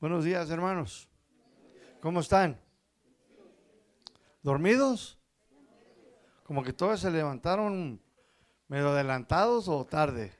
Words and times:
Buenos 0.00 0.22
días, 0.22 0.48
hermanos. 0.50 1.08
¿Cómo 2.00 2.20
están? 2.20 2.56
¿Dormidos? 4.44 5.18
Como 6.44 6.62
que 6.62 6.72
todos 6.72 7.00
se 7.00 7.10
levantaron 7.10 8.00
medio 8.68 8.90
adelantados 8.90 9.66
o 9.66 9.84
tarde. 9.84 10.32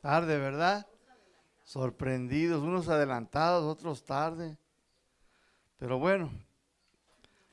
Tarde, 0.00 0.38
¿verdad? 0.38 0.86
Sorprendidos, 1.64 2.62
unos 2.62 2.88
adelantados, 2.88 3.64
otros 3.64 4.04
tarde. 4.04 4.56
Pero 5.76 5.98
bueno, 5.98 6.30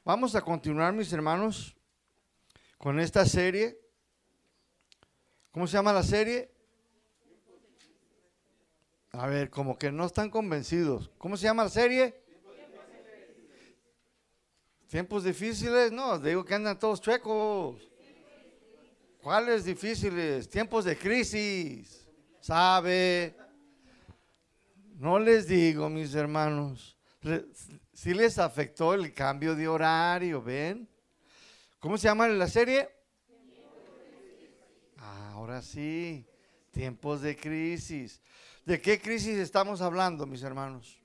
vamos 0.05 0.35
a 0.35 0.41
continuar, 0.41 0.93
mis 0.93 1.11
hermanos, 1.11 1.75
con 2.77 2.99
esta 2.99 3.25
serie. 3.25 3.75
¿Cómo 5.51 5.65
se 5.65 5.73
llama 5.73 5.93
la 5.93 6.04
serie? 6.04 6.51
A 9.18 9.25
ver, 9.25 9.49
como 9.49 9.79
que 9.79 9.91
no 9.91 10.05
están 10.05 10.29
convencidos. 10.29 11.10
¿Cómo 11.18 11.37
se 11.37 11.46
llama 11.46 11.64
la 11.64 11.71
serie? 11.71 12.21
Tiempos 14.87 15.24
difíciles, 15.24 15.91
no, 15.91 16.19
digo 16.19 16.46
que 16.46 16.54
andan 16.54 16.78
todos 16.78 17.01
chuecos. 17.01 17.82
¿Cuáles 19.19 19.65
difíciles? 19.65 20.47
Tiempos 20.47 20.86
de 20.86 20.96
crisis, 20.96 22.07
¿sabe? 22.39 23.36
No 25.00 25.18
les 25.18 25.47
digo, 25.47 25.89
mis 25.89 26.13
hermanos, 26.13 26.96
si 27.93 28.13
les 28.13 28.38
afectó 28.38 28.93
el 28.93 29.15
cambio 29.15 29.55
de 29.55 29.68
horario, 29.68 30.43
¿ven? 30.43 30.88
¿Cómo 31.79 31.97
se 31.97 32.08
llama 32.08 32.27
la 32.27 32.47
serie? 32.47 32.88
ahora 35.33 35.61
sí, 35.63 36.27
tiempos 36.72 37.22
de 37.22 37.36
crisis. 37.36 38.22
¿De 38.67 38.81
qué 38.81 38.99
crisis 38.99 39.38
estamos 39.38 39.80
hablando, 39.80 40.25
mis 40.25 40.44
hermanos? 40.44 41.02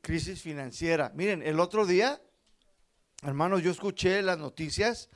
Crisis 0.00 0.42
financiera. 0.42 1.12
Miren, 1.14 1.44
el 1.44 1.60
otro 1.60 1.86
día, 1.86 2.20
hermanos, 3.22 3.62
yo 3.62 3.70
escuché 3.70 4.20
las 4.20 4.36
noticias 4.36 5.08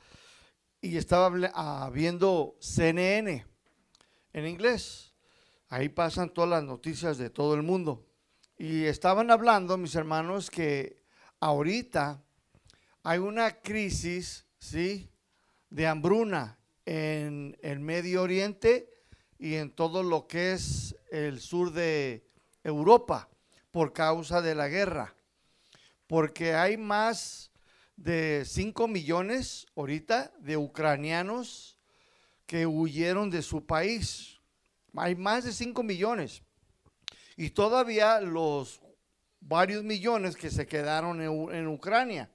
y 0.79 0.95
estaba 0.95 1.29
ah, 1.55 1.91
viendo 1.93 2.55
CNN 2.61 3.45
en 4.31 4.47
inglés. 4.47 5.13
Ahí 5.67 5.89
pasan 5.89 6.29
todas 6.29 6.51
las 6.51 6.63
noticias 6.63 7.17
de 7.17 7.29
todo 7.29 7.53
el 7.55 7.63
mundo. 7.63 8.07
Y 8.57 8.85
estaban 8.85 9.29
hablando, 9.29 9.75
mis 9.75 9.93
hermanos, 9.93 10.49
que 10.49 11.03
ahorita 11.41 12.23
hay 13.03 13.19
una 13.19 13.59
crisis, 13.59 14.47
¿sí? 14.57 15.11
De 15.69 15.85
hambruna 15.85 16.57
en 16.85 17.57
el 17.61 17.81
Medio 17.81 18.21
Oriente 18.21 18.96
y 19.39 19.55
en 19.55 19.71
todo 19.71 20.03
lo 20.03 20.27
que 20.27 20.53
es 20.53 20.95
el 21.11 21.39
sur 21.39 21.71
de 21.71 22.25
Europa 22.63 23.29
por 23.71 23.93
causa 23.93 24.41
de 24.41 24.55
la 24.55 24.67
guerra. 24.67 25.15
Porque 26.07 26.53
hay 26.53 26.77
más 26.77 27.51
de 27.95 28.43
5 28.45 28.87
millones 28.87 29.65
ahorita 29.75 30.31
de 30.39 30.57
ucranianos 30.57 31.77
que 32.45 32.65
huyeron 32.65 33.29
de 33.29 33.41
su 33.41 33.65
país. 33.65 34.39
Hay 34.95 35.15
más 35.15 35.43
de 35.43 35.51
5 35.51 35.83
millones. 35.83 36.41
Y 37.35 37.51
todavía 37.51 38.19
los 38.21 38.81
varios 39.39 39.83
millones 39.83 40.35
que 40.35 40.49
se 40.49 40.65
quedaron 40.65 41.21
en, 41.21 41.55
en 41.55 41.67
Ucrania. 41.67 42.31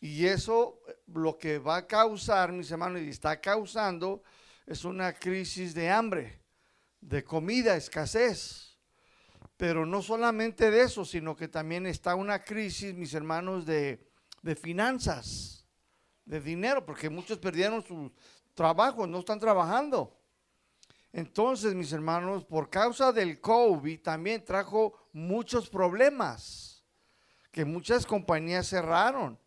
Y 0.00 0.26
eso 0.26 0.80
lo 1.06 1.36
que 1.36 1.58
va 1.58 1.76
a 1.76 1.86
causar, 1.86 2.52
mis 2.52 2.70
hermanos, 2.70 3.02
y 3.02 3.08
está 3.08 3.40
causando, 3.40 4.22
es 4.68 4.84
una 4.84 5.14
crisis 5.14 5.72
de 5.74 5.90
hambre, 5.90 6.42
de 7.00 7.24
comida, 7.24 7.74
escasez. 7.74 8.76
Pero 9.56 9.86
no 9.86 10.02
solamente 10.02 10.70
de 10.70 10.82
eso, 10.82 11.06
sino 11.06 11.34
que 11.34 11.48
también 11.48 11.86
está 11.86 12.14
una 12.14 12.44
crisis, 12.44 12.94
mis 12.94 13.14
hermanos, 13.14 13.64
de, 13.64 14.06
finanzas, 14.60 15.66
de 16.24 16.40
dinero, 16.40 16.84
porque 16.84 17.08
muchos 17.08 17.38
perdieron 17.38 17.82
su 17.82 18.12
trabajo, 18.54 19.06
no 19.06 19.20
están 19.20 19.40
trabajando. 19.40 20.14
Entonces, 21.12 21.74
mis 21.74 21.90
hermanos, 21.92 22.44
por 22.44 22.68
causa 22.68 23.10
del 23.10 23.40
COVID 23.40 24.02
también 24.02 24.44
trajo 24.44 25.08
muchos 25.12 25.70
problemas, 25.70 26.84
que 27.50 27.64
muchas 27.64 28.04
compañías 28.04 28.68
cerraron. 28.68 29.38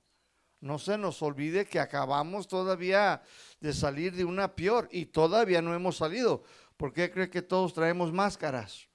No 0.62 0.78
se 0.78 0.98
nos 0.98 1.22
olvide 1.24 1.66
que 1.66 1.80
acabamos 1.80 2.48
todavía 2.48 3.24
de 3.60 3.74
salir 3.74 4.16
de 4.16 4.24
una 4.24 4.56
peor 4.56 4.88
y 4.92 5.08
todavía 5.08 5.62
no 5.62 5.74
hemos 5.74 5.98
salido. 5.98 6.44
¿Por 6.78 6.94
qué 6.94 7.12
cree 7.12 7.32
que 7.32 7.42
todos 7.42 7.74
traemos 7.74 8.14
máscaras? 8.14 8.88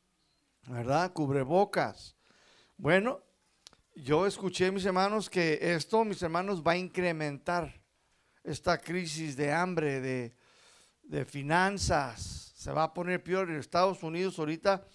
¿Verdad? 0.69 1.13
Cubrebocas. 1.13 2.17
Bueno, 2.77 3.21
yo 3.97 4.27
escuché, 4.27 4.71
mis 4.71 4.85
hermanos, 4.85 5.29
que 5.29 5.59
esto, 5.61 6.05
mis 6.05 6.23
hermanos, 6.23 6.63
va 6.63 6.73
a 6.73 6.77
incrementar 6.77 7.83
esta 8.45 8.79
crisis 8.79 9.37
de 9.37 9.53
hambre, 9.53 10.01
de, 10.01 10.37
de 11.03 11.25
finanzas. 11.25 12.53
Se 12.57 12.71
va 12.71 12.85
a 12.85 12.95
poner 12.95 13.23
peor. 13.25 13.51
En 13.51 13.57
Estados 13.57 14.03
Unidos 14.05 14.39
ahorita 14.39 14.87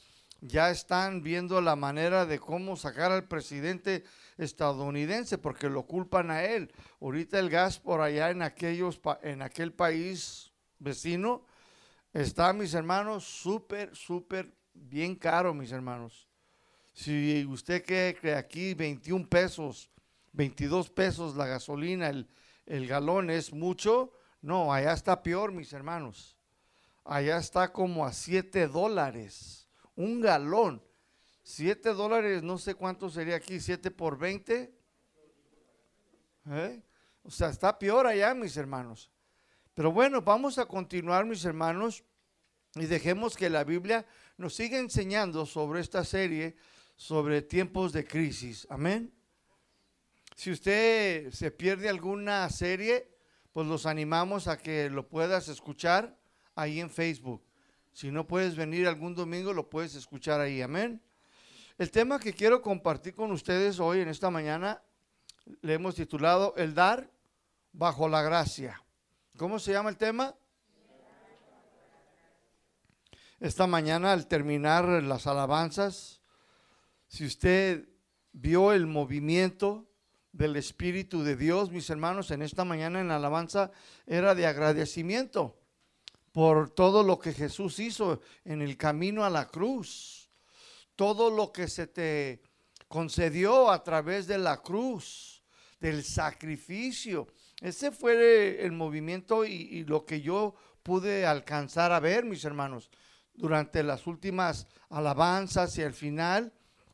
ya 0.42 0.72
están 0.72 1.22
viendo 1.22 1.62
la 1.62 1.76
manera 1.76 2.26
de 2.26 2.40
cómo 2.40 2.76
sacar 2.76 3.12
al 3.12 3.28
presidente 3.28 4.04
estadounidense 4.46 5.38
porque 5.38 5.70
lo 5.70 5.84
culpan 5.84 6.32
a 6.32 6.44
él. 6.44 6.72
Ahorita 7.00 7.40
el 7.40 7.50
gas 7.50 7.80
por 7.80 8.02
allá 8.02 8.30
en, 8.30 8.42
aquellos, 8.42 9.00
en 9.22 9.42
aquel 9.42 9.74
país 9.74 10.52
vecino 10.80 11.46
está, 12.14 12.54
mis 12.54 12.74
hermanos, 12.74 13.24
súper, 13.24 13.96
súper 13.96 14.54
bien 14.74 15.16
caro, 15.16 15.54
mis 15.54 15.72
hermanos. 15.72 16.28
Si 16.94 17.46
usted 17.46 17.86
cree 17.86 18.16
que 18.16 18.34
aquí 18.34 18.74
21 18.74 19.28
pesos, 19.28 19.90
22 20.34 20.90
pesos 20.90 21.36
la 21.36 21.46
gasolina, 21.46 22.10
el, 22.10 22.28
el 22.66 22.88
galón 22.88 23.30
es 23.30 23.54
mucho, 23.54 24.14
no, 24.42 24.74
allá 24.74 24.94
está 24.94 25.22
peor, 25.22 25.52
mis 25.52 25.72
hermanos. 25.72 26.36
Allá 27.04 27.38
está 27.38 27.72
como 27.72 28.06
a 28.06 28.14
7 28.14 28.68
dólares, 28.68 29.68
un 29.96 30.22
galón. 30.22 30.84
7 31.44 31.94
dólares, 31.94 32.44
no 32.44 32.58
sé 32.58 32.76
cuánto 32.76 33.10
sería 33.10 33.36
aquí, 33.36 33.60
7 33.60 33.92
por 33.92 34.18
20. 34.18 34.74
¿Eh? 36.50 36.84
O 37.24 37.32
sea, 37.32 37.50
está 37.50 37.78
peor 37.78 38.08
allá, 38.08 38.34
mis 38.34 38.56
hermanos. 38.58 39.12
Pero 39.74 39.92
bueno, 39.92 40.22
vamos 40.22 40.58
a 40.58 40.66
continuar, 40.66 41.26
mis 41.26 41.46
hermanos, 41.46 42.04
y 42.76 42.86
dejemos 42.86 43.36
que 43.36 43.50
la 43.50 43.64
Biblia 43.64 44.06
nos 44.38 44.56
siga 44.56 44.78
enseñando 44.78 45.46
sobre 45.46 45.82
esta 45.82 46.04
serie, 46.04 46.56
sobre 46.96 47.42
tiempos 47.42 47.94
de 47.94 48.06
crisis. 48.06 48.68
Amén. 48.70 49.14
Si 50.36 50.52
usted 50.52 51.32
se 51.32 51.52
pierde 51.52 51.90
alguna 51.90 52.50
serie, 52.50 53.12
pues 53.52 53.68
los 53.68 53.86
animamos 53.86 54.48
a 54.48 54.58
que 54.58 54.90
lo 54.90 55.08
puedas 55.08 55.48
escuchar 55.48 56.18
ahí 56.56 56.80
en 56.80 56.90
Facebook. 56.90 57.44
Si 57.94 58.12
no 58.12 58.26
puedes 58.26 58.56
venir 58.56 58.88
algún 58.88 59.14
domingo, 59.14 59.54
lo 59.54 59.70
puedes 59.70 59.96
escuchar 59.96 60.40
ahí. 60.40 60.62
Amén. 60.62 61.02
El 61.82 61.90
tema 61.90 62.20
que 62.20 62.32
quiero 62.32 62.62
compartir 62.62 63.16
con 63.16 63.32
ustedes 63.32 63.80
hoy 63.80 64.02
en 64.02 64.08
esta 64.08 64.30
mañana 64.30 64.84
le 65.62 65.74
hemos 65.74 65.96
titulado 65.96 66.54
El 66.56 66.76
dar 66.76 67.10
bajo 67.74 68.08
la 68.08 68.22
gracia. 68.22 68.84
¿Cómo 69.36 69.58
se 69.58 69.72
llama 69.72 69.90
el 69.90 69.98
tema? 69.98 70.36
Esta 73.40 73.66
mañana 73.66 74.14
al 74.14 74.28
terminar 74.28 74.86
las 75.02 75.26
alabanzas, 75.26 76.22
si 77.08 77.26
usted 77.26 77.90
vio 78.32 78.74
el 78.74 78.86
movimiento 78.86 79.88
del 80.32 80.58
Espíritu 80.58 81.24
de 81.24 81.36
Dios, 81.36 81.72
mis 81.72 81.90
hermanos, 81.90 82.30
en 82.30 82.44
esta 82.44 82.64
mañana 82.64 83.02
en 83.02 83.08
la 83.08 83.16
alabanza 83.16 83.72
era 84.06 84.36
de 84.36 84.46
agradecimiento 84.46 85.58
por 86.32 86.70
todo 86.70 87.02
lo 87.02 87.18
que 87.18 87.34
Jesús 87.34 87.80
hizo 87.80 88.22
en 88.46 88.62
el 88.62 88.78
camino 88.78 89.26
a 89.26 89.32
la 89.32 89.48
cruz 89.48 90.21
todo 91.02 91.32
lo 91.32 91.52
que 91.52 91.68
se 91.68 91.88
te 91.88 92.44
concedió 92.88 93.72
a 93.72 93.84
través 93.84 94.28
de 94.28 94.38
la 94.38 94.62
cruz, 94.62 95.44
del 95.80 96.04
sacrificio. 96.04 97.28
Ese 97.60 97.90
fue 97.90 98.64
el 98.64 98.72
movimiento 98.72 99.44
y, 99.44 99.84
lo 99.86 100.06
que 100.06 100.22
yo 100.22 100.54
pude 100.84 101.26
alcanzar 101.26 101.92
a 101.92 102.00
ver, 102.00 102.24
mis 102.24 102.46
hermanos, 102.46 102.92
durante 103.34 103.82
las 103.82 104.06
últimas 104.06 104.68
alabanzas 104.92 105.76
y 105.80 105.82
al 105.82 105.96
final, 105.96 106.54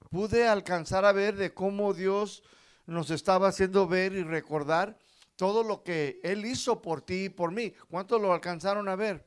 pude 0.09 0.47
alcanzar 0.47 1.03
a 1.03 1.11
ver 1.11 1.35
de 1.35 1.53
cómo 1.53 1.93
Dios 1.93 2.43
nos 2.85 3.09
estaba 3.09 3.49
haciendo 3.49 3.89
ver 3.89 4.13
y 4.13 4.23
recordar 4.23 4.97
todo 5.35 5.63
lo 5.63 5.83
que 5.83 6.21
Él 6.23 6.45
hizo 6.45 6.81
por 6.81 7.01
ti 7.01 7.25
y 7.25 7.29
por 7.29 7.51
mí. 7.51 7.73
¿Cuántos 7.89 8.21
lo 8.21 8.31
alcanzaron 8.31 8.87
a 8.87 8.95
ver? 8.95 9.25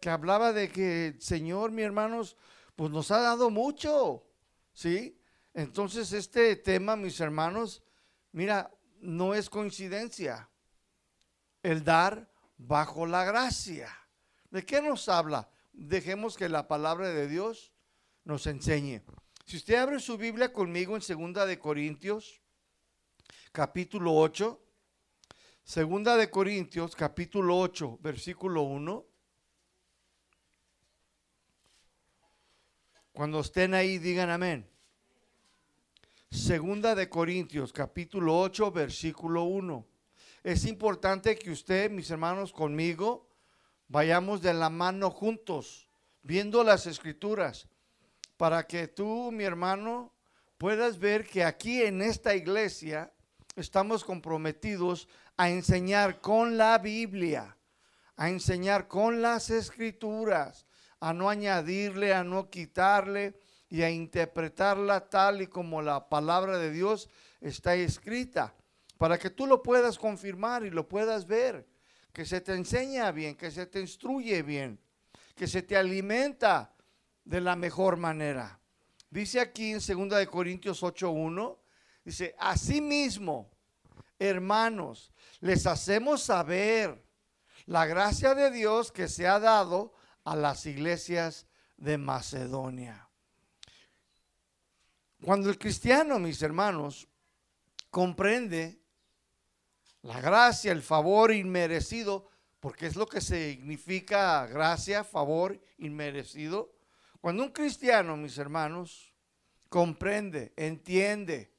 Que 0.00 0.10
hablaba 0.10 0.52
de 0.52 0.70
que, 0.70 1.16
Señor, 1.18 1.72
mis 1.72 1.86
hermanos, 1.86 2.36
pues 2.76 2.90
nos 2.90 3.10
ha 3.10 3.20
dado 3.20 3.50
mucho, 3.50 4.26
¿sí? 4.72 5.20
Entonces 5.52 6.12
este 6.12 6.56
tema, 6.56 6.96
mis 6.96 7.20
hermanos, 7.20 7.82
mira, 8.32 8.72
no 9.00 9.34
es 9.34 9.48
coincidencia. 9.48 10.48
El 11.62 11.84
dar 11.84 12.30
bajo 12.56 13.06
la 13.06 13.24
gracia. 13.24 13.88
¿De 14.50 14.64
qué 14.64 14.82
nos 14.82 15.08
habla? 15.08 15.50
Dejemos 15.72 16.36
que 16.36 16.48
la 16.48 16.68
palabra 16.68 17.08
de 17.08 17.28
Dios 17.28 17.72
nos 18.24 18.46
enseñe. 18.46 19.02
Si 19.46 19.56
usted 19.56 19.76
abre 19.76 20.00
su 20.00 20.16
Biblia 20.16 20.52
conmigo 20.52 20.96
en 20.96 21.02
Segunda 21.02 21.46
de 21.46 21.58
Corintios, 21.58 22.40
capítulo 23.52 24.14
8, 24.14 24.60
Segunda 25.62 26.16
de 26.16 26.28
Corintios, 26.28 26.94
capítulo 26.94 27.58
8, 27.58 27.98
versículo 28.02 28.62
1. 28.62 29.06
Cuando 33.14 33.38
estén 33.38 33.74
ahí, 33.74 33.98
digan 33.98 34.28
amén. 34.28 34.68
Segunda 36.32 36.96
de 36.96 37.08
Corintios, 37.08 37.72
capítulo 37.72 38.36
8, 38.40 38.72
versículo 38.72 39.44
1. 39.44 39.86
Es 40.42 40.64
importante 40.64 41.38
que 41.38 41.52
usted, 41.52 41.92
mis 41.92 42.10
hermanos, 42.10 42.52
conmigo, 42.52 43.30
vayamos 43.86 44.42
de 44.42 44.52
la 44.52 44.68
mano 44.68 45.12
juntos, 45.12 45.88
viendo 46.24 46.64
las 46.64 46.88
escrituras, 46.88 47.68
para 48.36 48.66
que 48.66 48.88
tú, 48.88 49.30
mi 49.30 49.44
hermano, 49.44 50.12
puedas 50.58 50.98
ver 50.98 51.24
que 51.24 51.44
aquí 51.44 51.82
en 51.82 52.02
esta 52.02 52.34
iglesia 52.34 53.12
estamos 53.54 54.02
comprometidos 54.02 55.06
a 55.36 55.50
enseñar 55.50 56.20
con 56.20 56.56
la 56.56 56.78
Biblia, 56.78 57.56
a 58.16 58.28
enseñar 58.28 58.88
con 58.88 59.22
las 59.22 59.50
escrituras, 59.50 60.66
a 61.04 61.12
no 61.12 61.28
añadirle, 61.28 62.14
a 62.14 62.24
no 62.24 62.48
quitarle 62.48 63.34
y 63.68 63.82
a 63.82 63.90
interpretarla 63.90 65.10
tal 65.10 65.42
y 65.42 65.48
como 65.48 65.82
la 65.82 66.08
palabra 66.08 66.56
de 66.56 66.70
Dios 66.70 67.10
está 67.42 67.74
escrita, 67.74 68.54
para 68.96 69.18
que 69.18 69.28
tú 69.28 69.46
lo 69.46 69.62
puedas 69.62 69.98
confirmar 69.98 70.64
y 70.64 70.70
lo 70.70 70.88
puedas 70.88 71.26
ver, 71.26 71.68
que 72.10 72.24
se 72.24 72.40
te 72.40 72.54
enseña 72.54 73.12
bien, 73.12 73.36
que 73.36 73.50
se 73.50 73.66
te 73.66 73.80
instruye 73.80 74.42
bien, 74.42 74.80
que 75.36 75.46
se 75.46 75.60
te 75.60 75.76
alimenta 75.76 76.72
de 77.22 77.42
la 77.42 77.54
mejor 77.54 77.98
manera. 77.98 78.58
Dice 79.10 79.40
aquí 79.40 79.72
en 79.72 79.80
2 79.80 80.18
de 80.18 80.26
Corintios 80.26 80.82
8:1, 80.82 81.58
dice, 82.02 82.34
"Asimismo, 82.38 83.50
hermanos, 84.18 85.12
les 85.40 85.66
hacemos 85.66 86.22
saber 86.22 87.04
la 87.66 87.84
gracia 87.84 88.34
de 88.34 88.50
Dios 88.50 88.90
que 88.90 89.06
se 89.06 89.28
ha 89.28 89.38
dado 89.38 89.92
a 90.24 90.36
las 90.36 90.66
iglesias 90.66 91.46
de 91.76 91.98
Macedonia. 91.98 93.08
Cuando 95.22 95.48
el 95.48 95.58
cristiano, 95.58 96.18
mis 96.18 96.42
hermanos, 96.42 97.08
comprende 97.90 98.78
la 100.02 100.20
gracia, 100.20 100.72
el 100.72 100.82
favor 100.82 101.32
inmerecido, 101.32 102.28
porque 102.60 102.86
es 102.86 102.96
lo 102.96 103.06
que 103.06 103.20
significa 103.20 104.46
gracia, 104.46 105.04
favor 105.04 105.58
inmerecido. 105.78 106.74
Cuando 107.20 107.42
un 107.42 107.52
cristiano, 107.52 108.16
mis 108.16 108.36
hermanos, 108.36 109.14
comprende, 109.68 110.52
entiende 110.56 111.54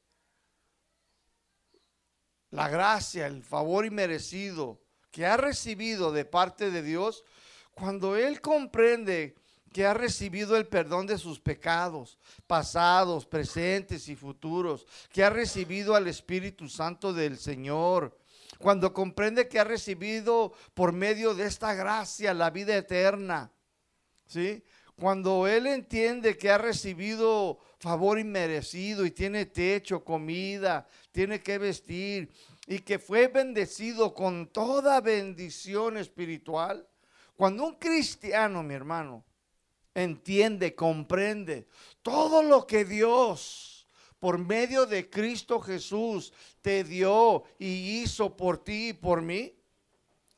la 2.52 2.70
gracia, 2.70 3.28
el 3.28 3.44
favor 3.44 3.86
inmerecido 3.86 4.82
que 5.12 5.26
ha 5.26 5.38
recibido 5.38 6.12
de 6.12 6.26
parte 6.26 6.72
de 6.72 6.82
Dios, 6.82 7.24
cuando 7.76 8.16
Él 8.16 8.42
comprende 8.42 9.36
que 9.72 9.86
ha 9.86 9.94
recibido 9.94 10.56
el 10.56 10.68
perdón 10.68 11.06
de 11.06 11.18
sus 11.18 11.40
pecados, 11.40 12.18
pasados, 12.48 13.26
presentes 13.26 14.08
y 14.08 14.16
futuros, 14.16 14.88
que 15.12 15.22
ha 15.22 15.30
recibido 15.30 15.96
al 15.96 16.08
Espíritu 16.08 16.70
Santo 16.70 17.12
del 17.12 17.38
Señor, 17.38 18.18
cuando 18.58 18.94
comprende 18.94 19.50
que 19.50 19.60
ha 19.60 19.66
recibido 19.66 20.54
por 20.74 20.94
medio 20.94 21.34
de 21.34 21.46
esta 21.46 21.74
gracia 21.74 22.34
la 22.34 22.52
vida 22.52 22.78
eterna, 22.78 23.52
¿sí? 24.26 24.64
Cuando 24.98 25.46
él 25.46 25.68
entiende 25.68 26.38
que 26.38 26.50
ha 26.50 26.58
recibido 26.58 27.60
favor 27.80 28.18
inmerecido 28.18 29.06
y 29.06 29.12
tiene 29.12 29.46
techo, 29.46 30.06
comida, 30.06 30.88
tiene 31.12 31.42
que 31.42 31.58
vestir 31.58 32.32
y 32.66 32.80
que 32.80 32.98
fue 32.98 33.28
bendecido 33.28 34.14
con 34.14 34.48
toda 34.48 35.02
bendición 35.02 35.98
espiritual, 35.98 36.88
cuando 37.36 37.66
un 37.66 37.76
cristiano, 37.76 38.64
mi 38.64 38.74
hermano, 38.74 39.24
entiende, 39.94 40.76
comprende 40.76 41.68
todo 42.02 42.44
lo 42.44 42.66
que 42.66 42.86
Dios 42.86 43.88
por 44.20 44.38
medio 44.38 44.86
de 44.86 45.10
Cristo 45.10 45.60
Jesús 45.60 46.34
te 46.62 46.84
dio 46.84 47.44
y 47.60 48.02
hizo 48.02 48.36
por 48.36 48.64
ti 48.64 48.90
y 48.90 48.94
por 48.94 49.22
mí, 49.22 49.54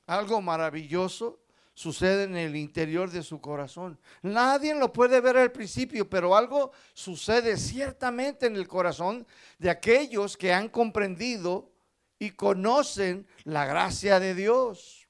algo 0.06 0.42
maravilloso 0.42 1.40
sucede 1.74 2.24
en 2.24 2.36
el 2.36 2.56
interior 2.56 3.10
de 3.12 3.22
su 3.24 3.40
corazón. 3.40 4.00
Nadie 4.24 4.74
lo 4.74 4.92
puede 4.92 5.22
ver 5.22 5.38
al 5.38 5.52
principio, 5.52 6.10
pero 6.10 6.36
algo 6.36 6.72
sucede 6.94 7.56
ciertamente 7.56 8.48
en 8.48 8.56
el 8.56 8.68
corazón 8.68 9.28
de 9.60 9.70
aquellos 9.70 10.36
que 10.36 10.52
han 10.52 10.70
comprendido 10.70 11.72
y 12.20 12.32
conocen 12.32 13.28
la 13.44 13.66
gracia 13.66 14.20
de 14.20 14.34
Dios. 14.34 15.07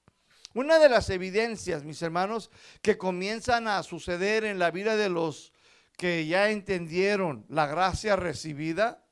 Una 0.58 0.80
de 0.80 0.90
las 0.90 1.12
evidencias, 1.12 1.84
mis 1.84 2.02
hermanos, 2.02 2.50
que 2.82 2.98
comienzan 2.98 3.68
a 3.68 3.84
suceder 3.84 4.44
en 4.44 4.58
la 4.58 4.72
vida 4.72 4.96
de 4.96 5.08
los 5.08 5.54
que 5.98 6.26
ya 6.26 6.50
entendieron 6.50 7.46
la 7.48 7.68
gracia 7.68 8.16
recibida 8.16 9.06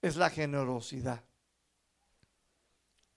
es 0.00 0.16
la 0.16 0.30
generosidad. 0.30 1.22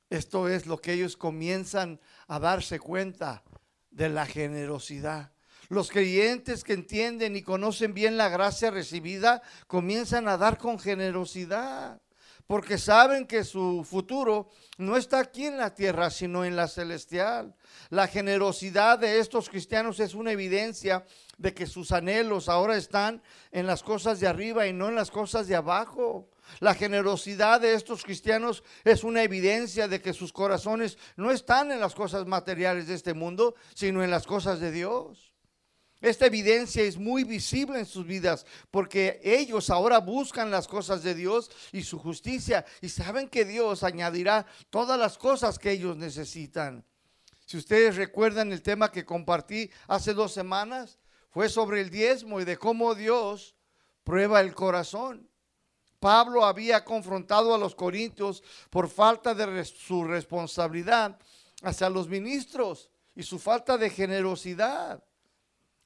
Esto 0.10 0.50
es 0.50 0.66
lo 0.66 0.82
que 0.82 0.92
ellos 0.92 1.16
comienzan 1.16 2.02
a 2.28 2.40
darse 2.40 2.78
cuenta 2.78 3.42
de 3.90 4.10
la 4.10 4.26
generosidad. 4.26 5.32
Los 5.70 5.92
creyentes 5.92 6.66
que 6.66 6.74
entienden 6.74 7.38
y 7.38 7.42
conocen 7.42 7.94
bien 7.94 8.18
la 8.18 8.28
gracia 8.28 8.70
recibida 8.70 9.42
comienzan 9.68 10.28
a 10.28 10.36
dar 10.36 10.58
con 10.58 10.78
generosidad 10.78 12.02
porque 12.48 12.78
saben 12.78 13.26
que 13.26 13.44
su 13.44 13.86
futuro 13.90 14.50
no 14.78 14.98
está 14.98 15.20
aquí 15.20 15.46
en 15.46 15.58
la 15.58 15.74
tierra, 15.74 16.10
sino 16.10 16.44
en 16.46 16.56
la 16.56 16.68
celestial. 16.68 17.56
La 17.90 18.08
generosidad 18.08 19.00
de 19.00 19.20
estos 19.20 19.50
cristianos 19.50 20.00
es 20.00 20.14
una 20.14 20.32
evidencia 20.32 21.06
de 21.38 21.54
que 21.54 21.66
sus 21.66 21.92
anhelos 21.92 22.50
ahora 22.50 22.78
están 22.78 23.22
en 23.52 23.66
las 23.66 23.84
cosas 23.84 24.20
de 24.20 24.28
arriba 24.28 24.68
y 24.68 24.74
no 24.74 24.90
en 24.90 24.96
las 24.96 25.12
cosas 25.12 25.48
de 25.48 25.56
abajo. 25.56 26.30
La 26.60 26.76
generosidad 26.76 27.62
de 27.62 27.74
estos 27.74 28.04
cristianos 28.04 28.64
es 28.84 29.04
una 29.04 29.24
evidencia 29.24 29.88
de 29.88 30.02
que 30.02 30.14
sus 30.14 30.34
corazones 30.34 30.98
no 31.16 31.32
están 31.32 31.72
en 31.72 31.80
las 31.80 31.96
cosas 31.96 32.26
materiales 32.28 32.88
de 32.88 32.96
este 32.96 33.14
mundo, 33.14 33.56
sino 33.74 34.04
en 34.04 34.12
las 34.12 34.28
cosas 34.28 34.60
de 34.60 34.72
Dios. 34.72 35.33
Esta 36.04 36.26
evidencia 36.26 36.84
es 36.84 36.98
muy 36.98 37.24
visible 37.24 37.80
en 37.80 37.86
sus 37.86 38.06
vidas 38.06 38.46
porque 38.70 39.22
ellos 39.24 39.70
ahora 39.70 40.00
buscan 40.00 40.52
las 40.52 40.68
cosas 40.68 41.02
de 41.02 41.16
Dios 41.16 41.50
y 41.72 41.84
su 41.84 41.98
justicia 41.98 42.66
y 42.82 42.90
saben 42.90 43.30
que 43.30 43.46
Dios 43.46 43.84
añadirá 43.84 44.46
todas 44.70 45.00
las 45.00 45.18
cosas 45.18 45.58
que 45.58 45.72
ellos 45.72 45.96
necesitan. 45.96 46.84
Si 47.46 47.56
ustedes 47.56 47.96
recuerdan 47.96 48.52
el 48.52 48.62
tema 48.62 48.92
que 48.92 49.06
compartí 49.06 49.72
hace 49.88 50.14
dos 50.14 50.34
semanas, 50.34 51.00
fue 51.30 51.48
sobre 51.48 51.80
el 51.80 51.90
diezmo 51.90 52.42
y 52.42 52.44
de 52.44 52.58
cómo 52.58 52.96
Dios 52.96 53.56
prueba 54.04 54.42
el 54.42 54.54
corazón. 54.54 55.30
Pablo 56.02 56.44
había 56.44 56.84
confrontado 56.84 57.56
a 57.56 57.58
los 57.58 57.76
corintios 57.76 58.44
por 58.70 58.90
falta 58.90 59.34
de 59.34 59.64
su 59.64 60.04
responsabilidad 60.04 61.18
hacia 61.62 61.90
los 61.90 62.10
ministros 62.10 62.90
y 63.16 63.24
su 63.24 63.40
falta 63.40 63.78
de 63.78 63.90
generosidad. 63.90 65.02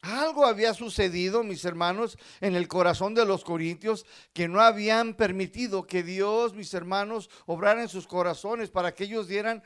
Algo 0.02 0.46
había 0.46 0.74
sucedido, 0.74 1.44
mis 1.44 1.66
hermanos, 1.66 2.18
en 2.40 2.56
el 2.56 2.68
corazón 2.68 3.14
de 3.14 3.26
los 3.26 3.44
corintios 3.44 4.06
que 4.34 4.48
no 4.48 4.62
habían 4.62 5.16
permitido 5.16 5.88
que 5.88 6.04
Dios, 6.04 6.54
mis 6.54 6.74
hermanos, 6.74 7.30
obrara 7.46 7.82
en 7.82 7.90
sus 7.90 8.08
corazones 8.08 8.70
para 8.70 8.94
que 8.94 9.06
ellos 9.06 9.28
dieran 9.28 9.64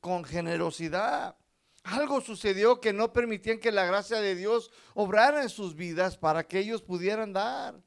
con 0.00 0.24
generosidad. 0.24 1.36
Algo 1.84 2.22
sucedió 2.22 2.80
que 2.80 2.94
no 2.94 3.12
permitían 3.12 3.58
que 3.58 3.70
la 3.70 3.84
gracia 3.84 4.20
de 4.20 4.34
Dios 4.34 4.70
obrara 4.94 5.42
en 5.42 5.50
sus 5.50 5.76
vidas 5.76 6.16
para 6.16 6.46
que 6.46 6.58
ellos 6.58 6.80
pudieran 6.80 7.34
dar. 7.34 7.78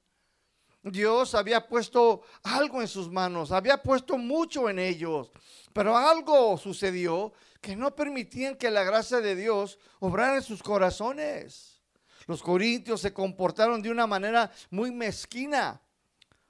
Dios 0.84 1.34
había 1.34 1.68
puesto 1.68 2.22
algo 2.44 2.82
en 2.82 2.88
sus 2.88 3.10
manos, 3.10 3.52
había 3.52 3.82
puesto 3.82 4.18
mucho 4.18 4.70
en 4.70 4.80
ellos, 4.80 5.32
pero 5.74 5.98
algo 5.98 6.58
sucedió 6.58 7.34
que 7.60 7.76
no 7.76 7.96
permitían 7.96 8.56
que 8.56 8.70
la 8.70 8.84
gracia 8.84 9.20
de 9.20 9.36
Dios 9.36 9.80
obrara 10.00 10.36
en 10.36 10.44
sus 10.44 10.62
corazones. 10.62 11.77
Los 12.28 12.44
corintios 12.44 13.02
se 13.02 13.14
comportaron 13.14 13.82
de 13.82 13.90
una 13.90 14.06
manera 14.06 14.52
muy 14.70 14.92
mezquina 14.92 15.82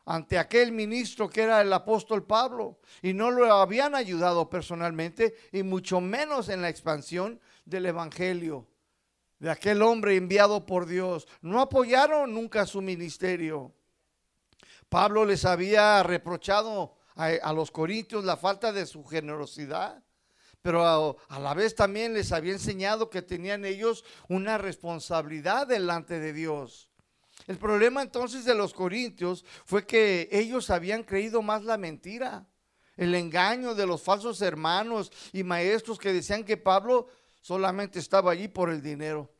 ante 0.05 0.37
aquel 0.37 0.71
ministro 0.71 1.29
que 1.29 1.43
era 1.43 1.61
el 1.61 1.71
apóstol 1.71 2.25
Pablo 2.25 2.79
y 3.01 3.13
no 3.13 3.29
lo 3.29 3.53
habían 3.53 3.93
ayudado 3.93 4.49
personalmente 4.49 5.35
y 5.51 5.63
mucho 5.63 6.01
menos 6.01 6.49
en 6.49 6.61
la 6.61 6.69
expansión 6.69 7.39
del 7.65 7.85
evangelio 7.85 8.67
de 9.39 9.51
aquel 9.51 9.81
hombre 9.81 10.15
enviado 10.15 10.65
por 10.65 10.85
Dios. 10.85 11.27
No 11.41 11.61
apoyaron 11.61 12.33
nunca 12.33 12.65
su 12.65 12.81
ministerio. 12.81 13.73
Pablo 14.89 15.25
les 15.25 15.45
había 15.45 16.01
reprochado 16.03 16.95
a, 17.15 17.53
los 17.53 17.71
corintios 17.71 18.23
la 18.23 18.37
falta 18.37 18.71
de 18.71 18.85
su 18.85 19.03
generosidad 19.03 20.03
pero 20.67 21.15
a, 21.29 21.39
la 21.39 21.53
vez 21.53 21.75
también 21.75 22.13
les 22.13 22.33
había 22.33 22.51
enseñado 22.51 23.09
que 23.09 23.21
tenían 23.21 23.63
ellos 23.63 24.03
una 24.27 24.57
responsabilidad 24.57 25.65
delante 25.65 26.19
de 26.19 26.33
Dios. 26.33 26.89
El 27.47 27.57
problema 27.57 28.01
entonces 28.01 28.43
de 28.43 28.53
los 28.53 28.73
corintios 28.73 29.45
fue 29.63 29.85
que 29.85 30.27
ellos 30.29 30.69
habían 30.69 31.03
creído 31.03 31.41
más 31.41 31.63
la 31.63 31.77
mentira, 31.77 32.45
el 32.97 33.15
engaño 33.15 33.75
de 33.75 33.87
los 33.87 34.01
falsos 34.01 34.41
hermanos 34.41 35.09
y 35.31 35.45
maestros 35.45 35.99
que 35.99 36.11
decían 36.11 36.43
que 36.43 36.57
Pablo 36.57 37.07
solamente 37.39 37.99
estaba 37.99 38.33
allí 38.33 38.49
por 38.49 38.69
el 38.69 38.81
dinero. 38.81 39.33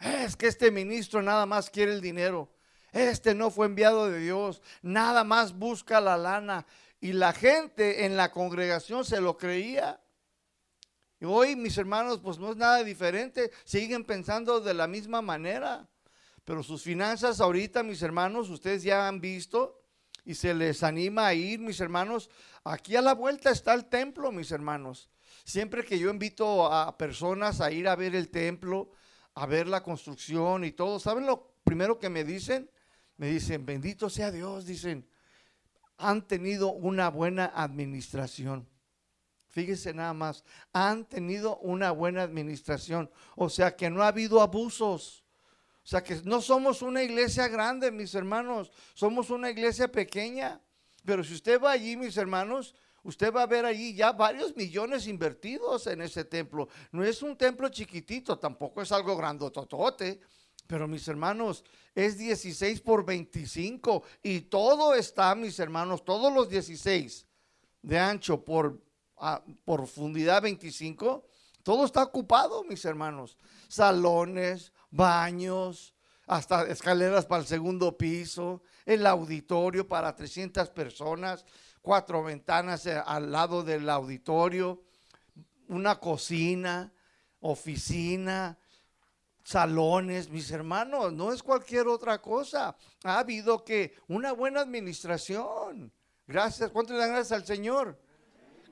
Es 0.00 0.36
que 0.36 0.46
este 0.46 0.70
ministro 0.70 1.20
nada 1.20 1.44
más 1.44 1.68
quiere 1.68 1.92
el 1.92 2.00
dinero. 2.00 2.48
Este 2.92 3.34
no 3.34 3.50
fue 3.50 3.66
enviado 3.66 4.08
de 4.08 4.20
Dios, 4.20 4.62
nada 4.80 5.22
más 5.22 5.52
busca 5.52 6.00
la 6.00 6.16
lana. 6.16 6.64
Y 6.98 7.12
la 7.12 7.34
gente 7.34 8.06
en 8.06 8.16
la 8.16 8.32
congregación 8.32 9.04
se 9.04 9.20
lo 9.20 9.36
creía. 9.36 10.01
Y 11.22 11.24
hoy, 11.24 11.54
mis 11.54 11.78
hermanos, 11.78 12.18
pues 12.20 12.40
no 12.40 12.50
es 12.50 12.56
nada 12.56 12.82
diferente, 12.82 13.52
siguen 13.62 14.02
pensando 14.02 14.60
de 14.60 14.74
la 14.74 14.88
misma 14.88 15.22
manera. 15.22 15.88
Pero 16.44 16.64
sus 16.64 16.82
finanzas 16.82 17.40
ahorita, 17.40 17.84
mis 17.84 18.02
hermanos, 18.02 18.50
ustedes 18.50 18.82
ya 18.82 19.06
han 19.06 19.20
visto 19.20 19.84
y 20.24 20.34
se 20.34 20.52
les 20.52 20.82
anima 20.82 21.28
a 21.28 21.34
ir, 21.34 21.60
mis 21.60 21.78
hermanos. 21.78 22.28
Aquí 22.64 22.96
a 22.96 23.02
la 23.02 23.14
vuelta 23.14 23.52
está 23.52 23.72
el 23.72 23.84
templo, 23.84 24.32
mis 24.32 24.50
hermanos. 24.50 25.10
Siempre 25.44 25.84
que 25.84 25.96
yo 25.96 26.10
invito 26.10 26.66
a 26.66 26.98
personas 26.98 27.60
a 27.60 27.70
ir 27.70 27.86
a 27.86 27.94
ver 27.94 28.16
el 28.16 28.28
templo, 28.28 28.90
a 29.36 29.46
ver 29.46 29.68
la 29.68 29.84
construcción 29.84 30.64
y 30.64 30.72
todo, 30.72 30.98
¿saben 30.98 31.24
lo 31.24 31.54
primero 31.62 32.00
que 32.00 32.10
me 32.10 32.24
dicen? 32.24 32.68
Me 33.16 33.28
dicen, 33.28 33.64
bendito 33.64 34.10
sea 34.10 34.32
Dios, 34.32 34.66
dicen, 34.66 35.08
han 35.98 36.26
tenido 36.26 36.72
una 36.72 37.10
buena 37.10 37.44
administración. 37.54 38.71
Fíjense 39.52 39.92
nada 39.92 40.14
más, 40.14 40.44
han 40.72 41.04
tenido 41.04 41.58
una 41.58 41.90
buena 41.90 42.22
administración. 42.22 43.10
O 43.36 43.50
sea 43.50 43.76
que 43.76 43.90
no 43.90 44.02
ha 44.02 44.08
habido 44.08 44.40
abusos. 44.40 45.22
O 45.84 45.86
sea 45.86 46.02
que 46.02 46.22
no 46.24 46.40
somos 46.40 46.80
una 46.80 47.02
iglesia 47.02 47.48
grande, 47.48 47.90
mis 47.90 48.14
hermanos, 48.14 48.72
somos 48.94 49.28
una 49.28 49.50
iglesia 49.50 49.92
pequeña. 49.92 50.58
Pero 51.04 51.22
si 51.22 51.34
usted 51.34 51.60
va 51.60 51.72
allí, 51.72 51.98
mis 51.98 52.16
hermanos, 52.16 52.74
usted 53.02 53.30
va 53.30 53.42
a 53.42 53.46
ver 53.46 53.66
allí 53.66 53.94
ya 53.94 54.12
varios 54.12 54.56
millones 54.56 55.06
invertidos 55.06 55.86
en 55.86 56.00
ese 56.00 56.24
templo. 56.24 56.68
No 56.90 57.04
es 57.04 57.22
un 57.22 57.36
templo 57.36 57.68
chiquitito, 57.68 58.38
tampoco 58.38 58.80
es 58.80 58.90
algo 58.90 59.14
grandototote. 59.18 60.18
Pero 60.66 60.88
mis 60.88 61.06
hermanos, 61.08 61.62
es 61.94 62.16
16 62.16 62.80
por 62.80 63.04
25 63.04 64.02
y 64.22 64.42
todo 64.42 64.94
está, 64.94 65.34
mis 65.34 65.58
hermanos, 65.58 66.02
todos 66.06 66.32
los 66.32 66.48
16 66.48 67.26
de 67.82 67.98
ancho 67.98 68.42
por 68.42 68.80
ah, 69.22 69.42
profundidad 69.64 70.42
25, 70.42 71.24
todo 71.62 71.84
está 71.84 72.02
ocupado, 72.02 72.64
mis 72.64 72.84
hermanos. 72.84 73.38
Salones, 73.68 74.72
baños, 74.90 75.94
hasta 76.26 76.66
escaleras 76.66 77.24
para 77.26 77.42
el 77.42 77.46
segundo 77.46 77.96
piso, 77.96 78.62
el 78.84 79.06
auditorio 79.06 79.86
para 79.86 80.14
300 80.14 80.68
personas, 80.70 81.44
cuatro 81.80 82.22
ventanas 82.22 82.86
eh, 82.86 83.00
al 83.04 83.30
lado 83.30 83.62
del 83.62 83.88
auditorio, 83.88 84.82
una 85.68 85.98
cocina, 85.98 86.92
oficina, 87.40 88.58
salones, 89.44 90.28
mis 90.30 90.50
hermanos, 90.50 91.12
no 91.12 91.32
es 91.32 91.42
cualquier 91.42 91.88
otra 91.88 92.20
cosa. 92.20 92.76
Ha 93.04 93.18
habido 93.18 93.64
que 93.64 93.94
una 94.08 94.32
buena 94.32 94.60
administración. 94.60 95.92
Gracias, 96.26 96.70
¿cuánto 96.70 96.92
le 96.92 97.00
dan 97.00 97.10
gracias 97.10 97.32
al 97.32 97.46
Señor? 97.46 97.98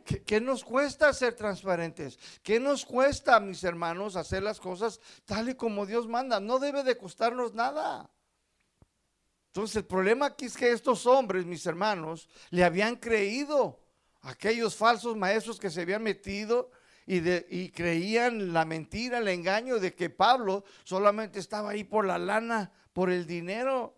¿Qué, 0.04 0.40
nos 0.40 0.64
cuesta 0.64 1.12
ser 1.12 1.34
transparentes? 1.34 2.18
¿Qué 2.42 2.58
nos 2.58 2.84
cuesta, 2.84 3.38
mis 3.40 3.62
hermanos, 3.64 4.16
hacer 4.16 4.42
las 4.42 4.60
cosas 4.60 5.00
tal 5.24 5.48
y 5.48 5.54
como 5.54 5.86
Dios 5.86 6.08
manda? 6.08 6.40
No 6.40 6.58
debe 6.58 6.82
de 6.82 6.96
costarnos 6.96 7.54
nada. 7.54 8.10
Entonces 9.46 9.76
el 9.76 9.84
problema 9.84 10.26
aquí 10.26 10.46
es 10.46 10.56
que 10.56 10.70
estos 10.70 11.06
hombres, 11.06 11.44
mis 11.44 11.66
hermanos, 11.66 12.28
le 12.50 12.64
habían 12.64 12.96
creído 12.96 13.80
a 14.22 14.30
aquellos 14.30 14.76
falsos 14.76 15.16
maestros 15.16 15.58
que 15.58 15.70
se 15.70 15.82
habían 15.82 16.02
metido 16.02 16.70
y, 17.06 17.20
y, 17.48 17.70
creían 17.70 18.52
la 18.52 18.64
mentira, 18.64 19.18
el 19.18 19.28
engaño 19.28 19.80
de 19.80 19.94
que 19.94 20.10
Pablo 20.10 20.64
solamente 20.84 21.40
estaba 21.40 21.70
ahí 21.70 21.82
por 21.82 22.06
la 22.06 22.18
lana, 22.18 22.70
por 22.92 23.10
el 23.10 23.26
dinero. 23.26 23.96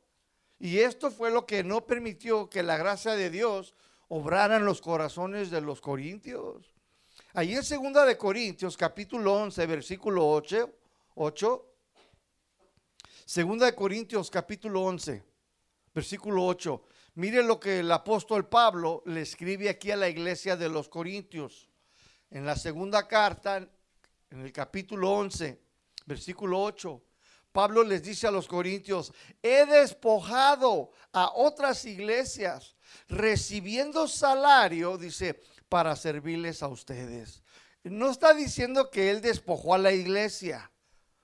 Y 0.58 0.78
esto 0.78 1.10
fue 1.10 1.30
lo 1.30 1.44
que 1.44 1.64
no 1.64 1.86
permitió 1.86 2.48
que 2.48 2.62
la 2.62 2.78
gracia 2.78 3.14
de 3.14 3.28
Dios 3.28 3.74
obraran 4.14 4.66
los 4.66 4.82
corazones 4.82 5.50
de 5.50 5.62
los 5.62 5.80
corintios. 5.80 6.66
Ahí 7.32 7.54
en 7.54 7.64
segunda 7.64 8.04
de 8.04 8.18
Corintios, 8.18 8.76
capítulo 8.76 9.32
11, 9.32 9.64
versículo 9.64 10.28
8, 10.28 10.70
8 11.14 11.66
segunda 13.24 13.64
de 13.64 13.74
Corintios, 13.74 14.30
capítulo 14.30 14.82
11, 14.82 15.24
versículo 15.94 16.44
8. 16.44 16.84
Mire 17.14 17.42
lo 17.42 17.58
que 17.58 17.78
el 17.78 17.90
apóstol 17.90 18.46
Pablo 18.50 19.02
le 19.06 19.22
escribe 19.22 19.70
aquí 19.70 19.90
a 19.90 19.96
la 19.96 20.10
iglesia 20.10 20.58
de 20.58 20.68
los 20.68 20.90
Corintios. 20.90 21.70
En 22.30 22.44
la 22.44 22.56
segunda 22.56 23.08
carta, 23.08 23.66
en 24.28 24.40
el 24.42 24.52
capítulo 24.52 25.10
11, 25.10 25.58
versículo 26.04 26.62
8. 26.62 27.02
Pablo 27.50 27.82
les 27.82 28.02
dice 28.02 28.26
a 28.26 28.30
los 28.30 28.48
corintios, 28.48 29.12
he 29.42 29.66
despojado 29.66 30.90
a 31.12 31.30
otras 31.34 31.84
iglesias 31.84 32.76
recibiendo 33.08 34.08
salario, 34.08 34.98
dice, 34.98 35.40
para 35.68 35.96
servirles 35.96 36.62
a 36.62 36.68
ustedes. 36.68 37.42
No 37.84 38.10
está 38.10 38.34
diciendo 38.34 38.90
que 38.90 39.10
él 39.10 39.20
despojó 39.20 39.74
a 39.74 39.78
la 39.78 39.92
iglesia 39.92 40.70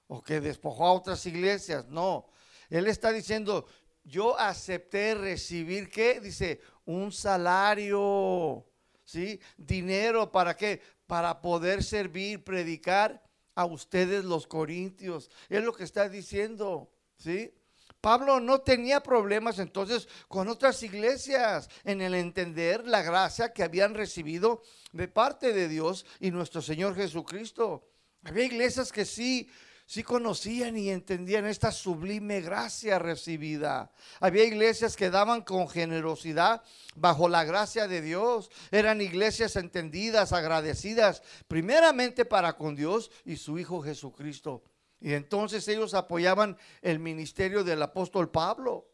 o 0.07 0.23
que 0.23 0.41
despojó 0.41 0.87
a 0.87 0.93
otras 0.93 1.25
iglesias, 1.27 1.87
no. 1.89 2.27
Él 2.71 2.87
está 2.87 3.13
diciendo, 3.13 3.67
yo 4.05 4.39
acepté 4.39 5.15
recibir, 5.15 5.91
¿qué? 5.91 6.21
Dice, 6.21 6.61
un 6.85 7.13
salario, 7.13 8.67
¿sí? 9.05 9.41
Dinero, 9.57 10.33
¿para 10.33 10.57
qué? 10.57 10.81
Para 11.07 11.41
poder 11.41 11.85
servir, 11.85 12.43
predicar 12.43 13.23
a 13.55 13.65
ustedes 13.67 14.25
los 14.25 14.47
corintios. 14.47 15.31
Es 15.49 15.63
lo 15.63 15.73
que 15.73 15.85
está 15.85 16.09
diciendo, 16.09 16.91
¿sí? 17.17 17.53
Pablo 18.01 18.41
no 18.41 18.61
tenía 18.61 19.03
problemas 19.03 19.59
entonces 19.59 20.09
con 20.29 20.49
otras 20.49 20.83
iglesias 20.83 21.69
en 21.85 22.01
el 22.01 22.15
entender 22.15 22.87
la 22.87 23.03
gracia 23.03 23.53
que 23.53 23.63
habían 23.63 23.95
recibido 23.95 24.63
de 24.93 25.09
parte 25.09 25.53
de 25.53 25.69
Dios 25.69 26.07
y 26.21 26.31
nuestro 26.31 26.63
Señor 26.63 26.95
Jesucristo. 26.95 27.89
Había 28.25 28.45
iglesias 28.45 28.93
que 28.93 29.05
sí 29.05 29.49
sí 29.89 30.03
conocían 30.03 30.77
y 30.77 30.91
entendían 30.91 31.47
esta 31.47 31.73
sublime 31.73 32.43
gracia 32.43 32.99
recibida. 32.99 33.91
Había 34.21 34.45
iglesias 34.45 34.97
que 34.97 35.09
daban 35.09 35.41
con 35.41 35.67
generosidad 35.67 36.63
bajo 36.95 37.27
la 37.29 37.45
gracia 37.45 37.89
de 37.89 38.03
Dios. 38.03 38.51
Eran 38.71 39.01
iglesias 39.01 39.57
entendidas, 39.57 40.35
agradecidas, 40.35 41.23
primeramente 41.49 42.27
para 42.27 42.53
con 42.53 42.77
Dios 42.77 43.11
y 43.25 43.37
su 43.37 43.59
Hijo 43.59 43.81
Jesucristo. 43.81 44.63
Y 45.01 45.13
entonces 45.15 45.67
ellos 45.69 45.95
apoyaban 45.95 46.57
el 46.83 46.99
ministerio 46.99 47.63
del 47.65 47.83
apóstol 47.83 48.31
Pablo. 48.31 48.89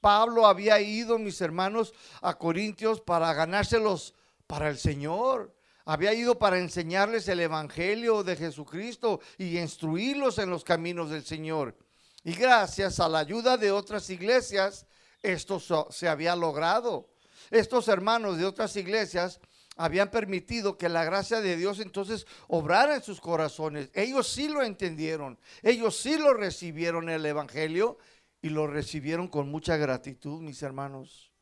Pablo 0.00 0.46
había 0.46 0.80
ido, 0.80 1.18
mis 1.18 1.40
hermanos, 1.40 1.92
a 2.22 2.38
Corintios 2.38 3.00
para 3.00 3.32
ganárselos 3.34 4.14
para 4.46 4.68
el 4.68 4.78
Señor. 4.78 5.54
Había 5.84 6.14
ido 6.14 6.38
para 6.38 6.58
enseñarles 6.58 7.28
el 7.28 7.40
Evangelio 7.40 8.22
de 8.22 8.36
Jesucristo 8.36 9.20
y 9.36 9.58
instruirlos 9.58 10.38
en 10.38 10.50
los 10.50 10.64
caminos 10.64 11.10
del 11.10 11.24
Señor. 11.24 11.76
Y 12.24 12.32
gracias 12.32 13.00
a 13.00 13.08
la 13.08 13.18
ayuda 13.18 13.56
de 13.56 13.70
otras 13.70 14.08
iglesias, 14.10 14.86
esto 15.22 15.60
se 15.90 16.08
había 16.08 16.36
logrado. 16.36 17.10
Estos 17.50 17.88
hermanos 17.88 18.38
de 18.38 18.44
otras 18.44 18.76
iglesias 18.76 19.40
habían 19.80 20.10
permitido 20.10 20.76
que 20.76 20.90
la 20.90 21.04
gracia 21.04 21.40
de 21.40 21.56
Dios 21.56 21.80
entonces 21.80 22.26
obrara 22.48 22.96
en 22.96 23.02
sus 23.02 23.18
corazones. 23.18 23.88
Ellos 23.94 24.28
sí 24.28 24.46
lo 24.46 24.62
entendieron, 24.62 25.38
ellos 25.62 25.96
sí 25.96 26.18
lo 26.18 26.34
recibieron 26.34 27.08
el 27.08 27.24
Evangelio 27.24 27.96
y 28.42 28.50
lo 28.50 28.66
recibieron 28.66 29.26
con 29.28 29.50
mucha 29.50 29.78
gratitud, 29.78 30.42
mis 30.42 30.62
hermanos. 30.62 31.32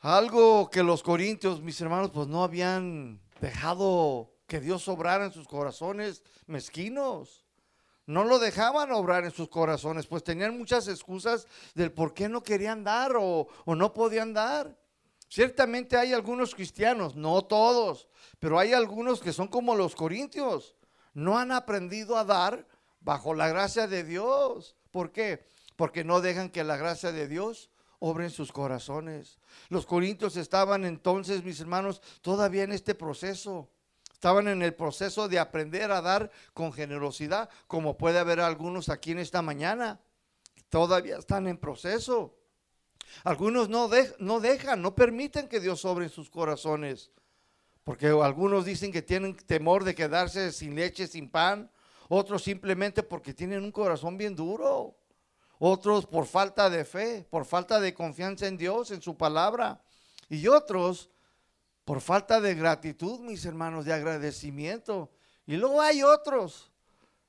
Algo 0.00 0.70
que 0.70 0.82
los 0.82 1.02
corintios, 1.02 1.60
mis 1.60 1.78
hermanos, 1.82 2.12
pues 2.14 2.28
no 2.28 2.42
habían 2.42 3.20
dejado 3.42 4.32
que 4.46 4.60
Dios 4.60 4.88
obrara 4.88 5.26
en 5.26 5.32
sus 5.32 5.46
corazones 5.46 6.22
mezquinos. 6.46 7.44
No 8.06 8.24
lo 8.24 8.38
dejaban 8.38 8.90
obrar 8.92 9.24
en 9.24 9.32
sus 9.32 9.50
corazones, 9.50 10.06
pues 10.06 10.24
tenían 10.24 10.56
muchas 10.56 10.88
excusas 10.88 11.46
del 11.74 11.92
por 11.92 12.14
qué 12.14 12.30
no 12.30 12.42
querían 12.42 12.84
dar 12.84 13.16
o, 13.16 13.48
o 13.66 13.74
no 13.74 13.92
podían 13.92 14.32
dar. 14.32 14.85
Ciertamente 15.28 15.96
hay 15.96 16.12
algunos 16.12 16.54
cristianos, 16.54 17.16
no 17.16 17.42
todos, 17.42 18.08
pero 18.38 18.58
hay 18.58 18.72
algunos 18.72 19.20
que 19.20 19.32
son 19.32 19.48
como 19.48 19.74
los 19.74 19.94
corintios. 19.94 20.74
No 21.14 21.38
han 21.38 21.50
aprendido 21.50 22.16
a 22.16 22.24
dar 22.24 22.66
bajo 23.00 23.34
la 23.34 23.48
gracia 23.48 23.86
de 23.86 24.04
Dios. 24.04 24.76
¿Por 24.90 25.12
qué? 25.12 25.44
Porque 25.76 26.04
no 26.04 26.20
dejan 26.20 26.50
que 26.50 26.64
la 26.64 26.76
gracia 26.76 27.12
de 27.12 27.28
Dios 27.28 27.70
obre 27.98 28.24
en 28.24 28.30
sus 28.30 28.52
corazones. 28.52 29.38
Los 29.68 29.86
corintios 29.86 30.36
estaban 30.36 30.84
entonces, 30.84 31.42
mis 31.42 31.60
hermanos, 31.60 32.02
todavía 32.20 32.62
en 32.62 32.72
este 32.72 32.94
proceso. 32.94 33.68
Estaban 34.12 34.48
en 34.48 34.62
el 34.62 34.74
proceso 34.74 35.28
de 35.28 35.38
aprender 35.38 35.90
a 35.90 36.00
dar 36.00 36.30
con 36.54 36.72
generosidad, 36.72 37.50
como 37.66 37.96
puede 37.96 38.18
haber 38.18 38.40
algunos 38.40 38.88
aquí 38.88 39.12
en 39.12 39.18
esta 39.18 39.42
mañana. 39.42 40.00
todavía 40.68 41.18
están 41.18 41.46
en 41.46 41.58
proceso. 41.58 42.34
Algunos 43.24 43.68
no, 43.68 43.90
no 44.18 44.40
dejan, 44.40 44.82
no 44.82 44.94
permiten 44.94 45.48
que 45.48 45.60
Dios 45.60 45.80
sobre 45.80 46.08
sus 46.08 46.30
corazones. 46.30 47.10
Porque 47.84 48.08
algunos 48.08 48.64
dicen 48.64 48.92
que 48.92 49.02
tienen 49.02 49.36
temor 49.36 49.84
de 49.84 49.94
quedarse 49.94 50.52
sin 50.52 50.74
leche, 50.74 51.06
sin 51.06 51.30
pan. 51.30 51.70
Otros 52.08 52.42
simplemente 52.42 53.02
porque 53.02 53.32
tienen 53.32 53.62
un 53.62 53.72
corazón 53.72 54.18
bien 54.18 54.34
duro. 54.34 54.96
Otros 55.58 56.06
por 56.06 56.26
falta 56.26 56.68
de 56.68 56.84
fe, 56.84 57.26
por 57.30 57.44
falta 57.44 57.80
de 57.80 57.94
confianza 57.94 58.46
en 58.46 58.56
Dios, 58.56 58.90
en 58.90 59.00
su 59.00 59.16
palabra. 59.16 59.80
Y 60.28 60.48
otros 60.48 61.10
por 61.84 62.00
falta 62.00 62.40
de 62.40 62.54
gratitud, 62.54 63.20
mis 63.20 63.44
hermanos, 63.44 63.84
de 63.84 63.92
agradecimiento. 63.92 65.12
Y 65.46 65.56
luego 65.56 65.80
hay 65.80 66.02
otros. 66.02 66.72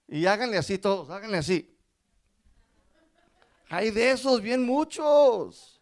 Y 0.08 0.26
háganle 0.26 0.58
así 0.58 0.80
todos, 0.80 1.10
háganle 1.12 1.38
así. 1.38 1.77
Hay 3.70 3.92
de 3.92 4.12
esos 4.12 4.42
bien 4.42 4.66
muchos. 4.66 5.82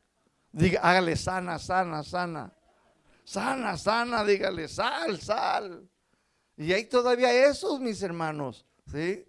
Diga, 0.52 0.80
hágale 0.82 1.16
sana, 1.16 1.60
sana, 1.60 2.04
sana. 2.04 2.54
Sana, 3.24 3.78
sana, 3.78 4.24
dígale, 4.24 4.68
sal, 4.68 5.20
sal. 5.20 5.90
Y 6.58 6.72
hay 6.72 6.86
todavía 6.86 7.34
esos, 7.48 7.80
mis 7.80 8.02
hermanos, 8.02 8.66
¿sí? 8.92 9.26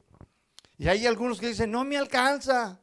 Y 0.78 0.88
hay 0.88 1.06
algunos 1.06 1.40
que 1.40 1.48
dicen, 1.48 1.70
no 1.70 1.84
me 1.84 1.96
alcanza, 1.96 2.80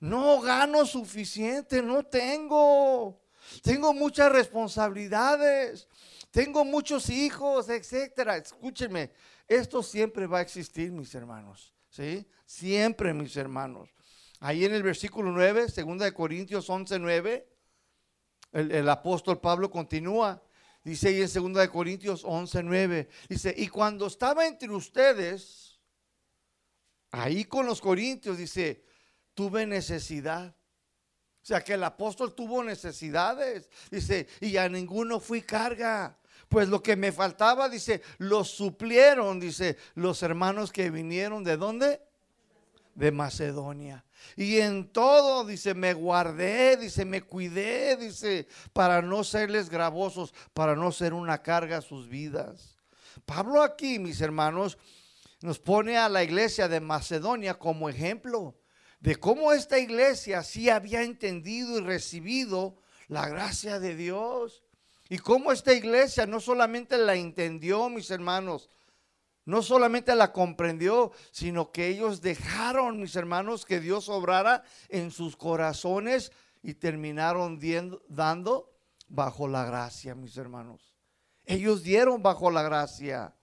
no 0.00 0.40
gano 0.40 0.84
suficiente, 0.84 1.80
no 1.80 2.02
tengo, 2.02 3.20
tengo 3.62 3.94
muchas 3.94 4.30
responsabilidades, 4.30 5.88
tengo 6.30 6.64
muchos 6.64 7.08
hijos, 7.08 7.68
etcétera. 7.68 8.36
Escúchenme, 8.36 9.12
esto 9.46 9.82
siempre 9.82 10.26
va 10.26 10.38
a 10.38 10.42
existir, 10.42 10.90
mis 10.92 11.14
hermanos, 11.14 11.72
¿sí? 11.88 12.28
Siempre, 12.44 13.14
mis 13.14 13.36
hermanos. 13.36 13.88
Ahí 14.40 14.64
en 14.64 14.72
el 14.72 14.82
versículo 14.82 15.32
9, 15.32 15.66
2 15.74 15.98
de 15.98 16.12
Corintios 16.12 16.70
11, 16.70 16.98
9, 16.98 17.48
el, 18.52 18.70
el 18.70 18.88
apóstol 18.88 19.40
Pablo 19.40 19.70
continúa. 19.70 20.42
Dice 20.84 21.08
ahí 21.08 21.20
en 21.20 21.52
2 21.52 21.54
de 21.54 21.68
Corintios 21.68 22.22
11, 22.24 22.62
9. 22.62 23.08
Dice, 23.28 23.54
y 23.56 23.68
cuando 23.68 24.06
estaba 24.06 24.46
entre 24.46 24.70
ustedes, 24.70 25.78
ahí 27.10 27.44
con 27.44 27.66
los 27.66 27.80
corintios, 27.80 28.38
dice, 28.38 28.84
tuve 29.34 29.66
necesidad. 29.66 30.54
O 31.42 31.46
sea 31.48 31.62
que 31.62 31.74
el 31.74 31.84
apóstol 31.84 32.34
tuvo 32.34 32.62
necesidades. 32.62 33.68
Dice, 33.90 34.28
y 34.40 34.56
a 34.56 34.68
ninguno 34.68 35.18
fui 35.18 35.42
carga. 35.42 36.18
Pues 36.48 36.68
lo 36.68 36.82
que 36.82 36.96
me 36.96 37.12
faltaba, 37.12 37.68
dice, 37.68 38.02
lo 38.18 38.44
suplieron, 38.44 39.40
dice, 39.40 39.76
los 39.94 40.22
hermanos 40.22 40.72
que 40.72 40.90
vinieron 40.90 41.44
de 41.44 41.56
dónde? 41.56 42.00
De 42.94 43.10
Macedonia. 43.12 44.04
Y 44.36 44.58
en 44.58 44.92
todo, 44.92 45.44
dice, 45.44 45.74
me 45.74 45.94
guardé, 45.94 46.76
dice, 46.76 47.04
me 47.04 47.22
cuidé, 47.22 47.96
dice, 47.96 48.46
para 48.72 49.02
no 49.02 49.24
serles 49.24 49.68
gravosos, 49.68 50.32
para 50.54 50.76
no 50.76 50.92
ser 50.92 51.12
una 51.12 51.42
carga 51.42 51.78
a 51.78 51.82
sus 51.82 52.08
vidas. 52.08 52.76
Pablo 53.26 53.62
aquí, 53.62 53.98
mis 53.98 54.20
hermanos, 54.20 54.78
nos 55.40 55.58
pone 55.58 55.96
a 55.96 56.08
la 56.08 56.22
iglesia 56.22 56.68
de 56.68 56.80
Macedonia 56.80 57.54
como 57.54 57.88
ejemplo 57.88 58.54
de 59.00 59.16
cómo 59.16 59.52
esta 59.52 59.78
iglesia 59.78 60.42
sí 60.42 60.70
había 60.70 61.02
entendido 61.02 61.78
y 61.78 61.82
recibido 61.82 62.76
la 63.06 63.28
gracia 63.28 63.78
de 63.78 63.94
Dios. 63.94 64.64
Y 65.08 65.18
cómo 65.18 65.52
esta 65.52 65.72
iglesia 65.72 66.26
no 66.26 66.40
solamente 66.40 66.98
la 66.98 67.14
entendió, 67.14 67.88
mis 67.88 68.10
hermanos, 68.10 68.68
no 69.48 69.62
solamente 69.62 70.14
la 70.14 70.30
comprendió, 70.30 71.10
sino 71.30 71.72
que 71.72 71.88
ellos 71.88 72.20
dejaron, 72.20 73.00
mis 73.00 73.16
hermanos, 73.16 73.64
que 73.64 73.80
Dios 73.80 74.10
obrara 74.10 74.62
en 74.90 75.10
sus 75.10 75.38
corazones 75.38 76.32
y 76.62 76.74
terminaron 76.74 77.58
dando 78.08 78.70
bajo 79.08 79.48
la 79.48 79.64
gracia, 79.64 80.14
mis 80.14 80.36
hermanos. 80.36 80.94
Ellos 81.46 81.82
dieron 81.82 82.22
bajo 82.22 82.50
la 82.50 82.62
gracia. 82.62 83.34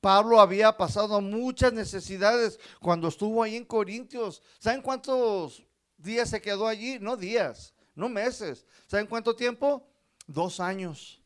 Pablo 0.00 0.40
había 0.40 0.76
pasado 0.76 1.20
muchas 1.20 1.72
necesidades 1.72 2.60
cuando 2.80 3.08
estuvo 3.08 3.42
ahí 3.42 3.56
en 3.56 3.64
Corintios. 3.64 4.44
¿Saben 4.60 4.82
cuántos 4.82 5.66
días 5.96 6.30
se 6.30 6.40
quedó 6.40 6.68
allí? 6.68 7.00
No 7.00 7.16
días, 7.16 7.74
no 7.96 8.08
meses. 8.08 8.64
¿Saben 8.86 9.08
cuánto 9.08 9.34
tiempo? 9.34 9.84
Dos 10.28 10.60
años. 10.60 11.19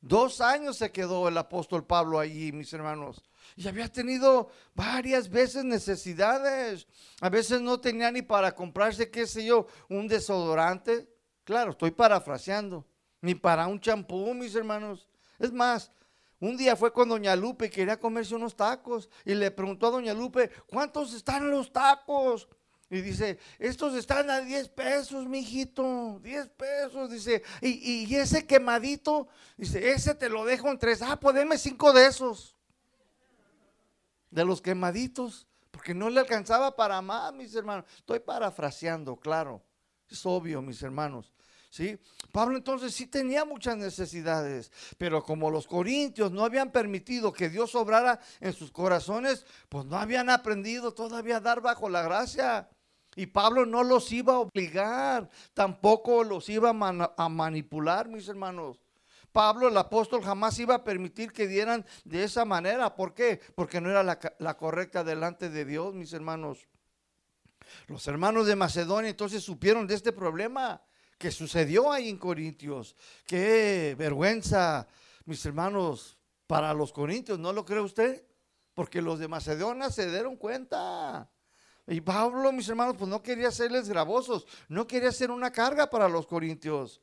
Dos 0.00 0.40
años 0.40 0.78
se 0.78 0.90
quedó 0.90 1.28
el 1.28 1.36
apóstol 1.36 1.86
Pablo 1.86 2.18
allí, 2.18 2.52
mis 2.52 2.72
hermanos. 2.72 3.22
Y 3.56 3.68
había 3.68 3.88
tenido 3.88 4.48
varias 4.74 5.28
veces 5.28 5.64
necesidades. 5.64 6.86
A 7.20 7.28
veces 7.28 7.60
no 7.60 7.80
tenía 7.80 8.10
ni 8.10 8.22
para 8.22 8.54
comprarse, 8.54 9.10
qué 9.10 9.26
sé 9.26 9.44
yo, 9.44 9.66
un 9.88 10.08
desodorante. 10.08 11.08
Claro, 11.44 11.72
estoy 11.72 11.90
parafraseando. 11.90 12.86
Ni 13.20 13.34
para 13.34 13.66
un 13.66 13.78
champú, 13.78 14.32
mis 14.32 14.54
hermanos. 14.54 15.06
Es 15.38 15.52
más, 15.52 15.92
un 16.38 16.56
día 16.56 16.74
fue 16.74 16.90
con 16.90 17.10
Doña 17.10 17.36
Lupe 17.36 17.66
y 17.66 17.70
quería 17.70 18.00
comerse 18.00 18.34
unos 18.34 18.56
tacos. 18.56 19.10
Y 19.26 19.34
le 19.34 19.50
preguntó 19.50 19.88
a 19.88 19.90
Doña 19.90 20.14
Lupe, 20.14 20.50
¿cuántos 20.66 21.12
están 21.12 21.50
los 21.50 21.70
tacos? 21.70 22.48
Y 22.92 23.02
dice, 23.02 23.38
estos 23.60 23.94
están 23.94 24.28
a 24.30 24.40
10 24.40 24.68
pesos, 24.70 25.24
mijito, 25.26 26.18
10 26.24 26.48
pesos. 26.48 27.10
Dice, 27.10 27.44
y, 27.62 28.12
ese 28.16 28.44
quemadito, 28.44 29.28
dice, 29.56 29.92
ese 29.92 30.12
te 30.16 30.28
lo 30.28 30.44
dejo 30.44 30.68
en 30.68 30.78
tres. 30.78 31.00
Ah, 31.00 31.18
pues 31.18 31.36
deme 31.36 31.56
cinco 31.56 31.92
de 31.92 32.06
esos 32.06 32.56
de 34.30 34.44
los 34.44 34.60
quemaditos, 34.60 35.46
porque 35.70 35.94
no 35.94 36.10
le 36.10 36.20
alcanzaba 36.20 36.74
para 36.74 37.00
más, 37.00 37.32
mis 37.32 37.54
hermanos. 37.54 37.84
Estoy 37.96 38.18
parafraseando, 38.18 39.16
claro. 39.16 39.62
Es 40.08 40.26
obvio, 40.26 40.60
mis 40.60 40.82
hermanos. 40.82 41.32
¿Sí? 41.70 41.96
Pablo 42.32 42.56
entonces 42.56 42.92
sí 42.92 43.06
tenía 43.06 43.44
muchas 43.44 43.76
necesidades, 43.76 44.72
pero 44.98 45.22
como 45.22 45.52
los 45.52 45.68
corintios 45.68 46.32
no 46.32 46.44
habían 46.44 46.72
permitido 46.72 47.32
que 47.32 47.48
Dios 47.48 47.76
obrara 47.76 48.18
en 48.40 48.52
sus 48.52 48.72
corazones, 48.72 49.46
pues 49.68 49.84
no 49.84 49.96
habían 49.96 50.30
aprendido 50.30 50.92
todavía 50.92 51.36
a 51.36 51.40
dar 51.40 51.60
bajo 51.60 51.88
la 51.88 52.02
gracia. 52.02 52.68
Y 53.16 53.26
Pablo 53.26 53.66
no 53.66 53.82
los 53.82 54.12
iba 54.12 54.34
a 54.34 54.38
obligar, 54.38 55.28
tampoco 55.52 56.22
los 56.22 56.48
iba 56.48 56.70
a 56.70 57.28
manipular, 57.28 58.08
mis 58.08 58.28
hermanos. 58.28 58.80
Pablo, 59.32 59.68
el 59.68 59.76
apóstol, 59.76 60.22
jamás 60.22 60.58
iba 60.58 60.74
a 60.74 60.84
permitir 60.84 61.32
que 61.32 61.46
dieran 61.46 61.84
de 62.04 62.24
esa 62.24 62.44
manera. 62.44 62.94
¿Por 62.94 63.14
qué? 63.14 63.40
Porque 63.54 63.80
no 63.80 63.90
era 63.90 64.02
la, 64.02 64.56
correcta 64.56 65.04
delante 65.04 65.50
de 65.50 65.64
Dios, 65.64 65.94
mis 65.94 66.12
hermanos. 66.12 66.68
Los 67.86 68.06
hermanos 68.08 68.46
de 68.46 68.56
Macedonia 68.56 69.10
entonces 69.10 69.42
supieron 69.42 69.86
de 69.86 69.94
este 69.94 70.12
problema 70.12 70.82
que 71.18 71.30
sucedió 71.30 71.92
ahí 71.92 72.08
en 72.08 72.18
Corintios. 72.18 72.96
Qué 73.26 73.94
vergüenza, 73.96 74.88
mis 75.26 75.44
hermanos, 75.46 76.18
para 76.46 76.74
los 76.74 76.92
corintios, 76.92 77.38
¿no 77.38 77.52
lo 77.52 77.64
cree 77.64 77.80
usted? 77.80 78.26
Porque 78.74 79.00
los 79.00 79.20
de 79.20 79.28
Macedonia 79.28 79.90
se 79.90 80.10
dieron 80.10 80.36
cuenta. 80.36 81.30
Y 81.86 82.00
Pablo, 82.00 82.52
mis 82.52 82.68
hermanos, 82.68 82.96
pues 82.98 83.08
no 83.08 83.22
quería 83.22 83.48
hacerles 83.48 83.88
gravosos, 83.88 84.46
no 84.68 84.86
quería 84.86 85.12
ser 85.12 85.30
una 85.30 85.50
carga 85.50 85.90
para 85.90 86.08
los 86.08 86.26
corintios 86.26 87.00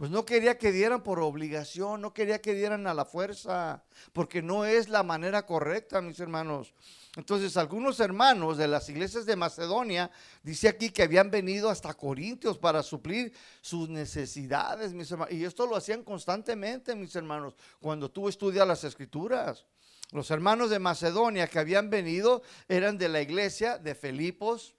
pues 0.00 0.10
no 0.10 0.24
quería 0.24 0.56
que 0.56 0.72
dieran 0.72 1.02
por 1.02 1.20
obligación, 1.20 2.00
no 2.00 2.14
quería 2.14 2.40
que 2.40 2.54
dieran 2.54 2.86
a 2.86 2.94
la 2.94 3.04
fuerza, 3.04 3.84
porque 4.14 4.40
no 4.40 4.64
es 4.64 4.88
la 4.88 5.02
manera 5.02 5.44
correcta, 5.44 6.00
mis 6.00 6.18
hermanos. 6.18 6.72
Entonces, 7.16 7.58
algunos 7.58 8.00
hermanos 8.00 8.56
de 8.56 8.66
las 8.66 8.88
iglesias 8.88 9.26
de 9.26 9.36
Macedonia, 9.36 10.10
dice 10.42 10.68
aquí 10.68 10.88
que 10.88 11.02
habían 11.02 11.30
venido 11.30 11.68
hasta 11.68 11.92
Corintios 11.92 12.56
para 12.56 12.82
suplir 12.82 13.34
sus 13.60 13.90
necesidades, 13.90 14.94
mis 14.94 15.10
hermanos. 15.10 15.34
Y 15.34 15.44
esto 15.44 15.66
lo 15.66 15.76
hacían 15.76 16.02
constantemente, 16.02 16.96
mis 16.96 17.14
hermanos, 17.14 17.54
cuando 17.78 18.10
tú 18.10 18.26
estudias 18.26 18.66
las 18.66 18.82
escrituras. 18.84 19.66
Los 20.12 20.30
hermanos 20.30 20.70
de 20.70 20.78
Macedonia 20.78 21.46
que 21.46 21.58
habían 21.58 21.88
venido 21.88 22.42
eran 22.68 22.98
de 22.98 23.08
la 23.08 23.20
iglesia 23.20 23.78
de 23.78 23.94
Filipos, 23.94 24.74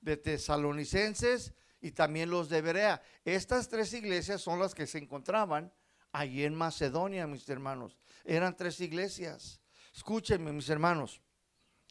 de 0.00 0.16
Tesalonicenses, 0.16 1.54
y 1.80 1.90
también 1.92 2.30
los 2.30 2.48
de 2.48 2.62
Berea. 2.62 3.02
Estas 3.24 3.68
tres 3.68 3.92
iglesias 3.92 4.40
son 4.40 4.58
las 4.58 4.74
que 4.74 4.86
se 4.86 4.98
encontraban 4.98 5.70
allí 6.12 6.44
en 6.44 6.54
Macedonia, 6.54 7.26
mis 7.26 7.46
hermanos. 7.48 7.98
Eran 8.24 8.56
tres 8.56 8.80
iglesias. 8.80 9.60
Escúchenme, 9.94 10.50
mis 10.52 10.68
hermanos. 10.70 11.20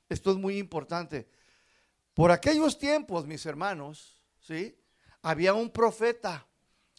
Esto 0.09 0.31
es 0.31 0.37
muy 0.37 0.57
importante. 0.57 1.27
Por 2.13 2.31
aquellos 2.31 2.79
tiempos, 2.79 3.25
mis 3.25 3.45
hermanos, 3.45 4.17
¿sí? 4.39 4.75
Había 5.21 5.53
un 5.53 5.69
profeta 5.69 6.47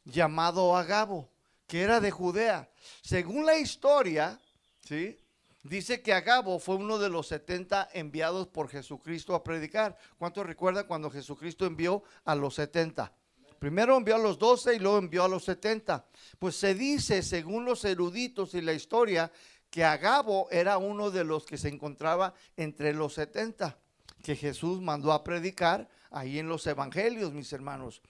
llamado 0.04 0.76
Agabo, 0.76 1.32
que 1.66 1.82
era 1.82 2.00
de 2.00 2.10
Judea. 2.10 2.70
Según 3.02 3.44
la 3.44 3.58
historia, 3.58 4.40
¿sí? 4.80 5.18
Dice 5.64 6.02
que 6.02 6.12
Agabo 6.12 6.58
fue 6.58 6.76
uno 6.76 6.98
de 6.98 7.08
los 7.08 7.28
70 7.28 7.88
enviados 7.94 8.48
por 8.48 8.68
Jesucristo 8.68 9.34
a 9.34 9.42
predicar. 9.42 9.96
¿Cuántos 10.18 10.44
recuerdan 10.44 10.86
cuando 10.86 11.10
Jesucristo 11.10 11.64
envió 11.64 12.02
a 12.26 12.34
los 12.34 12.56
70? 12.56 13.10
Primero 13.58 13.96
envió 13.96 14.16
a 14.16 14.18
los 14.18 14.38
12 14.38 14.74
y 14.74 14.78
luego 14.78 14.98
envió 14.98 15.24
a 15.24 15.28
los 15.28 15.44
70. 15.44 16.06
Pues 16.38 16.54
se 16.56 16.74
dice, 16.74 17.22
según 17.22 17.64
los 17.64 17.82
eruditos 17.86 18.52
y 18.52 18.60
la 18.60 18.74
historia, 18.74 19.32
que 19.70 19.82
Agabo 19.82 20.48
era 20.50 20.76
uno 20.76 21.10
de 21.10 21.24
los 21.24 21.46
que 21.46 21.56
se 21.56 21.70
encontraba 21.70 22.34
entre 22.58 22.92
los 22.92 23.14
70, 23.14 23.78
que 24.22 24.36
Jesús 24.36 24.82
mandó 24.82 25.12
a 25.12 25.24
predicar 25.24 25.88
ahí 26.10 26.38
en 26.38 26.46
los 26.46 26.66
evangelios, 26.66 27.32
mis 27.32 27.50
hermanos. 27.54 28.02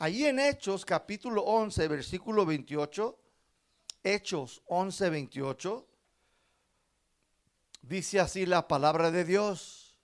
Ahí 0.00 0.24
en 0.24 0.40
Hechos 0.40 0.84
capítulo 0.84 1.42
11, 1.42 1.86
versículo 1.86 2.44
28, 2.44 3.16
Hechos 4.02 4.60
11, 4.66 5.08
28, 5.10 5.86
dice 7.88 8.20
así 8.20 8.46
la 8.46 8.68
palabra 8.68 9.10
de 9.10 9.24
Dios. 9.24 9.98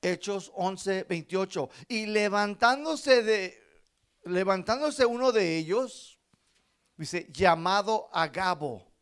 Hechos 0.00 0.52
11, 0.54 1.04
28. 1.04 1.70
Y 1.88 2.06
levantándose 2.06 3.22
de 3.22 3.68
levantándose 4.24 5.06
uno 5.06 5.32
de 5.32 5.56
ellos, 5.56 6.18
dice, 6.96 7.28
llamado 7.32 8.08
Agabo. 8.12 8.92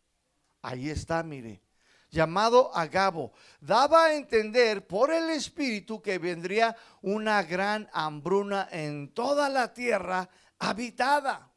Ahí 0.62 0.90
está, 0.90 1.22
mire. 1.22 1.62
Llamado 2.10 2.74
Agabo. 2.74 3.32
Daba 3.60 4.06
a 4.06 4.14
entender 4.14 4.86
por 4.86 5.12
el 5.12 5.30
Espíritu 5.30 6.00
que 6.00 6.18
vendría 6.18 6.76
una 7.02 7.42
gran 7.42 7.88
hambruna 7.92 8.68
en 8.70 9.12
toda 9.12 9.48
la 9.48 9.72
tierra 9.72 10.28
habitada. 10.58 11.52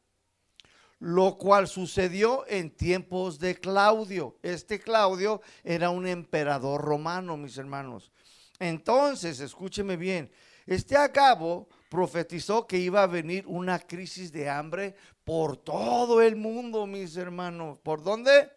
Lo 1.00 1.36
cual 1.36 1.66
sucedió 1.66 2.44
en 2.46 2.70
tiempos 2.70 3.38
de 3.38 3.58
Claudio. 3.58 4.36
Este 4.42 4.78
Claudio 4.78 5.40
era 5.64 5.90
un 5.90 6.06
emperador 6.06 6.82
romano, 6.82 7.36
mis 7.36 7.56
hermanos. 7.58 8.12
Entonces, 8.58 9.40
escúcheme 9.40 9.96
bien, 9.96 10.30
este 10.66 10.96
Agabo 10.96 11.68
profetizó 11.88 12.66
que 12.66 12.78
iba 12.78 13.02
a 13.02 13.06
venir 13.06 13.44
una 13.46 13.78
crisis 13.78 14.30
de 14.30 14.48
hambre 14.48 14.94
por 15.24 15.56
todo 15.56 16.22
el 16.22 16.36
mundo, 16.36 16.86
mis 16.86 17.16
hermanos. 17.16 17.78
¿Por 17.82 18.02
dónde? 18.02 18.50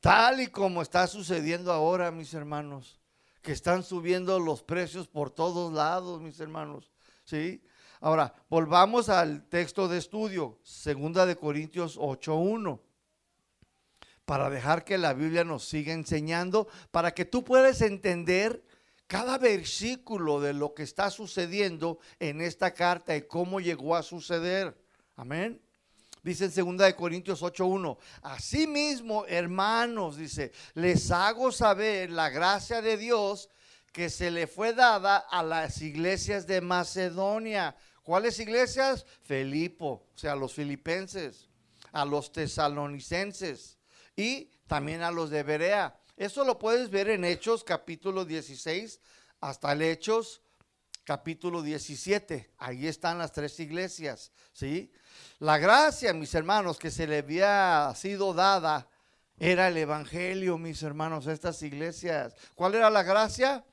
Tal 0.00 0.40
y 0.40 0.46
como 0.46 0.82
está 0.82 1.06
sucediendo 1.06 1.72
ahora, 1.72 2.10
mis 2.10 2.32
hermanos, 2.32 3.00
que 3.42 3.52
están 3.52 3.82
subiendo 3.82 4.38
los 4.38 4.62
precios 4.62 5.08
por 5.08 5.30
todos 5.30 5.72
lados, 5.72 6.20
mis 6.20 6.38
hermanos. 6.40 6.90
¿Sí? 7.24 7.62
Ahora, 8.00 8.34
volvamos 8.48 9.10
al 9.10 9.46
texto 9.48 9.86
de 9.86 9.98
estudio, 9.98 10.58
segunda 10.62 11.26
de 11.26 11.36
Corintios 11.36 11.98
8:1 11.98 12.80
para 14.24 14.48
dejar 14.48 14.84
que 14.84 14.96
la 14.96 15.12
Biblia 15.12 15.42
nos 15.42 15.64
siga 15.64 15.92
enseñando, 15.92 16.68
para 16.92 17.12
que 17.12 17.24
tú 17.24 17.42
puedas 17.42 17.80
entender 17.80 18.64
cada 19.08 19.38
versículo 19.38 20.40
de 20.40 20.54
lo 20.54 20.72
que 20.72 20.84
está 20.84 21.10
sucediendo 21.10 21.98
en 22.20 22.40
esta 22.40 22.72
carta 22.72 23.16
y 23.16 23.22
cómo 23.22 23.58
llegó 23.58 23.96
a 23.96 24.04
suceder. 24.04 24.80
Amén. 25.16 25.60
Dice 26.22 26.44
en 26.44 26.76
2 26.76 26.86
de 26.86 26.94
Corintios 26.94 27.42
8:1, 27.42 27.98
Asimismo, 28.22 29.26
hermanos, 29.26 30.16
dice, 30.16 30.52
les 30.74 31.10
hago 31.10 31.50
saber 31.50 32.10
la 32.10 32.30
gracia 32.30 32.80
de 32.80 32.96
Dios 32.96 33.48
que 33.92 34.08
se 34.08 34.30
le 34.30 34.46
fue 34.46 34.72
dada 34.72 35.16
a 35.16 35.42
las 35.42 35.82
iglesias 35.82 36.46
de 36.46 36.60
Macedonia. 36.60 37.74
¿Cuáles 38.10 38.40
iglesias? 38.40 39.06
Filipo, 39.22 40.08
o 40.12 40.18
sea, 40.18 40.34
los 40.34 40.52
filipenses, 40.52 41.48
a 41.92 42.04
los 42.04 42.32
tesalonicenses 42.32 43.78
y 44.16 44.50
también 44.66 45.02
a 45.02 45.12
los 45.12 45.30
de 45.30 45.44
Berea. 45.44 45.96
Eso 46.16 46.44
lo 46.44 46.58
puedes 46.58 46.90
ver 46.90 47.08
en 47.08 47.24
Hechos 47.24 47.62
capítulo 47.62 48.24
16 48.24 48.98
hasta 49.38 49.70
el 49.70 49.82
Hechos 49.82 50.42
capítulo 51.04 51.62
17. 51.62 52.50
Ahí 52.58 52.88
están 52.88 53.16
las 53.16 53.30
tres 53.30 53.60
iglesias, 53.60 54.32
¿sí? 54.52 54.90
La 55.38 55.58
gracia, 55.58 56.12
mis 56.12 56.34
hermanos, 56.34 56.80
que 56.80 56.90
se 56.90 57.06
le 57.06 57.18
había 57.18 57.92
sido 57.94 58.34
dada 58.34 58.88
era 59.38 59.68
el 59.68 59.76
evangelio, 59.76 60.58
mis 60.58 60.82
hermanos, 60.82 61.28
a 61.28 61.32
estas 61.32 61.62
iglesias. 61.62 62.34
¿Cuál 62.56 62.74
era 62.74 62.90
la 62.90 63.04
gracia? 63.04 63.64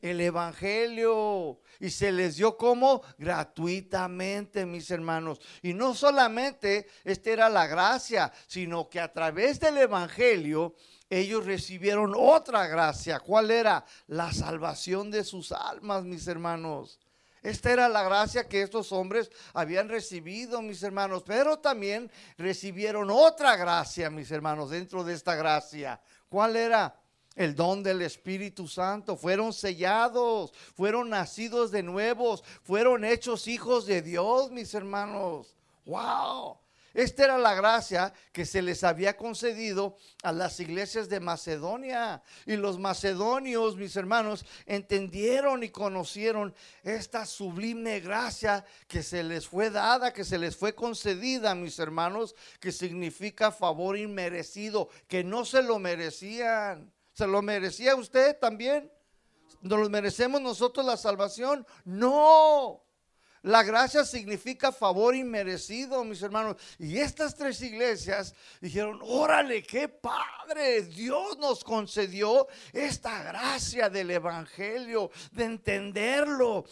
El 0.00 0.22
evangelio. 0.22 1.60
Y 1.80 1.90
se 1.90 2.12
les 2.12 2.36
dio 2.36 2.56
como 2.56 3.02
gratuitamente, 3.18 4.66
mis 4.66 4.90
hermanos. 4.90 5.40
Y 5.62 5.74
no 5.74 5.94
solamente 5.94 6.86
esta 7.04 7.30
era 7.30 7.48
la 7.48 7.66
gracia, 7.66 8.32
sino 8.46 8.88
que 8.88 9.00
a 9.00 9.12
través 9.12 9.60
del 9.60 9.78
evangelio 9.78 10.74
ellos 11.10 11.44
recibieron 11.44 12.14
otra 12.16 12.66
gracia. 12.66 13.20
¿Cuál 13.20 13.50
era? 13.50 13.84
La 14.08 14.32
salvación 14.32 15.10
de 15.10 15.24
sus 15.24 15.52
almas, 15.52 16.04
mis 16.04 16.26
hermanos. 16.26 16.98
Esta 17.44 17.70
era 17.70 17.90
la 17.90 18.02
gracia 18.02 18.48
que 18.48 18.62
estos 18.62 18.90
hombres 18.90 19.30
habían 19.52 19.90
recibido, 19.90 20.62
mis 20.62 20.82
hermanos, 20.82 21.22
pero 21.26 21.58
también 21.58 22.10
recibieron 22.38 23.10
otra 23.10 23.54
gracia, 23.56 24.08
mis 24.08 24.30
hermanos, 24.30 24.70
dentro 24.70 25.04
de 25.04 25.12
esta 25.12 25.34
gracia. 25.34 26.00
¿Cuál 26.30 26.56
era? 26.56 26.98
El 27.34 27.54
don 27.54 27.82
del 27.82 28.02
Espíritu 28.02 28.68
Santo. 28.68 29.16
Fueron 29.16 29.52
sellados, 29.52 30.52
fueron 30.74 31.10
nacidos 31.10 31.70
de 31.70 31.82
nuevos, 31.82 32.44
fueron 32.62 33.04
hechos 33.04 33.48
hijos 33.48 33.86
de 33.86 34.02
Dios, 34.02 34.50
mis 34.50 34.72
hermanos. 34.74 35.56
¡Wow! 35.84 36.58
Esta 36.94 37.24
era 37.24 37.38
la 37.38 37.54
gracia 37.54 38.14
que 38.32 38.46
se 38.46 38.62
les 38.62 38.84
había 38.84 39.16
concedido 39.16 39.96
a 40.22 40.30
las 40.30 40.60
iglesias 40.60 41.08
de 41.08 41.18
Macedonia. 41.18 42.22
Y 42.46 42.54
los 42.54 42.78
macedonios, 42.78 43.76
mis 43.76 43.96
hermanos, 43.96 44.46
entendieron 44.64 45.64
y 45.64 45.70
conocieron 45.70 46.54
esta 46.84 47.26
sublime 47.26 47.98
gracia 47.98 48.64
que 48.86 49.02
se 49.02 49.24
les 49.24 49.48
fue 49.48 49.70
dada, 49.70 50.12
que 50.12 50.22
se 50.22 50.38
les 50.38 50.56
fue 50.56 50.76
concedida, 50.76 51.56
mis 51.56 51.80
hermanos, 51.80 52.36
que 52.60 52.70
significa 52.70 53.50
favor 53.50 53.98
inmerecido, 53.98 54.88
que 55.08 55.24
no 55.24 55.44
se 55.44 55.64
lo 55.64 55.80
merecían. 55.80 56.93
¿Se 57.14 57.26
lo 57.26 57.40
merecía 57.42 57.94
usted 57.96 58.38
también? 58.38 58.92
¿Nos 59.62 59.78
lo 59.78 59.88
merecemos 59.88 60.40
nosotros 60.40 60.84
la 60.84 60.96
salvación? 60.96 61.66
No. 61.84 62.83
La 63.44 63.62
gracia 63.62 64.06
significa 64.06 64.72
favor 64.72 65.14
inmerecido, 65.14 66.02
mis 66.02 66.22
hermanos. 66.22 66.56
Y 66.78 66.96
estas 66.96 67.34
tres 67.34 67.60
iglesias 67.60 68.34
dijeron, 68.58 69.00
órale, 69.02 69.62
qué 69.62 69.86
padre. 69.86 70.80
Dios 70.84 71.36
nos 71.36 71.62
concedió 71.62 72.48
esta 72.72 73.22
gracia 73.22 73.90
del 73.90 74.12
Evangelio, 74.12 75.10
de 75.32 75.44
entenderlo. 75.44 76.64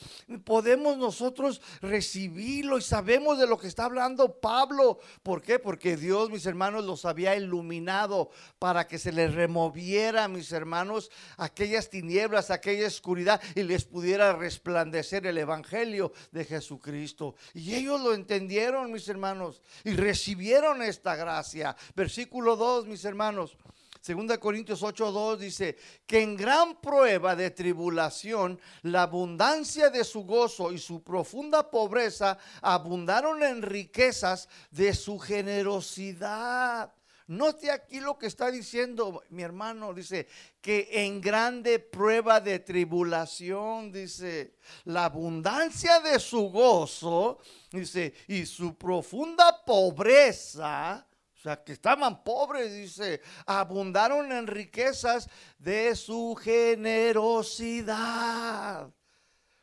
Podemos 0.47 0.97
nosotros 0.97 1.61
recibirlo 1.83 2.79
y 2.79 2.83
sabemos 2.83 3.39
de 3.39 3.47
lo 3.47 3.59
que 3.59 3.69
está 3.69 3.85
hablando 3.85 4.41
Pablo. 4.41 4.99
¿Por 5.23 5.43
qué? 5.43 5.59
Porque 5.59 5.99
Dios, 5.99 6.31
mis 6.31 6.47
hermanos, 6.47 6.87
los 6.87 7.05
había 7.05 7.37
iluminado 7.37 8.31
para 8.59 8.87
que 8.87 8.99
se 8.99 9.13
les 9.13 9.35
removiera, 9.35 10.27
mis 10.27 10.51
hermanos, 10.53 11.11
aquellas 11.37 11.91
tinieblas, 11.91 12.51
aquella 12.51 12.87
oscuridad 12.87 13.43
y 13.55 13.63
les 13.63 13.85
pudiera 13.85 14.33
resplandecer 14.33 15.27
el 15.27 15.37
Evangelio 15.37 16.15
de 16.31 16.47
Jesús. 16.47 16.62
Jesucristo. 16.63 17.35
Y 17.55 17.75
ellos 17.75 18.01
lo 18.01 18.15
entendieron, 18.15 18.93
mis 18.93 19.09
hermanos, 19.09 19.61
y 19.85 19.93
recibieron 19.95 20.81
esta 20.83 21.17
gracia. 21.17 21.77
Versículo 21.95 22.57
2, 22.57 22.87
mis 22.87 23.05
hermanos. 23.05 23.57
2 24.05 24.39
Corintios 24.39 24.83
8:2 24.83 25.37
dice 25.39 25.77
que 26.07 26.23
en 26.23 26.37
gran 26.37 26.81
prueba 26.81 27.37
de 27.37 27.51
tribulación 27.51 28.59
la 28.83 29.03
abundancia 29.03 29.91
de 29.91 30.03
su 30.03 30.25
gozo 30.25 30.73
y 30.73 30.79
su 30.79 31.05
profunda 31.05 31.71
pobreza 31.71 32.37
abundaron 32.61 33.45
en 33.45 33.63
riquezas 33.63 34.49
de 34.73 34.93
su 34.95 35.21
generosidad. 35.21 36.93
Note 37.29 37.71
aquí 37.71 38.01
lo 38.01 38.19
que 38.19 38.27
está 38.27 38.51
diciendo 38.51 39.23
mi 39.31 39.43
hermano, 39.43 39.95
dice 39.95 40.27
que 40.61 40.89
en 40.91 41.21
grande 41.21 41.79
prueba 41.79 42.41
de 42.41 42.59
tribulación, 42.59 43.93
dice, 43.93 44.57
la 44.85 45.05
abundancia 45.07 46.01
de 46.01 46.19
su 46.19 46.51
gozo, 46.51 47.39
dice, 47.71 48.13
y 48.29 48.47
su 48.47 48.77
profunda 48.77 49.65
pobreza, 49.65 51.07
o 51.37 51.41
sea, 51.43 51.63
que 51.65 51.73
estaban 51.73 52.23
pobres, 52.23 52.73
dice, 52.73 53.21
abundaron 53.47 54.31
en 54.31 54.47
riquezas 54.47 55.29
de 55.59 55.97
su 55.97 56.37
generosidad. 56.41 58.93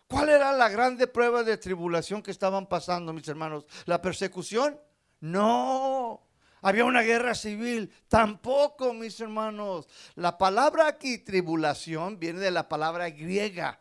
¿Cuál 0.07 0.29
era 0.29 0.51
la 0.51 0.67
grande 0.69 1.07
prueba 1.07 1.43
de 1.43 1.57
tribulación 1.57 2.23
que 2.23 2.31
estaban 2.31 2.67
pasando, 2.67 3.13
mis 3.13 3.27
hermanos? 3.27 3.65
¿La 3.85 4.01
persecución? 4.01 4.79
No. 5.19 6.28
Había 6.61 6.85
una 6.85 7.01
guerra 7.01 7.35
civil. 7.35 7.91
Tampoco, 8.07 8.93
mis 8.93 9.19
hermanos. 9.19 9.87
La 10.15 10.37
palabra 10.37 10.87
aquí, 10.87 11.17
tribulación, 11.19 12.19
viene 12.19 12.39
de 12.39 12.51
la 12.51 12.67
palabra 12.67 13.09
griega, 13.09 13.79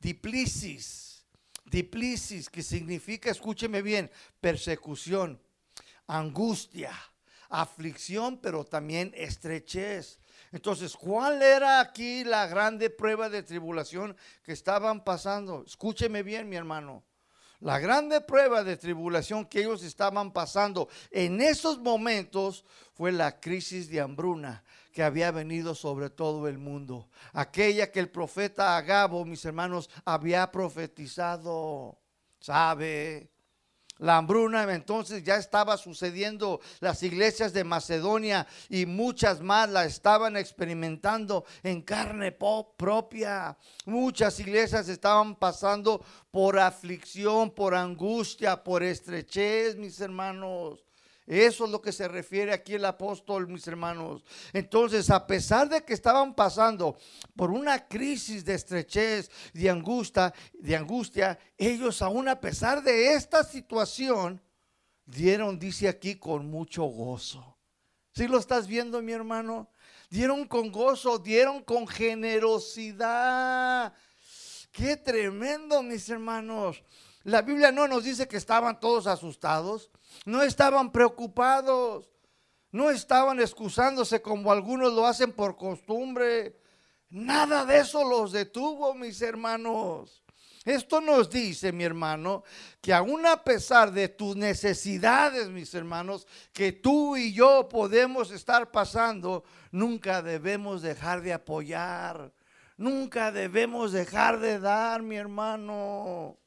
diplisis. 0.00 1.24
Diplisis, 1.64 2.50
que 2.50 2.62
significa, 2.62 3.30
escúcheme 3.30 3.80
bien, 3.80 4.10
persecución, 4.40 5.40
angustia, 6.06 6.92
aflicción, 7.48 8.38
pero 8.38 8.64
también 8.64 9.12
estrechez. 9.14 10.18
Entonces, 10.50 10.94
¿cuál 10.94 11.40
era 11.40 11.80
aquí 11.80 12.24
la 12.24 12.46
grande 12.46 12.90
prueba 12.90 13.30
de 13.30 13.42
tribulación 13.42 14.14
que 14.42 14.52
estaban 14.52 15.02
pasando? 15.02 15.64
Escúcheme 15.66 16.22
bien, 16.22 16.46
mi 16.46 16.56
hermano. 16.56 17.04
La 17.62 17.78
grande 17.78 18.20
prueba 18.20 18.64
de 18.64 18.76
tribulación 18.76 19.46
que 19.46 19.60
ellos 19.60 19.84
estaban 19.84 20.32
pasando 20.32 20.88
en 21.12 21.40
esos 21.40 21.78
momentos 21.78 22.64
fue 22.92 23.12
la 23.12 23.38
crisis 23.38 23.88
de 23.88 24.00
hambruna 24.00 24.64
que 24.92 25.04
había 25.04 25.30
venido 25.30 25.76
sobre 25.76 26.10
todo 26.10 26.48
el 26.48 26.58
mundo. 26.58 27.08
Aquella 27.32 27.92
que 27.92 28.00
el 28.00 28.10
profeta 28.10 28.76
Agabo, 28.76 29.24
mis 29.24 29.44
hermanos, 29.44 29.88
había 30.04 30.50
profetizado. 30.50 31.98
¿Sabe? 32.40 33.31
La 33.98 34.16
hambruna 34.16 34.64
entonces 34.72 35.22
ya 35.22 35.36
estaba 35.36 35.76
sucediendo. 35.76 36.60
Las 36.80 37.02
iglesias 37.02 37.52
de 37.52 37.64
Macedonia 37.64 38.46
y 38.68 38.86
muchas 38.86 39.40
más 39.40 39.68
la 39.68 39.84
estaban 39.84 40.36
experimentando 40.36 41.44
en 41.62 41.82
carne 41.82 42.32
propia. 42.32 43.56
Muchas 43.84 44.40
iglesias 44.40 44.88
estaban 44.88 45.36
pasando 45.36 46.04
por 46.30 46.58
aflicción, 46.58 47.50
por 47.50 47.74
angustia, 47.74 48.62
por 48.62 48.82
estrechez, 48.82 49.76
mis 49.76 50.00
hermanos. 50.00 50.84
Eso 51.26 51.64
es 51.64 51.70
lo 51.70 51.80
que 51.80 51.92
se 51.92 52.08
refiere 52.08 52.52
aquí 52.52 52.74
el 52.74 52.84
apóstol, 52.84 53.46
mis 53.46 53.66
hermanos. 53.68 54.24
Entonces, 54.52 55.08
a 55.10 55.26
pesar 55.26 55.68
de 55.68 55.84
que 55.84 55.94
estaban 55.94 56.34
pasando 56.34 56.96
por 57.36 57.50
una 57.50 57.86
crisis 57.86 58.44
de 58.44 58.54
estrechez, 58.54 59.30
de 59.52 59.70
angustia, 59.70 60.34
de 60.54 60.76
angustia, 60.76 61.38
ellos 61.56 62.02
aún 62.02 62.28
a 62.28 62.40
pesar 62.40 62.82
de 62.82 63.14
esta 63.14 63.44
situación 63.44 64.42
dieron, 65.04 65.58
dice 65.58 65.88
aquí, 65.88 66.16
con 66.16 66.50
mucho 66.50 66.84
gozo. 66.84 67.56
¿Sí 68.14 68.28
lo 68.28 68.38
estás 68.38 68.66
viendo, 68.66 69.00
mi 69.00 69.12
hermano? 69.12 69.70
Dieron 70.10 70.46
con 70.46 70.70
gozo, 70.70 71.18
dieron 71.18 71.62
con 71.62 71.88
generosidad. 71.88 73.94
Qué 74.70 74.96
tremendo, 74.96 75.82
mis 75.82 76.08
hermanos. 76.08 76.82
La 77.24 77.42
Biblia 77.42 77.70
no 77.70 77.86
nos 77.86 78.04
dice 78.04 78.26
que 78.26 78.36
estaban 78.36 78.80
todos 78.80 79.06
asustados, 79.06 79.90
no 80.24 80.42
estaban 80.42 80.92
preocupados, 80.92 82.08
no 82.70 82.90
estaban 82.90 83.40
excusándose 83.40 84.22
como 84.22 84.50
algunos 84.50 84.92
lo 84.92 85.06
hacen 85.06 85.32
por 85.32 85.56
costumbre. 85.56 86.56
Nada 87.10 87.66
de 87.66 87.78
eso 87.78 88.02
los 88.08 88.32
detuvo, 88.32 88.94
mis 88.94 89.20
hermanos. 89.20 90.22
Esto 90.64 91.00
nos 91.00 91.28
dice, 91.28 91.72
mi 91.72 91.82
hermano, 91.82 92.44
que 92.80 92.94
aún 92.94 93.26
a 93.26 93.42
pesar 93.42 93.90
de 93.90 94.08
tus 94.08 94.36
necesidades, 94.36 95.48
mis 95.48 95.74
hermanos, 95.74 96.26
que 96.52 96.70
tú 96.70 97.16
y 97.16 97.32
yo 97.32 97.68
podemos 97.68 98.30
estar 98.30 98.70
pasando, 98.70 99.42
nunca 99.72 100.22
debemos 100.22 100.80
dejar 100.80 101.20
de 101.20 101.32
apoyar, 101.32 102.32
nunca 102.76 103.32
debemos 103.32 103.90
dejar 103.90 104.38
de 104.38 104.60
dar, 104.60 105.02
mi 105.02 105.16
hermano. 105.16 106.38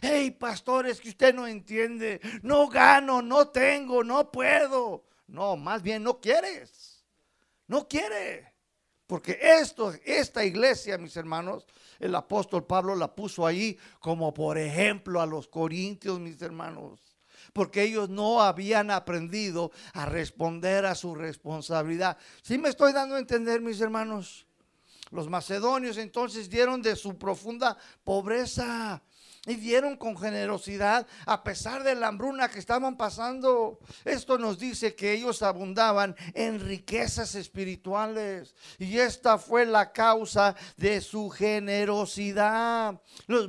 Hey, 0.00 0.30
pastores, 0.30 1.00
que 1.00 1.10
usted 1.10 1.34
no 1.34 1.46
entiende. 1.46 2.20
No 2.42 2.68
gano, 2.68 3.22
no 3.22 3.48
tengo, 3.48 4.04
no 4.04 4.30
puedo. 4.30 5.04
No, 5.26 5.56
más 5.56 5.82
bien 5.82 6.02
no 6.02 6.20
quieres. 6.20 7.04
No 7.66 7.88
quiere. 7.88 8.54
Porque 9.06 9.38
esto, 9.40 9.92
esta 10.04 10.44
iglesia, 10.44 10.96
mis 10.96 11.16
hermanos, 11.16 11.66
el 11.98 12.14
apóstol 12.14 12.66
Pablo 12.66 12.94
la 12.96 13.14
puso 13.14 13.46
ahí 13.46 13.78
como 14.00 14.32
por 14.32 14.58
ejemplo 14.58 15.20
a 15.20 15.26
los 15.26 15.46
corintios, 15.46 16.18
mis 16.20 16.40
hermanos. 16.40 17.00
Porque 17.52 17.82
ellos 17.82 18.08
no 18.08 18.42
habían 18.42 18.90
aprendido 18.90 19.70
a 19.92 20.06
responder 20.06 20.86
a 20.86 20.94
su 20.94 21.14
responsabilidad. 21.14 22.16
¿Sí 22.42 22.58
me 22.58 22.70
estoy 22.70 22.92
dando 22.92 23.14
a 23.14 23.18
entender, 23.18 23.60
mis 23.60 23.80
hermanos? 23.80 24.46
Los 25.10 25.28
macedonios 25.28 25.98
entonces 25.98 26.48
dieron 26.48 26.82
de 26.82 26.96
su 26.96 27.16
profunda 27.16 27.76
pobreza 28.02 29.02
y 29.46 29.56
dieron 29.56 29.96
con 29.96 30.16
generosidad 30.16 31.06
a 31.26 31.42
pesar 31.42 31.82
de 31.82 31.94
la 31.94 32.08
hambruna 32.08 32.48
que 32.48 32.58
estaban 32.58 32.96
pasando. 32.96 33.78
Esto 34.04 34.38
nos 34.38 34.58
dice 34.58 34.94
que 34.94 35.12
ellos 35.12 35.42
abundaban 35.42 36.16
en 36.32 36.60
riquezas 36.60 37.34
espirituales 37.34 38.54
y 38.78 38.98
esta 38.98 39.38
fue 39.38 39.66
la 39.66 39.92
causa 39.92 40.54
de 40.76 41.00
su 41.00 41.28
generosidad. 41.30 43.00
Los 43.26 43.48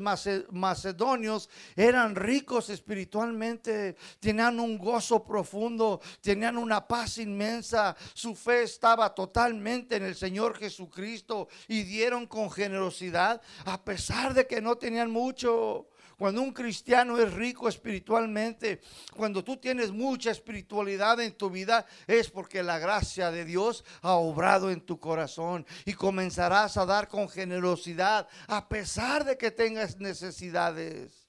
macedonios 0.52 1.50
eran 1.76 2.16
ricos 2.16 2.70
espiritualmente, 2.70 3.96
tenían 4.20 4.60
un 4.60 4.78
gozo 4.78 5.24
profundo, 5.24 6.02
tenían 6.22 6.58
una 6.58 6.88
paz 6.88 7.18
inmensa, 7.18 7.96
su 8.14 8.36
fe 8.36 8.64
estaba 8.64 9.14
totalmente 9.14 9.96
en 9.96 10.04
el 10.04 10.16
Señor 10.16 10.58
Jesucristo 10.58 11.48
y 11.68 11.84
dieron 11.84 12.28
con 12.28 12.52
generosidad 12.52 13.42
a 13.66 13.84
pesar 13.84 14.34
de 14.34 14.48
que 14.48 14.62
no 14.62 14.76
tenían 14.76 15.12
mucho. 15.12 15.85
Cuando 16.18 16.42
un 16.42 16.54
cristiano 16.54 17.20
es 17.20 17.34
rico 17.34 17.68
espiritualmente, 17.68 18.82
cuando 19.16 19.44
tú 19.44 19.58
tienes 19.58 19.92
mucha 19.92 20.32
espiritualidad 20.32 21.20
en 21.20 21.34
tu 21.34 21.50
vida, 21.50 21.86
es 22.08 22.30
porque 22.30 22.64
la 22.64 22.80
gracia 22.80 23.32
de 23.32 23.44
Dios 23.44 23.84
ha 24.02 24.14
obrado 24.14 24.72
en 24.72 24.82
tu 24.82 25.00
corazón 25.00 25.66
y 25.84 25.94
comenzarás 25.94 26.78
a 26.78 26.86
dar 26.86 27.10
con 27.10 27.28
generosidad 27.28 28.28
a 28.48 28.70
pesar 28.70 29.26
de 29.26 29.38
que 29.38 29.52
tengas 29.52 29.98
necesidades. 29.98 31.28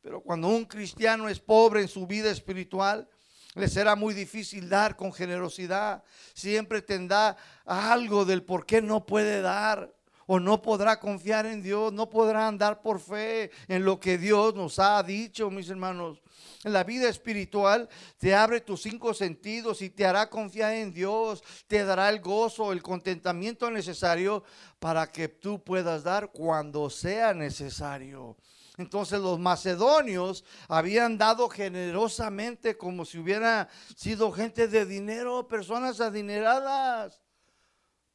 Pero 0.00 0.20
cuando 0.20 0.48
un 0.48 0.64
cristiano 0.64 1.28
es 1.28 1.40
pobre 1.40 1.82
en 1.82 1.88
su 1.88 2.06
vida 2.06 2.30
espiritual, 2.30 3.08
le 3.54 3.66
será 3.66 3.96
muy 3.96 4.14
difícil 4.14 4.68
dar 4.68 4.94
con 4.94 5.12
generosidad. 5.12 6.04
Siempre 6.32 6.80
tendrá 6.80 7.36
algo 7.64 8.24
del 8.24 8.44
por 8.44 8.66
qué 8.66 8.80
no 8.80 9.04
puede 9.04 9.42
dar 9.42 9.97
o 10.30 10.38
no 10.38 10.60
podrá 10.60 11.00
confiar 11.00 11.46
en 11.46 11.62
Dios, 11.62 11.90
no 11.90 12.10
podrá 12.10 12.46
andar 12.46 12.82
por 12.82 13.00
fe 13.00 13.50
en 13.66 13.82
lo 13.82 13.98
que 13.98 14.18
Dios 14.18 14.54
nos 14.54 14.78
ha 14.78 15.02
dicho, 15.02 15.50
mis 15.50 15.70
hermanos. 15.70 16.22
La 16.64 16.84
vida 16.84 17.08
espiritual 17.08 17.88
te 18.18 18.34
abre 18.34 18.60
tus 18.60 18.82
cinco 18.82 19.14
sentidos 19.14 19.80
y 19.80 19.88
te 19.88 20.04
hará 20.04 20.28
confiar 20.28 20.74
en 20.74 20.92
Dios, 20.92 21.42
te 21.66 21.82
dará 21.82 22.10
el 22.10 22.20
gozo, 22.20 22.72
el 22.72 22.82
contentamiento 22.82 23.70
necesario 23.70 24.44
para 24.78 25.10
que 25.10 25.28
tú 25.28 25.64
puedas 25.64 26.04
dar 26.04 26.30
cuando 26.30 26.90
sea 26.90 27.32
necesario. 27.32 28.36
Entonces 28.76 29.20
los 29.20 29.38
macedonios 29.38 30.44
habían 30.68 31.16
dado 31.16 31.48
generosamente 31.48 32.76
como 32.76 33.06
si 33.06 33.16
hubiera 33.16 33.70
sido 33.96 34.30
gente 34.30 34.68
de 34.68 34.84
dinero, 34.84 35.48
personas 35.48 36.02
adineradas 36.02 37.18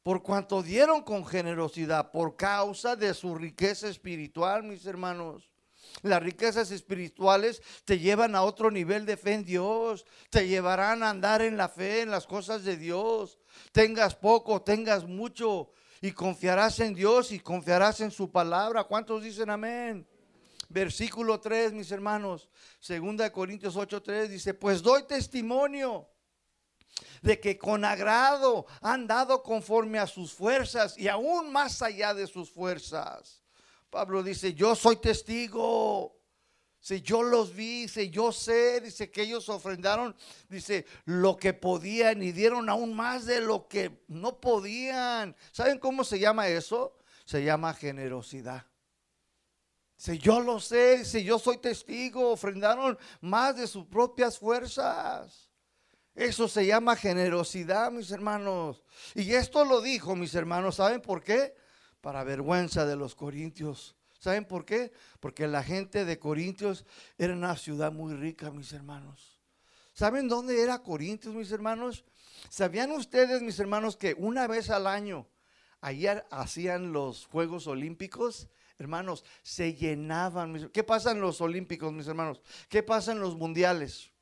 por 0.04 0.22
cuanto 0.22 0.62
dieron 0.62 1.02
con 1.02 1.24
generosidad, 1.24 2.12
por 2.12 2.36
causa 2.36 2.94
de 2.94 3.14
su 3.14 3.34
riqueza 3.34 3.88
espiritual, 3.88 4.62
mis 4.62 4.84
hermanos. 4.84 5.50
Las 6.02 6.22
riquezas 6.22 6.70
espirituales 6.70 7.62
te 7.86 7.98
llevan 7.98 8.36
a 8.36 8.42
otro 8.42 8.70
nivel 8.70 9.06
de 9.06 9.16
fe 9.16 9.32
en 9.32 9.44
Dios, 9.44 10.04
te 10.28 10.46
llevarán 10.46 11.02
a 11.02 11.08
andar 11.08 11.40
en 11.40 11.56
la 11.56 11.70
fe, 11.70 12.02
en 12.02 12.10
las 12.10 12.26
cosas 12.26 12.64
de 12.64 12.76
Dios. 12.76 13.38
Tengas 13.72 14.14
poco, 14.14 14.60
tengas 14.60 15.06
mucho, 15.06 15.70
y 16.02 16.12
confiarás 16.12 16.80
en 16.80 16.94
Dios 16.94 17.32
y 17.32 17.40
confiarás 17.40 18.00
en 18.00 18.10
su 18.10 18.30
palabra. 18.30 18.84
¿Cuántos 18.84 19.22
dicen 19.22 19.48
amén? 19.48 20.06
Versículo 20.68 21.40
3, 21.40 21.72
mis 21.72 21.90
hermanos, 21.90 22.50
segunda 22.78 23.24
de 23.24 23.32
Corintios 23.32 23.74
8, 23.74 24.02
3 24.02 24.28
dice, 24.28 24.52
pues 24.52 24.82
doy 24.82 25.04
testimonio 25.04 26.06
de 27.22 27.40
que 27.40 27.56
con 27.58 27.84
agrado 27.84 28.66
han 28.80 29.06
dado 29.06 29.42
conforme 29.42 29.98
a 29.98 30.06
sus 30.06 30.32
fuerzas 30.32 30.96
y 30.98 31.08
aún 31.08 31.50
más 31.52 31.82
allá 31.82 32.14
de 32.14 32.26
sus 32.26 32.50
fuerzas. 32.50 33.42
Pablo 33.90 34.22
dice, 34.22 34.54
yo 34.54 34.74
soy 34.74 34.96
testigo. 34.96 36.20
Si 36.80 37.00
yo 37.00 37.22
los 37.22 37.54
vi, 37.54 37.82
dice, 37.82 38.10
yo 38.10 38.30
sé, 38.30 38.80
dice 38.82 39.10
que 39.10 39.22
ellos 39.22 39.48
ofrendaron, 39.48 40.14
dice, 40.50 40.84
lo 41.06 41.36
que 41.36 41.54
podían 41.54 42.22
y 42.22 42.32
dieron 42.32 42.68
aún 42.68 42.92
más 42.92 43.24
de 43.24 43.40
lo 43.40 43.68
que 43.68 44.04
no 44.08 44.38
podían. 44.38 45.34
¿Saben 45.50 45.78
cómo 45.78 46.04
se 46.04 46.18
llama 46.18 46.48
eso? 46.48 46.98
Se 47.24 47.42
llama 47.42 47.72
generosidad. 47.72 48.66
Si 49.96 50.18
yo 50.18 50.40
lo 50.40 50.60
sé, 50.60 50.98
dice, 50.98 51.24
yo 51.24 51.38
soy 51.38 51.56
testigo, 51.56 52.32
ofrendaron 52.32 52.98
más 53.22 53.56
de 53.56 53.66
sus 53.66 53.86
propias 53.86 54.38
fuerzas. 54.38 55.43
Eso 56.14 56.46
se 56.46 56.64
llama 56.64 56.94
generosidad, 56.94 57.90
mis 57.90 58.10
hermanos. 58.12 58.84
Y 59.14 59.32
esto 59.32 59.64
lo 59.64 59.80
dijo, 59.80 60.14
mis 60.14 60.34
hermanos, 60.34 60.76
¿saben 60.76 61.00
por 61.00 61.22
qué? 61.22 61.56
Para 62.00 62.22
vergüenza 62.22 62.86
de 62.86 62.94
los 62.94 63.14
corintios. 63.14 63.96
¿Saben 64.24 64.46
por 64.46 64.64
qué? 64.64 64.90
Porque 65.20 65.46
la 65.46 65.62
gente 65.62 66.06
de 66.06 66.18
Corintios 66.18 66.86
era 67.18 67.34
una 67.34 67.56
ciudad 67.56 67.92
muy 67.92 68.14
rica, 68.14 68.50
mis 68.50 68.72
hermanos. 68.72 69.38
¿Saben 69.92 70.28
dónde 70.28 70.62
era 70.62 70.82
Corintios, 70.82 71.34
mis 71.34 71.52
hermanos? 71.52 72.06
¿Sabían 72.48 72.90
ustedes, 72.92 73.42
mis 73.42 73.58
hermanos, 73.58 73.98
que 73.98 74.14
una 74.16 74.46
vez 74.46 74.70
al 74.70 74.86
año 74.86 75.28
ayer 75.82 76.24
hacían 76.30 76.92
los 76.92 77.26
Juegos 77.26 77.66
Olímpicos? 77.66 78.48
Hermanos, 78.78 79.24
se 79.42 79.74
llenaban. 79.74 80.70
¿Qué 80.70 80.82
pasa 80.82 81.10
en 81.10 81.20
los 81.20 81.42
Olímpicos, 81.42 81.92
mis 81.92 82.06
hermanos? 82.06 82.40
¿Qué 82.70 82.82
pasa 82.82 83.12
en 83.12 83.20
los 83.20 83.36
mundiales? 83.36 84.13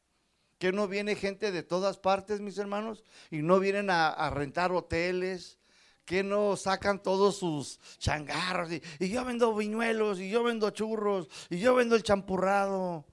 Que 0.62 0.70
no 0.70 0.87
viene 0.87 1.16
gente 1.16 1.51
de 1.51 1.64
todas 1.64 1.98
partes, 1.98 2.40
mis 2.40 2.57
hermanos, 2.57 3.03
y 3.33 3.42
no 3.42 3.59
vienen 3.59 3.90
a, 3.90 4.31
rentar 4.31 4.70
hoteles, 4.70 5.59
que 6.05 6.22
no 6.22 6.55
sacan 6.57 7.03
todos 7.03 7.38
sus 7.38 7.81
changarros, 7.98 8.70
y, 8.70 9.09
yo 9.09 9.25
vendo 9.25 9.53
viñuelos, 9.57 10.20
y 10.20 10.31
yo 10.31 10.44
vendo 10.44 10.70
churros, 10.70 11.29
y 11.51 11.59
yo 11.59 11.75
vendo 11.75 11.96
el 11.96 12.05
champurrado. 12.05 13.05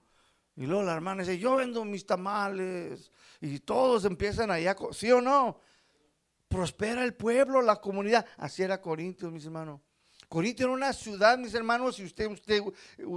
Y 0.55 0.67
luego 0.67 0.83
la 0.83 0.93
hermana 0.93 1.23
dice, 1.23 1.39
yo 1.39 1.55
vendo 1.55 1.83
mis 1.85 2.05
tamales, 2.05 3.11
y 3.41 3.57
todos 3.57 4.05
empiezan 4.05 4.51
allá, 4.51 4.75
¿sí 4.91 5.11
o 5.11 5.19
no? 5.19 5.59
prospera 6.47 7.03
el 7.03 7.15
pueblo, 7.15 7.63
la 7.63 7.77
comunidad. 7.77 8.27
Así 8.37 8.61
era 8.61 8.79
Corintios, 8.79 9.31
mis 9.31 9.45
hermanos. 9.45 9.81
Corintio 10.27 10.67
era 10.67 10.75
una 10.75 10.93
ciudad, 10.93 11.39
mis 11.39 11.55
hermanos, 11.55 11.95
si 11.95 12.03
usted, 12.03 12.29
usted 12.29 12.61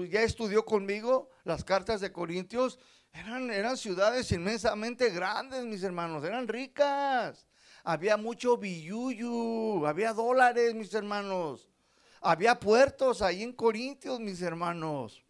ya 0.09 0.23
estudió 0.23 0.65
conmigo 0.65 1.29
las 1.45 1.65
cartas 1.65 2.01
de 2.01 2.11
Corintios, 2.11 2.79
eran, 3.13 3.51
eran 3.51 3.77
ciudades 3.77 4.31
inmensamente 4.33 5.11
grandes, 5.11 5.65
mis 5.65 5.83
hermanos, 5.83 6.25
eran 6.25 6.49
ricas. 6.49 7.47
Había 7.85 8.17
mucho 8.17 8.57
billuyu, 8.57 9.87
había 9.87 10.13
dólares, 10.13 10.75
mis 10.75 10.93
hermanos. 10.95 11.69
Había 12.21 12.59
puertos 12.59 13.21
ahí 13.21 13.43
en 13.43 13.53
Corintios, 13.53 14.21
mis 14.21 14.41
hermanos. 14.41 15.25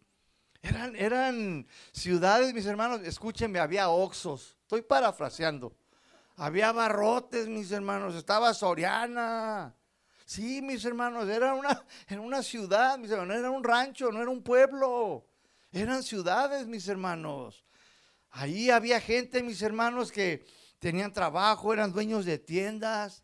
Eran, 0.60 0.94
eran 0.94 1.66
ciudades, 1.90 2.54
mis 2.54 2.66
hermanos, 2.66 3.00
escúchenme, 3.02 3.58
había 3.58 3.88
oxos. 3.88 4.56
Estoy 4.62 4.82
parafraseando. 4.82 5.74
Había 6.36 6.70
barrotes, 6.72 7.48
mis 7.48 7.72
hermanos. 7.72 8.14
Estaba 8.14 8.54
Soriana. 8.54 9.74
Sí, 10.24 10.62
mis 10.62 10.84
hermanos, 10.84 11.28
era 11.28 11.54
una, 11.54 11.84
era 12.08 12.20
una 12.20 12.42
ciudad, 12.42 12.96
mis 12.98 13.10
hermanos, 13.10 13.36
era 13.36 13.50
un 13.50 13.64
rancho, 13.64 14.12
no 14.12 14.22
era 14.22 14.30
un 14.30 14.42
pueblo. 14.42 15.26
Eran 15.72 16.02
ciudades, 16.02 16.66
mis 16.66 16.86
hermanos. 16.86 17.64
Ahí 18.32 18.70
había 18.70 18.98
gente, 18.98 19.42
mis 19.42 19.60
hermanos, 19.60 20.10
que 20.10 20.44
tenían 20.78 21.12
trabajo, 21.12 21.72
eran 21.72 21.92
dueños 21.92 22.24
de 22.24 22.38
tiendas, 22.38 23.22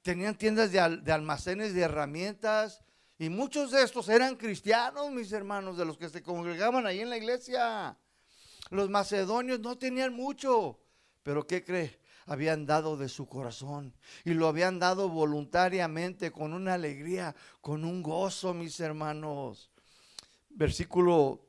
tenían 0.00 0.38
tiendas 0.38 0.70
de, 0.70 0.80
almacenes 0.80 1.74
de 1.74 1.82
herramientas. 1.82 2.82
Y 3.18 3.30
muchos 3.30 3.72
de 3.72 3.82
estos 3.82 4.08
eran 4.08 4.36
cristianos, 4.36 5.10
mis 5.10 5.32
hermanos, 5.32 5.76
de 5.76 5.84
los 5.84 5.98
que 5.98 6.08
se 6.08 6.22
congregaban 6.22 6.86
ahí 6.86 7.00
en 7.00 7.10
la 7.10 7.16
iglesia. 7.16 7.98
Los 8.70 8.88
macedonios 8.88 9.58
no 9.58 9.76
tenían 9.76 10.14
mucho, 10.14 10.80
pero 11.24 11.46
¿qué 11.46 11.64
cree? 11.64 11.98
habían 12.26 12.66
dado 12.66 12.98
de 12.98 13.08
su 13.08 13.26
corazón 13.26 13.94
y 14.22 14.34
lo 14.34 14.48
habían 14.48 14.78
dado 14.78 15.08
voluntariamente 15.08 16.30
con 16.30 16.52
una 16.52 16.74
alegría, 16.74 17.34
con 17.62 17.86
un 17.86 18.02
gozo, 18.02 18.52
mis 18.52 18.78
hermanos. 18.80 19.70
Versículo, 20.50 21.48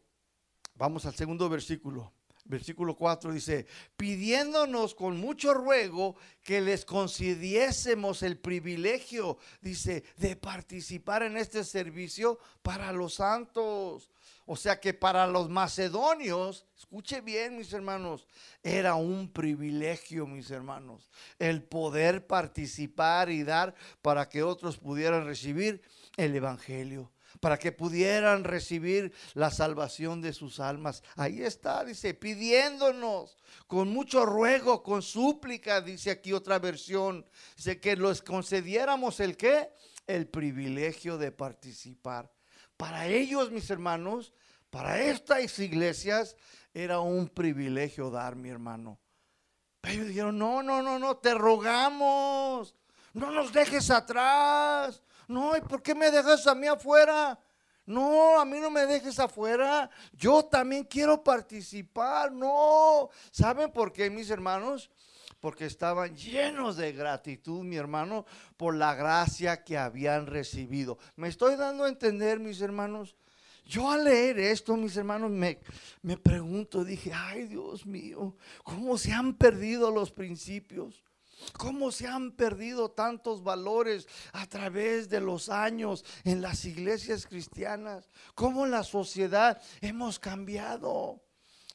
vamos 0.75 1.05
al 1.05 1.13
segundo 1.13 1.49
versículo. 1.49 2.13
Versículo 2.49 2.95
4 2.95 3.31
dice, 3.31 3.67
pidiéndonos 3.95 4.95
con 4.95 5.17
mucho 5.17 5.53
ruego 5.53 6.15
que 6.41 6.61
les 6.61 6.83
concediésemos 6.83 8.23
el 8.23 8.39
privilegio, 8.39 9.37
dice, 9.61 10.03
de 10.17 10.35
participar 10.35 11.21
en 11.21 11.37
este 11.37 11.63
servicio 11.63 12.39
para 12.63 12.91
los 12.91 13.13
santos. 13.13 14.09
O 14.47 14.55
sea 14.55 14.79
que 14.79 14.95
para 14.95 15.27
los 15.27 15.47
macedonios, 15.47 16.65
escuche 16.75 17.21
bien 17.21 17.55
mis 17.55 17.71
hermanos, 17.71 18.25
era 18.63 18.95
un 18.95 19.31
privilegio 19.31 20.25
mis 20.25 20.49
hermanos 20.49 21.11
el 21.37 21.61
poder 21.61 22.25
participar 22.25 23.29
y 23.29 23.43
dar 23.43 23.75
para 24.01 24.27
que 24.27 24.41
otros 24.41 24.79
pudieran 24.79 25.27
recibir 25.27 25.83
el 26.17 26.35
Evangelio 26.35 27.11
para 27.39 27.57
que 27.57 27.71
pudieran 27.71 28.43
recibir 28.43 29.13
la 29.33 29.51
salvación 29.51 30.21
de 30.21 30.33
sus 30.33 30.59
almas. 30.59 31.03
Ahí 31.15 31.41
está, 31.41 31.83
dice, 31.85 32.13
pidiéndonos 32.13 33.37
con 33.67 33.89
mucho 33.89 34.25
ruego, 34.25 34.83
con 34.83 35.01
súplica, 35.01 35.81
dice 35.81 36.11
aquí 36.11 36.33
otra 36.33 36.59
versión, 36.59 37.25
dice 37.55 37.79
que 37.79 37.95
los 37.95 38.21
concediéramos 38.21 39.19
el 39.19 39.37
qué? 39.37 39.69
El 40.07 40.27
privilegio 40.27 41.17
de 41.17 41.31
participar. 41.31 42.31
Para 42.75 43.07
ellos, 43.07 43.51
mis 43.51 43.69
hermanos, 43.69 44.33
para 44.69 45.01
estas 45.01 45.59
iglesias 45.59 46.35
era 46.73 46.99
un 46.99 47.27
privilegio 47.27 48.09
dar, 48.09 48.35
mi 48.35 48.49
hermano. 48.49 48.99
Pero 49.81 49.95
ellos 49.95 50.07
dijeron, 50.07 50.37
no, 50.37 50.61
no, 50.61 50.81
no, 50.81 50.99
no, 50.99 51.17
te 51.17 51.33
rogamos, 51.33 52.75
no 53.13 53.31
nos 53.31 53.53
dejes 53.53 53.89
atrás. 53.89 55.01
No, 55.29 55.55
¿y 55.55 55.61
por 55.61 55.83
qué 55.83 55.93
me 55.93 56.09
dejas 56.09 56.45
a 56.47 56.55
mí 56.55 56.65
afuera? 56.65 57.39
No, 57.85 58.39
a 58.39 58.45
mí 58.45 58.59
no 58.59 58.71
me 58.71 58.87
dejes 58.87 59.19
afuera. 59.19 59.89
Yo 60.11 60.43
también 60.43 60.83
quiero 60.83 61.23
participar. 61.23 62.31
No. 62.31 63.09
¿Saben 63.31 63.71
por 63.71 63.93
qué, 63.93 64.09
mis 64.09 64.29
hermanos? 64.29 64.89
porque 65.39 65.65
estaban 65.65 66.17
llenos 66.17 66.75
de 66.75 66.91
gratitud, 66.91 67.63
mi 67.63 67.77
hermano, 67.77 68.25
por 68.57 68.75
la 68.75 68.93
gracia 68.93 69.63
que 69.63 69.77
habían 69.77 70.27
recibido. 70.27 70.97
¿Me 71.15 71.29
estoy 71.29 71.55
dando 71.55 71.85
a 71.85 71.87
entender, 71.87 72.41
mis 72.41 72.59
hermanos? 72.59 73.15
Yo 73.65 73.89
al 73.89 74.03
leer 74.03 74.37
esto, 74.37 74.75
mis 74.75 74.97
hermanos, 74.97 75.31
me, 75.31 75.59
me 76.01 76.17
pregunto, 76.17 76.83
dije, 76.83 77.13
ay 77.13 77.45
Dios 77.45 77.85
mío, 77.85 78.35
¿cómo 78.63 78.97
se 78.97 79.13
han 79.13 79.33
perdido 79.35 79.91
los 79.91 80.11
principios? 80.11 81.03
¿Cómo 81.57 81.91
se 81.91 82.07
han 82.07 82.31
perdido 82.31 82.91
tantos 82.91 83.43
valores 83.43 84.07
a 84.33 84.45
través 84.45 85.09
de 85.09 85.21
los 85.21 85.49
años 85.49 86.05
en 86.23 86.41
las 86.41 86.65
iglesias 86.65 87.25
cristianas? 87.25 88.09
¿Cómo 88.35 88.65
la 88.65 88.83
sociedad 88.83 89.61
hemos 89.81 90.19
cambiado? 90.19 91.21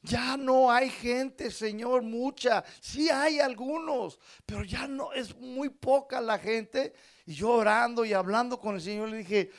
Ya 0.05 0.37
no 0.37 0.71
hay 0.71 0.89
gente, 0.89 1.49
Señor, 1.49 2.03
mucha. 2.03 2.63
Sí 2.79 3.09
hay 3.09 3.39
algunos, 3.39 4.19
pero 4.45 4.63
ya 4.63 4.87
no 4.87 5.13
es 5.13 5.35
muy 5.35 5.69
poca 5.69 6.21
la 6.21 6.37
gente. 6.37 6.93
Y 7.25 7.33
yo 7.33 7.49
orando 7.49 8.05
y 8.05 8.13
hablando 8.13 8.59
con 8.59 8.75
el 8.75 8.81
Señor 8.81 9.09
le 9.09 9.17
dije, 9.17 9.51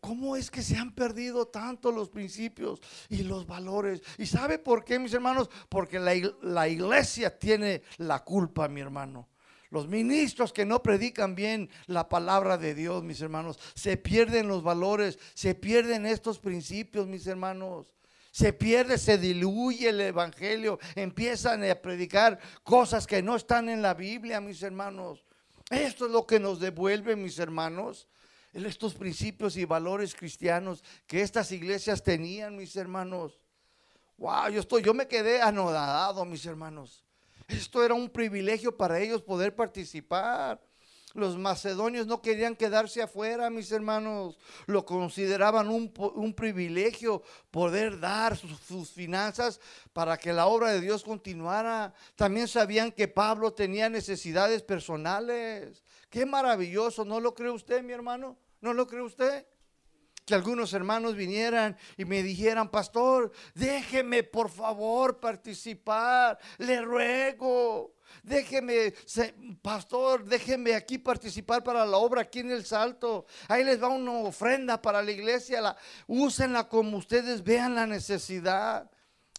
¿cómo, 0.00 0.36
es 0.36 0.50
que 0.50 0.62
se 0.62 0.76
han 0.76 0.92
perdido 0.92 1.46
tanto 1.46 1.90
los 1.90 2.10
principios 2.10 2.80
y 3.08 3.22
los 3.22 3.46
valores? 3.46 4.02
¿Y 4.18 4.26
sabe 4.26 4.58
por 4.58 4.84
qué, 4.84 4.98
mis 4.98 5.14
hermanos? 5.14 5.50
Porque 5.68 5.98
la, 5.98 6.12
la 6.42 6.68
iglesia 6.68 7.38
tiene 7.38 7.82
la 7.98 8.22
culpa, 8.22 8.68
mi 8.68 8.80
hermano. 8.80 9.28
Los 9.70 9.88
ministros 9.88 10.52
que 10.52 10.64
no 10.64 10.82
predican 10.82 11.34
bien 11.34 11.68
la 11.86 12.08
palabra 12.08 12.58
de 12.58 12.74
Dios, 12.74 13.02
mis 13.02 13.20
hermanos, 13.20 13.58
se 13.74 13.96
pierden 13.96 14.46
los 14.46 14.62
valores, 14.62 15.18
se 15.34 15.54
pierden 15.54 16.06
estos 16.06 16.38
principios, 16.38 17.08
mis 17.08 17.26
hermanos 17.26 17.94
se 18.34 18.52
pierde, 18.52 18.98
se 18.98 19.16
diluye 19.16 19.90
el 19.90 20.00
Evangelio, 20.00 20.80
empiezan 20.96 21.62
a 21.62 21.74
predicar 21.76 22.40
cosas 22.64 23.06
que 23.06 23.22
no 23.22 23.36
están 23.36 23.68
en 23.68 23.80
la 23.80 23.94
Biblia, 23.94 24.40
mis 24.40 24.60
hermanos. 24.60 25.24
Esto 25.70 26.06
es 26.06 26.10
lo 26.10 26.26
que 26.26 26.40
nos 26.40 26.58
devuelve, 26.58 27.14
mis 27.14 27.38
hermanos, 27.38 28.08
estos 28.54 28.94
principios 28.94 29.56
y 29.56 29.64
valores 29.64 30.14
cristianos 30.14 30.82
que 31.06 31.22
estas 31.22 31.50
iglesias 31.50 32.02
tenían, 32.02 32.56
mis 32.56 32.76
hermanos. 32.76 33.40
Wow, 34.16 34.48
yo 34.50 34.60
estoy, 34.60 34.82
yo 34.82 34.94
me 34.94 35.08
quedé 35.08 35.42
anodado, 35.42 36.24
mis 36.24 36.46
hermanos. 36.46 37.04
Esto 37.48 37.84
era 37.84 37.94
un 37.94 38.08
privilegio 38.08 38.76
para 38.76 39.00
ellos 39.00 39.22
poder 39.22 39.54
participar. 39.54 40.60
Los 41.14 41.38
macedonios 41.38 42.08
no 42.08 42.20
querían 42.20 42.56
quedarse 42.56 43.00
afuera, 43.00 43.48
mis 43.48 43.70
hermanos. 43.70 44.36
Lo 44.66 44.84
consideraban 44.84 45.68
un, 45.68 46.34
privilegio 46.34 47.22
poder 47.52 48.00
dar 48.00 48.36
sus, 48.36 48.90
finanzas 48.90 49.60
para 49.92 50.16
que 50.16 50.32
la 50.32 50.46
obra 50.46 50.72
de 50.72 50.80
Dios 50.80 51.04
continuara. 51.04 51.94
También 52.16 52.48
sabían 52.48 52.90
que 52.90 53.06
Pablo 53.06 53.52
tenía 53.52 53.88
necesidades 53.88 54.62
personales. 54.62 55.84
Qué 56.10 56.26
maravilloso, 56.26 57.04
¿no 57.04 57.20
lo 57.20 57.32
cree 57.32 57.50
usted, 57.50 57.82
mi 57.84 57.92
hermano? 57.92 58.36
¿No 58.64 58.72
lo 58.72 58.86
cree 58.86 59.02
usted? 59.02 59.46
que 60.24 60.34
algunos 60.34 60.72
hermanos 60.72 61.16
vinieran 61.16 61.76
y 61.98 62.06
me 62.06 62.22
dijeran, 62.22 62.70
pastor, 62.70 63.30
déjeme 63.54 64.22
por 64.22 64.48
favor 64.48 65.20
participar, 65.20 66.38
le 66.56 66.80
ruego 66.80 67.94
déjeme, 68.22 68.94
pastor, 69.60 70.24
déjeme 70.24 70.74
aquí 70.74 70.96
participar 70.96 71.62
para 71.62 71.84
la 71.84 71.98
obra 71.98 72.22
aquí 72.22 72.38
en 72.38 72.52
el 72.52 72.64
Salto. 72.64 73.26
Ahí 73.48 73.64
les 73.64 73.82
va 73.82 73.88
una 73.88 74.12
ofrenda 74.12 74.80
para 74.80 75.02
la 75.02 75.10
iglesia, 75.10 75.60
la, 75.60 75.76
úsenla 76.06 76.66
como 76.66 76.96
ustedes 76.96 77.44
vean 77.44 77.74
la 77.74 77.86
necesidad. 77.86 78.90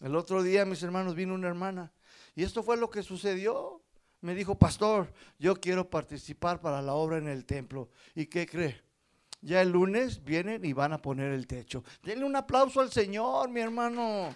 El 0.01 0.15
otro 0.15 0.43
día, 0.43 0.65
mis 0.65 0.83
hermanos, 0.83 1.15
vino 1.15 1.33
una 1.33 1.47
hermana 1.47 1.91
y 2.35 2.43
esto 2.43 2.61
fue 2.61 2.77
lo 2.77 2.91
que 2.91 3.01
sucedió. 3.01 3.81
Me 4.21 4.35
dijo, 4.35 4.55
pastor, 4.55 5.11
yo 5.39 5.59
quiero 5.59 5.89
participar 5.89 6.61
para 6.61 6.82
la 6.84 6.93
obra 6.93 7.17
en 7.17 7.28
el 7.28 7.45
templo. 7.45 7.89
¿Y 8.13 8.28
qué 8.28 8.45
cree? 8.45 8.84
Ya 9.45 9.61
el 9.61 9.69
lunes 9.69 10.23
vienen 10.25 10.65
y 10.65 10.73
van 10.73 10.91
a 10.91 10.97
poner 10.97 11.31
el 11.31 11.45
techo. 11.45 11.83
Denle 12.01 12.25
un 12.25 12.35
aplauso 12.35 12.81
al 12.81 12.91
Señor, 12.91 13.47
mi 13.47 13.61
hermano. 13.61 14.35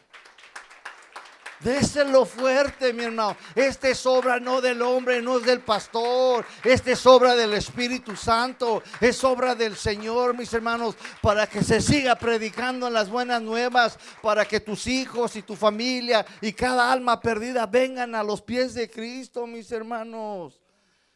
Déselo 1.62 2.28
fuerte, 2.28 2.94
mi 2.94 3.06
hermano. 3.06 3.36
Esta 3.56 3.90
es 3.90 4.06
obra 4.06 4.40
no 4.40 4.62
del 4.62 4.84
hombre, 4.84 5.20
no 5.20 5.40
es 5.40 5.46
del 5.48 5.62
pastor. 5.62 6.46
Esta 6.64 6.92
es 6.92 7.04
obra 7.08 7.36
del 7.36 7.56
Espíritu 7.56 8.16
Santo. 8.16 8.84
Es 9.02 9.24
obra 9.24 9.56
del 9.56 9.76
Señor, 9.76 10.38
mis 10.38 10.54
hermanos, 10.54 10.96
para 11.24 11.48
que 11.48 11.64
se 11.64 11.82
siga 11.82 12.16
predicando 12.16 12.88
las 12.88 13.10
buenas 13.10 13.42
nuevas, 13.42 13.98
para 14.22 14.46
que 14.46 14.60
tus 14.60 14.86
hijos 14.86 15.36
y 15.36 15.42
tu 15.42 15.56
familia 15.56 16.24
y 16.40 16.54
cada 16.54 16.92
alma 16.92 17.20
perdida 17.20 17.66
vengan 17.66 18.14
a 18.14 18.22
los 18.22 18.44
pies 18.44 18.76
de 18.76 18.88
Cristo, 18.88 19.48
mis 19.48 19.72
hermanos. 19.72 20.62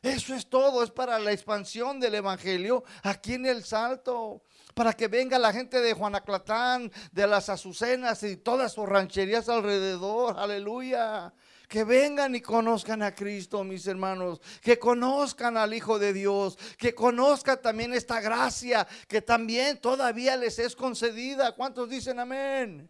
Eso 0.03 0.35
es 0.35 0.47
todo, 0.47 0.83
es 0.83 0.91
para 0.91 1.17
la 1.17 1.31
expansión 1.31 1.97
del 1.97 2.15
Evangelio 2.15 2.83
aquí 3.03 3.35
en 3.35 3.45
el 3.45 3.63
Salto 3.63 4.43
para 4.73 4.93
que 4.93 5.07
venga 5.07 5.39
la 5.39 5.53
gente 5.53 5.79
de 5.79 5.93
Juanaclatán, 5.93 6.91
de 7.11 7.25
las 7.25 7.47
Azucenas 7.47 8.21
y 8.23 8.37
todas 8.37 8.73
sus 8.73 8.87
rancherías 8.87 9.47
alrededor. 9.47 10.37
Aleluya. 10.37 11.33
Que 11.69 11.83
vengan 11.83 12.35
y 12.35 12.41
conozcan 12.41 13.01
a 13.01 13.15
Cristo, 13.15 13.63
mis 13.63 13.87
hermanos. 13.87 14.41
Que 14.61 14.77
conozcan 14.77 15.57
al 15.57 15.73
Hijo 15.73 15.97
de 15.97 16.11
Dios. 16.11 16.57
Que 16.77 16.93
conozcan 16.93 17.61
también 17.61 17.93
esta 17.93 18.19
gracia 18.19 18.85
que 19.07 19.21
también 19.21 19.79
todavía 19.79 20.35
les 20.35 20.59
es 20.59 20.75
concedida. 20.75 21.55
¿Cuántos 21.55 21.89
dicen 21.89 22.19
amén? 22.19 22.89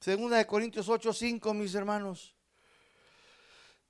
Segunda 0.00 0.38
de 0.38 0.46
Corintios 0.46 0.88
8, 0.88 1.12
5, 1.12 1.54
mis 1.54 1.74
hermanos. 1.74 2.37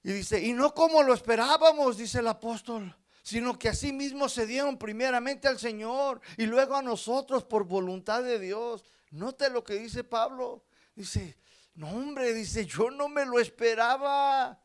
Y 0.03 0.12
dice, 0.12 0.40
y 0.40 0.53
no 0.53 0.74
como 0.74 1.03
lo 1.03 1.12
esperábamos, 1.12 1.96
dice 1.96 2.20
el 2.20 2.28
apóstol, 2.28 2.96
sino 3.22 3.59
que 3.59 3.68
así 3.68 3.92
mismo 3.92 4.28
se 4.28 4.46
dieron 4.46 4.78
primeramente 4.78 5.49
al 5.49 5.59
Señor 5.59 6.20
y 6.36 6.46
luego 6.46 6.76
a 6.76 6.82
nosotros 6.82 7.44
por 7.44 7.64
voluntad 7.64 8.22
de 8.22 8.38
Dios. 8.38 8.84
Note 9.11 9.51
lo 9.51 9.64
que 9.64 9.74
dice 9.74 10.05
Pablo. 10.05 10.64
Dice, 10.94 11.36
no 11.74 11.90
hombre, 11.90 12.32
dice, 12.32 12.66
yo 12.66 12.90
no 12.90 13.09
me 13.09 13.24
lo 13.24 13.38
esperaba. 13.38 14.61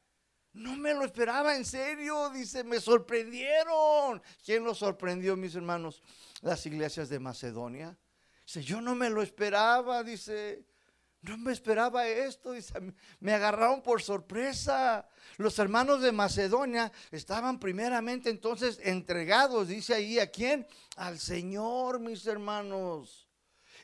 No 0.53 0.75
me 0.75 0.93
lo 0.93 1.03
esperaba, 1.03 1.55
en 1.55 1.65
serio. 1.65 2.29
Dice, 2.29 2.63
me 2.63 2.79
sorprendieron. 2.79 4.21
¿Quién 4.45 4.63
lo 4.63 4.75
sorprendió, 4.75 5.35
mis 5.35 5.55
hermanos? 5.55 6.01
Las 6.41 6.65
iglesias 6.65 7.09
de 7.09 7.19
Macedonia. 7.19 7.97
Dice, 8.45 8.63
yo 8.63 8.81
no 8.81 8.95
me 8.95 9.09
lo 9.09 9.21
esperaba. 9.21 10.03
Dice, 10.03 10.63
no 11.23 11.37
me 11.37 11.53
esperaba 11.53 12.05
esto, 12.07 12.51
dice, 12.51 12.73
me 13.19 13.33
agarraron 13.33 13.81
por 13.81 14.01
sorpresa. 14.01 15.07
Los 15.37 15.57
hermanos 15.57 16.01
de 16.01 16.11
Macedonia 16.11 16.91
estaban 17.11 17.59
primeramente 17.59 18.29
entonces 18.29 18.79
entregados, 18.83 19.69
dice 19.69 19.93
ahí, 19.93 20.19
¿a 20.19 20.29
quién? 20.29 20.67
Al 20.97 21.17
Señor, 21.19 21.99
mis 21.99 22.27
hermanos. 22.27 23.29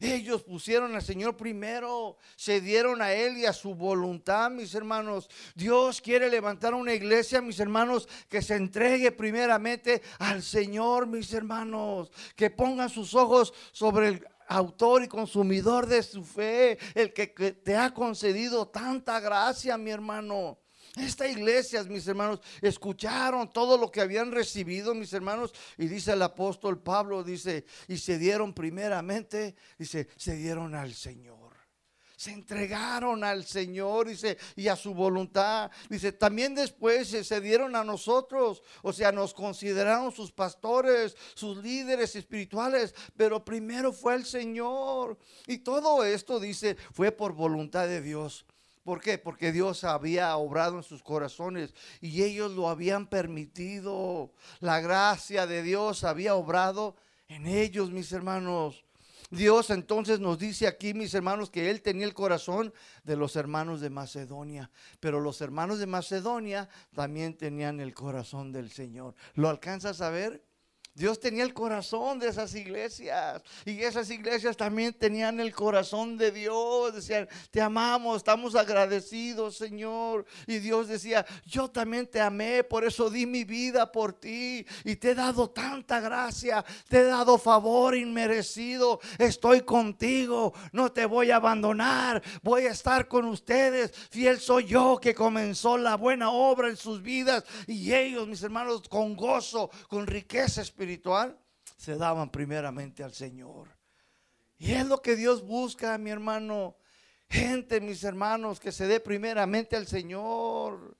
Ellos 0.01 0.43
pusieron 0.43 0.95
al 0.95 1.01
Señor 1.01 1.35
primero, 1.35 2.17
se 2.35 2.61
dieron 2.61 3.01
a 3.01 3.13
Él 3.13 3.37
y 3.37 3.45
a 3.45 3.53
su 3.53 3.75
voluntad, 3.75 4.49
mis 4.49 4.73
hermanos. 4.73 5.29
Dios 5.55 6.01
quiere 6.01 6.29
levantar 6.29 6.73
una 6.73 6.93
iglesia, 6.93 7.41
mis 7.41 7.59
hermanos, 7.59 8.07
que 8.29 8.41
se 8.41 8.55
entregue 8.55 9.11
primeramente 9.11 10.01
al 10.19 10.41
Señor, 10.41 11.05
mis 11.07 11.33
hermanos. 11.33 12.11
Que 12.35 12.49
pongan 12.49 12.89
sus 12.89 13.13
ojos 13.13 13.53
sobre 13.73 14.07
el 14.07 14.27
autor 14.49 15.03
y 15.03 15.07
consumidor 15.07 15.85
de 15.87 16.03
su 16.03 16.23
fe, 16.23 16.77
el 16.95 17.13
que, 17.13 17.27
te 17.27 17.75
ha 17.75 17.93
concedido 17.93 18.67
tanta 18.67 19.19
gracia, 19.19 19.77
mi 19.77 19.91
hermano. 19.91 20.59
Esta 20.97 21.27
iglesia, 21.27 21.83
mis 21.83 22.07
hermanos, 22.07 22.41
escucharon 22.61 23.53
todo 23.53 23.77
lo 23.77 23.91
que 23.91 24.01
habían 24.01 24.31
recibido, 24.31 24.95
mis 24.95 25.13
hermanos, 25.13 25.53
y 25.77 25.87
dice 25.87 26.13
el 26.13 26.21
apóstol 26.23 26.81
Pablo, 26.81 27.23
dice, 27.23 27.63
y 27.87 27.97
se 27.97 28.17
dieron 28.17 28.53
primeramente, 28.53 29.55
dice, 29.77 30.09
se 30.17 30.35
dieron 30.35 30.73
al 30.73 30.93
Señor 30.93 31.38
se 32.19 32.33
entregaron 32.33 33.23
al 33.23 33.45
Señor, 33.45 34.09
dice, 34.09 34.37
y 34.57 34.67
a 34.67 34.75
su 34.75 34.93
voluntad. 34.93 35.71
Dice, 35.89 36.11
también 36.11 36.53
después 36.53 37.07
se 37.07 37.39
dieron 37.39 37.77
a 37.77 37.85
nosotros, 37.85 38.61
o 38.81 38.91
sea, 38.91 39.13
nos 39.13 39.33
consideraron 39.33 40.11
sus 40.11 40.29
pastores, 40.29 41.15
sus 41.33 41.59
líderes 41.59 42.17
espirituales, 42.17 42.93
pero 43.15 43.45
primero 43.45 43.93
fue 43.93 44.15
el 44.15 44.25
Señor. 44.25 45.17
Y 45.47 45.59
todo 45.59 46.03
esto, 46.03 46.41
dice, 46.41 46.75
fue 46.91 47.13
por 47.13 47.31
voluntad 47.31 47.87
de 47.87 48.01
Dios. 48.01 48.45
¿Por 48.83 48.99
qué? 48.99 49.17
Porque 49.17 49.53
Dios 49.53 49.85
había 49.85 50.35
obrado 50.35 50.75
en 50.75 50.83
sus 50.83 51.01
corazones 51.01 51.73
y 52.01 52.23
ellos 52.23 52.51
lo 52.51 52.67
habían 52.67 53.07
permitido. 53.07 54.33
La 54.59 54.81
gracia 54.81 55.47
de 55.47 55.63
Dios 55.63 56.03
había 56.03 56.35
obrado 56.35 56.97
en 57.29 57.47
ellos, 57.47 57.91
mis 57.91 58.11
hermanos. 58.11 58.83
Dios 59.29 59.69
entonces 59.69 60.19
nos 60.19 60.39
dice 60.39 60.67
aquí, 60.67 60.93
mis 60.93 61.13
hermanos, 61.13 61.49
que 61.49 61.69
Él 61.69 61.81
tenía 61.81 62.05
el 62.05 62.13
corazón 62.13 62.73
de 63.03 63.15
los 63.15 63.35
hermanos 63.35 63.79
de 63.79 63.89
Macedonia, 63.89 64.71
pero 64.99 65.19
los 65.19 65.41
hermanos 65.41 65.79
de 65.79 65.85
Macedonia 65.85 66.67
también 66.93 67.37
tenían 67.37 67.79
el 67.79 67.93
corazón 67.93 68.51
del 68.51 68.71
Señor. 68.71 69.15
¿Lo 69.35 69.49
alcanzas 69.49 70.01
a 70.01 70.09
ver? 70.09 70.43
Dios 70.95 71.19
tenía 71.19 71.43
el 71.43 71.53
corazón 71.53 72.19
de 72.19 72.27
esas 72.27 72.53
iglesias 72.55 73.41
y 73.63 73.81
esas 73.83 74.09
iglesias 74.09 74.57
también 74.57 74.93
tenían 74.93 75.39
el 75.39 75.53
corazón 75.53 76.17
de 76.17 76.31
Dios. 76.31 76.93
Decían, 76.93 77.29
te 77.51 77.61
amamos, 77.61 78.17
estamos 78.17 78.55
agradecidos, 78.55 79.55
Señor. 79.55 80.25
Y 80.45 80.59
Dios 80.59 80.89
decía, 80.89 81.25
yo 81.45 81.69
también 81.69 82.05
te 82.05 82.19
amé, 82.19 82.65
por 82.65 82.83
eso 82.83 83.09
di 83.09 83.25
mi 83.25 83.45
vida 83.45 83.89
por 83.89 84.11
ti 84.11 84.65
y 84.83 84.95
te 84.97 85.11
he 85.11 85.15
dado 85.15 85.49
tanta 85.49 86.01
gracia, 86.01 86.65
te 86.89 86.99
he 86.99 87.03
dado 87.03 87.37
favor 87.37 87.95
inmerecido. 87.95 88.99
Estoy 89.17 89.61
contigo, 89.61 90.53
no 90.73 90.91
te 90.91 91.05
voy 91.05 91.31
a 91.31 91.37
abandonar, 91.37 92.21
voy 92.41 92.63
a 92.63 92.71
estar 92.71 93.07
con 93.07 93.23
ustedes. 93.25 93.93
Fiel 94.09 94.39
soy 94.39 94.65
yo 94.65 94.99
que 95.01 95.15
comenzó 95.15 95.77
la 95.77 95.95
buena 95.95 96.31
obra 96.31 96.67
en 96.67 96.75
sus 96.75 97.01
vidas 97.01 97.45
y 97.67 97.93
ellos, 97.93 98.27
mis 98.27 98.43
hermanos, 98.43 98.81
con 98.89 99.15
gozo, 99.15 99.69
con 99.87 100.05
riqueza 100.05 100.61
espiritual 100.61 100.78
espiritual 100.79 101.37
se 101.75 101.97
daban 101.97 102.31
primeramente 102.31 103.03
al 103.03 103.13
Señor. 103.13 103.67
Y 104.57 104.71
es 104.71 104.85
lo 104.85 105.01
que 105.01 105.17
Dios 105.17 105.45
busca, 105.45 105.97
mi 105.97 106.09
hermano. 106.09 106.77
Gente, 107.29 107.81
mis 107.81 108.03
hermanos, 108.03 108.59
que 108.59 108.71
se 108.71 108.87
dé 108.87 109.01
primeramente 109.01 109.75
al 109.75 109.87
Señor. 109.87 110.97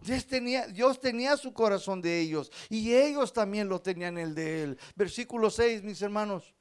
Dios 0.00 0.26
tenía, 0.26 0.66
Dios 0.66 1.00
tenía 1.00 1.36
su 1.36 1.52
corazón 1.52 2.02
de 2.02 2.18
ellos 2.18 2.50
y 2.68 2.92
ellos 2.92 3.32
también 3.32 3.68
lo 3.68 3.80
tenían 3.80 4.18
el 4.18 4.34
de 4.34 4.64
él. 4.64 4.78
Versículo 4.96 5.50
6, 5.50 5.84
mis 5.84 6.02
hermanos. 6.02 6.52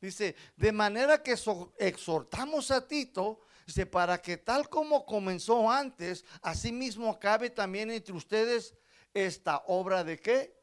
Dice, 0.00 0.36
de 0.56 0.70
manera 0.70 1.22
que 1.22 1.34
exhortamos 1.78 2.70
a 2.70 2.86
Tito, 2.86 3.40
dice, 3.66 3.84
para 3.86 4.22
que 4.22 4.36
tal 4.36 4.68
como 4.68 5.04
comenzó 5.04 5.68
antes, 5.68 6.24
así 6.40 6.70
mismo 6.70 7.10
acabe 7.10 7.50
también 7.50 7.90
entre 7.90 8.14
ustedes 8.14 8.74
esta 9.12 9.64
obra 9.66 10.04
de 10.04 10.20
qué? 10.20 10.55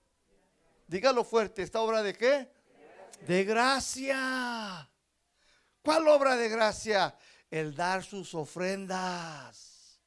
Dígalo 0.87 1.23
fuerte, 1.23 1.63
¿esta 1.63 1.81
obra 1.81 2.03
de 2.03 2.13
qué? 2.13 2.49
De 3.27 3.43
gracia. 3.43 4.89
¿Cuál 5.81 6.07
obra 6.07 6.35
de 6.35 6.49
gracia? 6.49 7.15
El 7.49 7.75
dar 7.75 8.03
sus 8.03 8.33
ofrendas. 8.33 9.99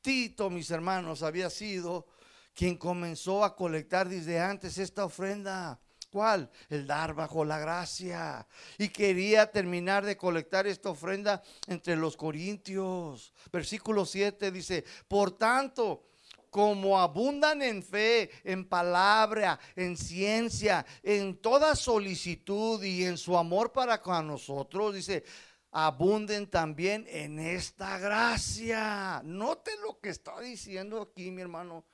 Tito, 0.00 0.50
mis 0.50 0.70
hermanos, 0.70 1.22
había 1.22 1.48
sido 1.48 2.06
quien 2.54 2.76
comenzó 2.76 3.44
a 3.44 3.56
colectar 3.56 4.08
desde 4.08 4.40
antes 4.40 4.78
esta 4.78 5.04
ofrenda. 5.04 5.80
¿Cuál? 6.10 6.50
El 6.68 6.86
dar 6.86 7.14
bajo 7.14 7.44
la 7.44 7.58
gracia. 7.58 8.46
Y 8.76 8.90
quería 8.90 9.50
terminar 9.50 10.04
de 10.04 10.16
colectar 10.16 10.66
esta 10.66 10.90
ofrenda 10.90 11.42
entre 11.66 11.96
los 11.96 12.16
corintios. 12.16 13.32
Versículo 13.50 14.04
7 14.04 14.50
dice, 14.50 14.84
por 15.08 15.38
tanto, 15.38 16.04
como 16.52 17.00
abundan 17.00 17.62
en 17.62 17.82
fe, 17.82 18.30
en 18.44 18.68
palabra, 18.68 19.58
en 19.74 19.96
ciencia, 19.96 20.84
en 21.02 21.38
toda 21.38 21.74
solicitud 21.74 22.84
y 22.84 23.04
en 23.06 23.16
su 23.16 23.38
amor 23.38 23.72
para 23.72 24.02
con 24.02 24.26
nosotros, 24.26 24.94
dice, 24.94 25.24
abunden 25.70 26.46
también 26.48 27.06
en 27.08 27.38
esta 27.38 27.96
gracia. 27.96 29.22
Note 29.24 29.70
lo 29.82 29.98
que 29.98 30.10
está 30.10 30.38
diciendo 30.40 31.00
aquí, 31.00 31.30
mi 31.30 31.40
hermano, 31.40 31.86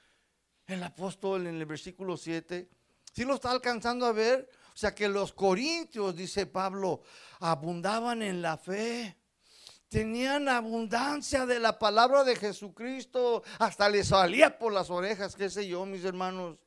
el 0.67 0.83
apóstol 0.83 1.47
en 1.47 1.55
el 1.55 1.65
versículo 1.65 2.17
7. 2.17 2.69
Si 3.13 3.25
lo 3.25 3.37
está 3.37 3.53
alcanzando 3.53 4.07
a 4.07 4.13
ver, 4.13 4.51
o 4.75 4.77
sea 4.77 4.93
que 4.93 5.09
los 5.09 5.33
corintios, 5.33 6.17
dice 6.17 6.47
Pablo, 6.47 7.03
abundaban 7.39 8.23
en 8.23 8.43
la 8.43 8.57
fe 8.57 9.18
tenían 9.89 10.49
abundancia 10.49 11.47
de 11.47 11.61
la 11.61 11.79
palabra 11.79 12.25
de 12.25 12.37
Jesucristo, 12.37 13.43
hasta 13.59 13.89
les 13.89 14.09
salía 14.09 14.59
por 14.59 14.73
las 14.73 14.91
orejas, 14.91 15.35
qué 15.35 15.49
sé 15.51 15.67
yo, 15.67 15.87
mis 15.87 16.05
hermanos. 16.05 16.59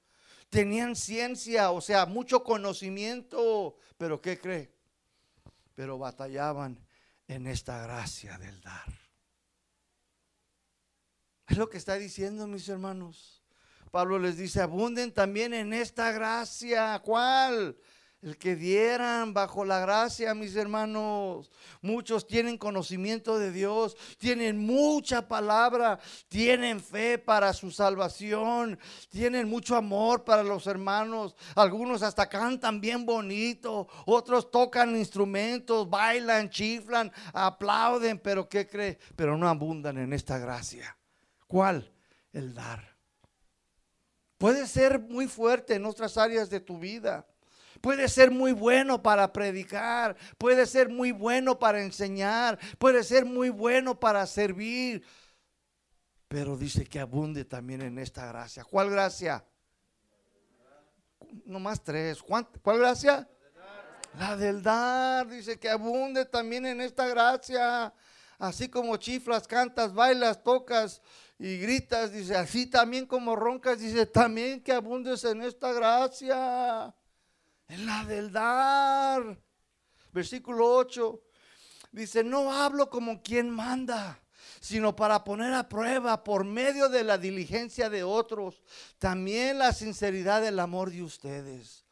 Tenían 0.50 0.96
ciencia, 0.96 1.72
o 1.72 1.80
sea, 1.80 2.06
mucho 2.06 2.44
conocimiento, 2.44 3.78
pero 3.98 4.22
¿qué 4.22 4.38
cree? 4.38 4.74
Pero 5.76 5.98
batallaban 5.98 6.78
en 7.28 7.48
esta 7.48 7.82
gracia 7.84 8.38
del 8.38 8.60
dar. 8.62 9.02
Es 11.48 11.58
lo 11.58 11.70
que 11.70 11.78
está 11.78 11.96
diciendo, 11.96 12.48
mis 12.48 12.68
hermanos. 12.68 13.44
Pablo 13.92 14.20
les 14.20 14.38
dice, 14.38 14.62
abunden 14.62 15.14
también 15.14 15.54
en 15.54 15.74
esta 15.74 16.12
gracia. 16.12 17.00
¿Cuál? 17.04 17.78
El 18.22 18.38
que 18.38 18.56
dieran 18.56 19.34
bajo 19.34 19.66
la 19.66 19.80
gracia, 19.80 20.36
mis 20.36 20.56
hermanos. 20.56 21.50
Muchos 21.82 22.28
tienen 22.28 22.58
conocimiento 22.58 23.40
de 23.40 23.52
Dios, 23.52 23.98
tienen 24.20 24.60
mucha 24.60 25.28
palabra, 25.28 26.00
tienen 26.28 26.80
fe 26.80 27.18
para 27.18 27.52
su 27.54 27.72
salvación, 27.72 28.78
tienen 29.10 29.50
mucho 29.50 29.76
amor 29.76 30.24
para 30.24 30.44
los 30.44 30.68
hermanos. 30.68 31.36
Algunos 31.56 32.04
hasta 32.04 32.30
cantan 32.30 32.80
bien 32.80 33.06
bonito, 33.06 33.88
otros 34.06 34.52
tocan 34.52 34.96
instrumentos, 34.96 35.90
bailan, 35.90 36.50
chiflan, 36.50 37.12
aplauden, 37.34 38.20
pero 38.20 38.48
¿qué 38.48 38.68
cree? 38.68 39.00
Pero 39.16 39.36
no 39.36 39.50
abundan 39.50 39.98
en 39.98 40.14
esta 40.14 40.38
gracia. 40.38 40.96
¿Cuál? 41.48 41.92
El 42.32 42.54
dar. 42.54 42.92
Puede 44.38 44.68
ser 44.68 45.00
muy 45.00 45.28
fuerte 45.28 45.76
en 45.76 45.86
otras 45.86 46.18
áreas 46.18 46.50
de 46.50 46.60
tu 46.60 46.78
vida 46.78 47.28
Puede 47.82 48.08
ser 48.08 48.32
muy 48.32 48.52
bueno 48.52 49.02
para 49.02 49.34
predicar, 49.34 50.16
puede 50.38 50.66
ser 50.68 50.90
muy 50.90 51.12
bueno 51.12 51.58
para 51.58 51.82
enseñar, 51.82 52.60
puede 52.78 53.04
ser 53.04 53.26
muy 53.26 53.50
bueno 53.50 54.00
para 54.00 54.26
servir. 54.28 55.04
pero 56.28 56.56
dice 56.56 56.86
que 56.86 57.00
abunde 57.00 57.44
también 57.44 57.82
en 57.82 57.98
esta 57.98 58.26
gracia. 58.28 58.64
¿Cuál 58.64 58.90
gracia? 58.90 59.44
No 61.46 61.60
más 61.60 61.84
tres. 61.84 62.24
¿Cuál 62.24 62.48
gracia? 62.80 63.28
La 64.18 64.38
del 64.38 64.64
dar. 64.64 65.28
Dice 65.28 65.60
que 65.60 65.70
abunde 65.70 66.26
también 66.26 66.66
en 66.66 66.80
esta 66.80 67.08
gracia. 67.08 67.94
Así 68.40 68.70
como 68.70 68.98
chiflas, 68.98 69.48
cantas, 69.48 69.94
bailas, 69.94 70.42
tocas 70.42 71.02
y 71.38 71.58
gritas, 71.58 72.12
dice, 72.12 72.36
así 72.36 72.66
también 72.66 73.06
como 73.06 73.36
roncas, 73.36 73.80
dice, 73.80 74.06
también 74.06 74.64
que 74.64 74.72
abundes 74.72 75.24
en 75.26 75.42
esta 75.42 75.72
gracia. 75.74 76.94
En 77.72 77.86
la 77.86 78.04
del 78.04 78.32
dar. 78.32 79.40
Versículo 80.12 80.76
8. 80.76 81.22
Dice, 81.94 82.22
no 82.24 82.52
hablo 82.52 82.90
como 82.90 83.22
quien 83.22 83.50
manda 83.50 84.22
sino 84.60 84.96
para 84.96 85.24
poner 85.24 85.54
a 85.54 85.68
prueba 85.68 86.24
por 86.24 86.44
medio 86.44 86.88
de 86.88 87.04
la 87.04 87.18
diligencia 87.18 87.90
de 87.90 88.04
otros, 88.04 88.62
también 89.00 89.58
la 89.58 89.74
sinceridad 89.74 90.42
del 90.42 90.60
amor 90.60 90.92
de 90.92 91.02
ustedes. 91.02 91.84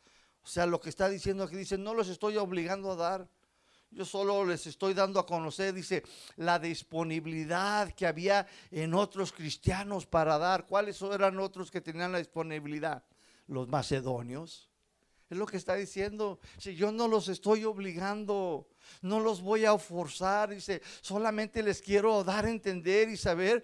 O 0.43 0.47
sea, 0.47 0.67
lo 0.67 0.79
que 0.79 0.89
está 0.89 1.09
diciendo 1.09 1.43
aquí 1.43 1.55
dice, 1.55 1.79
no 1.79 1.95
los 1.95 2.09
estoy 2.09 2.37
obligando 2.37 2.91
a 2.91 2.95
dar. 2.95 3.29
Yo 3.91 4.05
solo 4.05 4.45
les 4.45 4.67
estoy 4.67 4.93
dando 4.93 5.19
a 5.19 5.25
conocer, 5.25 5.73
dice, 5.73 6.03
la 6.35 6.59
disponibilidad 6.59 7.91
que 7.93 8.05
había 8.05 8.45
en 8.69 8.93
otros 8.93 9.31
cristianos 9.31 10.05
para 10.05 10.37
dar. 10.37 10.67
¿Cuáles 10.67 11.01
eran 11.01 11.39
otros 11.39 11.71
que 11.71 11.81
tenían 11.81 12.11
la 12.11 12.19
disponibilidad? 12.19 13.03
Los 13.47 13.67
macedonios, 13.67 14.68
es 15.29 15.37
lo 15.37 15.45
que 15.45 15.57
está 15.57 15.75
diciendo. 15.75 16.39
Si 16.57 16.75
yo 16.75 16.91
no 16.91 17.07
los 17.07 17.27
estoy 17.27 17.65
obligando, 17.65 18.67
no 19.01 19.19
los 19.19 19.41
voy 19.41 19.65
a 19.65 19.77
forzar, 19.77 20.49
dice, 20.49 20.81
solamente 21.01 21.61
les 21.61 21.81
quiero 21.81 22.23
dar 22.23 22.45
a 22.45 22.49
entender 22.49 23.09
y 23.09 23.17
saber 23.17 23.63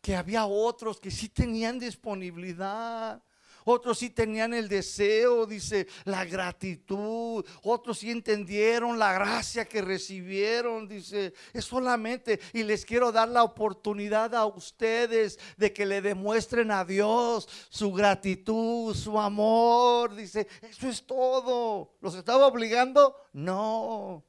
que 0.00 0.16
había 0.16 0.46
otros 0.46 0.98
que 0.98 1.10
sí 1.10 1.28
tenían 1.28 1.78
disponibilidad. 1.78 3.22
Otros 3.64 3.98
sí 3.98 4.10
tenían 4.10 4.54
el 4.54 4.68
deseo, 4.68 5.46
dice, 5.46 5.86
la 6.04 6.24
gratitud. 6.24 7.44
Otros 7.62 7.98
sí 7.98 8.10
entendieron 8.10 8.98
la 8.98 9.12
gracia 9.12 9.64
que 9.64 9.82
recibieron, 9.82 10.88
dice, 10.88 11.34
es 11.52 11.64
solamente. 11.64 12.40
Y 12.52 12.62
les 12.62 12.84
quiero 12.84 13.12
dar 13.12 13.28
la 13.28 13.44
oportunidad 13.44 14.34
a 14.34 14.46
ustedes 14.46 15.38
de 15.56 15.72
que 15.72 15.86
le 15.86 16.02
demuestren 16.02 16.70
a 16.70 16.84
Dios 16.84 17.48
su 17.68 17.92
gratitud, 17.92 18.94
su 18.94 19.18
amor. 19.18 20.14
Dice, 20.14 20.48
eso 20.62 20.88
es 20.88 21.06
todo. 21.06 21.94
¿Los 22.00 22.14
estaba 22.14 22.46
obligando? 22.46 23.16
No, 23.32 24.24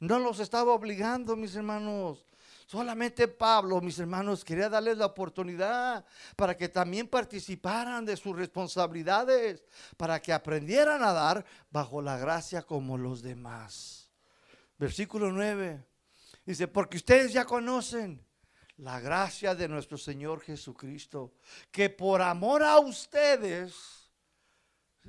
no 0.00 0.18
los 0.18 0.40
estaba 0.40 0.72
obligando, 0.72 1.36
mis 1.36 1.54
hermanos. 1.54 2.27
Solamente 2.68 3.26
Pablo, 3.28 3.80
mis 3.80 3.98
hermanos, 3.98 4.44
quería 4.44 4.68
darles 4.68 4.98
la 4.98 5.06
oportunidad 5.06 6.04
para 6.36 6.54
que 6.54 6.68
también 6.68 7.08
participaran 7.08 8.04
de 8.04 8.14
sus 8.14 8.36
responsabilidades, 8.36 9.64
para 9.96 10.20
que 10.20 10.34
aprendieran 10.34 11.02
a 11.02 11.14
dar 11.14 11.46
bajo 11.70 12.02
la 12.02 12.18
gracia 12.18 12.60
como 12.60 12.98
los 12.98 13.22
demás. 13.22 14.10
Versículo 14.76 15.32
9 15.32 15.82
dice, 16.44 16.68
porque 16.68 16.98
ustedes 16.98 17.32
ya 17.32 17.46
conocen 17.46 18.22
la 18.76 19.00
gracia 19.00 19.54
de 19.54 19.66
nuestro 19.66 19.96
Señor 19.96 20.42
Jesucristo, 20.42 21.32
que 21.70 21.88
por 21.88 22.20
amor 22.20 22.62
a 22.62 22.78
ustedes, 22.80 24.10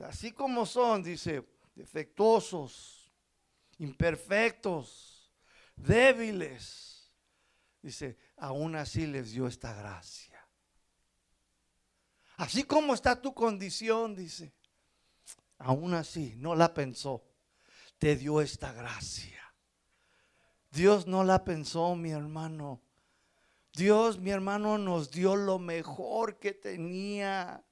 así 0.01 0.31
como 0.31 0.65
son, 0.65 1.03
dice, 1.03 1.45
defectuosos, 1.75 3.11
imperfectos, 3.79 5.29
débiles, 5.75 6.88
Dice, 7.81 8.17
aún 8.37 8.75
así 8.75 9.07
les 9.07 9.31
dio 9.31 9.47
esta 9.47 9.73
gracia. 9.73 10.45
Así 12.37 12.63
como 12.63 12.93
está 12.93 13.21
tu 13.21 13.33
condición, 13.33 14.15
dice, 14.15 14.53
aún 15.57 15.93
así 15.93 16.35
no 16.37 16.55
la 16.55 16.73
pensó, 16.73 17.23
te 17.97 18.15
dio 18.15 18.41
esta 18.41 18.71
gracia. 18.73 19.39
Dios 20.71 21.07
no 21.07 21.23
la 21.23 21.43
pensó, 21.43 21.95
mi 21.95 22.11
hermano. 22.11 22.81
Dios, 23.73 24.19
mi 24.19 24.31
hermano, 24.31 24.77
nos 24.77 25.11
dio 25.11 25.35
lo 25.35 25.59
mejor 25.59 26.37
que 26.39 26.53
tenía 26.53 27.63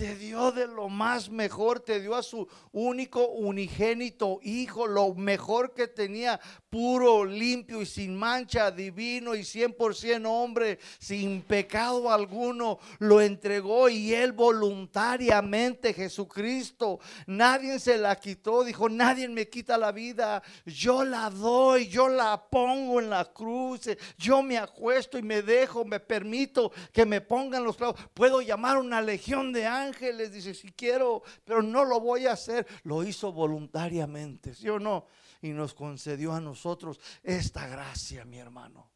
te 0.00 0.16
dio 0.16 0.50
de 0.50 0.66
lo 0.66 0.88
más 0.88 1.28
mejor, 1.28 1.80
te 1.80 2.00
dio 2.00 2.14
a 2.14 2.22
su 2.22 2.48
único 2.72 3.28
unigénito 3.28 4.40
hijo, 4.42 4.86
lo 4.86 5.14
mejor 5.14 5.74
que 5.74 5.88
tenía, 5.88 6.40
puro, 6.70 7.24
limpio 7.24 7.82
y 7.82 7.86
sin 7.86 8.16
mancha, 8.16 8.70
divino 8.70 9.34
y 9.34 9.40
100% 9.40 10.24
hombre, 10.26 10.78
sin 10.98 11.42
pecado 11.42 12.10
alguno, 12.12 12.78
lo 13.00 13.20
entregó 13.20 13.88
y 13.88 14.14
él 14.14 14.32
voluntariamente, 14.32 15.92
Jesucristo, 15.92 17.00
nadie 17.26 17.78
se 17.78 17.98
la 17.98 18.16
quitó, 18.16 18.64
dijo, 18.64 18.88
nadie 18.88 19.28
me 19.28 19.48
quita 19.48 19.76
la 19.76 19.92
vida, 19.92 20.42
yo 20.64 21.04
la 21.04 21.28
doy, 21.28 21.88
yo 21.88 22.08
la 22.08 22.48
pongo 22.48 23.00
en 23.00 23.10
la 23.10 23.24
cruz, 23.26 23.90
yo 24.16 24.42
me 24.42 24.56
acuesto 24.56 25.18
y 25.18 25.22
me 25.22 25.42
dejo, 25.42 25.84
me 25.84 26.00
permito 26.00 26.72
que 26.92 27.04
me 27.04 27.20
pongan 27.20 27.64
los 27.64 27.76
clavos, 27.76 28.00
puedo 28.14 28.40
llamar 28.40 28.78
una 28.78 29.02
legión 29.02 29.52
de 29.52 29.66
ángeles 29.66 30.30
dice, 30.32 30.54
si 30.54 30.70
quiero, 30.72 31.22
pero 31.44 31.62
no 31.62 31.84
lo 31.84 32.00
voy 32.00 32.26
a 32.26 32.32
hacer. 32.32 32.66
Lo 32.84 33.02
hizo 33.04 33.32
voluntariamente, 33.32 34.54
¿sí 34.54 34.68
o 34.68 34.78
no? 34.78 35.06
Y 35.42 35.50
nos 35.50 35.74
concedió 35.74 36.32
a 36.32 36.40
nosotros 36.40 37.00
esta 37.22 37.66
gracia, 37.66 38.24
mi 38.24 38.38
hermano. 38.38 38.90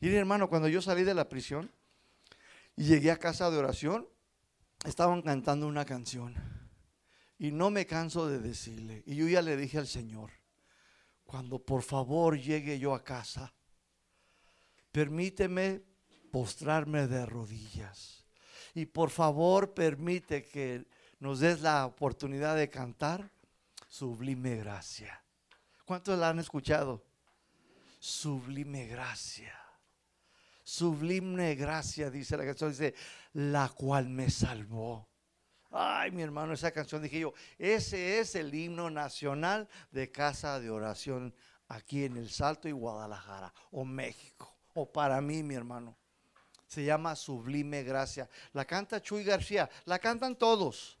Y 0.00 0.14
hermano, 0.14 0.48
cuando 0.48 0.68
yo 0.68 0.80
salí 0.80 1.04
de 1.04 1.14
la 1.14 1.28
prisión 1.28 1.70
y 2.76 2.84
llegué 2.84 3.10
a 3.10 3.18
casa 3.18 3.50
de 3.50 3.58
oración, 3.58 4.08
estaban 4.84 5.22
cantando 5.22 5.66
una 5.66 5.84
canción. 5.84 6.34
Y 7.38 7.52
no 7.52 7.70
me 7.70 7.86
canso 7.86 8.28
de 8.28 8.38
decirle. 8.38 9.02
Y 9.06 9.16
yo 9.16 9.28
ya 9.28 9.42
le 9.42 9.56
dije 9.56 9.78
al 9.78 9.86
Señor, 9.86 10.30
cuando 11.24 11.58
por 11.58 11.82
favor 11.82 12.38
llegue 12.38 12.78
yo 12.78 12.94
a 12.94 13.04
casa, 13.04 13.52
permíteme 14.92 15.82
postrarme 16.30 17.06
de 17.06 17.26
rodillas 17.26 18.24
y 18.74 18.86
por 18.86 19.10
favor 19.10 19.74
permite 19.74 20.44
que 20.44 20.86
nos 21.20 21.40
des 21.40 21.60
la 21.60 21.86
oportunidad 21.86 22.56
de 22.56 22.70
cantar 22.70 23.30
Sublime 23.88 24.56
Gracia. 24.56 25.24
¿Cuántos 25.84 26.18
la 26.18 26.28
han 26.28 26.38
escuchado? 26.38 27.04
Sublime 27.98 28.86
Gracia. 28.86 29.54
Sublime 30.62 31.54
Gracia, 31.54 32.10
dice 32.10 32.36
la 32.36 32.44
canción, 32.44 32.70
dice, 32.70 32.94
la 33.32 33.70
cual 33.70 34.08
me 34.08 34.30
salvó. 34.30 35.08
Ay, 35.70 36.10
mi 36.10 36.22
hermano, 36.22 36.52
esa 36.52 36.70
canción 36.70 37.02
dije 37.02 37.20
yo, 37.20 37.34
ese 37.58 38.20
es 38.20 38.34
el 38.34 38.54
himno 38.54 38.90
nacional 38.90 39.68
de 39.90 40.10
casa 40.12 40.60
de 40.60 40.70
oración 40.70 41.34
aquí 41.68 42.04
en 42.04 42.16
El 42.16 42.30
Salto 42.30 42.68
y 42.68 42.72
Guadalajara, 42.72 43.52
o 43.70 43.84
México, 43.84 44.56
o 44.74 44.90
para 44.90 45.20
mí, 45.20 45.42
mi 45.42 45.54
hermano 45.54 45.96
se 46.68 46.84
llama 46.84 47.16
Sublime 47.16 47.82
Gracia. 47.82 48.28
La 48.52 48.64
canta 48.64 49.02
Chuy 49.02 49.24
García, 49.24 49.68
la 49.86 49.98
cantan 49.98 50.36
todos, 50.36 50.97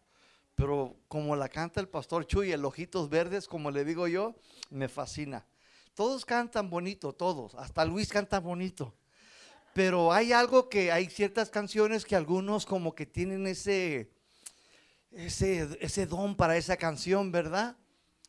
pero 0.58 0.96
como 1.06 1.36
la 1.36 1.48
canta 1.48 1.80
el 1.80 1.88
pastor 1.88 2.26
Chuy, 2.26 2.50
el 2.50 2.64
ojitos 2.64 3.08
verdes, 3.08 3.46
como 3.46 3.70
le 3.70 3.84
digo 3.84 4.08
yo, 4.08 4.34
me 4.70 4.88
fascina. 4.88 5.46
Todos 5.94 6.24
cantan 6.24 6.68
bonito, 6.68 7.12
todos, 7.12 7.54
hasta 7.54 7.84
Luis 7.84 8.08
canta 8.08 8.40
bonito. 8.40 8.92
Pero 9.72 10.12
hay 10.12 10.32
algo 10.32 10.68
que 10.68 10.90
hay 10.90 11.06
ciertas 11.06 11.48
canciones 11.48 12.04
que 12.04 12.16
algunos 12.16 12.66
como 12.66 12.92
que 12.96 13.06
tienen 13.06 13.46
ese, 13.46 14.10
ese, 15.12 15.78
ese 15.80 16.06
don 16.06 16.34
para 16.34 16.56
esa 16.56 16.76
canción, 16.76 17.30
¿verdad? 17.30 17.76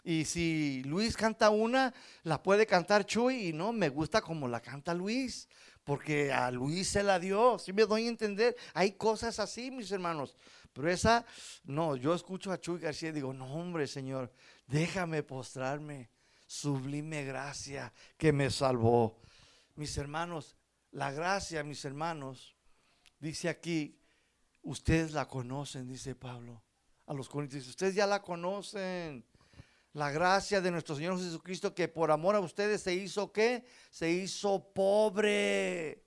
Y 0.03 0.25
si 0.25 0.83
Luis 0.83 1.17
canta 1.17 1.49
una, 1.49 1.95
la 2.21 2.43
puede 2.43 2.67
cantar 2.67 3.07
Chuy 3.07 3.47
y 3.47 3.53
no, 3.53 3.73
me 3.73 3.89
gusta 3.89 4.21
como 4.21 4.47
la 4.47 4.61
canta 4.61 4.93
Luis 4.93 5.47
porque 5.89 6.31
a 6.31 6.51
Luis 6.51 6.89
se 6.89 7.01
la 7.01 7.17
dio, 7.17 7.57
si 7.57 7.73
me 7.73 7.83
doy 7.83 8.05
a 8.05 8.09
entender, 8.09 8.55
hay 8.75 8.91
cosas 8.91 9.39
así, 9.39 9.71
mis 9.71 9.91
hermanos, 9.91 10.35
pero 10.73 10.89
esa, 10.89 11.25
no, 11.63 11.95
yo 11.95 12.13
escucho 12.13 12.51
a 12.51 12.59
Chuy 12.59 12.79
García 12.79 13.09
y 13.09 13.13
digo, 13.13 13.33
no 13.33 13.45
hombre, 13.53 13.87
Señor, 13.87 14.31
déjame 14.67 15.23
postrarme, 15.23 16.09
sublime 16.47 17.23
gracia 17.23 17.93
que 18.17 18.31
me 18.31 18.49
salvó. 18.49 19.21
Mis 19.75 19.97
hermanos, 19.97 20.55
la 20.91 21.11
gracia, 21.11 21.63
mis 21.63 21.83
hermanos, 21.85 22.55
dice 23.19 23.49
aquí, 23.49 23.99
ustedes 24.61 25.11
la 25.11 25.27
conocen, 25.27 25.87
dice 25.87 26.15
Pablo 26.15 26.63
a 27.05 27.13
los 27.13 27.27
corintios, 27.27 27.67
ustedes 27.67 27.95
ya 27.95 28.05
la 28.05 28.21
conocen 28.21 29.25
la 29.93 30.11
gracia 30.11 30.61
de 30.61 30.69
nuestro 30.71 30.95
Señor 30.95 31.17
Jesucristo 31.17 31.73
que 31.73 31.87
por 31.87 32.11
amor 32.11 32.35
a 32.35 32.39
ustedes 32.39 32.81
se 32.81 32.93
hizo 32.93 33.31
qué? 33.31 33.65
Se 33.89 34.09
hizo 34.09 34.71
pobre. 34.73 36.05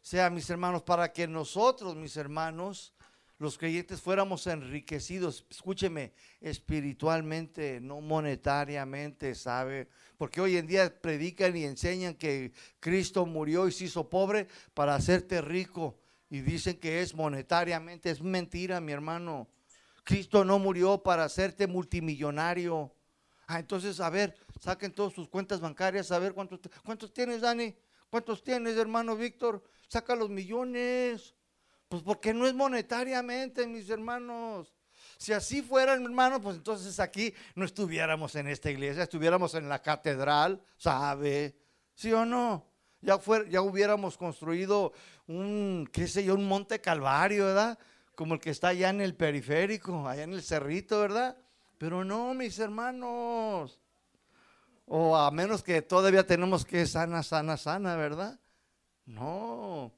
sea, 0.00 0.28
mis 0.28 0.48
hermanos, 0.50 0.82
para 0.82 1.12
que 1.12 1.26
nosotros, 1.26 1.96
mis 1.96 2.16
hermanos, 2.16 2.92
los 3.38 3.58
creyentes 3.58 4.00
fuéramos 4.00 4.46
enriquecidos, 4.46 5.44
escúcheme, 5.50 6.12
espiritualmente, 6.40 7.80
no 7.80 8.00
monetariamente, 8.00 9.34
¿sabe? 9.34 9.88
Porque 10.16 10.40
hoy 10.40 10.56
en 10.56 10.66
día 10.66 11.00
predican 11.00 11.56
y 11.56 11.64
enseñan 11.64 12.14
que 12.14 12.52
Cristo 12.78 13.26
murió 13.26 13.66
y 13.66 13.72
se 13.72 13.84
hizo 13.84 14.08
pobre 14.08 14.46
para 14.72 14.94
hacerte 14.94 15.40
rico. 15.40 15.98
Y 16.30 16.40
dicen 16.40 16.78
que 16.78 17.00
es 17.00 17.14
monetariamente, 17.14 18.10
es 18.10 18.22
mentira, 18.22 18.80
mi 18.80 18.92
hermano. 18.92 19.48
Cristo 20.04 20.44
no 20.44 20.58
murió 20.58 21.02
para 21.02 21.24
hacerte 21.24 21.66
multimillonario. 21.66 22.94
Ah, 23.46 23.58
entonces, 23.58 24.00
a 24.00 24.10
ver, 24.10 24.36
saquen 24.60 24.92
todas 24.92 25.12
sus 25.12 25.28
cuentas 25.28 25.60
bancarias, 25.60 26.12
a 26.12 26.18
ver 26.18 26.34
cuántos, 26.34 26.60
cuántos 26.84 27.12
tienes, 27.12 27.40
Dani. 27.40 27.74
¿Cuántos 28.10 28.44
tienes, 28.44 28.76
hermano 28.76 29.16
Víctor? 29.16 29.64
Saca 29.88 30.14
los 30.14 30.30
millones. 30.30 31.34
Pues 31.94 32.02
porque 32.02 32.34
no 32.34 32.44
es 32.44 32.54
monetariamente, 32.54 33.68
mis 33.68 33.88
hermanos. 33.88 34.74
Si 35.16 35.32
así 35.32 35.62
fuera, 35.62 35.94
hermano, 35.94 36.40
pues 36.40 36.56
entonces 36.56 36.98
aquí 36.98 37.32
no 37.54 37.64
estuviéramos 37.64 38.34
en 38.34 38.48
esta 38.48 38.68
iglesia, 38.68 39.04
estuviéramos 39.04 39.54
en 39.54 39.68
la 39.68 39.80
catedral, 39.80 40.60
¿sabe? 40.76 41.56
¿Sí 41.94 42.12
o 42.12 42.24
no? 42.24 42.66
Ya, 43.00 43.20
ya 43.48 43.62
hubiéramos 43.62 44.18
construido 44.18 44.92
un, 45.28 45.88
qué 45.92 46.08
sé 46.08 46.24
yo, 46.24 46.34
un 46.34 46.48
monte 46.48 46.80
calvario, 46.80 47.46
¿verdad? 47.46 47.78
Como 48.16 48.34
el 48.34 48.40
que 48.40 48.50
está 48.50 48.68
allá 48.68 48.90
en 48.90 49.00
el 49.00 49.14
periférico, 49.14 50.08
allá 50.08 50.24
en 50.24 50.32
el 50.32 50.42
cerrito, 50.42 50.98
¿verdad? 50.98 51.36
Pero 51.78 52.04
no, 52.04 52.34
mis 52.34 52.58
hermanos. 52.58 53.80
O 54.86 55.16
a 55.16 55.30
menos 55.30 55.62
que 55.62 55.80
todavía 55.80 56.26
tenemos 56.26 56.64
que 56.64 56.86
sana, 56.86 57.22
sana, 57.22 57.56
sana, 57.56 57.94
¿verdad? 57.94 58.40
No. 59.06 59.92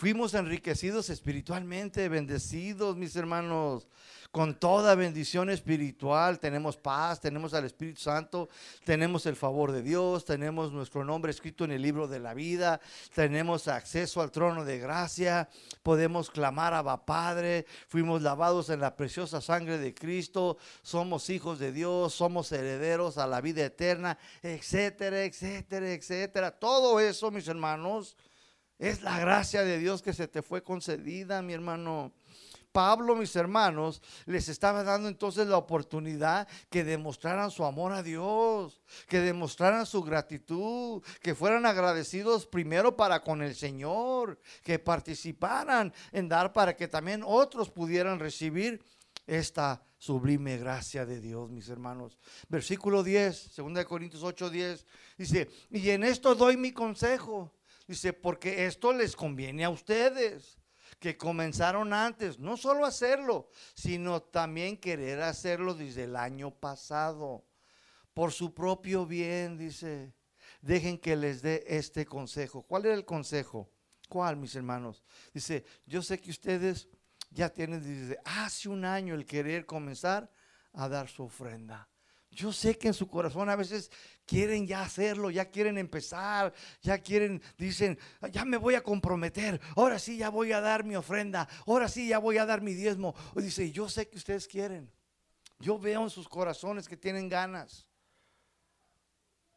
Fuimos 0.00 0.32
enriquecidos 0.32 1.10
espiritualmente, 1.10 2.08
bendecidos, 2.08 2.96
mis 2.96 3.14
hermanos, 3.16 3.86
con 4.30 4.58
toda 4.58 4.94
bendición 4.94 5.50
espiritual. 5.50 6.40
Tenemos 6.40 6.78
paz, 6.78 7.20
tenemos 7.20 7.52
al 7.52 7.66
Espíritu 7.66 8.00
Santo, 8.00 8.48
tenemos 8.86 9.26
el 9.26 9.36
favor 9.36 9.72
de 9.72 9.82
Dios, 9.82 10.24
tenemos 10.24 10.72
nuestro 10.72 11.04
nombre 11.04 11.30
escrito 11.30 11.66
en 11.66 11.72
el 11.72 11.82
libro 11.82 12.08
de 12.08 12.18
la 12.18 12.32
vida, 12.32 12.80
tenemos 13.14 13.68
acceso 13.68 14.22
al 14.22 14.30
trono 14.30 14.64
de 14.64 14.78
gracia, 14.78 15.50
podemos 15.82 16.30
clamar 16.30 16.72
a 16.72 17.04
Padre, 17.04 17.66
fuimos 17.86 18.22
lavados 18.22 18.70
en 18.70 18.80
la 18.80 18.96
preciosa 18.96 19.42
sangre 19.42 19.76
de 19.76 19.92
Cristo, 19.92 20.56
somos 20.80 21.28
hijos 21.28 21.58
de 21.58 21.72
Dios, 21.72 22.14
somos 22.14 22.50
herederos 22.52 23.18
a 23.18 23.26
la 23.26 23.42
vida 23.42 23.66
eterna, 23.66 24.16
etcétera, 24.42 25.24
etcétera, 25.24 25.92
etcétera. 25.92 26.52
Todo 26.52 27.00
eso, 27.00 27.30
mis 27.30 27.48
hermanos 27.48 28.16
es 28.80 29.02
la 29.02 29.18
gracia 29.20 29.62
de 29.62 29.78
Dios 29.78 30.00
que 30.00 30.14
se 30.14 30.26
te 30.26 30.40
fue 30.40 30.64
concedida, 30.64 31.42
mi 31.42 31.52
hermano. 31.52 32.12
Pablo, 32.72 33.16
mis 33.16 33.34
hermanos, 33.36 34.00
les 34.26 34.48
estaba 34.48 34.84
dando 34.84 35.08
entonces 35.08 35.46
la 35.48 35.58
oportunidad 35.58 36.48
que 36.70 36.84
demostraran 36.84 37.50
su 37.50 37.64
amor 37.64 37.92
a 37.92 38.02
Dios, 38.02 38.80
que 39.08 39.18
demostraran 39.18 39.84
su 39.86 40.02
gratitud, 40.02 41.02
que 41.20 41.34
fueran 41.34 41.66
agradecidos 41.66 42.46
primero 42.46 42.96
para 42.96 43.22
con 43.22 43.42
el 43.42 43.54
Señor, 43.56 44.40
que 44.62 44.78
participaran 44.78 45.92
en 46.12 46.28
dar 46.28 46.52
para 46.52 46.74
que 46.76 46.88
también 46.88 47.22
otros 47.26 47.70
pudieran 47.70 48.20
recibir 48.20 48.82
esta 49.26 49.82
sublime 49.98 50.56
gracia 50.56 51.04
de 51.04 51.20
Dios, 51.20 51.50
mis 51.50 51.68
hermanos. 51.68 52.18
Versículo 52.48 53.02
10, 53.02 53.56
2 53.56 53.84
Corintios 53.84 54.22
8, 54.22 54.48
10, 54.48 54.86
dice, 55.18 55.50
y 55.70 55.90
en 55.90 56.04
esto 56.04 56.34
doy 56.36 56.56
mi 56.56 56.72
consejo 56.72 57.52
Dice, 57.90 58.12
porque 58.12 58.66
esto 58.66 58.92
les 58.92 59.16
conviene 59.16 59.64
a 59.64 59.68
ustedes, 59.68 60.60
que 61.00 61.16
comenzaron 61.16 61.92
antes, 61.92 62.38
no 62.38 62.56
solo 62.56 62.86
hacerlo, 62.86 63.48
sino 63.74 64.22
también 64.22 64.76
querer 64.76 65.20
hacerlo 65.22 65.74
desde 65.74 66.04
el 66.04 66.14
año 66.14 66.52
pasado, 66.52 67.44
por 68.14 68.30
su 68.30 68.54
propio 68.54 69.06
bien, 69.06 69.58
dice. 69.58 70.14
Dejen 70.60 70.98
que 70.98 71.16
les 71.16 71.42
dé 71.42 71.64
este 71.66 72.06
consejo. 72.06 72.62
¿Cuál 72.62 72.86
era 72.86 72.94
el 72.94 73.04
consejo? 73.04 73.68
¿Cuál, 74.08 74.36
mis 74.36 74.54
hermanos? 74.54 75.02
Dice, 75.34 75.64
yo 75.84 76.00
sé 76.00 76.20
que 76.20 76.30
ustedes 76.30 76.88
ya 77.30 77.48
tienen 77.48 77.82
desde 77.82 78.20
hace 78.24 78.68
un 78.68 78.84
año 78.84 79.16
el 79.16 79.26
querer 79.26 79.66
comenzar 79.66 80.30
a 80.74 80.88
dar 80.88 81.08
su 81.08 81.24
ofrenda. 81.24 81.89
Yo 82.30 82.52
sé 82.52 82.78
que 82.78 82.88
en 82.88 82.94
su 82.94 83.08
corazón 83.08 83.48
a 83.48 83.56
veces 83.56 83.90
quieren 84.24 84.66
ya 84.66 84.82
hacerlo, 84.82 85.30
ya 85.30 85.50
quieren 85.50 85.78
empezar, 85.78 86.52
ya 86.80 86.98
quieren, 86.98 87.42
dicen, 87.58 87.98
ya 88.30 88.44
me 88.44 88.56
voy 88.56 88.76
a 88.76 88.82
comprometer, 88.82 89.60
ahora 89.76 89.98
sí 89.98 90.16
ya 90.16 90.28
voy 90.28 90.52
a 90.52 90.60
dar 90.60 90.84
mi 90.84 90.94
ofrenda, 90.94 91.48
ahora 91.66 91.88
sí 91.88 92.06
ya 92.06 92.18
voy 92.18 92.38
a 92.38 92.46
dar 92.46 92.62
mi 92.62 92.74
diezmo. 92.74 93.14
O 93.34 93.40
dice, 93.40 93.72
yo 93.72 93.88
sé 93.88 94.08
que 94.08 94.16
ustedes 94.16 94.46
quieren. 94.46 94.90
Yo 95.58 95.78
veo 95.78 96.02
en 96.02 96.10
sus 96.10 96.28
corazones 96.28 96.88
que 96.88 96.96
tienen 96.96 97.28
ganas. 97.28 97.86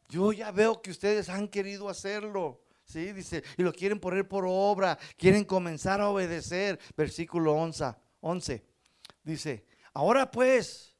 Yo 0.08 0.32
ya 0.32 0.50
veo 0.50 0.82
que 0.82 0.90
ustedes 0.90 1.28
han 1.28 1.48
querido 1.48 1.88
hacerlo. 1.88 2.64
Sí, 2.84 3.12
dice, 3.12 3.42
y 3.56 3.62
lo 3.62 3.72
quieren 3.72 3.98
poner 3.98 4.28
por 4.28 4.44
obra, 4.46 4.98
quieren 5.16 5.44
comenzar 5.44 6.00
a 6.00 6.08
obedecer. 6.08 6.78
Versículo 6.96 7.54
11, 7.54 7.94
11 8.20 8.74
dice, 9.24 9.64
ahora 9.94 10.30
pues, 10.30 10.93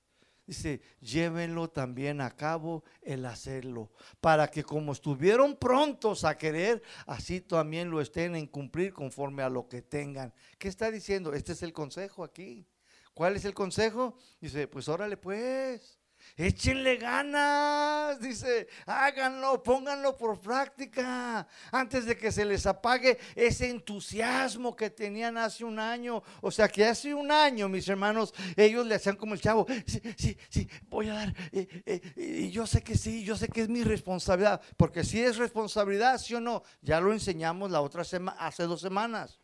Dice, 0.47 0.82
llévenlo 1.01 1.70
también 1.70 2.20
a 2.20 2.30
cabo 2.30 2.84
el 3.01 3.24
hacerlo, 3.24 3.90
para 4.20 4.49
que 4.49 4.62
como 4.62 4.92
estuvieron 4.92 5.57
prontos 5.57 6.24
a 6.24 6.36
querer, 6.36 6.82
así 7.07 7.40
también 7.40 7.90
lo 7.90 8.01
estén 8.01 8.36
en 8.36 8.47
cumplir 8.47 8.92
conforme 8.92 9.42
a 9.42 9.49
lo 9.49 9.68
que 9.68 9.80
tengan. 9.80 10.34
¿Qué 10.59 10.68
está 10.68 10.90
diciendo? 10.90 11.32
Este 11.32 11.53
es 11.53 11.62
el 11.62 11.72
consejo 11.72 12.24
aquí. 12.24 12.66
¿Cuál 13.14 13.36
es 13.36 13.45
el 13.47 13.55
consejo? 13.55 14.18
Dice, 14.40 14.68
pues 14.68 14.88
órale 14.88 15.16
pues. 15.16 15.99
Échenle 16.37 16.97
ganas, 16.97 18.20
dice, 18.20 18.66
háganlo, 18.87 19.62
pónganlo 19.62 20.16
por 20.16 20.41
práctica, 20.41 21.47
antes 21.70 22.07
de 22.07 22.16
que 22.16 22.33
se 22.33 22.45
les 22.45 22.66
apague 22.66 23.18
ese 23.37 23.70
entusiasmo 23.70 24.75
que 24.75 24.91
tenían 24.91 25.39
hace 25.39 25.64
un 25.64 25.79
año. 25.79 26.25
O 26.41 26.51
sea 26.51 26.68
que 26.68 26.85
hace 26.85 27.14
un 27.14 27.31
año, 27.31 27.68
mis 27.68 27.89
hermanos, 27.89 28.35
ellos 28.57 28.85
le 28.85 28.97
hacían 28.97 29.14
como 29.14 29.35
el 29.35 29.41
chavo, 29.41 29.64
sí, 29.87 30.03
sí, 30.16 30.37
sí, 30.49 30.68
voy 30.89 31.09
a 31.09 31.14
dar, 31.14 31.35
eh, 31.53 31.83
eh, 31.87 32.01
y 32.16 32.51
yo 32.51 32.66
sé 32.66 32.83
que 32.83 32.97
sí, 32.97 33.22
yo 33.22 33.37
sé 33.37 33.47
que 33.47 33.62
es 33.62 33.68
mi 33.68 33.85
responsabilidad, 33.85 34.61
porque 34.77 35.05
si 35.05 35.22
es 35.22 35.37
responsabilidad, 35.37 36.18
sí 36.18 36.35
o 36.35 36.41
no, 36.41 36.64
ya 36.83 37.01
lo 37.01 37.12
enseñamos 37.12 37.70
la 37.70 37.81
otra 37.81 38.03
semana, 38.03 38.37
hace 38.41 38.64
dos 38.64 38.81
semanas. 38.81 39.39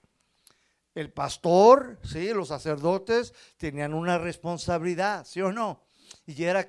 El 0.93 1.13
pastor, 1.13 2.01
sí, 2.03 2.33
los 2.35 2.49
sacerdotes 2.49 3.33
tenían 3.59 3.95
una 3.95 4.19
responsabilidad, 4.19 5.25
sí 5.25 5.41
o 5.41 5.53
no 5.53 5.89
y 6.27 6.45
era 6.45 6.69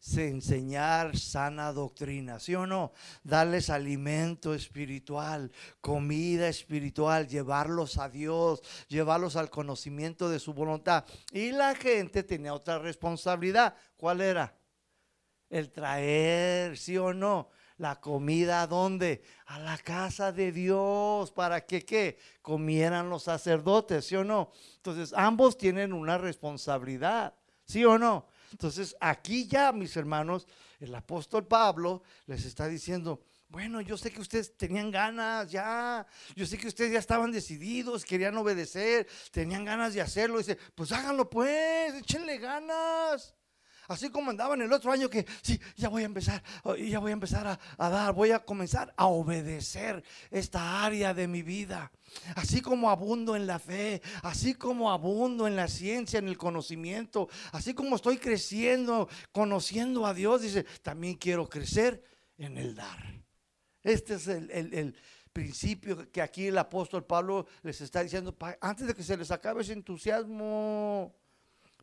se 0.00 0.28
enseñar 0.28 1.16
sana 1.18 1.72
doctrina, 1.72 2.38
¿sí 2.38 2.54
o 2.54 2.66
no? 2.66 2.92
Darles 3.22 3.68
alimento 3.68 4.54
espiritual, 4.54 5.50
comida 5.80 6.48
espiritual, 6.48 7.28
llevarlos 7.28 7.98
a 7.98 8.08
Dios, 8.08 8.62
llevarlos 8.88 9.36
al 9.36 9.50
conocimiento 9.50 10.30
de 10.30 10.38
su 10.38 10.54
voluntad. 10.54 11.04
Y 11.32 11.52
la 11.52 11.74
gente 11.74 12.22
tenía 12.22 12.54
otra 12.54 12.78
responsabilidad. 12.78 13.74
¿Cuál 13.96 14.20
era? 14.20 14.56
El 15.50 15.70
traer, 15.70 16.78
¿sí 16.78 16.96
o 16.96 17.12
no? 17.12 17.50
La 17.76 18.00
comida 18.00 18.62
a 18.62 18.66
dónde? 18.66 19.22
A 19.46 19.58
la 19.58 19.76
casa 19.76 20.32
de 20.32 20.52
Dios, 20.52 21.32
para 21.32 21.66
que 21.66 21.84
¿qué? 21.84 22.18
comieran 22.40 23.10
los 23.10 23.24
sacerdotes, 23.24 24.06
¿sí 24.06 24.16
o 24.16 24.24
no? 24.24 24.52
Entonces, 24.76 25.12
ambos 25.14 25.58
tienen 25.58 25.92
una 25.92 26.16
responsabilidad, 26.16 27.34
¿sí 27.64 27.84
o 27.84 27.98
no? 27.98 28.28
Entonces, 28.52 28.94
aquí 29.00 29.46
ya, 29.46 29.72
mis 29.72 29.96
hermanos, 29.96 30.46
el 30.78 30.94
apóstol 30.94 31.46
Pablo 31.46 32.02
les 32.26 32.44
está 32.44 32.68
diciendo, 32.68 33.20
bueno, 33.48 33.80
yo 33.80 33.98
sé 33.98 34.10
que 34.10 34.20
ustedes 34.20 34.56
tenían 34.56 34.90
ganas 34.90 35.50
ya, 35.50 36.06
yo 36.34 36.46
sé 36.46 36.56
que 36.56 36.68
ustedes 36.68 36.92
ya 36.92 36.98
estaban 36.98 37.32
decididos, 37.32 38.04
querían 38.04 38.36
obedecer, 38.38 39.06
tenían 39.30 39.64
ganas 39.64 39.92
de 39.92 40.00
hacerlo. 40.00 40.38
Dice, 40.38 40.56
pues 40.74 40.90
háganlo 40.92 41.28
pues, 41.28 41.94
échenle 41.94 42.38
ganas. 42.38 43.34
Así 43.88 44.10
como 44.10 44.30
andaban 44.30 44.60
el 44.62 44.72
otro 44.72 44.92
año 44.92 45.08
que, 45.10 45.26
sí, 45.42 45.60
ya 45.76 45.88
voy 45.88 46.02
a 46.02 46.06
empezar, 46.06 46.42
oh, 46.64 46.74
ya 46.76 46.98
voy 46.98 47.10
a 47.10 47.14
empezar 47.14 47.46
a, 47.46 47.58
a 47.78 47.88
dar, 47.88 48.12
voy 48.12 48.30
a 48.30 48.40
comenzar 48.40 48.92
a 48.96 49.06
obedecer 49.06 50.02
esta 50.30 50.84
área 50.84 51.14
de 51.14 51.28
mi 51.28 51.42
vida. 51.42 51.90
Así 52.36 52.60
como 52.60 52.90
abundo 52.90 53.36
en 53.36 53.46
la 53.46 53.58
fe, 53.58 54.02
así 54.22 54.54
como 54.54 54.90
abundo 54.90 55.46
en 55.46 55.56
la 55.56 55.68
ciencia, 55.68 56.18
en 56.18 56.28
el 56.28 56.36
conocimiento, 56.36 57.28
así 57.52 57.74
como 57.74 57.96
estoy 57.96 58.18
creciendo, 58.18 59.08
conociendo 59.32 60.06
a 60.06 60.14
Dios, 60.14 60.42
dice, 60.42 60.64
también 60.82 61.16
quiero 61.16 61.48
crecer 61.48 62.04
en 62.38 62.58
el 62.58 62.74
dar. 62.74 63.22
Este 63.82 64.14
es 64.14 64.28
el, 64.28 64.96
principio 65.32 66.12
que 66.12 66.20
aquí 66.20 66.48
el 66.48 66.58
apóstol 66.58 67.06
Pablo 67.06 67.46
les 67.62 67.80
está 67.80 68.02
diciendo, 68.02 68.36
antes 68.60 68.86
de 68.86 68.94
que 68.94 69.02
se 69.02 69.16
les 69.16 69.30
acabe 69.30 69.62
ese 69.62 69.72
entusiasmo. 69.72 71.14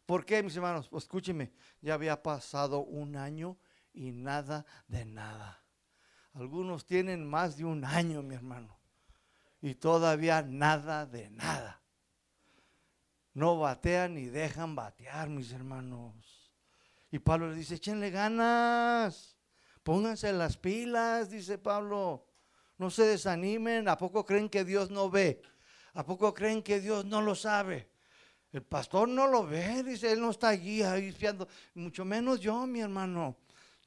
¿Por 0.10 0.26
qué, 0.26 0.42
mis 0.42 0.56
hermanos? 0.56 0.90
Pues 0.90 1.04
escúcheme, 1.04 1.54
ya 1.82 1.94
había 1.94 2.24
pasado 2.24 2.80
un 2.80 3.16
año 3.16 3.60
y 3.94 4.12
nada 4.12 4.66
de 4.88 5.06
nada. 5.06 5.64
Algunos 6.34 6.88
tienen 6.88 7.30
más 7.30 7.58
de 7.58 7.66
un 7.66 7.86
año, 7.86 8.24
mi 8.24 8.34
hermano 8.34 8.80
y 9.62 9.76
todavía 9.76 10.42
nada 10.42 11.06
de 11.06 11.30
nada. 11.30 11.84
no 13.34 13.60
batean 13.60 14.16
ni 14.16 14.26
dejan 14.26 14.76
batear, 14.76 15.30
mis 15.30 15.52
hermanos. 15.52 16.52
Y 17.12 17.20
Pablo 17.20 17.50
le 17.50 17.56
dice, 17.56 17.76
échenle 17.76 18.10
ganas, 18.10 19.38
pónganse 19.84 20.34
las 20.34 20.58
pilas, 20.58 21.30
dice 21.30 21.60
Pablo. 21.60 22.26
No 22.80 22.90
se 22.90 23.04
desanimen, 23.04 23.88
¿a 23.88 23.96
poco 23.96 24.26
creen 24.26 24.50
que 24.50 24.66
Dios 24.66 24.90
no 24.90 25.12
ve? 25.12 25.44
¿A 25.94 26.04
poco 26.04 26.34
creen 26.34 26.64
que 26.64 26.80
Dios 26.80 27.06
no 27.06 27.22
lo 27.22 27.36
sabe? 27.36 27.89
El 28.52 28.64
pastor 28.64 29.08
no 29.08 29.28
lo 29.28 29.46
ve, 29.46 29.84
dice, 29.84 30.12
él 30.12 30.22
no 30.22 30.32
está 30.32 30.50
allí 30.50 30.82
ahí 30.82 31.10
espiando, 31.10 31.48
mucho 31.76 32.04
menos 32.04 32.40
yo, 32.40 32.66
mi 32.66 32.82
hermano. 32.82 33.36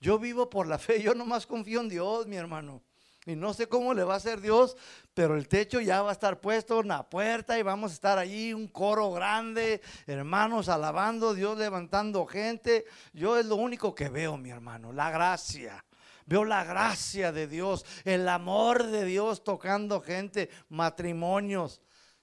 Yo 0.00 0.18
vivo 0.18 0.48
por 0.48 0.66
la 0.66 0.78
fe, 0.78 1.02
yo 1.02 1.14
nomás 1.14 1.46
confío 1.46 1.80
en 1.80 1.88
Dios, 1.88 2.26
mi 2.26 2.36
hermano. 2.36 2.82
Y 3.24 3.36
no 3.36 3.54
sé 3.54 3.68
cómo 3.68 3.94
le 3.94 4.02
va 4.02 4.14
a 4.14 4.16
hacer 4.16 4.40
Dios, 4.40 4.76
pero 5.14 5.36
el 5.36 5.46
techo 5.46 5.80
ya 5.80 6.02
va 6.02 6.10
a 6.10 6.12
estar 6.12 6.40
puesto 6.40 6.80
en 6.80 6.88
la 6.88 7.08
puerta 7.08 7.56
y 7.56 7.62
vamos 7.62 7.92
a 7.92 7.94
estar 7.94 8.18
allí, 8.18 8.52
un 8.52 8.66
coro 8.66 9.12
grande, 9.12 9.80
hermanos 10.08 10.68
alabando, 10.68 11.32
Dios 11.32 11.56
levantando 11.56 12.26
gente. 12.26 12.84
Yo 13.12 13.38
es 13.38 13.46
lo 13.46 13.54
único 13.56 13.94
que 13.94 14.08
veo, 14.08 14.36
mi 14.36 14.50
hermano, 14.50 14.92
la 14.92 15.12
gracia. 15.12 15.84
Veo 16.26 16.44
la 16.44 16.64
gracia 16.64 17.30
de 17.30 17.46
Dios, 17.46 17.84
el 18.04 18.28
amor 18.28 18.86
de 18.86 19.04
Dios 19.04 19.44
tocando 19.44 20.00
gente, 20.00 20.50
matrimonios, 20.68 21.80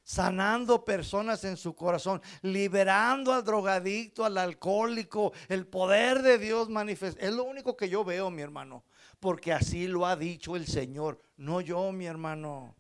sanando 0.10 0.84
personas 0.84 1.44
en 1.44 1.56
su 1.56 1.76
corazón, 1.76 2.22
liberando 2.42 3.32
al 3.32 3.44
drogadicto, 3.44 4.26
al 4.26 4.38
alcohólico, 4.38 5.34
el 5.48 5.68
poder 5.68 6.22
de 6.24 6.38
Dios 6.38 6.70
manifesta. 6.70 7.24
Es 7.26 7.34
lo 7.34 7.44
único 7.44 7.78
que 7.78 7.90
yo 7.90 8.04
veo, 8.04 8.32
mi 8.32 8.42
hermano 8.42 8.84
porque 9.20 9.52
así 9.52 9.88
lo 9.88 10.06
ha 10.06 10.16
dicho 10.16 10.56
el 10.56 10.66
Señor, 10.66 11.22
no 11.38 11.62
yo, 11.62 11.92
mi 11.92 12.06
hermano. 12.06 12.76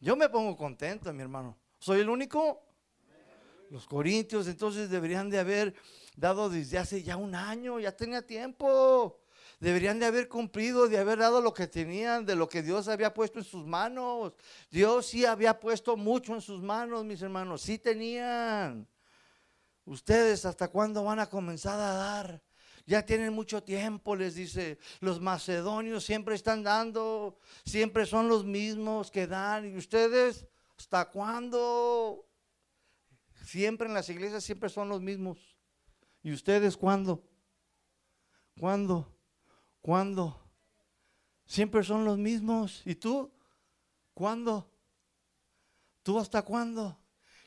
Yo 0.00 0.16
me 0.16 0.28
pongo 0.28 0.56
contento, 0.56 1.12
mi 1.12 1.22
hermano. 1.22 1.58
¿Soy 1.78 2.00
el 2.00 2.08
único? 2.08 2.62
Los 3.70 3.86
corintios 3.86 4.46
entonces 4.48 4.90
deberían 4.90 5.30
de 5.30 5.38
haber 5.38 5.74
dado 6.16 6.50
desde 6.50 6.78
hace 6.78 7.02
ya 7.02 7.16
un 7.16 7.34
año, 7.34 7.78
ya 7.78 7.92
tenía 7.92 8.26
tiempo. 8.26 9.21
Deberían 9.62 10.00
de 10.00 10.06
haber 10.06 10.28
cumplido, 10.28 10.88
de 10.88 10.98
haber 10.98 11.20
dado 11.20 11.40
lo 11.40 11.54
que 11.54 11.68
tenían, 11.68 12.26
de 12.26 12.34
lo 12.34 12.48
que 12.48 12.62
Dios 12.62 12.88
había 12.88 13.14
puesto 13.14 13.38
en 13.38 13.44
sus 13.44 13.64
manos. 13.64 14.32
Dios 14.72 15.06
sí 15.06 15.24
había 15.24 15.60
puesto 15.60 15.96
mucho 15.96 16.34
en 16.34 16.40
sus 16.40 16.60
manos, 16.60 17.04
mis 17.04 17.22
hermanos. 17.22 17.62
Sí 17.62 17.78
tenían. 17.78 18.88
Ustedes, 19.84 20.44
¿hasta 20.46 20.66
cuándo 20.66 21.04
van 21.04 21.20
a 21.20 21.28
comenzar 21.28 21.78
a 21.78 21.92
dar? 21.92 22.42
ya 22.86 23.06
tienen 23.06 23.32
mucho 23.32 23.62
tiempo, 23.62 24.16
les 24.16 24.34
dice, 24.34 24.80
los 24.98 25.20
macedonios 25.20 26.02
siempre 26.02 26.34
están 26.34 26.64
dando, 26.64 27.38
siempre 27.64 28.04
son 28.04 28.26
los 28.26 28.44
mismos 28.44 29.12
que 29.12 29.28
dan, 29.28 29.72
y 29.72 29.76
ustedes, 29.76 30.48
¿hasta 30.76 31.08
cuándo? 31.08 32.26
Siempre 33.44 33.86
en 33.86 33.94
las 33.94 34.08
iglesias 34.08 34.42
siempre 34.42 34.68
son 34.68 34.88
los 34.88 35.00
mismos. 35.00 35.38
¿Y 36.24 36.32
ustedes 36.32 36.76
cuándo? 36.76 37.22
¿Cuándo? 38.58 39.11
¿Cuándo? 39.82 40.40
Siempre 41.44 41.82
son 41.84 42.04
los 42.04 42.16
mismos. 42.16 42.80
¿Y 42.86 42.94
tú? 42.94 43.30
¿Cuándo? 44.14 44.70
¿Tú 46.02 46.18
hasta 46.18 46.42
cuándo? 46.42 46.98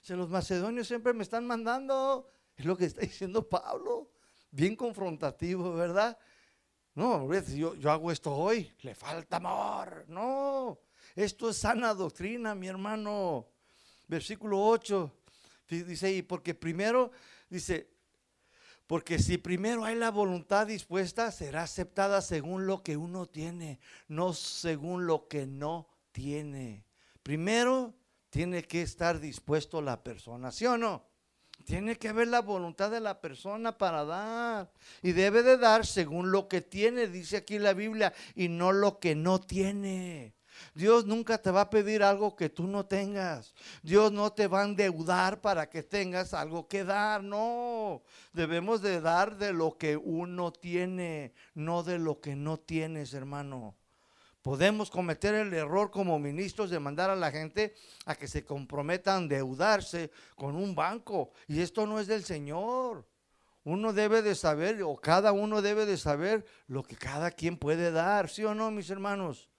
Si 0.02 0.14
los 0.14 0.30
macedonios 0.30 0.88
siempre 0.88 1.14
me 1.14 1.24
están 1.24 1.48
mandando. 1.48 2.32
Es 2.56 2.66
lo 2.66 2.78
que 2.78 2.86
está 2.86 3.02
diciendo 3.02 3.50
Pablo 3.50 4.12
bien 4.52 4.76
confrontativo, 4.76 5.74
¿verdad? 5.74 6.18
No, 6.94 7.30
yo, 7.34 7.76
yo 7.76 7.92
hago 7.92 8.12
esto 8.12 8.34
hoy, 8.34 8.72
le 8.82 8.96
falta 8.96 9.38
amor. 9.38 10.06
No, 10.08 10.80
esto 11.14 11.50
es 11.50 11.58
sana 11.58 11.94
doctrina, 11.94 12.56
mi 12.56 12.68
hermano. 12.68 13.48
Versículo 14.08 14.66
8 14.66 15.12
dice, 15.68 16.14
y 16.14 16.22
porque 16.22 16.54
primero, 16.54 17.12
dice, 17.50 17.95
porque 18.88 19.18
si 19.18 19.38
primero 19.38 19.84
hay 19.84 19.96
la 19.96 20.12
voluntad 20.12 20.68
dispuesta, 20.68 21.32
será 21.32 21.64
aceptada 21.64 22.22
según 22.22 22.68
lo 22.68 22.84
que 22.84 22.98
uno 22.98 23.26
tiene, 23.26 23.80
no 24.08 24.34
según 24.34 25.08
lo 25.08 25.28
que 25.28 25.48
no 25.48 25.88
tiene. 26.12 26.86
Primero 27.24 27.96
tiene 28.30 28.64
que 28.64 28.84
estar 28.84 29.20
dispuesto 29.20 29.82
la 29.82 30.04
persona, 30.04 30.52
¿sí 30.52 30.66
o 30.68 30.78
no? 30.78 31.04
Tiene 31.64 31.96
que 31.96 32.10
haber 32.10 32.28
la 32.28 32.42
voluntad 32.42 32.92
de 32.92 33.00
la 33.00 33.22
persona 33.22 33.76
para 33.78 34.06
dar. 34.06 34.72
Y 35.02 35.14
debe 35.14 35.42
de 35.42 35.58
dar 35.58 35.86
según 35.86 36.32
lo 36.32 36.48
que 36.48 36.62
tiene, 36.62 37.08
dice 37.08 37.38
aquí 37.38 37.58
la 37.58 37.74
Biblia, 37.74 38.14
y 38.36 38.50
no 38.50 38.72
lo 38.72 39.00
que 39.00 39.16
no 39.16 39.40
tiene. 39.40 40.35
Dios 40.74 41.06
nunca 41.06 41.38
te 41.38 41.52
va 41.52 41.62
a 41.62 41.70
pedir 41.70 42.04
algo 42.04 42.36
que 42.36 42.50
tú 42.50 42.68
no 42.68 42.86
tengas. 42.86 43.54
Dios 43.82 44.12
no 44.12 44.32
te 44.32 44.48
va 44.48 44.62
a 44.62 44.66
endeudar 44.66 45.42
para 45.42 45.70
que 45.70 45.84
tengas 45.84 46.34
algo 46.34 46.68
que 46.68 46.84
dar. 46.84 47.24
No, 47.24 48.04
debemos 48.34 48.82
de 48.82 49.02
dar 49.02 49.38
de 49.38 49.54
lo 49.54 49.78
que 49.78 49.98
uno 49.98 50.52
tiene, 50.52 51.34
no 51.54 51.84
de 51.84 52.00
lo 52.00 52.20
que 52.20 52.36
no 52.36 52.58
tienes, 52.58 53.14
hermano. 53.14 53.76
Podemos 54.46 54.92
cometer 54.92 55.34
el 55.34 55.52
error 55.56 55.90
como 55.90 56.20
ministros 56.20 56.70
de 56.70 56.80
mandar 56.80 57.10
a 57.10 57.16
la 57.16 57.32
gente 57.32 57.74
a 58.06 58.14
que 58.14 58.28
se 58.28 58.46
comprometan 58.46 59.16
a 59.16 59.22
endeudarse 59.24 60.12
con 60.36 60.56
un 60.56 60.76
banco. 60.76 61.32
Y 61.48 61.62
esto 61.62 61.88
no 61.88 62.00
es 62.00 62.06
del 62.06 62.24
Señor. 62.24 63.08
Uno 63.64 63.92
debe 63.92 64.22
de 64.22 64.36
saber, 64.36 64.84
o 64.84 64.96
cada 64.98 65.32
uno 65.32 65.64
debe 65.64 65.88
de 65.88 65.98
saber 65.98 66.46
lo 66.68 66.84
que 66.84 66.96
cada 66.96 67.32
quien 67.32 67.58
puede 67.58 67.90
dar, 67.90 68.30
¿sí 68.30 68.44
o 68.44 68.54
no, 68.54 68.70
mis 68.70 68.92
hermanos? 68.92 69.50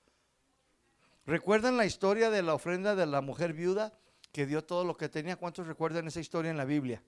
¿Recuerdan 1.27 1.77
la 1.77 1.85
historia 1.85 2.31
de 2.31 2.41
la 2.41 2.55
ofrenda 2.55 2.95
de 2.95 3.05
la 3.05 3.21
mujer 3.21 3.53
viuda 3.53 3.93
que 4.31 4.47
dio 4.47 4.63
todo 4.63 4.85
lo 4.85 4.97
que 4.97 5.09
tenía? 5.09 5.35
¿Cuántos 5.35 5.67
recuerdan 5.67 6.07
esa 6.07 6.21
historia 6.21 6.53
en 6.53 6.57
la 6.57 6.65
Biblia? 6.65 7.03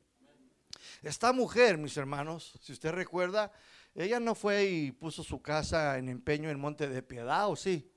Esta 1.03 1.33
mujer, 1.33 1.79
mis 1.79 1.97
hermanos, 1.97 2.59
si 2.61 2.73
usted 2.73 2.91
recuerda, 2.91 3.53
ella 3.95 4.19
no 4.19 4.35
fue 4.35 4.65
y 4.65 4.91
puso 4.91 5.23
su 5.23 5.41
casa 5.41 5.99
en 5.99 6.09
empeño 6.09 6.51
en 6.51 6.59
Monte 6.59 6.89
de 6.89 7.01
Piedad, 7.01 7.49
¿o 7.49 7.55
sí? 7.55 7.93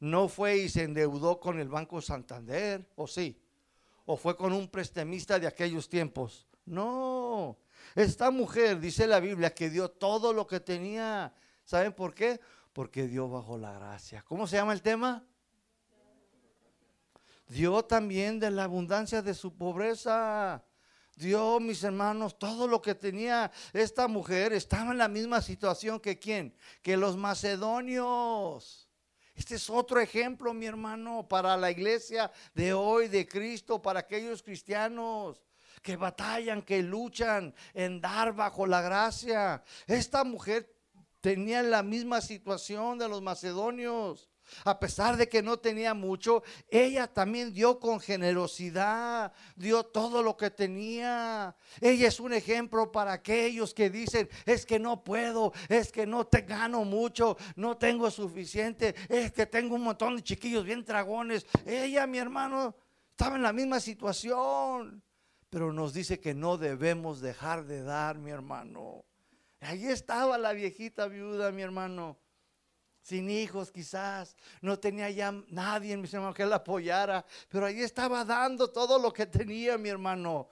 No 0.00 0.28
fue 0.28 0.56
y 0.56 0.68
se 0.68 0.82
endeudó 0.82 1.38
con 1.38 1.60
el 1.60 1.68
Banco 1.68 2.02
Santander, 2.02 2.84
¿o 2.96 3.06
sí? 3.06 3.40
¿O 4.06 4.16
fue 4.16 4.36
con 4.36 4.52
un 4.52 4.68
prestamista 4.68 5.38
de 5.38 5.46
aquellos 5.46 5.88
tiempos? 5.88 6.48
No. 6.64 7.58
Esta 7.94 8.32
mujer, 8.32 8.80
dice 8.80 9.06
la 9.06 9.20
Biblia, 9.20 9.54
que 9.54 9.70
dio 9.70 9.88
todo 9.88 10.32
lo 10.32 10.48
que 10.48 10.58
tenía. 10.58 11.32
¿Saben 11.64 11.92
por 11.92 12.12
qué? 12.12 12.40
Porque 12.72 13.06
dio 13.06 13.28
bajo 13.28 13.58
la 13.58 13.72
gracia. 13.72 14.22
¿Cómo 14.26 14.46
se 14.46 14.56
llama 14.56 14.72
el 14.72 14.82
tema? 14.82 15.24
Dio 17.48 17.84
también 17.84 18.40
de 18.40 18.50
la 18.50 18.64
abundancia 18.64 19.20
de 19.20 19.34
su 19.34 19.56
pobreza. 19.56 20.64
Dios, 21.16 21.60
mis 21.60 21.84
hermanos, 21.84 22.38
todo 22.38 22.66
lo 22.66 22.80
que 22.80 22.94
tenía 22.94 23.52
esta 23.74 24.08
mujer 24.08 24.54
estaba 24.54 24.92
en 24.92 24.98
la 24.98 25.08
misma 25.08 25.42
situación 25.42 26.00
que 26.00 26.18
quién, 26.18 26.56
que 26.80 26.96
los 26.96 27.16
macedonios. 27.16 28.88
Este 29.34 29.56
es 29.56 29.68
otro 29.68 30.00
ejemplo, 30.00 30.54
mi 30.54 30.66
hermano, 30.66 31.26
para 31.28 31.56
la 31.56 31.70
iglesia 31.70 32.30
de 32.54 32.72
hoy, 32.72 33.08
de 33.08 33.26
Cristo, 33.26 33.80
para 33.80 34.00
aquellos 34.00 34.42
cristianos 34.42 35.42
que 35.82 35.96
batallan, 35.96 36.62
que 36.62 36.82
luchan 36.82 37.54
en 37.74 38.00
dar 38.00 38.32
bajo 38.32 38.66
la 38.66 38.80
gracia. 38.80 39.62
Esta 39.86 40.24
mujer 40.24 40.81
tenía 41.22 41.62
la 41.62 41.82
misma 41.82 42.20
situación 42.20 42.98
de 42.98 43.08
los 43.08 43.22
macedonios. 43.22 44.28
A 44.64 44.78
pesar 44.80 45.16
de 45.16 45.28
que 45.28 45.40
no 45.40 45.60
tenía 45.60 45.94
mucho, 45.94 46.42
ella 46.68 47.06
también 47.06 47.54
dio 47.54 47.78
con 47.78 48.00
generosidad, 48.00 49.32
dio 49.54 49.84
todo 49.84 50.20
lo 50.22 50.36
que 50.36 50.50
tenía. 50.50 51.56
Ella 51.80 52.08
es 52.08 52.18
un 52.20 52.34
ejemplo 52.34 52.90
para 52.90 53.12
aquellos 53.12 53.72
que 53.72 53.88
dicen, 53.88 54.28
es 54.44 54.66
que 54.66 54.80
no 54.80 55.04
puedo, 55.04 55.52
es 55.68 55.92
que 55.92 56.06
no 56.06 56.26
te 56.26 56.42
gano 56.42 56.84
mucho, 56.84 57.36
no 57.54 57.78
tengo 57.78 58.10
suficiente, 58.10 58.94
es 59.08 59.32
que 59.32 59.46
tengo 59.46 59.76
un 59.76 59.84
montón 59.84 60.16
de 60.16 60.22
chiquillos 60.22 60.64
bien 60.64 60.84
dragones. 60.84 61.46
Ella, 61.64 62.06
mi 62.08 62.18
hermano, 62.18 62.74
estaba 63.10 63.36
en 63.36 63.42
la 63.42 63.52
misma 63.52 63.78
situación, 63.78 65.02
pero 65.48 65.72
nos 65.72 65.94
dice 65.94 66.18
que 66.18 66.34
no 66.34 66.58
debemos 66.58 67.20
dejar 67.20 67.64
de 67.64 67.82
dar, 67.84 68.18
mi 68.18 68.32
hermano. 68.32 69.04
Ahí 69.62 69.86
estaba 69.86 70.36
la 70.38 70.52
viejita 70.52 71.06
viuda, 71.06 71.50
mi 71.50 71.62
hermano 71.62 72.18
sin 73.02 73.28
hijos 73.28 73.70
quizás, 73.70 74.36
no 74.60 74.78
tenía 74.78 75.10
ya 75.10 75.32
nadie, 75.48 75.96
mi 75.96 76.08
hermano, 76.10 76.32
que 76.32 76.46
la 76.46 76.56
apoyara, 76.56 77.24
pero 77.48 77.66
ahí 77.66 77.80
estaba 77.82 78.24
dando 78.24 78.70
todo 78.70 78.98
lo 78.98 79.12
que 79.12 79.26
tenía, 79.26 79.76
mi 79.76 79.88
hermano. 79.88 80.48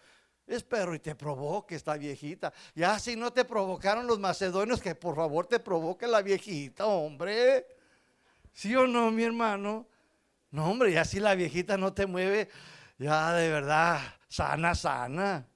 Espero 0.47 0.93
y 0.95 0.99
te 0.99 1.15
provoque 1.15 1.77
esta 1.77 1.97
viejita. 1.97 2.53
Ya 2.75 2.99
si 2.99 3.15
no 3.15 3.33
te 3.33 3.45
provocaron 3.45 4.07
los 4.09 4.19
macedonios, 4.19 4.81
que 4.81 4.97
por 4.97 5.15
favor 5.15 5.47
te 5.47 5.61
provoque 5.61 6.09
la 6.09 6.23
viejita, 6.23 6.87
hombre. 6.87 7.67
¿Sí 8.53 8.75
o 8.75 8.85
no, 8.89 9.13
mi 9.13 9.23
hermano? 9.23 9.87
No, 10.51 10.69
hombre, 10.69 10.93
ya 10.93 11.05
si 11.05 11.21
la 11.21 11.37
viejita 11.37 11.77
no 11.77 11.93
te 11.93 12.07
mueve, 12.07 12.49
ya 12.99 13.33
de 13.33 13.49
verdad, 13.49 14.01
sana, 14.29 14.75
sana. 14.75 15.47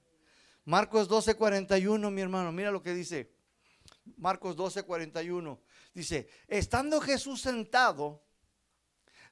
Marcos 0.63 1.09
12, 1.09 1.35
41, 1.35 2.09
mi 2.09 2.21
hermano, 2.21 2.53
mira 2.53 2.71
lo 2.71 2.81
que 2.81 2.93
dice. 2.93 3.34
Marcos 4.17 4.55
12, 4.55 4.83
41. 4.83 5.59
Dice, 5.93 6.29
estando 6.47 7.01
Jesús 7.01 7.41
sentado 7.41 8.23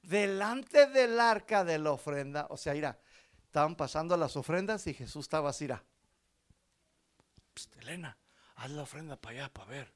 delante 0.01 0.88
del 0.88 1.19
arca 1.19 1.63
de 1.63 1.80
la 1.80 1.91
ofrenda, 1.91 2.47
o 2.49 2.57
sea, 2.57 2.74
mira, 2.74 2.99
estaban 3.45 3.76
pasando 3.76 4.17
las 4.17 4.36
ofrendas 4.36 4.86
y 4.88 4.93
Jesús 4.93 5.26
estaba 5.26 5.49
así. 5.49 5.65
era, 5.65 5.84
Elena, 7.80 8.17
haz 8.55 8.71
la 8.71 8.82
ofrenda 8.84 9.15
para 9.15 9.38
allá, 9.38 9.53
para 9.53 9.69
ver. 9.69 9.93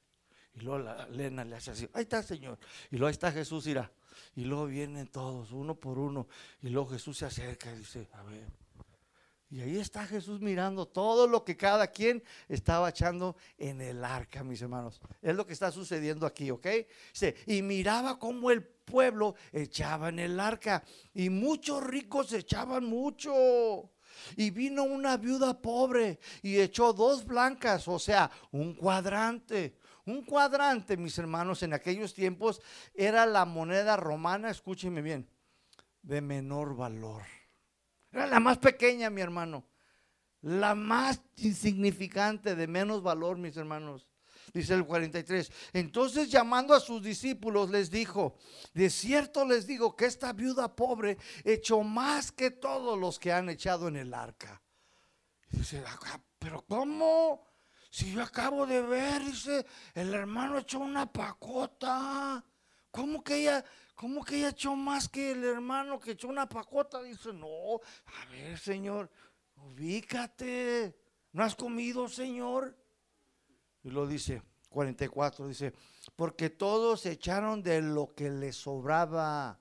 Y 0.54 0.60
luego 0.60 0.78
la 0.80 1.04
Elena 1.04 1.44
le 1.44 1.56
hace 1.56 1.70
así, 1.70 1.88
ahí 1.92 2.02
está 2.02 2.22
Señor. 2.22 2.58
Y 2.90 2.96
luego 2.96 3.08
ahí 3.08 3.12
está 3.12 3.30
Jesús, 3.32 3.66
irá. 3.66 3.90
Y 4.34 4.44
luego 4.44 4.66
vienen 4.66 5.06
todos, 5.08 5.52
uno 5.52 5.74
por 5.74 5.98
uno. 5.98 6.28
Y 6.62 6.68
luego 6.68 6.90
Jesús 6.90 7.18
se 7.18 7.26
acerca 7.26 7.72
y 7.72 7.78
dice, 7.78 8.08
a 8.14 8.22
ver. 8.22 8.67
Y 9.50 9.62
ahí 9.62 9.78
está 9.78 10.06
Jesús 10.06 10.40
mirando 10.40 10.86
todo 10.86 11.26
lo 11.26 11.42
que 11.42 11.56
cada 11.56 11.86
quien 11.86 12.22
estaba 12.48 12.90
echando 12.90 13.34
en 13.56 13.80
el 13.80 14.04
arca, 14.04 14.44
mis 14.44 14.60
hermanos. 14.60 15.00
Es 15.22 15.34
lo 15.34 15.46
que 15.46 15.54
está 15.54 15.72
sucediendo 15.72 16.26
aquí, 16.26 16.50
¿ok? 16.50 16.66
Dice, 17.12 17.34
y 17.46 17.62
miraba 17.62 18.18
cómo 18.18 18.50
el 18.50 18.62
pueblo 18.62 19.36
echaba 19.52 20.10
en 20.10 20.18
el 20.18 20.38
arca. 20.38 20.84
Y 21.14 21.30
muchos 21.30 21.82
ricos 21.82 22.32
echaban 22.34 22.84
mucho. 22.84 23.90
Y 24.36 24.50
vino 24.50 24.82
una 24.82 25.16
viuda 25.16 25.58
pobre 25.60 26.18
y 26.42 26.58
echó 26.58 26.92
dos 26.92 27.24
blancas, 27.24 27.88
o 27.88 27.98
sea, 27.98 28.30
un 28.50 28.74
cuadrante. 28.74 29.76
Un 30.04 30.24
cuadrante, 30.24 30.96
mis 30.96 31.16
hermanos, 31.18 31.62
en 31.62 31.72
aquellos 31.72 32.12
tiempos 32.12 32.60
era 32.94 33.24
la 33.24 33.44
moneda 33.44 33.96
romana, 33.96 34.50
escúchenme 34.50 35.02
bien, 35.02 35.28
de 36.02 36.20
menor 36.20 36.74
valor. 36.74 37.37
Era 38.12 38.26
la 38.26 38.40
más 38.40 38.58
pequeña, 38.58 39.10
mi 39.10 39.20
hermano. 39.20 39.66
La 40.40 40.74
más 40.74 41.20
insignificante, 41.36 42.54
de 42.54 42.66
menos 42.66 43.02
valor, 43.02 43.38
mis 43.38 43.56
hermanos. 43.56 44.08
Dice 44.52 44.74
el 44.74 44.86
43. 44.86 45.50
Entonces 45.72 46.30
llamando 46.30 46.74
a 46.74 46.80
sus 46.80 47.02
discípulos 47.02 47.70
les 47.70 47.90
dijo, 47.90 48.36
de 48.72 48.88
cierto 48.88 49.44
les 49.44 49.66
digo 49.66 49.94
que 49.94 50.06
esta 50.06 50.32
viuda 50.32 50.74
pobre 50.74 51.18
echó 51.44 51.82
más 51.82 52.32
que 52.32 52.50
todos 52.50 52.98
los 52.98 53.18
que 53.18 53.32
han 53.32 53.48
echado 53.50 53.88
en 53.88 53.96
el 53.96 54.14
arca. 54.14 54.62
dice, 55.50 55.82
pero 56.38 56.64
¿cómo? 56.66 57.46
Si 57.90 58.12
yo 58.12 58.22
acabo 58.22 58.66
de 58.66 58.82
ver, 58.82 59.24
dice, 59.24 59.66
el 59.94 60.12
hermano 60.14 60.58
echó 60.58 60.78
una 60.78 61.10
pacota. 61.10 62.44
¿Cómo 62.90 63.22
que 63.22 63.36
ella, 63.36 63.64
cómo 63.98 64.24
que 64.24 64.36
ella 64.36 64.50
echó 64.50 64.76
más 64.76 65.08
que 65.08 65.32
el 65.32 65.42
hermano 65.42 65.98
que 65.98 66.12
echó 66.12 66.28
una 66.28 66.48
pacota? 66.48 67.02
Dice, 67.02 67.32
no, 67.32 67.80
a 68.06 68.30
ver, 68.30 68.56
Señor, 68.56 69.10
ubícate. 69.56 70.96
¿No 71.32 71.42
has 71.42 71.56
comido, 71.56 72.08
Señor? 72.08 72.78
Y 73.82 73.90
lo 73.90 74.06
dice, 74.06 74.40
44, 74.68 75.48
dice, 75.48 75.74
porque 76.14 76.48
todos 76.48 77.06
echaron 77.06 77.60
de 77.60 77.82
lo 77.82 78.14
que 78.14 78.30
les 78.30 78.54
sobraba. 78.54 79.60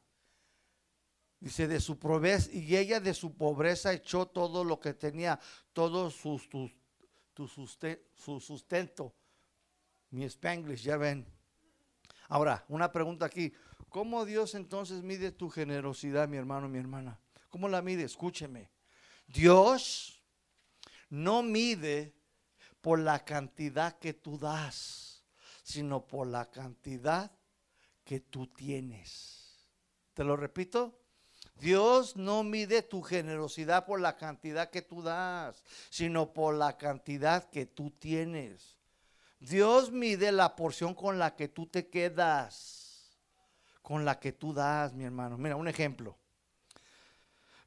Dice, 1.40 1.68
de 1.68 1.80
su 1.80 1.98
pobreza, 1.98 2.52
y 2.52 2.76
ella 2.76 3.00
de 3.00 3.16
su 3.16 3.36
pobreza 3.36 3.92
echó 3.92 4.28
todo 4.28 4.64
lo 4.64 4.80
que 4.80 4.94
tenía, 4.94 5.40
todo 5.74 6.12
sus, 6.12 6.48
su 7.34 8.40
sustento. 8.40 9.16
Mi 10.12 10.26
spanglish, 10.26 10.84
ya 10.84 10.98
ven. 10.98 11.26
Ahora, 12.30 12.64
una 12.68 12.92
pregunta 12.92 13.26
aquí. 13.26 13.52
¿Cómo 13.90 14.26
Dios 14.26 14.56
entonces 14.56 15.04
mide 15.04 15.32
tu 15.32 15.50
generosidad, 15.50 16.28
mi 16.28 16.38
hermano, 16.38 16.68
mi 16.68 16.78
hermana? 16.78 17.20
¿Cómo 17.50 17.70
la 17.70 17.82
mide? 17.82 18.04
Escúcheme. 18.04 18.70
Dios 19.28 20.22
no 21.10 21.44
mide 21.44 22.14
por 22.82 23.00
la 23.00 23.24
cantidad 23.24 23.98
que 23.98 24.14
tú 24.14 24.38
das, 24.38 25.24
sino 25.64 26.06
por 26.06 26.28
la 26.28 26.50
cantidad 26.50 27.32
que 28.04 28.20
tú 28.20 28.48
tienes. 28.48 29.68
Te 30.14 30.24
lo 30.24 30.36
repito. 30.36 31.00
Dios 31.60 32.16
no 32.16 32.44
mide 32.44 32.84
tu 32.84 33.02
generosidad 33.02 33.86
por 33.86 34.00
la 34.00 34.16
cantidad 34.16 34.70
que 34.70 34.82
tú 34.82 35.02
das, 35.02 35.64
sino 35.90 36.34
por 36.34 36.54
la 36.54 36.78
cantidad 36.78 37.50
que 37.50 37.66
tú 37.66 37.92
tienes. 37.92 38.78
Dios 39.40 39.92
mide 39.92 40.32
la 40.32 40.56
porción 40.56 40.94
con 40.94 41.20
la 41.20 41.36
que 41.36 41.48
tú 41.48 41.68
te 41.68 41.90
quedas, 41.90 42.77
con 43.88 44.04
la 44.04 44.20
que 44.20 44.34
tú 44.34 44.52
das, 44.52 44.94
mi 44.94 45.06
hermano. 45.06 45.38
Mira, 45.38 45.56
un 45.56 45.66
ejemplo. 45.66 46.18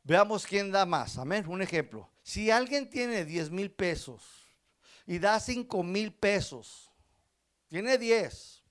Veamos 0.02 0.44
quién 0.44 0.70
da 0.70 0.84
más. 0.84 1.16
Amén. 1.16 1.46
Un 1.48 1.62
ejemplo. 1.62 2.10
Si 2.22 2.50
alguien 2.50 2.90
tiene 2.90 3.24
10 3.24 3.50
mil 3.50 3.70
pesos 3.70 4.22
y 5.06 5.18
da 5.18 5.40
5 5.40 5.82
mil 5.82 6.12
pesos, 6.12 6.92
tiene 7.68 7.96
10, 7.96 8.62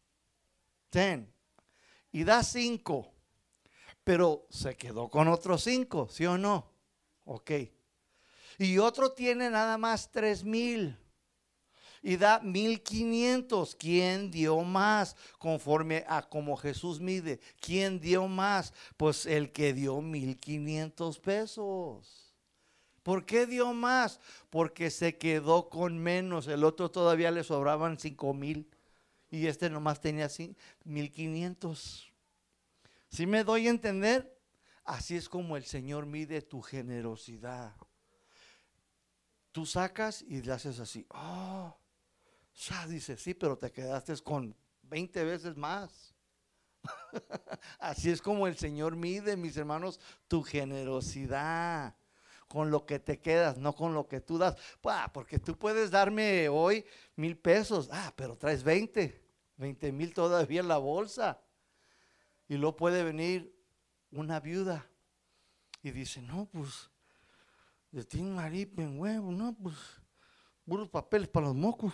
10, 0.91 1.27
y 2.11 2.23
da 2.23 2.43
5 2.43 3.15
pero 4.03 4.45
se 4.51 4.75
quedó 4.75 5.09
con 5.09 5.27
otros 5.27 5.63
cinco, 5.63 6.07
¿sí 6.07 6.27
o 6.27 6.37
no? 6.37 6.71
Ok. 7.25 7.51
Y 8.59 8.77
otro 8.77 9.11
tiene 9.11 9.49
nada 9.49 9.77
más 9.79 10.11
tres 10.11 10.43
mil 10.43 10.97
y 12.01 12.17
da 12.17 12.39
mil 12.39 12.81
quinientos. 12.81 13.75
¿Quién 13.75 14.31
dio 14.31 14.61
más? 14.61 15.15
Conforme 15.37 16.05
a 16.07 16.21
como 16.21 16.57
Jesús 16.57 16.99
mide. 16.99 17.39
¿Quién 17.59 17.99
dio 17.99 18.27
más? 18.27 18.73
Pues 18.97 19.25
el 19.25 19.51
que 19.51 19.73
dio 19.73 20.01
mil 20.01 20.39
quinientos 20.39 21.19
pesos. 21.19 22.33
¿Por 23.03 23.25
qué 23.25 23.45
dio 23.45 23.73
más? 23.73 24.19
Porque 24.49 24.91
se 24.91 25.17
quedó 25.17 25.69
con 25.69 25.97
menos. 25.97 26.47
El 26.47 26.63
otro 26.63 26.91
todavía 26.91 27.31
le 27.31 27.43
sobraban 27.43 27.97
cinco 27.97 28.33
mil 28.33 28.69
y 29.31 29.47
este 29.47 29.69
nomás 29.69 30.01
tenía 30.01 30.29
mil 30.83 31.11
quinientos. 31.11 32.11
Si 33.09 33.25
me 33.25 33.43
doy 33.43 33.67
a 33.67 33.71
entender, 33.71 34.39
así 34.83 35.15
es 35.15 35.29
como 35.29 35.57
el 35.57 35.65
Señor 35.65 36.05
mide 36.05 36.41
tu 36.41 36.61
generosidad. 36.61 37.73
Tú 39.51 39.65
sacas 39.65 40.21
y 40.21 40.41
le 40.41 40.53
haces 40.53 40.79
así. 40.79 41.07
Oh, 41.09 41.75
ya 42.67 42.87
dice, 42.87 43.15
sí, 43.17 43.33
pero 43.33 43.57
te 43.57 43.71
quedaste 43.71 44.15
con 44.17 44.55
20 44.83 45.23
veces 45.23 45.55
más. 45.55 46.13
así 47.79 48.09
es 48.09 48.21
como 48.21 48.47
el 48.47 48.57
Señor 48.57 48.95
mide, 48.95 49.37
mis 49.37 49.55
hermanos, 49.57 49.99
tu 50.27 50.43
generosidad 50.43 51.95
con 52.47 52.71
lo 52.71 52.85
que 52.85 52.99
te 52.99 53.19
quedas, 53.19 53.57
no 53.57 53.73
con 53.73 53.93
lo 53.93 54.07
que 54.07 54.19
tú 54.19 54.37
das. 54.37 54.57
porque 55.13 55.39
tú 55.39 55.57
puedes 55.57 55.91
darme 55.91 56.49
hoy 56.49 56.83
mil 57.15 57.37
pesos, 57.37 57.89
ah, 57.91 58.11
pero 58.15 58.35
traes 58.35 58.63
20, 58.63 59.23
20 59.57 59.91
mil 59.91 60.13
todavía 60.13 60.61
en 60.61 60.67
la 60.67 60.77
bolsa. 60.79 61.39
Y 62.47 62.55
luego 62.55 62.75
puede 62.75 63.03
venir 63.03 63.55
una 64.11 64.39
viuda 64.39 64.89
y 65.83 65.91
dice, 65.91 66.21
no, 66.23 66.49
pues, 66.51 66.89
de 67.91 68.03
ti 68.03 68.21
maripe 68.21 68.81
en 68.81 68.99
huevo, 68.99 69.31
no, 69.31 69.55
pues, 69.55 69.75
puros 70.65 70.89
papeles 70.89 71.27
para 71.27 71.47
los 71.47 71.55
mocos. 71.55 71.93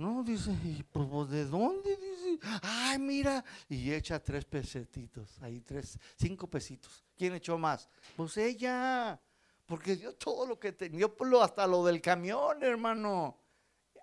No, 0.00 0.22
dice, 0.22 0.50
y 0.64 0.82
pues, 0.82 1.28
¿de 1.28 1.44
dónde? 1.44 1.94
Dice, 1.94 2.38
ay, 2.62 2.98
mira, 2.98 3.44
y 3.68 3.92
echa 3.92 4.18
tres 4.18 4.46
pesetitos, 4.46 5.36
ahí 5.42 5.60
tres, 5.60 5.98
cinco 6.16 6.46
pesitos. 6.46 7.04
¿Quién 7.14 7.34
echó 7.34 7.58
más? 7.58 7.86
Pues 8.16 8.34
ella, 8.38 9.20
porque 9.66 9.96
dio 9.96 10.14
todo 10.14 10.46
lo 10.46 10.58
que 10.58 10.72
tenía, 10.72 11.06
hasta 11.42 11.66
lo 11.66 11.84
del 11.84 12.00
camión, 12.00 12.62
hermano. 12.62 13.36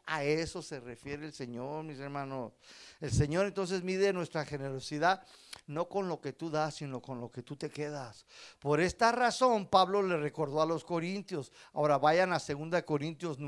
A 0.06 0.24
eso 0.24 0.62
se 0.62 0.80
refiere 0.80 1.26
el 1.26 1.34
Señor, 1.34 1.84
mis 1.84 1.98
hermanos. 1.98 2.54
El 3.02 3.12
Señor 3.12 3.48
entonces 3.48 3.82
mide 3.82 4.14
nuestra 4.14 4.45
generosidad 4.45 5.26
no 5.66 5.89
con 5.89 6.08
lo 6.08 6.22
que 6.22 6.32
tú 6.32 6.52
das, 6.52 6.76
sino 6.76 7.02
con 7.02 7.20
lo 7.20 7.32
que 7.32 7.41
tú 7.41 7.56
te 7.56 7.72
quedas. 7.72 8.28
Por 8.60 8.82
esta 8.82 9.12
razón, 9.12 9.68
Pablo 9.68 10.04
le 10.04 10.18
recordó 10.18 10.62
a 10.62 10.66
los 10.68 10.86
corintios. 10.86 11.52
Ahora 11.74 11.98
vayan 11.98 12.34
a 12.34 12.39
2 12.39 12.84
Corintios 12.84 13.39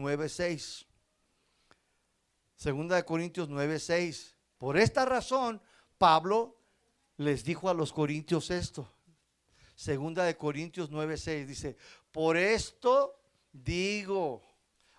9:6. 2.60 2.88
2 2.90 3.04
Corintios 3.04 3.50
9:6. 3.50 4.36
Por 4.58 4.78
esta 4.78 5.06
razón, 5.06 5.62
Pablo 5.98 6.58
les 7.18 7.44
dijo 7.44 7.70
a 7.70 7.74
los 7.74 7.94
corintios 7.94 8.52
esto. 8.52 8.92
Segunda 9.76 10.24
de 10.26 10.36
Corintios 10.36 10.90
9:6 10.92 11.48
dice, 11.48 11.78
"Por 12.12 12.36
esto 12.36 13.22
digo, 13.52 14.44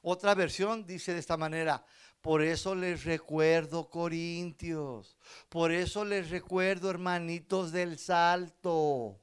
otra 0.02 0.34
versión 0.34 0.86
dice 0.86 1.12
de 1.12 1.20
esta 1.20 1.36
manera, 1.36 1.84
por 2.20 2.42
eso 2.42 2.74
les 2.74 3.04
recuerdo, 3.04 3.88
Corintios, 3.88 5.16
por 5.48 5.72
eso 5.72 6.04
les 6.04 6.30
recuerdo, 6.30 6.90
hermanitos 6.90 7.72
del 7.72 7.98
salto. 7.98 9.18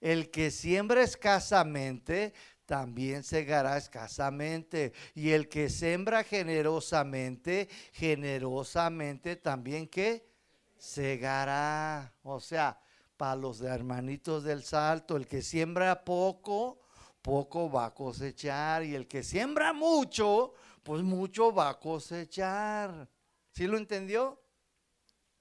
El 0.00 0.30
que 0.30 0.50
siembra 0.50 1.02
escasamente, 1.02 2.32
también 2.66 3.22
segará 3.22 3.78
escasamente. 3.78 4.92
Y 5.14 5.30
el 5.30 5.48
que 5.48 5.70
siembra 5.70 6.24
generosamente, 6.24 7.68
generosamente 7.92 9.36
también 9.36 9.88
que 9.88 10.28
segará. 10.76 12.12
O 12.22 12.40
sea, 12.40 12.78
para 13.16 13.36
los 13.36 13.60
hermanitos 13.62 14.44
del 14.44 14.62
salto, 14.62 15.16
el 15.16 15.26
que 15.26 15.40
siembra 15.40 16.04
poco, 16.04 16.80
poco 17.22 17.70
va 17.70 17.86
a 17.86 17.94
cosechar 17.94 18.84
y 18.84 18.94
el 18.94 19.08
que 19.08 19.22
siembra 19.22 19.72
mucho, 19.72 20.52
pues 20.82 21.02
mucho 21.02 21.54
va 21.54 21.70
a 21.70 21.80
cosechar. 21.80 23.08
¿Sí 23.52 23.66
lo 23.66 23.78
entendió? 23.78 24.42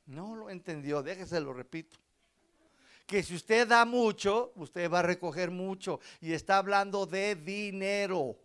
No 0.05 0.35
lo 0.35 0.49
entendió, 0.49 1.03
déjese 1.03 1.41
lo 1.41 1.51
repito. 1.51 1.97
Que 3.05 3.21
si 3.21 3.35
usted 3.35 3.67
da 3.67 3.85
mucho, 3.85 4.51
usted 4.55 4.89
va 4.89 4.99
a 4.99 5.03
recoger 5.03 5.51
mucho. 5.51 5.99
Y 6.21 6.33
está 6.33 6.57
hablando 6.57 7.05
de 7.05 7.35
dinero. 7.35 8.37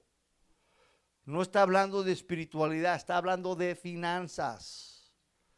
No 1.25 1.43
está 1.43 1.63
hablando 1.63 2.03
de 2.03 2.13
espiritualidad, 2.13 2.97
está 2.97 3.17
hablando 3.17 3.55
de 3.55 3.75
finanzas. 3.75 5.13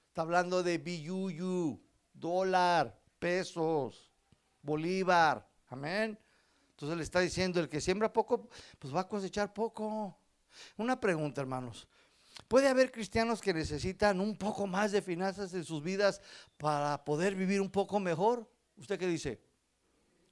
Está 0.09 0.23
hablando 0.23 0.63
de 0.63 0.79
biyuyu, 0.79 1.81
dólar, 2.13 3.01
pesos, 3.19 4.13
bolívar. 4.61 5.49
Amén. 5.69 6.19
Entonces 6.71 6.97
le 6.97 7.03
está 7.03 7.21
diciendo, 7.21 7.61
el 7.61 7.69
que 7.69 7.81
siembra 7.81 8.13
poco, 8.13 8.49
pues 8.79 8.95
va 8.95 9.01
a 9.01 9.09
cosechar 9.09 9.55
poco. 9.55 10.19
Una 10.77 11.01
pregunta, 11.01 11.41
hermanos. 11.41 11.89
¿Puede 12.49 12.69
haber 12.69 12.93
cristianos 12.93 13.41
que 13.41 13.55
necesitan 13.55 14.21
un 14.21 14.37
poco 14.37 14.67
más 14.67 14.93
de 14.93 15.03
finanzas 15.03 15.55
en 15.55 15.65
sus 15.65 15.83
vidas 15.83 16.21
para 16.57 17.05
poder 17.05 17.35
vivir 17.35 17.61
un 17.61 17.71
poco 17.71 18.01
mejor? 18.01 18.52
¿Usted 18.83 18.99
qué 18.99 19.07
dice? 19.07 19.41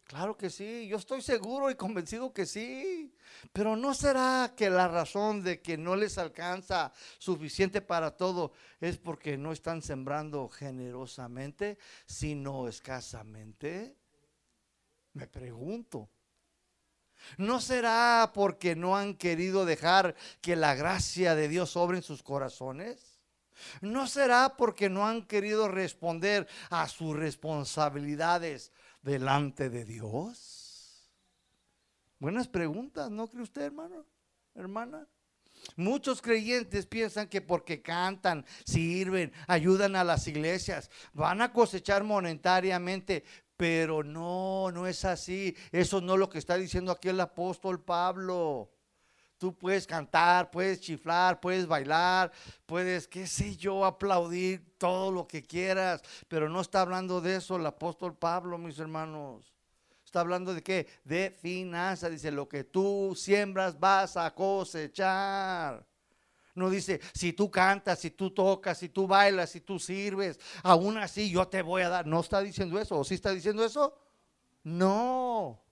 Claro 0.02 0.36
que 0.36 0.50
sí, 0.50 0.88
yo 0.88 0.96
estoy 0.96 1.22
seguro 1.22 1.70
y 1.70 1.76
convencido 1.76 2.32
que 2.32 2.46
sí. 2.46 3.14
Pero 3.52 3.76
¿no 3.76 3.94
será 3.94 4.54
que 4.56 4.68
la 4.68 4.88
razón 4.88 5.44
de 5.44 5.62
que 5.62 5.78
no 5.78 5.94
les 5.94 6.18
alcanza 6.18 6.92
suficiente 7.18 7.80
para 7.80 8.16
todo 8.16 8.50
es 8.80 8.98
porque 8.98 9.38
no 9.38 9.52
están 9.52 9.82
sembrando 9.82 10.48
generosamente, 10.48 11.78
sino 12.06 12.66
escasamente? 12.66 13.94
Me 15.12 15.28
pregunto. 15.28 16.10
¿No 17.36 17.60
será 17.60 18.32
porque 18.34 18.74
no 18.74 18.96
han 18.96 19.14
querido 19.14 19.64
dejar 19.64 20.16
que 20.40 20.56
la 20.56 20.74
gracia 20.74 21.36
de 21.36 21.46
Dios 21.46 21.70
sobre 21.70 21.98
en 21.98 22.02
sus 22.02 22.24
corazones? 22.24 23.09
¿No 23.80 24.06
será 24.06 24.56
porque 24.56 24.88
no 24.88 25.06
han 25.06 25.26
querido 25.26 25.68
responder 25.68 26.48
a 26.70 26.88
sus 26.88 27.16
responsabilidades 27.16 28.72
delante 29.02 29.70
de 29.70 29.84
Dios? 29.84 31.10
Buenas 32.18 32.48
preguntas, 32.48 33.10
¿no 33.10 33.28
cree 33.28 33.42
usted, 33.42 33.62
hermano? 33.62 34.04
Hermana. 34.54 35.06
Muchos 35.76 36.22
creyentes 36.22 36.86
piensan 36.86 37.28
que 37.28 37.40
porque 37.40 37.82
cantan, 37.82 38.44
sirven, 38.64 39.32
ayudan 39.46 39.96
a 39.96 40.04
las 40.04 40.26
iglesias, 40.26 40.90
van 41.12 41.42
a 41.42 41.52
cosechar 41.52 42.04
monetariamente, 42.04 43.24
pero 43.56 44.02
no, 44.02 44.70
no 44.72 44.86
es 44.86 45.04
así. 45.04 45.56
Eso 45.70 46.00
no 46.00 46.14
es 46.14 46.18
lo 46.18 46.30
que 46.30 46.38
está 46.38 46.56
diciendo 46.56 46.92
aquí 46.92 47.08
el 47.08 47.20
apóstol 47.20 47.82
Pablo. 47.82 48.70
Tú 49.40 49.56
puedes 49.56 49.86
cantar, 49.86 50.50
puedes 50.50 50.82
chiflar, 50.82 51.40
puedes 51.40 51.66
bailar, 51.66 52.30
puedes, 52.66 53.08
qué 53.08 53.26
sé 53.26 53.56
yo, 53.56 53.86
aplaudir 53.86 54.76
todo 54.76 55.10
lo 55.10 55.26
que 55.26 55.42
quieras, 55.42 56.02
pero 56.28 56.50
no 56.50 56.60
está 56.60 56.82
hablando 56.82 57.22
de 57.22 57.36
eso 57.36 57.56
el 57.56 57.64
apóstol 57.64 58.14
Pablo, 58.14 58.58
mis 58.58 58.78
hermanos. 58.78 59.50
Está 60.04 60.20
hablando 60.20 60.52
de 60.52 60.62
qué? 60.62 60.86
De 61.04 61.30
finanzas. 61.40 62.10
Dice, 62.10 62.30
lo 62.30 62.50
que 62.50 62.64
tú 62.64 63.14
siembras 63.16 63.80
vas 63.80 64.18
a 64.18 64.34
cosechar. 64.34 65.86
No 66.54 66.68
dice, 66.68 67.00
si 67.14 67.32
tú 67.32 67.50
cantas, 67.50 67.98
si 67.98 68.10
tú 68.10 68.32
tocas, 68.32 68.76
si 68.76 68.90
tú 68.90 69.06
bailas, 69.06 69.48
si 69.48 69.62
tú 69.62 69.78
sirves, 69.78 70.38
aún 70.62 70.98
así 70.98 71.30
yo 71.30 71.48
te 71.48 71.62
voy 71.62 71.80
a 71.80 71.88
dar. 71.88 72.06
No 72.06 72.20
está 72.20 72.42
diciendo 72.42 72.78
eso. 72.78 72.98
¿O 72.98 73.04
sí 73.04 73.14
está 73.14 73.30
diciendo 73.30 73.64
eso? 73.64 73.96
No. 74.64 75.62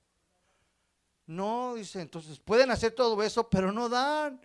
No, 1.29 1.77
dice, 1.77 2.01
entonces 2.01 2.41
pueden 2.41 2.73
hacer 2.73 2.91
todo 2.91 3.23
eso, 3.23 3.49
pero 3.49 3.71
no 3.71 3.89
dan. 3.89 4.45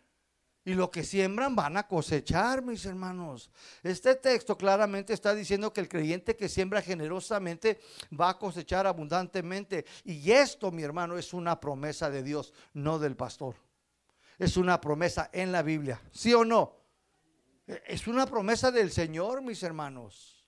Y 0.64 0.76
lo 0.76 0.92
que 0.92 1.04
siembran 1.04 1.56
van 1.56 1.76
a 1.76 1.88
cosechar, 1.88 2.62
mis 2.62 2.86
hermanos. 2.86 3.50
Este 3.82 4.14
texto 4.14 4.56
claramente 4.56 5.12
está 5.14 5.34
diciendo 5.34 5.74
que 5.74 5.82
el 5.82 5.90
creyente 5.90 6.38
que 6.38 6.48
siembra 6.48 6.84
generosamente 6.84 7.80
va 8.18 8.30
a 8.30 8.38
cosechar 8.38 8.86
abundantemente. 8.86 9.86
Y 10.04 10.30
esto, 10.30 10.72
mi 10.72 10.84
hermano, 10.84 11.18
es 11.18 11.34
una 11.34 11.60
promesa 11.60 12.12
de 12.12 12.22
Dios, 12.22 12.54
no 12.74 13.00
del 13.00 13.16
pastor 13.16 13.56
es 14.44 14.58
una 14.58 14.80
promesa 14.80 15.30
en 15.34 15.52
la 15.52 15.62
Biblia. 15.62 16.02
¿Sí 16.12 16.34
o 16.34 16.44
no? 16.44 16.78
Es 17.66 18.08
una 18.08 18.26
promesa 18.26 18.72
del 18.72 18.92
Señor, 18.92 19.42
mis 19.42 19.64
hermanos. 19.64 20.46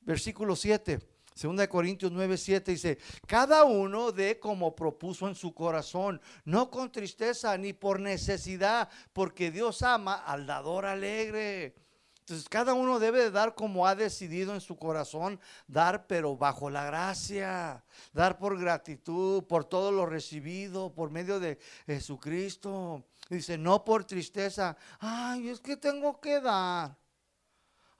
Versículo 0.00 0.54
7. 0.56 1.00
Segunda 1.38 1.62
de 1.62 1.68
Corintios 1.68 2.10
9, 2.10 2.36
7 2.36 2.72
dice, 2.72 2.98
cada 3.24 3.62
uno 3.62 4.10
de 4.10 4.40
como 4.40 4.74
propuso 4.74 5.28
en 5.28 5.36
su 5.36 5.54
corazón, 5.54 6.20
no 6.44 6.68
con 6.68 6.90
tristeza 6.90 7.56
ni 7.56 7.72
por 7.72 8.00
necesidad, 8.00 8.88
porque 9.12 9.52
Dios 9.52 9.82
ama 9.82 10.16
al 10.16 10.48
dador 10.48 10.84
alegre. 10.84 11.76
Entonces 12.18 12.48
cada 12.48 12.74
uno 12.74 12.98
debe 12.98 13.20
de 13.20 13.30
dar 13.30 13.54
como 13.54 13.86
ha 13.86 13.94
decidido 13.94 14.52
en 14.52 14.60
su 14.60 14.76
corazón, 14.76 15.38
dar 15.68 16.08
pero 16.08 16.36
bajo 16.36 16.70
la 16.70 16.84
gracia, 16.86 17.84
dar 18.12 18.36
por 18.36 18.58
gratitud, 18.58 19.44
por 19.44 19.64
todo 19.64 19.92
lo 19.92 20.06
recibido, 20.06 20.92
por 20.92 21.12
medio 21.12 21.38
de 21.38 21.60
Jesucristo. 21.86 23.04
Dice, 23.30 23.56
no 23.56 23.84
por 23.84 24.04
tristeza, 24.04 24.76
ay, 24.98 25.50
es 25.50 25.60
que 25.60 25.76
tengo 25.76 26.20
que 26.20 26.40
dar. 26.40 26.98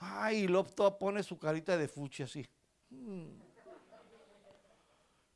Ay, 0.01 0.49
y 0.51 0.91
pone 0.99 1.23
su 1.23 1.39
carita 1.39 1.77
de 1.77 1.87
fuchi 1.87 2.25
así. 2.25 2.45
Mm. 3.01 3.49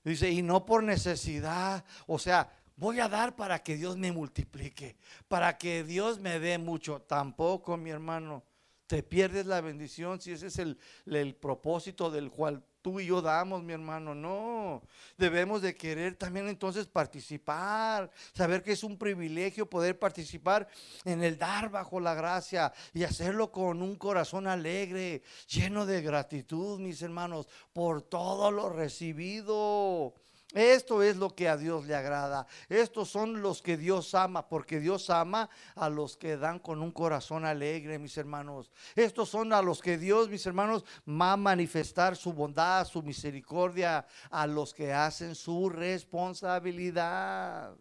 Dice, 0.05 0.31
y 0.31 0.43
no 0.43 0.67
por 0.67 0.83
necesidad, 0.83 1.85
o 2.07 2.19
sea, 2.19 2.51
voy 2.77 2.99
a 2.99 3.09
dar 3.09 3.37
para 3.37 3.63
que 3.63 3.77
Dios 3.77 3.97
me 3.97 4.11
multiplique, 4.11 4.97
para 5.29 5.57
que 5.59 5.85
Dios 5.85 6.19
me 6.19 6.41
dé 6.41 6.59
mucho. 6.59 7.03
Tampoco, 7.03 7.77
mi 7.77 7.91
hermano, 7.91 8.43
te 8.89 9.03
pierdes 9.03 9.47
la 9.47 9.61
bendición 9.61 10.21
si 10.21 10.33
ese 10.33 10.49
es 10.49 10.59
el, 10.59 10.79
el 11.07 11.37
propósito 11.37 12.11
del 12.11 12.31
cual 12.31 12.65
tú 12.83 13.01
y 13.01 13.07
yo 13.07 13.23
damos, 13.23 13.63
mi 13.63 13.73
hermano. 13.73 14.15
No, 14.15 14.83
debemos 15.17 15.63
de 15.63 15.75
querer 15.75 16.17
también 16.17 16.49
entonces 16.49 16.87
participar, 16.87 18.11
saber 18.35 18.63
que 18.63 18.73
es 18.73 18.85
un 18.85 18.99
privilegio 18.99 19.71
poder 19.71 19.99
participar 19.99 20.69
en 21.05 21.23
el 21.23 21.39
dar 21.39 21.71
bajo 21.71 22.01
la 22.01 22.15
gracia 22.15 22.73
y 22.93 23.05
hacerlo 23.05 23.51
con 23.51 23.81
un 23.81 23.97
corazón 23.97 24.47
alegre, 24.47 25.23
lleno 25.47 25.87
de 25.87 26.03
gratitud, 26.03 26.81
mis 26.81 27.01
hermanos, 27.01 27.49
por 27.73 28.03
todo 28.03 28.51
lo 28.51 28.69
recibido. 28.69 30.15
Esto 30.53 31.03
es 31.03 31.17
lo 31.17 31.35
que 31.35 31.49
a 31.49 31.57
Dios 31.57 31.87
le 31.87 31.95
agrada. 31.95 32.47
Estos 32.69 33.09
son 33.09 33.41
los 33.41 33.63
que 33.63 33.79
Dios 33.79 34.15
ama, 34.15 34.49
porque 34.49 34.81
Dios 34.81 35.09
ama 35.11 35.49
a 35.75 35.89
los 35.89 36.17
que 36.17 36.37
dan 36.37 36.59
con 36.59 36.83
un 36.83 36.91
corazón 36.93 37.47
alegre, 37.47 37.99
mis 37.99 38.17
hermanos. 38.19 38.71
Estos 38.95 39.31
son 39.31 39.53
a 39.53 39.63
los 39.63 39.81
que 39.81 39.97
Dios, 39.97 40.29
mis 40.29 40.45
hermanos, 40.47 40.85
va 41.09 41.33
a 41.33 41.37
manifestar 41.37 42.17
su 42.17 42.33
bondad, 42.33 42.87
su 42.87 43.03
misericordia, 43.03 44.07
a 44.31 44.47
los 44.47 44.73
que 44.75 44.93
hacen 44.93 45.35
su 45.35 45.71
responsabilidad. 45.71 47.75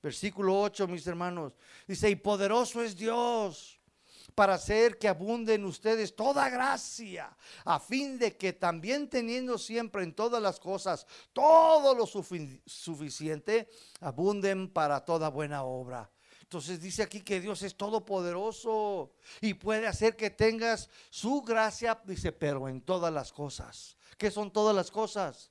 Versículo 0.00 0.58
8, 0.60 0.88
mis 0.88 1.06
hermanos. 1.06 1.52
Dice, 1.86 2.08
y 2.08 2.16
poderoso 2.16 2.82
es 2.82 2.96
Dios 2.96 3.81
para 4.34 4.54
hacer 4.54 4.98
que 4.98 5.08
abunden 5.08 5.64
ustedes 5.64 6.14
toda 6.16 6.48
gracia, 6.48 7.36
a 7.64 7.78
fin 7.78 8.18
de 8.18 8.36
que 8.36 8.52
también 8.52 9.08
teniendo 9.08 9.58
siempre 9.58 10.02
en 10.02 10.14
todas 10.14 10.42
las 10.42 10.58
cosas 10.58 11.06
todo 11.32 11.94
lo 11.94 12.06
suficiente, 12.06 13.68
abunden 14.00 14.68
para 14.68 15.04
toda 15.04 15.28
buena 15.28 15.64
obra. 15.64 16.10
Entonces 16.42 16.80
dice 16.82 17.02
aquí 17.02 17.22
que 17.22 17.40
Dios 17.40 17.62
es 17.62 17.74
todopoderoso 17.76 19.14
y 19.40 19.54
puede 19.54 19.86
hacer 19.86 20.16
que 20.16 20.28
tengas 20.28 20.90
su 21.08 21.40
gracia, 21.40 21.98
dice, 22.04 22.30
pero 22.30 22.68
en 22.68 22.82
todas 22.82 23.10
las 23.10 23.32
cosas. 23.32 23.96
¿Qué 24.18 24.30
son 24.30 24.52
todas 24.52 24.76
las 24.76 24.90
cosas? 24.90 25.50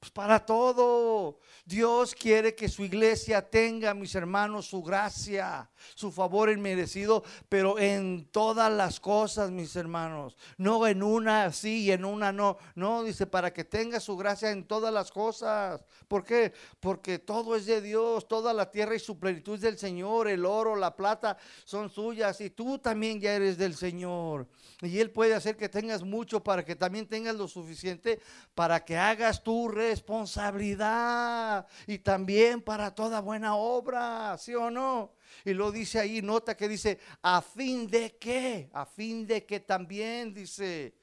Pues 0.00 0.12
para 0.12 0.46
todo. 0.46 1.40
Dios 1.64 2.14
quiere 2.14 2.54
que 2.54 2.68
su 2.68 2.84
iglesia 2.84 3.42
tenga, 3.42 3.92
mis 3.94 4.14
hermanos, 4.14 4.66
su 4.66 4.82
gracia, 4.82 5.68
su 5.94 6.12
favor 6.12 6.50
inmerecido, 6.50 7.24
pero 7.48 7.78
en 7.78 8.28
todas 8.30 8.72
las 8.72 9.00
cosas, 9.00 9.50
mis 9.50 9.74
hermanos. 9.74 10.36
No 10.56 10.86
en 10.86 11.02
una 11.02 11.52
sí 11.52 11.82
y 11.82 11.90
en 11.90 12.04
una 12.04 12.30
no. 12.30 12.58
No, 12.76 13.02
dice, 13.02 13.26
para 13.26 13.52
que 13.52 13.64
tenga 13.64 13.98
su 13.98 14.16
gracia 14.16 14.50
en 14.50 14.68
todas 14.68 14.94
las 14.94 15.10
cosas. 15.10 15.84
¿Por 16.06 16.24
qué? 16.24 16.52
Porque 16.78 17.18
todo 17.18 17.56
es 17.56 17.66
de 17.66 17.82
Dios, 17.82 18.28
toda 18.28 18.54
la 18.54 18.70
tierra 18.70 18.94
y 18.94 19.00
su 19.00 19.18
plenitud 19.18 19.56
es 19.56 19.60
del 19.60 19.78
Señor. 19.78 20.28
El 20.28 20.46
oro, 20.46 20.76
la 20.76 20.94
plata 20.94 21.36
son 21.64 21.90
suyas 21.90 22.40
y 22.40 22.50
tú 22.50 22.78
también 22.78 23.20
ya 23.20 23.34
eres 23.34 23.58
del 23.58 23.74
Señor. 23.74 24.46
Y 24.80 25.00
Él 25.00 25.10
puede 25.10 25.34
hacer 25.34 25.56
que 25.56 25.68
tengas 25.68 26.04
mucho 26.04 26.42
para 26.42 26.64
que 26.64 26.76
también 26.76 27.08
tengas 27.08 27.34
lo 27.34 27.48
suficiente 27.48 28.20
para 28.54 28.84
que 28.84 28.96
hagas 28.96 29.42
tu 29.42 29.68
responsabilidad 29.88 31.66
y 31.86 31.98
también 31.98 32.60
para 32.60 32.94
toda 32.94 33.20
buena 33.20 33.56
obra, 33.56 34.36
¿sí 34.38 34.54
o 34.54 34.70
no? 34.70 35.12
Y 35.44 35.54
lo 35.54 35.70
dice 35.72 35.98
ahí, 36.00 36.22
nota 36.22 36.56
que 36.56 36.68
dice, 36.68 36.98
a 37.22 37.40
fin 37.42 37.86
de 37.86 38.16
qué, 38.16 38.68
a 38.72 38.84
fin 38.84 39.26
de 39.26 39.44
que 39.44 39.60
también 39.60 40.34
dice, 40.34 40.94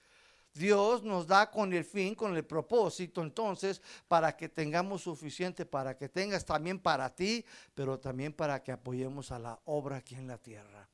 Dios 0.54 1.04
nos 1.04 1.28
da 1.28 1.52
con 1.52 1.74
el 1.74 1.84
fin, 1.84 2.16
con 2.16 2.36
el 2.36 2.46
propósito, 2.46 3.22
entonces, 3.22 3.82
para 4.08 4.36
que 4.38 4.48
tengamos 4.48 5.02
suficiente, 5.02 5.66
para 5.66 5.98
que 5.98 6.08
tengas 6.08 6.46
también 6.46 6.80
para 6.80 7.14
ti, 7.14 7.46
pero 7.74 8.00
también 8.00 8.32
para 8.32 8.64
que 8.64 8.72
apoyemos 8.72 9.32
a 9.32 9.40
la 9.40 9.60
obra 9.66 9.98
aquí 9.98 10.16
en 10.16 10.28
la 10.28 10.38
tierra. 10.38 10.88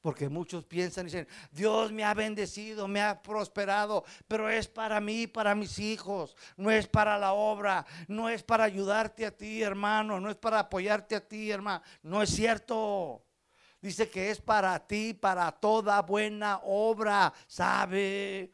Porque 0.00 0.28
muchos 0.28 0.64
piensan 0.64 1.04
y 1.04 1.10
dicen, 1.10 1.28
Dios 1.50 1.92
me 1.92 2.04
ha 2.04 2.14
bendecido, 2.14 2.88
me 2.88 3.02
ha 3.02 3.20
prosperado, 3.22 4.04
pero 4.26 4.48
es 4.48 4.66
para 4.66 4.98
mí, 5.00 5.26
para 5.26 5.54
mis 5.54 5.78
hijos, 5.78 6.36
no 6.56 6.70
es 6.70 6.86
para 6.86 7.18
la 7.18 7.34
obra, 7.34 7.84
no 8.08 8.28
es 8.28 8.42
para 8.42 8.64
ayudarte 8.64 9.26
a 9.26 9.36
ti, 9.36 9.62
hermano, 9.62 10.18
no 10.18 10.30
es 10.30 10.36
para 10.36 10.60
apoyarte 10.60 11.16
a 11.16 11.26
ti, 11.26 11.50
hermano. 11.50 11.82
No 12.02 12.22
es 12.22 12.30
cierto. 12.30 13.22
Dice 13.82 14.10
que 14.10 14.30
es 14.30 14.40
para 14.40 14.78
ti, 14.86 15.14
para 15.14 15.50
toda 15.52 16.02
buena 16.02 16.60
obra, 16.64 17.32
¿sabe? 17.46 18.52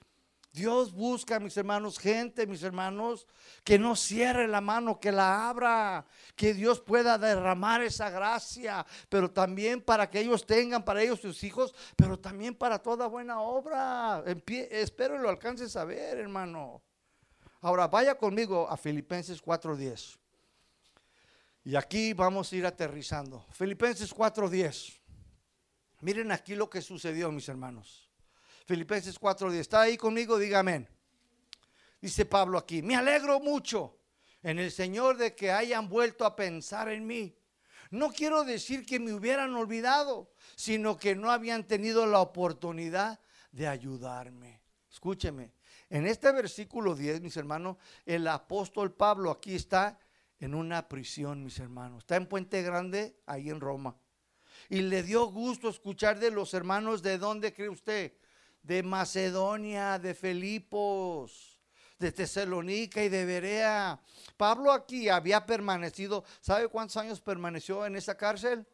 Dios 0.57 0.95
busca, 0.95 1.39
mis 1.39 1.55
hermanos, 1.59 1.99
gente, 1.99 2.47
mis 2.47 2.63
hermanos, 2.63 3.27
que 3.63 3.79
no 3.79 3.95
cierre 3.95 4.49
la 4.49 4.63
mano, 4.63 4.99
que 4.99 5.13
la 5.13 5.51
abra, 5.51 6.07
que 6.35 6.55
Dios 6.55 6.81
pueda 6.81 7.19
derramar 7.19 7.83
esa 7.83 8.09
gracia, 8.09 8.87
pero 9.11 9.31
también 9.31 9.83
para 9.83 10.09
que 10.09 10.21
ellos 10.21 10.47
tengan, 10.47 10.83
para 10.83 11.03
ellos 11.03 11.21
sus 11.21 11.45
hijos, 11.45 11.75
pero 11.95 12.19
también 12.19 12.55
para 12.55 12.79
toda 12.79 13.07
buena 13.07 13.39
obra. 13.43 14.25
espero 14.71 15.19
lo 15.19 15.29
alcances 15.29 15.77
a 15.77 15.85
ver, 15.85 16.17
hermano. 16.17 16.83
Ahora, 17.61 17.87
vaya 17.87 18.17
conmigo 18.17 18.67
a 18.67 18.79
Filipenses 18.79 19.45
4.10. 19.45 20.19
Y 21.65 21.77
aquí 21.77 22.15
vamos 22.15 22.51
a 22.51 22.57
ir 22.57 22.65
aterrizando. 22.65 23.45
Filipenses 23.51 24.15
4.10. 24.15 24.99
Miren 26.01 26.33
aquí 26.33 26.55
lo 26.55 26.71
que 26.71 26.81
sucedió, 26.81 27.31
mis 27.31 27.47
hermanos. 27.47 28.06
Filipenses 28.67 29.19
4:10. 29.19 29.61
¿Está 29.61 29.83
ahí 29.83 29.97
conmigo? 29.97 30.39
Dígame. 30.39 30.89
Dice 32.01 32.27
Pablo 32.27 32.59
aquí, 32.59 32.83
me 32.83 32.97
alegro 32.97 33.41
mucho 33.41 33.99
en 34.43 34.59
el 34.59 34.71
Señor 34.71 35.17
de 35.17 35.35
que 35.35 35.51
hayan 35.51 35.89
vuelto 35.89 36.25
a 36.25 36.37
pensar 36.37 36.89
en 36.89 37.07
mí. 37.07 37.37
No 37.91 38.11
quiero 38.11 38.45
decir 38.45 38.85
que 38.85 38.99
me 38.99 39.13
hubieran 39.13 39.55
olvidado, 39.55 40.33
sino 40.57 40.99
que 40.99 41.15
no 41.15 41.31
habían 41.31 41.65
tenido 41.67 42.07
la 42.07 42.21
oportunidad 42.21 43.21
de 43.53 43.69
ayudarme. 43.69 44.61
Escúcheme, 44.91 45.53
en 45.89 46.07
este 46.07 46.33
versículo 46.33 46.95
10, 46.95 47.21
mis 47.21 47.37
hermanos, 47.37 47.77
el 48.05 48.27
apóstol 48.27 48.93
Pablo 48.93 49.31
aquí 49.31 49.55
está 49.55 49.99
en 50.39 50.55
una 50.55 50.89
prisión, 50.89 51.45
mis 51.45 51.59
hermanos. 51.61 52.01
Está 52.01 52.17
en 52.17 52.27
Puente 52.27 52.63
Grande, 52.63 53.17
ahí 53.27 53.49
en 53.49 53.61
Roma. 53.61 53.97
Y 54.69 54.83
le 54.83 55.03
dio 55.03 55.27
gusto 55.27 55.69
escuchar 55.69 56.19
de 56.19 56.31
los 56.31 56.55
hermanos 56.55 57.03
de 57.03 57.19
dónde 57.19 57.53
cree 57.53 57.69
usted, 57.69 58.13
de 58.67 58.83
Macedonia, 58.83 59.99
de 60.01 60.13
Filipos, 60.13 61.61
de 62.01 62.11
Tesalónica 62.11 63.03
y 63.03 63.09
de 63.09 63.25
Berea. 63.25 64.01
Pablo 64.37 64.73
aquí 64.73 65.09
había 65.09 65.47
permanecido, 65.47 66.25
¿sabe 66.41 66.67
cuántos 66.67 66.97
años 66.97 67.21
permaneció 67.21 67.87
en 67.87 67.95
esa 67.95 68.17
cárcel? 68.17 68.67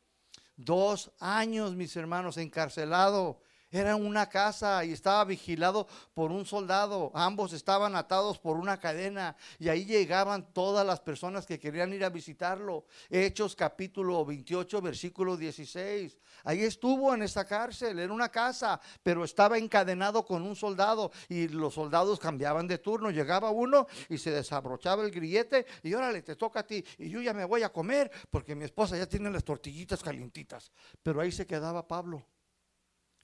Dos 0.57 1.13
años, 1.21 1.75
mis 1.75 1.95
hermanos, 1.95 2.39
encarcelado. 2.39 3.43
Era 3.73 3.97
una 3.97 4.29
casa 4.29 4.85
y 4.85 4.93
estaba 4.93 5.25
vigilado 5.25 5.87
por 6.13 6.31
un 6.31 6.45
soldado. 6.45 7.11
Ambos 7.15 7.55
estaban 7.55 7.97
atados 7.97 8.39
por 8.39 8.59
una 8.59 8.79
cadena 8.79 9.35
y 9.59 9.71
ahí 9.71 9.87
llegaban 9.87 10.53
todas 10.53 10.87
las 10.87 11.01
personas 11.01 11.47
que 11.47 11.59
querían 11.59 11.91
ir 11.95 12.05
a 12.05 12.11
visitarlo. 12.11 12.85
Hechos 13.09 13.57
capítulo 13.57 14.27
28, 14.27 14.83
versículo 14.83 15.39
16. 15.39 16.19
Ahí 16.45 16.61
estuvo 16.65 17.15
en 17.15 17.23
esa 17.23 17.47
cárcel, 17.47 17.99
en 17.99 18.11
una 18.11 18.29
casa, 18.29 18.79
pero 19.03 19.25
estaba 19.25 19.57
encadenado 19.57 20.27
con 20.27 20.43
un 20.43 20.55
soldado 20.55 21.11
y 21.31 21.49
los 21.49 21.73
soldados 21.73 22.21
cambiaban 22.21 22.69
de 22.69 22.77
turno. 22.77 23.11
Llegaba 23.11 23.53
uno 23.53 23.87
y 24.11 24.19
se 24.19 24.33
desabrochaba 24.33 25.03
el 25.03 25.11
grillete 25.11 25.65
y 25.83 25.95
órale, 25.95 26.21
te 26.21 26.37
toca 26.37 26.61
a 26.61 26.67
ti. 26.67 26.85
Y 26.99 27.09
yo 27.09 27.23
ya 27.23 27.33
me 27.33 27.47
voy 27.47 27.63
a 27.63 27.73
comer 27.73 28.11
porque 28.29 28.55
mi 28.55 28.67
esposa 28.67 28.99
ya 28.99 29.07
tiene 29.07 29.31
las 29.31 29.45
tortillitas 29.45 30.03
calientitas. 30.03 30.71
Pero 31.03 31.23
ahí 31.23 31.33
se 31.33 31.47
quedaba 31.47 31.89
Pablo. 31.89 32.23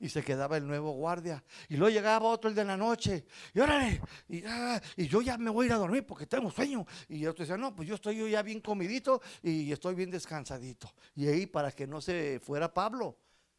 Y 0.00 0.08
se 0.08 0.22
quedaba 0.22 0.56
el 0.56 0.66
nuevo 0.66 0.92
guardia. 0.92 1.42
Y 1.68 1.76
luego 1.76 1.92
llegaba 1.92 2.28
otro 2.28 2.48
el 2.48 2.56
de 2.56 2.64
la 2.64 2.76
noche. 2.76 3.26
Y 3.52 3.60
órale. 3.60 4.00
Y, 4.28 4.44
ah, 4.46 4.80
y 4.96 5.08
yo 5.08 5.20
ya 5.20 5.36
me 5.38 5.50
voy 5.50 5.64
a 5.64 5.66
ir 5.66 5.72
a 5.72 5.76
dormir 5.76 6.06
porque 6.06 6.26
tengo 6.26 6.50
sueño. 6.50 6.86
Y 7.08 7.26
otro 7.26 7.44
decía, 7.44 7.56
no, 7.56 7.74
pues 7.74 7.88
yo 7.88 7.96
estoy 7.96 8.30
ya 8.30 8.42
bien 8.42 8.60
comidito 8.60 9.20
y 9.42 9.72
estoy 9.72 9.94
bien 9.94 10.10
descansadito. 10.10 10.92
Y 11.14 11.26
ahí 11.26 11.46
para 11.46 11.72
que 11.72 11.86
no 11.86 12.00
se 12.00 12.40
fuera 12.40 12.72
Pablo. 12.72 13.18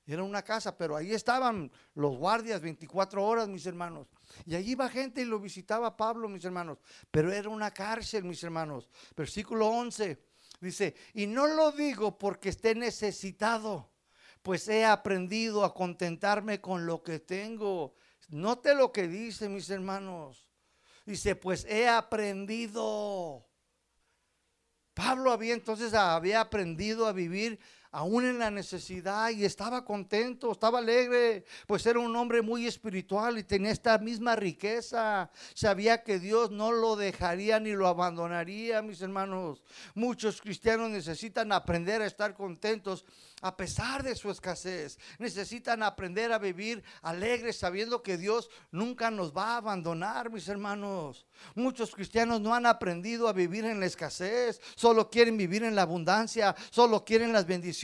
Era 0.09 0.23
una 0.23 0.41
casa, 0.41 0.75
pero 0.75 0.95
ahí 0.95 1.13
estaban 1.13 1.71
los 1.93 2.17
guardias 2.17 2.61
24 2.61 3.23
horas, 3.23 3.47
mis 3.47 3.67
hermanos. 3.67 4.07
Y 4.43 4.55
allí 4.55 4.71
iba 4.71 4.89
gente 4.89 5.21
y 5.21 5.25
lo 5.25 5.39
visitaba 5.39 5.95
Pablo, 5.95 6.27
mis 6.27 6.43
hermanos. 6.43 6.79
Pero 7.11 7.31
era 7.31 7.47
una 7.47 7.69
cárcel, 7.69 8.23
mis 8.23 8.43
hermanos. 8.43 8.89
Versículo 9.15 9.67
11 9.67 10.19
dice, 10.61 10.95
y 11.13 11.27
no 11.27 11.45
lo 11.45 11.71
digo 11.71 12.17
porque 12.17 12.49
esté 12.49 12.73
necesitado 12.73 13.88
pues 14.41 14.67
he 14.67 14.85
aprendido 14.85 15.63
a 15.63 15.73
contentarme 15.73 16.61
con 16.61 16.85
lo 16.85 17.03
que 17.03 17.19
tengo. 17.19 17.95
Note 18.29 18.75
lo 18.75 18.91
que 18.91 19.07
dice, 19.07 19.49
mis 19.49 19.69
hermanos. 19.69 20.49
Dice, 21.05 21.35
pues 21.35 21.65
he 21.65 21.87
aprendido. 21.87 23.47
Pablo 24.93 25.31
había 25.31 25.53
entonces 25.53 25.93
había 25.93 26.41
aprendido 26.41 27.07
a 27.07 27.13
vivir 27.13 27.59
aún 27.91 28.25
en 28.25 28.37
la 28.37 28.51
necesidad 28.51 29.29
y 29.31 29.45
estaba 29.45 29.83
contento, 29.83 30.51
estaba 30.51 30.79
alegre, 30.79 31.45
pues 31.65 31.85
era 31.85 31.99
un 31.99 32.15
hombre 32.15 32.41
muy 32.41 32.67
espiritual 32.67 33.37
y 33.39 33.43
tenía 33.43 33.71
esta 33.71 33.97
misma 33.97 34.35
riqueza. 34.35 35.31
Sabía 35.55 36.03
que 36.03 36.19
Dios 36.19 36.51
no 36.51 36.71
lo 36.71 36.95
dejaría 36.95 37.59
ni 37.59 37.71
lo 37.71 37.87
abandonaría, 37.87 38.81
mis 38.81 39.01
hermanos. 39.01 39.63
Muchos 39.95 40.41
cristianos 40.41 40.89
necesitan 40.91 41.51
aprender 41.51 42.01
a 42.01 42.05
estar 42.05 42.35
contentos 42.35 43.05
a 43.41 43.55
pesar 43.55 44.03
de 44.03 44.15
su 44.15 44.29
escasez. 44.29 44.99
Necesitan 45.17 45.81
aprender 45.81 46.31
a 46.31 46.37
vivir 46.37 46.83
alegres 47.01 47.57
sabiendo 47.57 48.03
que 48.03 48.17
Dios 48.17 48.49
nunca 48.71 49.09
nos 49.09 49.35
va 49.35 49.53
a 49.53 49.57
abandonar, 49.57 50.29
mis 50.29 50.47
hermanos. 50.47 51.25
Muchos 51.55 51.95
cristianos 51.95 52.41
no 52.41 52.53
han 52.53 52.65
aprendido 52.65 53.27
a 53.27 53.33
vivir 53.33 53.65
en 53.65 53.79
la 53.79 53.85
escasez, 53.85 54.61
solo 54.75 55.09
quieren 55.09 55.37
vivir 55.37 55.63
en 55.63 55.73
la 55.73 55.83
abundancia, 55.83 56.55
solo 56.69 57.03
quieren 57.03 57.33
las 57.33 57.47
bendiciones. 57.47 57.78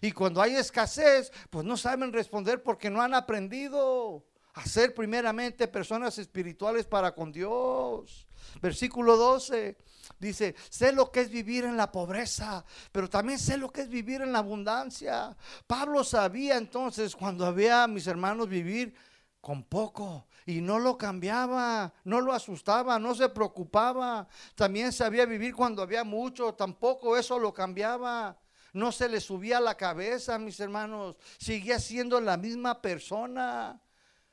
Y 0.00 0.12
cuando 0.12 0.40
hay 0.40 0.56
escasez, 0.56 1.32
pues 1.50 1.64
no 1.64 1.76
saben 1.76 2.12
responder 2.12 2.62
porque 2.62 2.90
no 2.90 3.02
han 3.02 3.14
aprendido 3.14 4.24
a 4.54 4.66
ser 4.66 4.94
primeramente 4.94 5.68
personas 5.68 6.18
espirituales 6.18 6.86
para 6.86 7.14
con 7.14 7.32
Dios. 7.32 8.26
Versículo 8.60 9.16
12 9.16 9.76
dice, 10.18 10.54
sé 10.68 10.92
lo 10.92 11.10
que 11.10 11.20
es 11.20 11.30
vivir 11.30 11.64
en 11.64 11.76
la 11.76 11.90
pobreza, 11.90 12.64
pero 12.90 13.08
también 13.08 13.38
sé 13.38 13.56
lo 13.56 13.70
que 13.70 13.82
es 13.82 13.88
vivir 13.88 14.20
en 14.20 14.32
la 14.32 14.40
abundancia. 14.40 15.36
Pablo 15.66 16.04
sabía 16.04 16.56
entonces 16.56 17.16
cuando 17.16 17.46
había 17.46 17.86
mis 17.86 18.06
hermanos 18.06 18.48
vivir 18.48 18.94
con 19.40 19.64
poco 19.64 20.26
y 20.46 20.60
no 20.60 20.78
lo 20.78 20.98
cambiaba, 20.98 21.92
no 22.04 22.20
lo 22.20 22.32
asustaba, 22.32 22.98
no 22.98 23.14
se 23.14 23.28
preocupaba. 23.28 24.28
También 24.54 24.92
sabía 24.92 25.24
vivir 25.24 25.54
cuando 25.54 25.82
había 25.82 26.04
mucho, 26.04 26.54
tampoco 26.54 27.16
eso 27.16 27.38
lo 27.38 27.52
cambiaba. 27.52 28.36
No 28.72 28.90
se 28.90 29.08
le 29.08 29.20
subía 29.20 29.60
la 29.60 29.76
cabeza, 29.76 30.38
mis 30.38 30.58
hermanos, 30.58 31.16
seguía 31.38 31.78
siendo 31.78 32.20
la 32.20 32.36
misma 32.36 32.80
persona. 32.80 33.80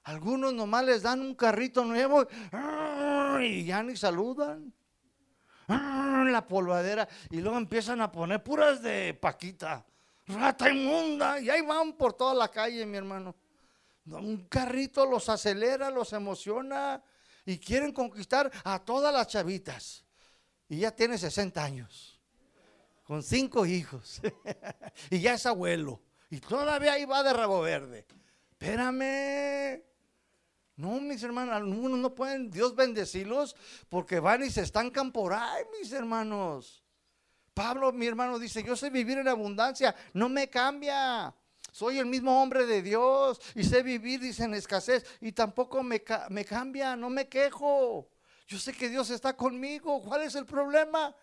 Algunos 0.04 0.54
nomás 0.54 0.86
les 0.86 1.04
dan 1.04 1.22
un 1.22 1.36
carrito 1.36 1.84
nuevo 1.84 2.26
y 3.42 3.66
ya 3.66 3.84
ni 3.84 3.98
saludan. 3.98 4.74
La 5.68 6.46
polvadera. 6.48 7.08
Y 7.30 7.42
luego 7.42 7.58
empiezan 7.58 8.02
a 8.02 8.12
poner 8.12 8.44
puras 8.44 8.82
de 8.82 9.14
Paquita. 9.14 9.86
Rata 10.28 10.72
inmunda. 10.72 11.40
Y 11.40 11.50
ahí 11.50 11.62
van 11.62 11.94
por 11.94 12.14
toda 12.14 12.34
la 12.34 12.50
calle, 12.50 12.86
mi 12.86 12.98
hermano. 12.98 13.36
Un 14.06 14.48
carrito 14.48 15.06
los 15.06 15.30
acelera, 15.30 15.92
los 15.92 16.14
emociona. 16.14 17.04
Y 17.46 17.60
quieren 17.60 17.92
conquistar 17.92 18.50
a 18.64 18.80
todas 18.80 19.14
las 19.14 19.28
chavitas. 19.28 20.06
Y 20.68 20.78
ya 20.80 20.92
tiene 20.92 21.18
60 21.18 21.64
años. 21.64 22.09
Con 23.10 23.24
cinco 23.24 23.66
hijos. 23.66 24.22
y 25.10 25.20
ya 25.20 25.34
es 25.34 25.48
abuelo. 25.48 26.00
Y 26.30 26.40
todavía 26.40 26.94
ahí 26.94 27.06
va 27.06 27.24
de 27.24 27.34
rabo 27.34 27.60
verde. 27.60 28.06
Espérame. 28.52 29.82
No, 30.76 31.02
mis 31.02 31.24
hermanos, 31.24 31.56
algunos 31.56 31.98
no 31.98 32.14
pueden 32.14 32.52
Dios 32.52 32.76
bendecirlos 32.76 33.56
porque 33.90 34.20
van 34.20 34.44
y 34.44 34.52
se 34.52 34.62
estancan 34.62 35.12
por 35.12 35.34
ahí, 35.34 35.64
mis 35.80 35.92
hermanos. 35.92 36.84
Pablo, 37.56 37.92
mi 37.92 38.06
hermano, 38.06 38.38
dice, 38.38 38.62
yo 38.62 38.76
sé 38.76 38.92
vivir 38.92 39.18
en 39.18 39.28
abundancia, 39.28 39.96
no 40.14 40.30
me 40.30 40.48
cambia. 40.48 41.34
Soy 41.72 41.98
el 41.98 42.06
mismo 42.06 42.40
hombre 42.40 42.68
de 42.68 42.84
Dios 42.84 43.42
y 43.56 43.64
sé 43.64 43.82
vivir, 43.82 44.20
dice, 44.20 44.44
en 44.44 44.54
escasez 44.54 45.04
y 45.20 45.32
tampoco 45.32 45.82
me, 45.82 46.04
me 46.30 46.46
cambia, 46.46 46.96
no 46.96 47.10
me 47.10 47.28
quejo. 47.28 48.08
Yo 48.46 48.60
sé 48.60 48.72
que 48.72 48.88
Dios 48.88 49.10
está 49.10 49.36
conmigo. 49.36 50.00
¿Cuál 50.00 50.22
es 50.22 50.36
el 50.36 50.46
problema? 50.46 51.16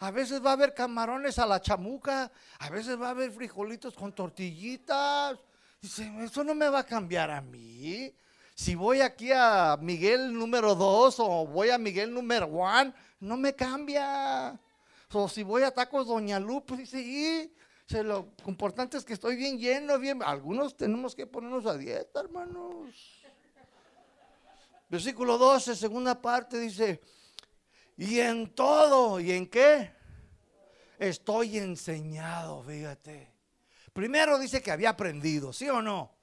A 0.00 0.10
veces 0.10 0.44
va 0.44 0.50
a 0.50 0.52
haber 0.52 0.74
camarones 0.74 1.38
a 1.38 1.46
la 1.46 1.60
chamuca, 1.60 2.30
a 2.58 2.70
veces 2.70 3.00
va 3.00 3.08
a 3.08 3.10
haber 3.10 3.32
frijolitos 3.32 3.94
con 3.94 4.12
tortillitas. 4.12 5.38
Dice, 5.80 6.12
eso 6.22 6.44
no 6.44 6.54
me 6.54 6.68
va 6.68 6.80
a 6.80 6.86
cambiar 6.86 7.30
a 7.30 7.40
mí 7.40 8.12
si 8.58 8.74
voy 8.74 9.02
aquí 9.02 9.30
a 9.32 9.78
Miguel 9.80 10.32
número 10.32 10.74
2 10.74 11.20
o 11.20 11.46
voy 11.46 11.70
a 11.70 11.78
Miguel 11.78 12.12
número 12.12 12.48
1, 12.48 12.92
no 13.20 13.36
me 13.36 13.54
cambia. 13.54 14.58
O 15.12 15.28
si 15.28 15.44
voy 15.44 15.62
a 15.62 15.70
tacos 15.70 16.08
Doña 16.08 16.40
Lupe, 16.40 16.76
dice, 16.76 17.00
y 17.00 17.52
lo 18.02 18.34
importante 18.46 18.96
es 18.96 19.04
que 19.04 19.12
estoy 19.12 19.36
bien 19.36 19.60
lleno, 19.60 19.96
bien. 20.00 20.24
Algunos 20.24 20.76
tenemos 20.76 21.14
que 21.14 21.24
ponernos 21.24 21.66
a 21.66 21.78
dieta, 21.78 22.18
hermanos. 22.18 22.96
Versículo 24.88 25.38
12, 25.38 25.76
segunda 25.76 26.20
parte, 26.20 26.58
dice, 26.58 27.00
y 27.98 28.20
en 28.20 28.54
todo, 28.54 29.18
¿y 29.18 29.32
en 29.32 29.48
qué? 29.48 29.90
Estoy 30.98 31.58
enseñado, 31.58 32.62
fíjate. 32.62 33.34
Primero 33.92 34.38
dice 34.38 34.62
que 34.62 34.70
había 34.70 34.90
aprendido, 34.90 35.52
¿sí 35.52 35.68
o 35.68 35.82
no? 35.82 36.16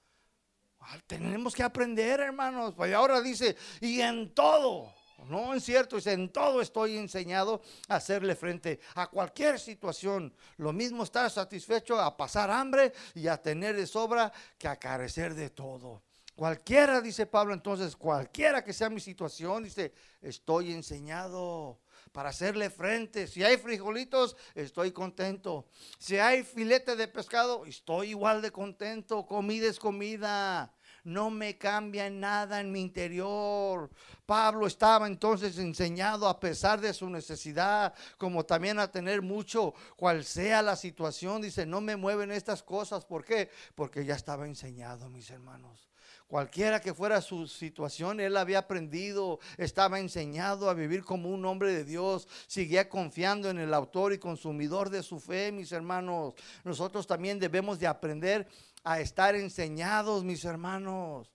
Ah, 0.80 0.98
tenemos 1.06 1.54
que 1.54 1.64
aprender, 1.64 2.22
hermanos. 2.22 2.76
Y 2.80 2.94
ahora 2.94 3.20
dice, 3.20 3.58
y 3.82 4.00
en 4.00 4.34
todo. 4.34 4.94
No 5.28 5.54
es 5.54 5.66
cierto, 5.66 5.98
dice, 5.98 6.14
en 6.14 6.32
todo 6.32 6.62
estoy 6.62 6.98
enseñado 6.98 7.62
a 7.90 7.96
hacerle 7.96 8.36
frente 8.36 8.80
a 8.94 9.08
cualquier 9.08 9.60
situación. 9.60 10.34
Lo 10.56 10.72
mismo 10.72 11.04
estar 11.04 11.30
satisfecho 11.30 12.00
a 12.00 12.16
pasar 12.16 12.50
hambre 12.52 12.94
y 13.14 13.28
a 13.28 13.42
tener 13.42 13.76
de 13.76 13.86
sobra 13.86 14.32
que 14.58 14.70
a 14.70 14.78
carecer 14.78 15.34
de 15.34 15.50
todo. 15.50 16.04
Cualquiera, 16.36 17.00
dice 17.00 17.26
Pablo, 17.26 17.54
entonces, 17.54 17.96
cualquiera 17.96 18.62
que 18.62 18.74
sea 18.74 18.90
mi 18.90 19.00
situación, 19.00 19.64
dice, 19.64 19.94
estoy 20.22 20.74
enseñado 20.74 21.80
para 22.12 22.30
hacerle 22.30 22.70
frente. 22.70 23.28
Si 23.28 23.44
hay 23.44 23.58
frijolitos, 23.58 24.36
estoy 24.54 24.92
contento. 24.92 25.66
Si 25.98 26.18
hay 26.18 26.44
filete 26.44 26.98
de 26.98 27.08
pescado, 27.08 27.66
estoy 27.66 28.10
igual 28.10 28.42
de 28.42 28.52
contento. 28.52 29.26
Comida 29.26 29.68
es 29.68 29.80
comida. 29.80 30.74
No 31.06 31.30
me 31.30 31.58
cambia 31.58 32.10
nada 32.10 32.60
en 32.60 32.72
mi 32.72 32.82
interior. 32.82 33.90
Pablo 34.26 34.68
estaba 34.68 35.08
entonces 35.08 35.58
enseñado 35.58 36.28
a 36.28 36.40
pesar 36.40 36.82
de 36.82 36.94
su 36.94 37.10
necesidad, 37.10 37.94
como 38.18 38.44
también 38.44 38.80
a 38.80 38.92
tener 38.92 39.22
mucho, 39.22 39.74
cual 39.96 40.26
sea 40.26 40.62
la 40.62 40.76
situación. 40.76 41.42
Dice, 41.42 41.66
no 41.66 41.80
me 41.80 41.96
mueven 41.96 42.32
estas 42.32 42.64
cosas. 42.64 43.06
¿Por 43.06 43.24
qué? 43.24 43.50
Porque 43.76 44.04
ya 44.04 44.16
estaba 44.16 44.46
enseñado, 44.48 45.10
mis 45.10 45.30
hermanos. 45.30 45.85
Cualquiera 46.28 46.82
que 46.82 46.94
fuera 46.94 47.22
su 47.22 47.48
situación, 47.48 48.20
él 48.20 48.36
había 48.36 48.60
aprendido, 48.60 49.40
estaba 49.58 50.00
enseñado 50.00 50.70
a 50.70 50.74
vivir 50.74 51.04
como 51.04 51.30
un 51.30 51.46
hombre 51.46 51.72
de 51.72 51.84
Dios, 51.84 52.28
seguía 52.48 52.90
confiando 52.90 53.50
en 53.50 53.60
el 53.60 53.74
autor 53.76 54.12
y 54.12 54.18
consumidor 54.18 54.90
de 54.90 55.04
su 55.04 55.20
fe, 55.20 55.52
mis 55.52 55.72
hermanos. 55.72 56.34
Nosotros 56.64 57.06
también 57.06 57.40
debemos 57.40 57.78
de 57.78 57.86
aprender 57.86 58.48
a 58.84 59.00
estar 59.00 59.36
enseñados, 59.36 60.24
mis 60.24 60.44
hermanos. 60.46 61.32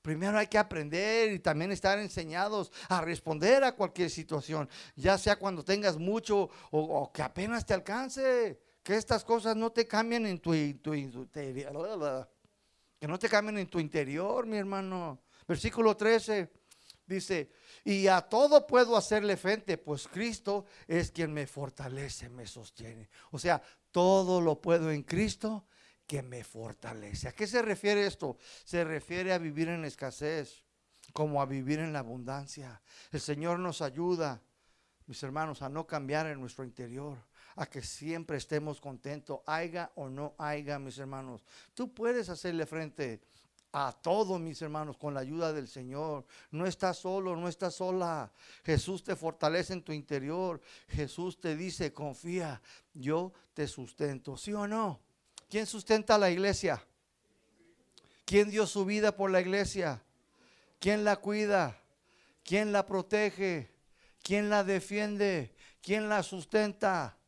Primero 0.00 0.38
hay 0.38 0.46
que 0.46 0.56
aprender 0.56 1.32
y 1.32 1.38
también 1.38 1.70
estar 1.70 1.98
enseñados 1.98 2.72
a 2.88 3.02
responder 3.02 3.62
a 3.64 3.72
cualquier 3.72 4.08
situación, 4.08 4.70
ya 4.96 5.18
sea 5.18 5.36
cuando 5.36 5.62
tengas 5.62 5.98
mucho 5.98 6.48
o, 6.70 7.12
que 7.12 7.20
apenas 7.20 7.66
te 7.66 7.74
alcance, 7.74 8.58
que 8.82 8.96
estas 8.96 9.22
cosas 9.22 9.56
no 9.56 9.70
te 9.70 9.86
cambien 9.86 10.24
en 10.24 10.38
tu, 10.38 10.52
tu, 10.78 10.94
que 13.00 13.08
no 13.08 13.18
te 13.18 13.30
cambien 13.30 13.56
en 13.56 13.66
tu 13.66 13.80
interior, 13.80 14.46
mi 14.46 14.58
hermano. 14.58 15.22
Versículo 15.48 15.96
13 15.96 16.52
dice, 17.06 17.50
y 17.82 18.06
a 18.06 18.20
todo 18.20 18.66
puedo 18.66 18.94
hacerle 18.94 19.38
frente, 19.38 19.78
pues 19.78 20.06
Cristo 20.06 20.66
es 20.86 21.10
quien 21.10 21.32
me 21.32 21.46
fortalece, 21.46 22.28
me 22.28 22.46
sostiene. 22.46 23.08
O 23.30 23.38
sea, 23.38 23.62
todo 23.90 24.42
lo 24.42 24.60
puedo 24.60 24.90
en 24.90 25.02
Cristo 25.02 25.66
que 26.06 26.22
me 26.22 26.44
fortalece. 26.44 27.28
¿A 27.28 27.32
qué 27.32 27.46
se 27.46 27.62
refiere 27.62 28.06
esto? 28.06 28.36
Se 28.64 28.84
refiere 28.84 29.32
a 29.32 29.38
vivir 29.38 29.68
en 29.68 29.86
escasez, 29.86 30.62
como 31.14 31.40
a 31.40 31.46
vivir 31.46 31.78
en 31.78 31.94
la 31.94 32.00
abundancia. 32.00 32.82
El 33.10 33.20
Señor 33.20 33.60
nos 33.60 33.80
ayuda, 33.80 34.42
mis 35.06 35.22
hermanos, 35.22 35.62
a 35.62 35.70
no 35.70 35.86
cambiar 35.86 36.26
en 36.26 36.38
nuestro 36.38 36.64
interior 36.64 37.29
a 37.60 37.66
que 37.66 37.82
siempre 37.82 38.38
estemos 38.38 38.80
contentos, 38.80 39.40
haya 39.44 39.92
o 39.94 40.08
no 40.08 40.34
haya, 40.38 40.78
mis 40.78 40.96
hermanos. 40.96 41.44
Tú 41.74 41.92
puedes 41.92 42.30
hacerle 42.30 42.64
frente 42.64 43.20
a 43.70 43.92
todo, 43.92 44.38
mis 44.38 44.62
hermanos, 44.62 44.96
con 44.96 45.12
la 45.12 45.20
ayuda 45.20 45.52
del 45.52 45.68
Señor. 45.68 46.24
No 46.50 46.64
estás 46.64 46.96
solo, 46.96 47.36
no 47.36 47.48
estás 47.48 47.74
sola. 47.74 48.32
Jesús 48.64 49.04
te 49.04 49.14
fortalece 49.14 49.74
en 49.74 49.82
tu 49.82 49.92
interior. 49.92 50.58
Jesús 50.88 51.38
te 51.38 51.54
dice, 51.54 51.92
confía, 51.92 52.62
yo 52.94 53.30
te 53.52 53.68
sustento. 53.68 54.38
¿Sí 54.38 54.54
o 54.54 54.66
no? 54.66 54.98
¿Quién 55.50 55.66
sustenta 55.66 56.14
a 56.14 56.18
la 56.18 56.30
iglesia? 56.30 56.82
¿Quién 58.24 58.48
dio 58.48 58.66
su 58.66 58.86
vida 58.86 59.14
por 59.14 59.30
la 59.30 59.42
iglesia? 59.42 60.02
¿Quién 60.78 61.04
la 61.04 61.16
cuida? 61.16 61.78
¿Quién 62.42 62.72
la 62.72 62.86
protege? 62.86 63.70
¿Quién 64.22 64.48
la 64.48 64.64
defiende? 64.64 65.54
¿Quién 65.82 66.08
la 66.08 66.22
sustenta? 66.22 67.18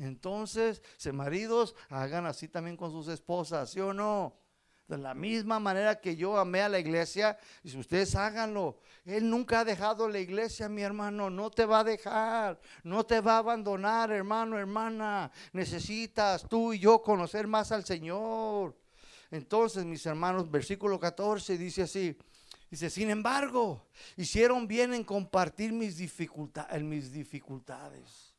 Entonces, 0.00 0.82
se 0.96 1.12
maridos, 1.12 1.74
hagan 1.90 2.24
así 2.24 2.48
también 2.48 2.76
con 2.76 2.90
sus 2.90 3.08
esposas, 3.08 3.70
¿sí 3.70 3.80
o 3.80 3.92
no? 3.92 4.34
De 4.88 4.96
la 4.96 5.12
misma 5.14 5.60
manera 5.60 6.00
que 6.00 6.16
yo 6.16 6.38
amé 6.38 6.62
a 6.62 6.70
la 6.70 6.78
iglesia, 6.78 7.38
y 7.62 7.68
si 7.68 7.78
ustedes 7.78 8.14
háganlo. 8.16 8.78
Él 9.04 9.28
nunca 9.28 9.60
ha 9.60 9.64
dejado 9.64 10.08
la 10.08 10.18
iglesia, 10.18 10.70
mi 10.70 10.80
hermano, 10.80 11.28
no 11.28 11.50
te 11.50 11.66
va 11.66 11.80
a 11.80 11.84
dejar, 11.84 12.58
no 12.82 13.04
te 13.04 13.20
va 13.20 13.34
a 13.34 13.38
abandonar, 13.38 14.10
hermano, 14.10 14.58
hermana. 14.58 15.30
Necesitas 15.52 16.48
tú 16.48 16.72
y 16.72 16.78
yo 16.78 17.02
conocer 17.02 17.46
más 17.46 17.70
al 17.70 17.84
Señor. 17.84 18.74
Entonces, 19.30 19.84
mis 19.84 20.04
hermanos, 20.06 20.50
versículo 20.50 20.98
14 20.98 21.58
dice 21.58 21.82
así, 21.82 22.16
dice, 22.70 22.88
sin 22.88 23.10
embargo, 23.10 23.86
hicieron 24.16 24.66
bien 24.66 24.94
en 24.94 25.04
compartir 25.04 25.72
mis, 25.72 26.00
en 26.70 26.88
mis 26.88 27.12
dificultades. 27.12 28.34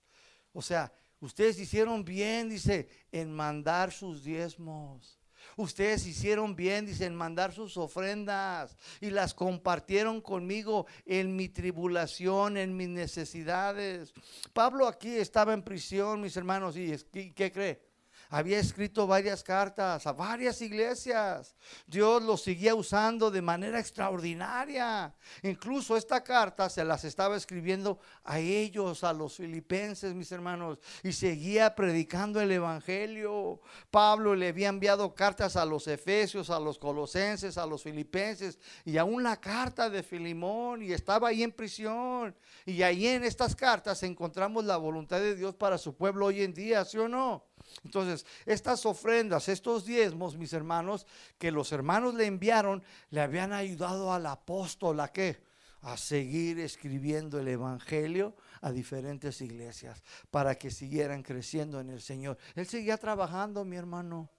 O 0.54 0.62
sea, 0.62 0.92
Ustedes 1.22 1.60
hicieron 1.60 2.04
bien, 2.04 2.50
dice, 2.50 2.90
en 3.12 3.32
mandar 3.32 3.92
sus 3.92 4.24
diezmos. 4.24 5.20
Ustedes 5.56 6.06
hicieron 6.06 6.56
bien, 6.56 6.86
dice, 6.86 7.06
en 7.06 7.16
mandar 7.16 7.54
sus 7.54 7.78
ofrendas 7.78 8.76
y 9.00 9.12
las 9.12 9.34
compartieron 9.34 10.22
conmigo 10.22 10.88
en 11.06 11.36
mi 11.36 11.48
tribulación, 11.48 12.58
en 12.58 12.76
mis 12.76 12.90
necesidades. 12.90 14.14
Pablo 14.54 14.88
aquí 14.88 15.10
estaba 15.10 15.54
en 15.54 15.64
prisión, 15.64 16.22
mis 16.22 16.36
hermanos, 16.36 16.76
y 16.76 16.96
¿qué 17.12 17.52
cree? 17.52 17.91
Había 18.32 18.60
escrito 18.60 19.06
varias 19.08 19.44
cartas 19.44 20.08
a 20.08 20.14
varias 20.14 20.62
iglesias. 20.62 21.54
Dios 21.86 22.24
lo 22.24 22.38
seguía 22.38 22.74
usando 22.74 23.30
de 23.30 23.42
manera 23.42 23.78
extraordinaria. 23.78 25.14
Incluso 25.44 25.98
esta 25.98 26.24
carta 26.24 26.70
se 26.70 26.86
las 26.86 27.04
estaba 27.04 27.36
escribiendo 27.36 28.00
a 28.24 28.40
ellos, 28.40 29.04
a 29.04 29.12
los 29.12 29.36
filipenses, 29.36 30.14
mis 30.14 30.32
hermanos, 30.32 30.80
y 31.04 31.12
seguía 31.12 31.76
predicando 31.76 32.40
el 32.40 32.54
Evangelio. 32.54 33.60
Pablo 33.90 34.34
le 34.34 34.48
había 34.48 34.70
enviado 34.70 35.14
cartas 35.14 35.58
a 35.58 35.66
los 35.66 35.86
efesios, 35.88 36.50
a 36.50 36.60
los 36.60 36.80
colosenses, 36.80 37.58
a 37.58 37.66
los 37.66 37.84
filipenses, 37.84 38.60
y 38.86 38.98
aún 38.98 39.24
la 39.24 39.42
carta 39.42 39.90
de 39.90 40.04
Filimón, 40.04 40.82
y 40.82 40.94
estaba 40.94 41.28
ahí 41.28 41.44
en 41.44 41.52
prisión. 41.52 42.34
Y 42.66 42.82
ahí 42.82 43.08
en 43.08 43.26
estas 43.26 43.58
cartas 43.58 44.04
encontramos 44.04 44.64
la 44.64 44.78
voluntad 44.78 45.20
de 45.20 45.36
Dios 45.36 45.54
para 45.54 45.78
su 45.78 45.98
pueblo 45.98 46.28
hoy 46.28 46.44
en 46.44 46.54
día, 46.54 46.86
¿sí 46.86 46.98
o 46.98 47.10
no? 47.10 47.51
Entonces, 47.84 48.26
estas 48.46 48.86
ofrendas, 48.86 49.50
estos 49.50 49.86
diezmos, 49.86 50.38
mis 50.38 50.54
hermanos, 50.54 51.06
que 51.38 51.52
los 51.52 51.72
hermanos 51.72 52.14
le 52.14 52.26
enviaron, 52.26 52.84
le 53.10 53.22
habían 53.22 53.54
ayudado 53.54 54.14
al 54.14 54.26
apóstol 54.26 55.00
a 55.00 55.12
qué? 55.12 55.44
A 55.82 55.98
seguir 55.98 56.60
escribiendo 56.60 57.40
el 57.40 57.48
Evangelio 57.48 58.36
a 58.62 58.72
diferentes 58.72 59.42
iglesias 59.42 60.04
para 60.30 60.56
que 60.56 60.70
siguieran 60.70 61.24
creciendo 61.24 61.80
en 61.80 61.90
el 61.90 62.02
Señor. 62.02 62.38
Él 62.56 62.68
seguía 62.68 62.98
trabajando, 62.98 63.66
mi 63.66 63.78
hermano. 63.78 64.30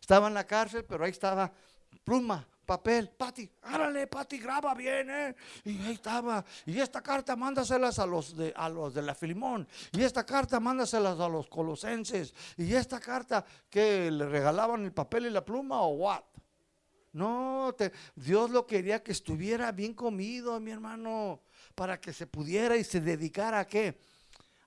Estaba 0.00 0.28
en 0.28 0.34
la 0.34 0.46
cárcel, 0.46 0.84
pero 0.84 1.04
ahí 1.04 1.10
estaba 1.10 1.52
pluma, 2.04 2.48
papel, 2.70 3.10
Pati, 3.10 3.50
árale, 3.62 4.06
Pati, 4.06 4.38
graba 4.38 4.74
bien, 4.74 5.10
¿eh? 5.10 5.34
Y 5.64 5.70
ahí 5.82 5.94
estaba. 5.94 6.44
Y 6.64 6.78
esta 6.78 7.02
carta 7.02 7.34
mándaselas 7.34 7.98
a 7.98 8.06
los 8.06 8.36
de, 8.36 8.52
a 8.54 8.68
los 8.68 8.94
de 8.94 9.02
la 9.02 9.12
Filimón. 9.12 9.66
Y 9.90 10.02
esta 10.02 10.24
carta 10.24 10.60
mándaselas 10.60 11.18
a 11.18 11.28
los 11.28 11.48
colosenses. 11.48 12.32
Y 12.56 12.72
esta 12.72 13.00
carta 13.00 13.44
que 13.68 14.08
le 14.12 14.24
regalaban 14.24 14.84
el 14.84 14.92
papel 14.92 15.26
y 15.26 15.30
la 15.30 15.44
pluma 15.44 15.80
o 15.80 15.88
what. 15.94 16.22
No, 17.12 17.74
Dios 18.14 18.50
lo 18.50 18.64
quería 18.68 19.02
que 19.02 19.10
estuviera 19.10 19.72
bien 19.72 19.92
comido, 19.92 20.60
mi 20.60 20.70
hermano, 20.70 21.40
para 21.74 22.00
que 22.00 22.12
se 22.12 22.28
pudiera 22.28 22.76
y 22.76 22.84
se 22.84 23.00
dedicara 23.00 23.58
a 23.58 23.66
qué? 23.66 23.98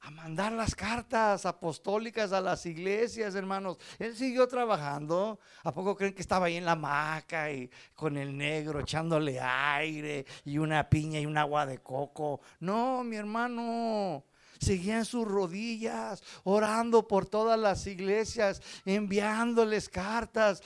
A 0.03 0.11
mandar 0.11 0.51
las 0.51 0.75
cartas 0.75 1.45
apostólicas 1.45 2.33
a 2.33 2.41
las 2.41 2.65
iglesias, 2.65 3.35
hermanos. 3.35 3.77
Él 3.97 4.13
siguió 4.15 4.47
trabajando. 4.49 5.39
¿A 5.63 5.71
poco 5.71 5.95
creen 5.95 6.13
que 6.13 6.21
estaba 6.21 6.47
ahí 6.47 6.57
en 6.57 6.65
la 6.65 6.73
hamaca 6.73 7.49
y 7.49 7.69
con 7.95 8.17
el 8.17 8.37
negro 8.37 8.81
echándole 8.81 9.39
aire 9.39 10.25
y 10.43 10.57
una 10.57 10.89
piña 10.89 11.21
y 11.21 11.25
un 11.25 11.37
agua 11.37 11.65
de 11.65 11.77
coco? 11.77 12.41
No, 12.59 13.01
mi 13.05 13.15
hermano. 13.15 14.25
Seguía 14.63 14.97
en 14.97 15.05
sus 15.05 15.27
rodillas, 15.27 16.23
orando 16.43 17.07
por 17.07 17.25
todas 17.25 17.59
las 17.59 17.85
iglesias, 17.87 18.61
enviándoles 18.85 19.89
cartas. 19.89 20.61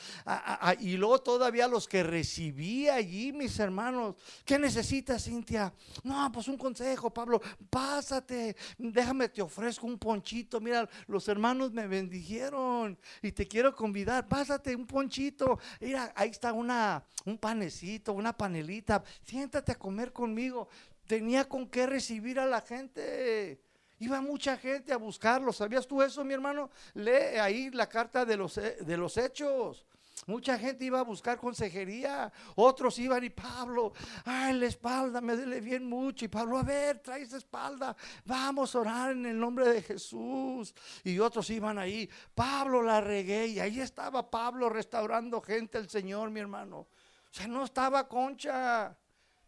y 0.80 0.96
luego 0.98 1.20
todavía 1.20 1.68
los 1.68 1.88
que 1.88 2.04
recibía 2.04 2.96
allí, 2.96 3.34
mis 3.34 3.60
hermanos. 3.60 4.16
¿Qué 4.46 4.60
necesitas, 4.60 5.24
Cintia? 5.24 5.74
No, 6.04 6.32
pues 6.32 6.48
un 6.48 6.58
consejo, 6.58 7.14
Pablo. 7.14 7.42
Pásate, 7.70 8.56
déjame, 8.78 9.30
te 9.30 9.42
ofrezco 9.42 9.88
un 9.88 9.98
ponchito. 9.98 10.60
Mira, 10.62 10.88
los 11.08 11.28
hermanos 11.28 11.72
me 11.74 11.88
bendijeron 11.88 12.98
y 13.22 13.32
te 13.32 13.48
quiero 13.48 13.76
convidar. 13.76 14.28
Pásate 14.28 14.76
un 14.76 14.86
ponchito. 14.86 15.60
Mira, 15.82 16.14
ahí 16.16 16.30
está 16.30 16.54
una, 16.54 17.04
un 17.26 17.38
panecito, 17.38 18.14
una 18.14 18.36
panelita. 18.36 19.04
Siéntate 19.24 19.72
a 19.72 19.76
comer 19.76 20.14
conmigo 20.14 20.70
tenía 21.08 21.48
con 21.48 21.68
qué 21.68 21.88
recibir 21.88 22.40
a 22.40 22.46
la 22.46 22.62
gente. 22.62 23.60
Iba 24.00 24.22
mucha 24.22 24.58
gente 24.58 24.94
a 24.94 24.98
buscarlo. 24.98 25.52
¿Sabías 25.52 25.88
tú 25.88 26.02
eso, 26.02 26.24
mi 26.24 26.34
hermano? 26.34 26.70
Lee 26.94 27.40
ahí 27.40 27.70
la 27.72 27.88
carta 27.88 28.26
de 28.26 28.38
los, 28.38 28.56
de 28.56 28.98
los 28.98 29.18
hechos. 29.18 29.86
Mucha 30.26 30.60
gente 30.60 30.84
iba 30.84 31.00
a 31.00 31.04
buscar 31.04 31.38
consejería. 31.38 32.32
Otros 32.56 33.00
iban 33.00 33.24
y 33.24 33.30
Pablo, 33.30 33.94
ay, 34.26 34.54
la 34.54 34.66
espalda 34.66 35.22
me 35.22 35.36
duele 35.36 35.62
bien 35.62 35.88
mucho. 35.88 36.26
Y 36.26 36.28
Pablo, 36.28 36.58
a 36.58 36.64
ver, 36.64 37.00
trae 37.00 37.22
esa 37.22 37.38
espalda. 37.38 37.96
Vamos 38.26 38.76
a 38.76 38.80
orar 38.80 39.12
en 39.12 39.26
el 39.26 39.40
nombre 39.40 39.68
de 39.70 39.82
Jesús. 39.82 40.76
Y 41.04 41.20
otros 41.20 41.50
iban 41.50 41.78
ahí. 41.78 42.10
Pablo 42.36 42.82
la 42.82 43.00
regué. 43.00 43.48
Y 43.48 43.60
ahí 43.60 43.80
estaba 43.80 44.30
Pablo 44.30 44.70
restaurando 44.70 45.42
gente 45.42 45.78
el 45.78 45.90
Señor, 45.90 46.30
mi 46.30 46.40
hermano. 46.40 46.80
O 46.80 46.88
sea, 47.32 47.48
no 47.48 47.64
estaba 47.64 48.08
concha. 48.08 48.98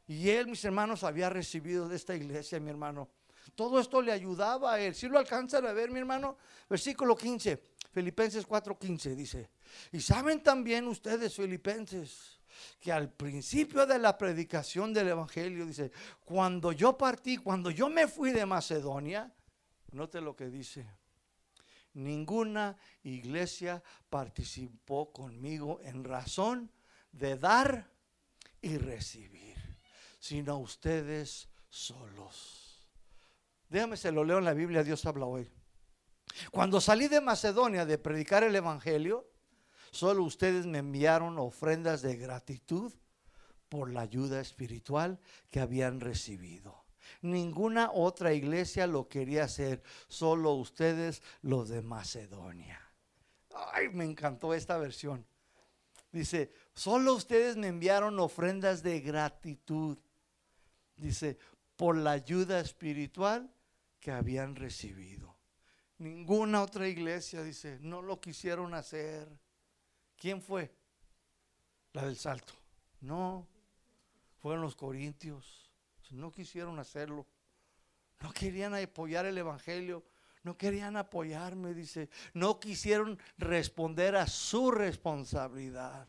Y 0.08 0.30
él, 0.30 0.48
mis 0.48 0.64
hermanos, 0.64 1.04
había 1.04 1.30
recibido 1.30 1.90
de 1.90 1.98
esta 1.98 2.16
iglesia, 2.16 2.60
mi 2.60 2.70
hermano. 2.70 3.10
Todo 3.60 3.78
esto 3.78 4.02
le 4.02 4.14
ayudaba 4.14 4.76
a 4.76 4.80
él. 4.80 4.96
Si 4.96 5.10
lo 5.10 5.20
alcanzan 5.20 5.68
a 5.68 5.74
ver, 5.74 5.92
mi 5.92 6.00
hermano, 6.00 6.38
versículo 6.70 7.14
15, 7.14 7.62
Filipenses 7.92 8.48
4:15 8.48 9.16
dice, 9.16 9.50
y 9.92 10.00
saben 10.00 10.42
también 10.42 10.88
ustedes, 10.88 11.36
filipenses, 11.36 12.40
que 12.80 12.90
al 12.90 13.12
principio 13.12 13.86
de 13.86 14.00
la 14.00 14.18
predicación 14.18 14.94
del 14.94 15.10
Evangelio, 15.10 15.66
dice, 15.66 15.92
cuando 16.24 16.72
yo 16.72 16.98
partí, 16.98 17.36
cuando 17.36 17.70
yo 17.70 17.90
me 17.90 18.08
fui 18.08 18.32
de 18.32 18.46
Macedonia, 18.46 19.30
note 19.92 20.22
lo 20.22 20.38
que 20.38 20.50
dice, 20.50 20.88
ninguna 21.96 22.78
iglesia 23.04 23.84
participó 24.10 25.12
conmigo 25.12 25.82
en 25.82 26.06
razón 26.06 26.72
de 27.12 27.36
dar 27.36 27.92
y 28.62 28.78
recibir, 28.78 29.58
sino 30.18 30.60
ustedes 30.60 31.50
solos. 31.68 32.69
Déjame 33.70 33.98
se 33.98 34.12
lo 34.12 34.24
leo 34.24 34.40
en 34.40 34.46
la 34.46 34.54
Biblia, 34.54 34.84
Dios 34.84 35.06
habla 35.06 35.26
hoy. 35.26 35.50
Cuando 36.52 36.82
salí 36.82 37.08
de 37.08 37.22
Macedonia 37.22 37.86
de 37.86 38.00
predicar 38.00 38.44
el 38.44 38.56
Evangelio, 38.56 39.30
solo 39.92 40.24
ustedes 40.24 40.66
me 40.66 40.80
enviaron 40.80 41.38
ofrendas 41.38 42.02
de 42.02 42.16
gratitud 42.16 42.92
por 43.70 43.92
la 43.92 44.02
ayuda 44.02 44.42
espiritual 44.42 45.20
que 45.52 45.60
habían 45.60 46.00
recibido. 46.00 46.84
Ninguna 47.22 47.92
otra 47.92 48.34
iglesia 48.34 48.88
lo 48.88 49.08
quería 49.08 49.44
hacer, 49.44 49.84
solo 50.08 50.54
ustedes 50.54 51.22
los 51.42 51.70
de 51.70 51.84
Macedonia. 51.84 52.82
Ay, 53.74 53.90
me 53.90 54.06
encantó 54.06 54.54
esta 54.54 54.78
versión. 54.78 55.28
Dice, 56.12 56.52
solo 56.74 57.14
ustedes 57.14 57.56
me 57.56 57.68
enviaron 57.68 58.20
ofrendas 58.20 58.82
de 58.82 59.00
gratitud. 59.02 60.00
Dice, 60.96 61.38
por 61.76 61.96
la 61.96 62.12
ayuda 62.12 62.60
espiritual 62.60 63.54
que 64.00 64.12
habían 64.12 64.56
recibido. 64.56 65.38
Ninguna 65.98 66.62
otra 66.62 66.88
iglesia, 66.88 67.44
dice, 67.44 67.78
no 67.82 68.02
lo 68.02 68.22
quisieron 68.22 68.74
hacer. 68.74 69.28
¿Quién 70.18 70.42
fue? 70.42 70.74
La 71.94 72.06
del 72.06 72.16
salto. 72.16 72.54
No, 73.02 73.48
fueron 74.38 74.62
los 74.62 74.76
corintios. 74.76 75.72
No 76.12 76.32
quisieron 76.32 76.80
hacerlo. 76.80 77.28
No 78.22 78.32
querían 78.34 78.74
apoyar 78.76 79.26
el 79.26 79.38
Evangelio. 79.38 80.04
No 80.44 80.58
querían 80.58 80.96
apoyarme, 80.96 81.74
dice. 81.74 82.10
No 82.34 82.60
quisieron 82.60 83.20
responder 83.38 84.16
a 84.16 84.26
su 84.28 84.72
responsabilidad. 84.72 86.08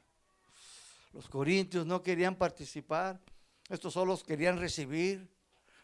Los 1.12 1.28
corintios 1.28 1.84
no 1.86 2.02
querían 2.02 2.36
participar. 2.36 3.20
Estos 3.68 3.94
solos 3.94 4.22
querían 4.22 4.58
recibir. 4.58 5.28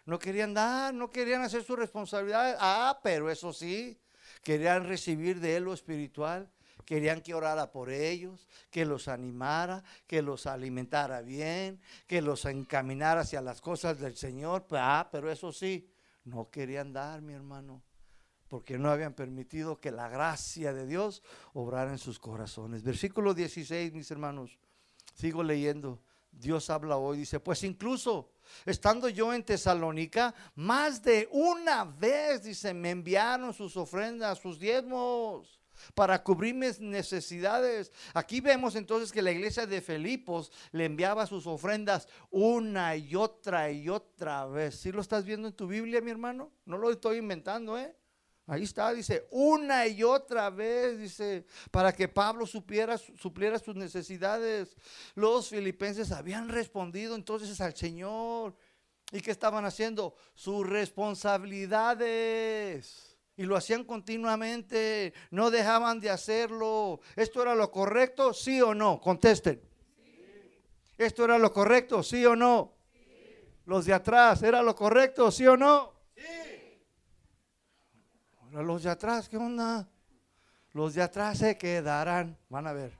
No 0.07 0.21
querían 0.21 0.55
dar, 0.55 0.95
no 0.95 1.11
querían 1.11 1.43
hacer 1.43 1.65
su 1.65 1.75
responsabilidad. 1.75 2.57
Ah, 2.61 3.01
pero 3.03 3.29
eso 3.29 3.53
sí, 3.53 4.01
querían 4.43 4.85
recibir 4.85 5.41
de 5.41 5.57
él 5.57 5.65
lo 5.65 5.75
espiritual. 5.75 6.49
Querían 6.85 7.21
que 7.21 7.35
orara 7.35 7.73
por 7.73 7.91
ellos, 7.91 8.49
que 8.71 8.85
los 8.85 9.09
animara, 9.09 9.83
que 10.07 10.23
los 10.23 10.47
alimentara 10.47 11.21
bien, 11.21 11.81
que 12.07 12.23
los 12.23 12.45
encaminara 12.45 13.23
hacia 13.23 13.41
las 13.41 13.61
cosas 13.61 13.99
del 13.99 14.17
Señor. 14.17 14.67
Ah, 14.71 15.09
pero 15.11 15.29
eso 15.33 15.51
sí, 15.51 15.91
no 16.23 16.49
querían 16.49 16.93
dar, 16.93 17.23
mi 17.23 17.33
hermano, 17.33 17.83
porque 18.47 18.79
no 18.79 18.91
habían 18.91 19.15
permitido 19.15 19.81
que 19.81 19.91
la 19.91 20.09
gracia 20.09 20.73
de 20.73 20.87
Dios 20.87 21.25
obrara 21.55 21.91
en 21.91 21.99
sus 21.99 22.21
corazones. 22.21 22.85
Versículo 22.85 23.35
16, 23.35 23.93
mis 23.93 24.09
hermanos, 24.13 24.57
sigo 25.15 25.43
leyendo. 25.43 26.01
Dios 26.31 26.71
habla 26.71 26.97
hoy, 26.99 27.19
dice, 27.19 27.41
pues 27.41 27.65
incluso 27.65 28.31
estando 28.65 29.09
yo 29.09 29.33
en 29.33 29.45
Tesalónica, 29.45 30.35
más 30.55 31.03
de 31.03 31.29
una 31.31 31.85
vez, 31.85 32.43
dice, 32.43 32.75
me 32.75 32.91
enviaron 32.91 33.53
sus 33.53 33.77
ofrendas, 33.77 34.39
sus 34.39 34.59
diezmos 34.59 35.57
para 35.95 36.23
cubrir 36.23 36.55
mis 36.55 36.81
necesidades. 36.81 37.93
Aquí 38.15 38.41
vemos 38.41 38.77
entonces 38.77 39.13
que 39.13 39.23
la 39.23 39.31
iglesia 39.31 39.67
de 39.67 39.81
Filipos 39.81 40.51
le 40.73 40.85
enviaba 40.85 41.27
sus 41.27 41.47
ofrendas 41.47 42.09
una 42.31 42.97
y 42.97 43.15
otra 43.15 43.71
y 43.71 43.89
otra 43.89 44.47
vez. 44.47 44.77
¿Sí 44.77 44.93
lo 44.93 45.01
estás 45.01 45.25
viendo 45.25 45.49
en 45.49 45.55
tu 45.55 45.67
Biblia, 45.67 46.01
mi 46.01 46.11
hermano? 46.11 46.51
No 46.65 46.79
lo 46.79 46.91
estoy 46.91 47.19
inventando, 47.19 47.79
¿eh? 47.79 47.95
Ahí 48.49 48.63
está, 48.63 48.93
dice, 48.93 49.27
una 49.33 49.89
y 49.89 50.05
otra 50.05 50.51
vez, 50.51 50.97
dice, 50.99 51.45
para 51.73 51.93
que 51.93 52.07
Pablo 52.07 52.47
supiera, 52.47 52.97
supliera 52.97 53.59
sus 53.59 53.75
necesidades. 53.75 54.77
Los 55.17 55.49
filipenses 55.49 56.13
habían 56.13 56.49
respondido 56.49 57.17
entonces 57.17 57.61
al 57.61 57.75
Señor. 57.75 58.55
¿Y 59.11 59.21
qué 59.21 59.33
estaban 59.33 59.65
haciendo? 59.65 60.15
Sus 60.35 60.65
responsabilidades. 60.65 63.17
Y 63.37 63.43
lo 63.43 63.57
hacían 63.57 63.83
continuamente, 63.83 65.13
no 65.31 65.51
dejaban 65.51 65.99
de 65.99 66.11
hacerlo. 66.11 67.01
¿Esto 67.17 67.43
era 67.43 67.57
lo 67.57 67.73
correcto? 67.73 68.33
¿Sí 68.33 68.63
o 68.63 68.75
no? 68.75 69.01
Contesten. 69.01 69.61
¿Esto 70.97 71.25
era 71.25 71.37
lo 71.37 71.53
correcto? 71.53 72.05
¿Sí 72.05 72.25
o 72.25 72.37
no? 72.37 72.75
Los 73.65 73.87
de 73.87 73.93
atrás, 73.93 74.45
¿era 74.45 74.63
lo 74.63 74.77
correcto? 74.77 75.33
¿Sí 75.33 75.45
o 75.49 75.57
no? 75.57 75.96
Los 78.63 78.83
de 78.83 78.91
atrás, 78.91 79.29
¿qué 79.29 79.37
onda? 79.37 79.89
Los 80.73 80.95
de 80.95 81.03
atrás 81.03 81.39
se 81.39 81.57
quedarán. 81.57 82.37
Van 82.49 82.67
a 82.67 82.73
ver. 82.73 82.93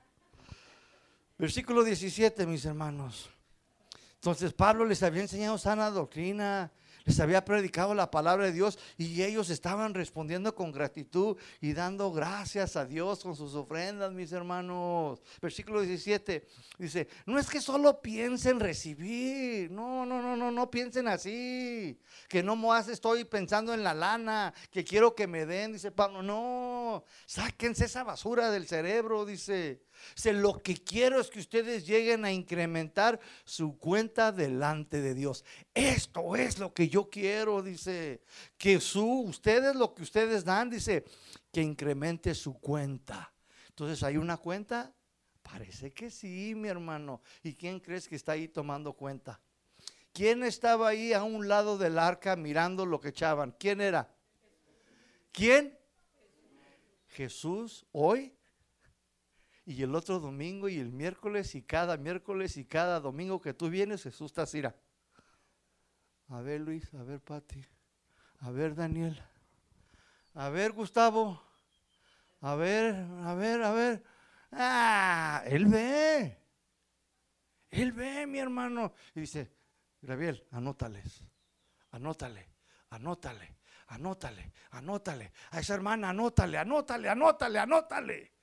Versículo 1.37 1.83
17, 1.83 2.45
mis 2.47 2.65
hermanos. 2.65 3.29
Entonces 4.15 4.53
Pablo 4.53 4.85
les 4.85 5.03
había 5.03 5.21
enseñado 5.21 5.57
sana 5.57 5.91
doctrina, 5.91 6.71
les 7.07 7.21
había 7.21 7.45
predicado 7.45 7.95
la 7.95 8.11
palabra 8.11 8.45
de 8.45 8.51
Dios 8.51 8.77
y 8.97 9.23
ellos 9.23 9.49
estaban 9.49 9.93
respondiendo 9.93 10.53
con 10.53 10.73
gratitud 10.73 11.37
y 11.61 11.71
dando 11.71 12.11
gracias 12.11 12.75
a 12.75 12.85
Dios 12.85 13.23
con 13.23 13.33
sus 13.33 13.55
ofrendas, 13.55 14.11
mis 14.11 14.33
hermanos. 14.33 15.21
Versículo 15.41 15.79
17 15.79 16.45
dice, 16.77 17.07
no 17.25 17.39
es 17.39 17.47
que 17.47 17.61
solo 17.61 18.01
piensen 18.01 18.59
recibir, 18.59 19.71
no, 19.71 20.05
no, 20.05 20.21
no, 20.21 20.35
no, 20.35 20.51
no 20.51 20.69
piensen 20.69 21.07
así, 21.07 21.97
que 22.27 22.43
no 22.43 22.57
más 22.57 22.89
estoy 22.89 23.23
pensando 23.23 23.73
en 23.73 23.85
la 23.85 23.93
lana, 23.93 24.53
que 24.69 24.83
quiero 24.83 25.15
que 25.15 25.27
me 25.27 25.45
den, 25.45 25.71
dice 25.71 25.91
Pablo, 25.91 26.21
no, 26.21 27.05
sáquense 27.25 27.85
esa 27.85 28.03
basura 28.03 28.51
del 28.51 28.67
cerebro, 28.67 29.25
dice 29.25 29.81
lo 30.33 30.57
que 30.59 30.75
quiero 30.75 31.19
es 31.19 31.29
que 31.29 31.39
ustedes 31.39 31.85
lleguen 31.85 32.25
a 32.25 32.31
incrementar 32.31 33.19
su 33.43 33.77
cuenta 33.77 34.31
delante 34.31 35.01
de 35.01 35.13
Dios. 35.13 35.43
Esto 35.73 36.35
es 36.35 36.59
lo 36.59 36.73
que 36.73 36.89
yo 36.89 37.09
quiero, 37.09 37.61
dice. 37.61 38.21
Que 38.57 38.79
su, 38.79 39.05
ustedes 39.21 39.75
lo 39.75 39.93
que 39.93 40.03
ustedes 40.03 40.43
dan, 40.43 40.69
dice, 40.69 41.05
que 41.51 41.61
incremente 41.61 42.33
su 42.35 42.59
cuenta. 42.59 43.33
Entonces, 43.69 44.03
¿hay 44.03 44.17
una 44.17 44.37
cuenta? 44.37 44.93
Parece 45.41 45.91
que 45.91 46.09
sí, 46.09 46.53
mi 46.55 46.67
hermano. 46.67 47.21
¿Y 47.43 47.55
quién 47.55 47.79
crees 47.79 48.07
que 48.07 48.15
está 48.15 48.33
ahí 48.33 48.47
tomando 48.47 48.93
cuenta? 48.93 49.39
¿Quién 50.11 50.43
estaba 50.43 50.89
ahí 50.89 51.13
a 51.13 51.23
un 51.23 51.47
lado 51.47 51.77
del 51.77 51.99
arca 51.99 52.35
mirando 52.35 52.85
lo 52.85 52.99
que 52.99 53.09
echaban? 53.09 53.55
¿Quién 53.59 53.81
era? 53.81 54.13
¿Quién? 55.31 55.77
Jesús 57.07 57.85
hoy 57.91 58.36
y 59.67 59.83
el 59.83 59.93
otro 59.95 60.21
domingo 60.21 60.69
y 60.69 60.79
el 60.79 60.93
miércoles 60.93 61.53
y 61.53 61.61
cada 61.61 61.97
miércoles 61.97 62.55
y 62.55 62.63
cada 62.63 63.01
domingo 63.01 63.41
que 63.41 63.53
tú 63.53 63.69
vienes, 63.69 64.03
Jesús 64.03 64.31
está 64.31 64.43
así. 64.43 64.63
A 66.29 66.41
ver 66.41 66.61
Luis, 66.61 66.93
a 66.93 67.03
ver 67.03 67.19
Pati, 67.19 67.61
a 68.39 68.51
ver 68.51 68.75
Daniel, 68.75 69.21
A 70.35 70.47
ver, 70.49 70.71
Gustavo. 70.71 71.43
A 72.39 72.55
ver, 72.55 72.95
a 72.95 73.33
ver, 73.33 73.61
a 73.63 73.71
ver. 73.71 74.03
Ah, 74.53 75.43
él 75.45 75.65
ve. 75.65 76.37
Él 77.69 77.91
ve, 77.91 78.25
mi 78.25 78.39
hermano. 78.39 78.93
Y 79.15 79.21
dice, 79.21 79.51
Gabriel, 80.01 80.47
anótales. 80.51 81.25
Anótale, 81.91 82.47
anótale, 82.91 83.57
anótale, 83.87 84.53
anótale. 84.71 85.33
A 85.51 85.59
esa 85.59 85.73
hermana, 85.73 86.11
anótale, 86.11 86.57
anótale, 86.57 87.09
anótale, 87.09 87.59
anótale. 87.59 88.36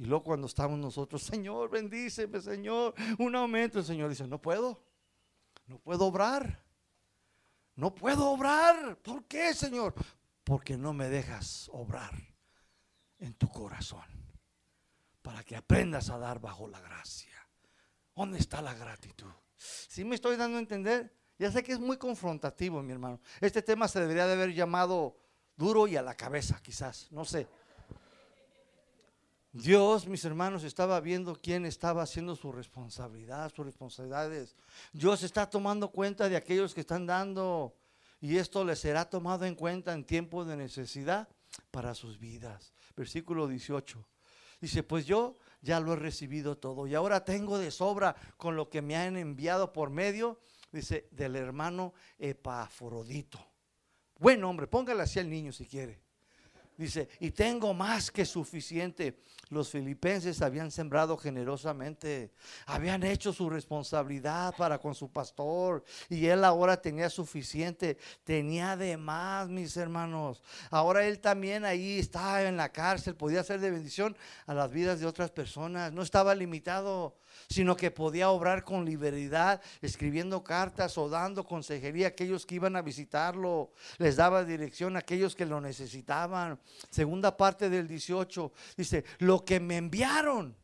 Y 0.00 0.06
luego 0.06 0.24
cuando 0.24 0.46
estamos 0.46 0.78
nosotros, 0.78 1.22
Señor, 1.22 1.68
bendíceme, 1.68 2.40
Señor, 2.40 2.94
un 3.18 3.36
aumento. 3.36 3.78
El 3.78 3.84
Señor 3.84 4.08
dice, 4.08 4.26
no 4.26 4.40
puedo, 4.40 4.82
no 5.66 5.78
puedo 5.78 6.06
obrar. 6.06 6.64
No 7.74 7.94
puedo 7.94 8.30
obrar. 8.30 8.96
¿Por 9.02 9.26
qué, 9.26 9.52
Señor? 9.52 9.94
Porque 10.42 10.78
no 10.78 10.94
me 10.94 11.10
dejas 11.10 11.68
obrar 11.74 12.14
en 13.18 13.34
tu 13.34 13.46
corazón. 13.50 14.06
Para 15.20 15.44
que 15.44 15.54
aprendas 15.54 16.08
a 16.08 16.16
dar 16.16 16.40
bajo 16.40 16.66
la 16.66 16.80
gracia. 16.80 17.36
¿Dónde 18.16 18.38
está 18.38 18.62
la 18.62 18.72
gratitud? 18.72 19.30
Si 19.54 20.02
me 20.02 20.14
estoy 20.14 20.38
dando 20.38 20.56
a 20.56 20.60
entender? 20.60 21.14
Ya 21.38 21.52
sé 21.52 21.62
que 21.62 21.72
es 21.72 21.78
muy 21.78 21.98
confrontativo, 21.98 22.82
mi 22.82 22.92
hermano. 22.92 23.20
Este 23.38 23.60
tema 23.60 23.86
se 23.86 24.00
debería 24.00 24.26
de 24.26 24.32
haber 24.32 24.54
llamado 24.54 25.18
duro 25.56 25.86
y 25.86 25.96
a 25.96 26.02
la 26.02 26.14
cabeza, 26.14 26.58
quizás, 26.62 27.12
no 27.12 27.26
sé. 27.26 27.46
Dios, 29.52 30.06
mis 30.06 30.24
hermanos, 30.24 30.62
estaba 30.62 31.00
viendo 31.00 31.34
quién 31.34 31.66
estaba 31.66 32.02
haciendo 32.02 32.36
su 32.36 32.52
responsabilidad, 32.52 33.52
sus 33.52 33.66
responsabilidades. 33.66 34.54
Dios 34.92 35.24
está 35.24 35.50
tomando 35.50 35.90
cuenta 35.90 36.28
de 36.28 36.36
aquellos 36.36 36.72
que 36.72 36.82
están 36.82 37.04
dando 37.04 37.74
y 38.20 38.36
esto 38.36 38.64
les 38.64 38.78
será 38.78 39.08
tomado 39.08 39.44
en 39.46 39.56
cuenta 39.56 39.92
en 39.92 40.04
tiempo 40.04 40.44
de 40.44 40.56
necesidad 40.56 41.28
para 41.72 41.94
sus 41.94 42.18
vidas. 42.18 42.72
Versículo 42.94 43.48
18. 43.48 44.06
Dice, 44.60 44.82
pues 44.84 45.06
yo 45.06 45.36
ya 45.62 45.80
lo 45.80 45.94
he 45.94 45.96
recibido 45.96 46.56
todo 46.56 46.86
y 46.86 46.94
ahora 46.94 47.24
tengo 47.24 47.58
de 47.58 47.72
sobra 47.72 48.14
con 48.36 48.54
lo 48.54 48.68
que 48.68 48.82
me 48.82 48.96
han 48.96 49.16
enviado 49.16 49.72
por 49.72 49.90
medio, 49.90 50.38
dice, 50.70 51.08
del 51.10 51.34
hermano 51.34 51.92
Epafrodito. 52.18 53.44
Buen 54.18 54.44
hombre, 54.44 54.68
póngale 54.68 55.02
así 55.02 55.18
al 55.18 55.30
niño 55.30 55.50
si 55.50 55.66
quiere. 55.66 56.09
Dice, 56.80 57.10
y 57.20 57.30
tengo 57.30 57.74
más 57.74 58.10
que 58.10 58.24
suficiente. 58.24 59.18
Los 59.50 59.68
filipenses 59.68 60.40
habían 60.40 60.70
sembrado 60.70 61.18
generosamente, 61.18 62.32
habían 62.64 63.02
hecho 63.02 63.34
su 63.34 63.50
responsabilidad 63.50 64.54
para 64.56 64.78
con 64.78 64.94
su 64.94 65.12
pastor 65.12 65.84
y 66.08 66.24
él 66.24 66.42
ahora 66.42 66.80
tenía 66.80 67.10
suficiente, 67.10 67.98
tenía 68.24 68.78
de 68.78 68.96
más, 68.96 69.50
mis 69.50 69.76
hermanos. 69.76 70.42
Ahora 70.70 71.04
él 71.04 71.20
también 71.20 71.66
ahí 71.66 71.98
estaba 71.98 72.44
en 72.44 72.56
la 72.56 72.70
cárcel, 72.70 73.14
podía 73.14 73.44
ser 73.44 73.60
de 73.60 73.72
bendición 73.72 74.16
a 74.46 74.54
las 74.54 74.70
vidas 74.70 75.00
de 75.00 75.06
otras 75.06 75.30
personas, 75.30 75.92
no 75.92 76.00
estaba 76.00 76.34
limitado 76.34 77.14
sino 77.48 77.76
que 77.76 77.90
podía 77.90 78.30
obrar 78.30 78.64
con 78.64 78.84
libertad, 78.84 79.60
escribiendo 79.80 80.42
cartas 80.44 80.96
o 80.98 81.08
dando 81.08 81.44
consejería 81.44 82.06
a 82.06 82.10
aquellos 82.10 82.46
que 82.46 82.56
iban 82.56 82.76
a 82.76 82.82
visitarlo, 82.82 83.72
les 83.98 84.16
daba 84.16 84.44
dirección 84.44 84.96
a 84.96 85.00
aquellos 85.00 85.34
que 85.34 85.46
lo 85.46 85.60
necesitaban. 85.60 86.60
Segunda 86.90 87.36
parte 87.36 87.68
del 87.68 87.88
18 87.88 88.52
dice, 88.76 89.04
lo 89.18 89.44
que 89.44 89.60
me 89.60 89.76
enviaron, 89.76 90.56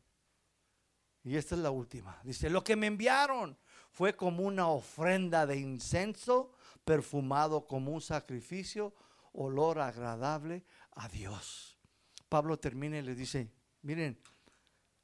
y 1.24 1.36
esta 1.36 1.54
es 1.54 1.60
la 1.60 1.70
última, 1.70 2.20
dice, 2.22 2.50
lo 2.50 2.62
que 2.62 2.76
me 2.76 2.86
enviaron 2.86 3.58
fue 3.90 4.14
como 4.14 4.42
una 4.42 4.68
ofrenda 4.68 5.46
de 5.46 5.56
incenso 5.56 6.52
perfumado 6.84 7.66
como 7.66 7.92
un 7.92 8.00
sacrificio, 8.00 8.94
olor 9.32 9.80
agradable 9.80 10.64
a 10.92 11.08
Dios. 11.08 11.78
Pablo 12.28 12.58
termina 12.58 12.98
y 12.98 13.02
le 13.02 13.14
dice, 13.14 13.50
miren, 13.82 14.20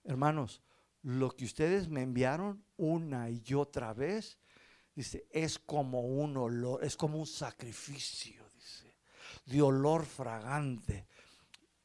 hermanos, 0.05 0.63
lo 1.03 1.35
que 1.35 1.45
ustedes 1.45 1.89
me 1.89 2.03
enviaron 2.03 2.65
una 2.77 3.29
y 3.31 3.55
otra 3.55 3.93
vez, 3.93 4.39
dice, 4.95 5.27
es 5.31 5.59
como 5.59 6.01
un 6.03 6.37
olor, 6.37 6.85
es 6.85 6.97
como 6.97 7.19
un 7.19 7.27
sacrificio, 7.27 8.45
dice, 8.55 8.97
de 9.47 9.63
olor 9.63 10.05
fragante. 10.05 11.07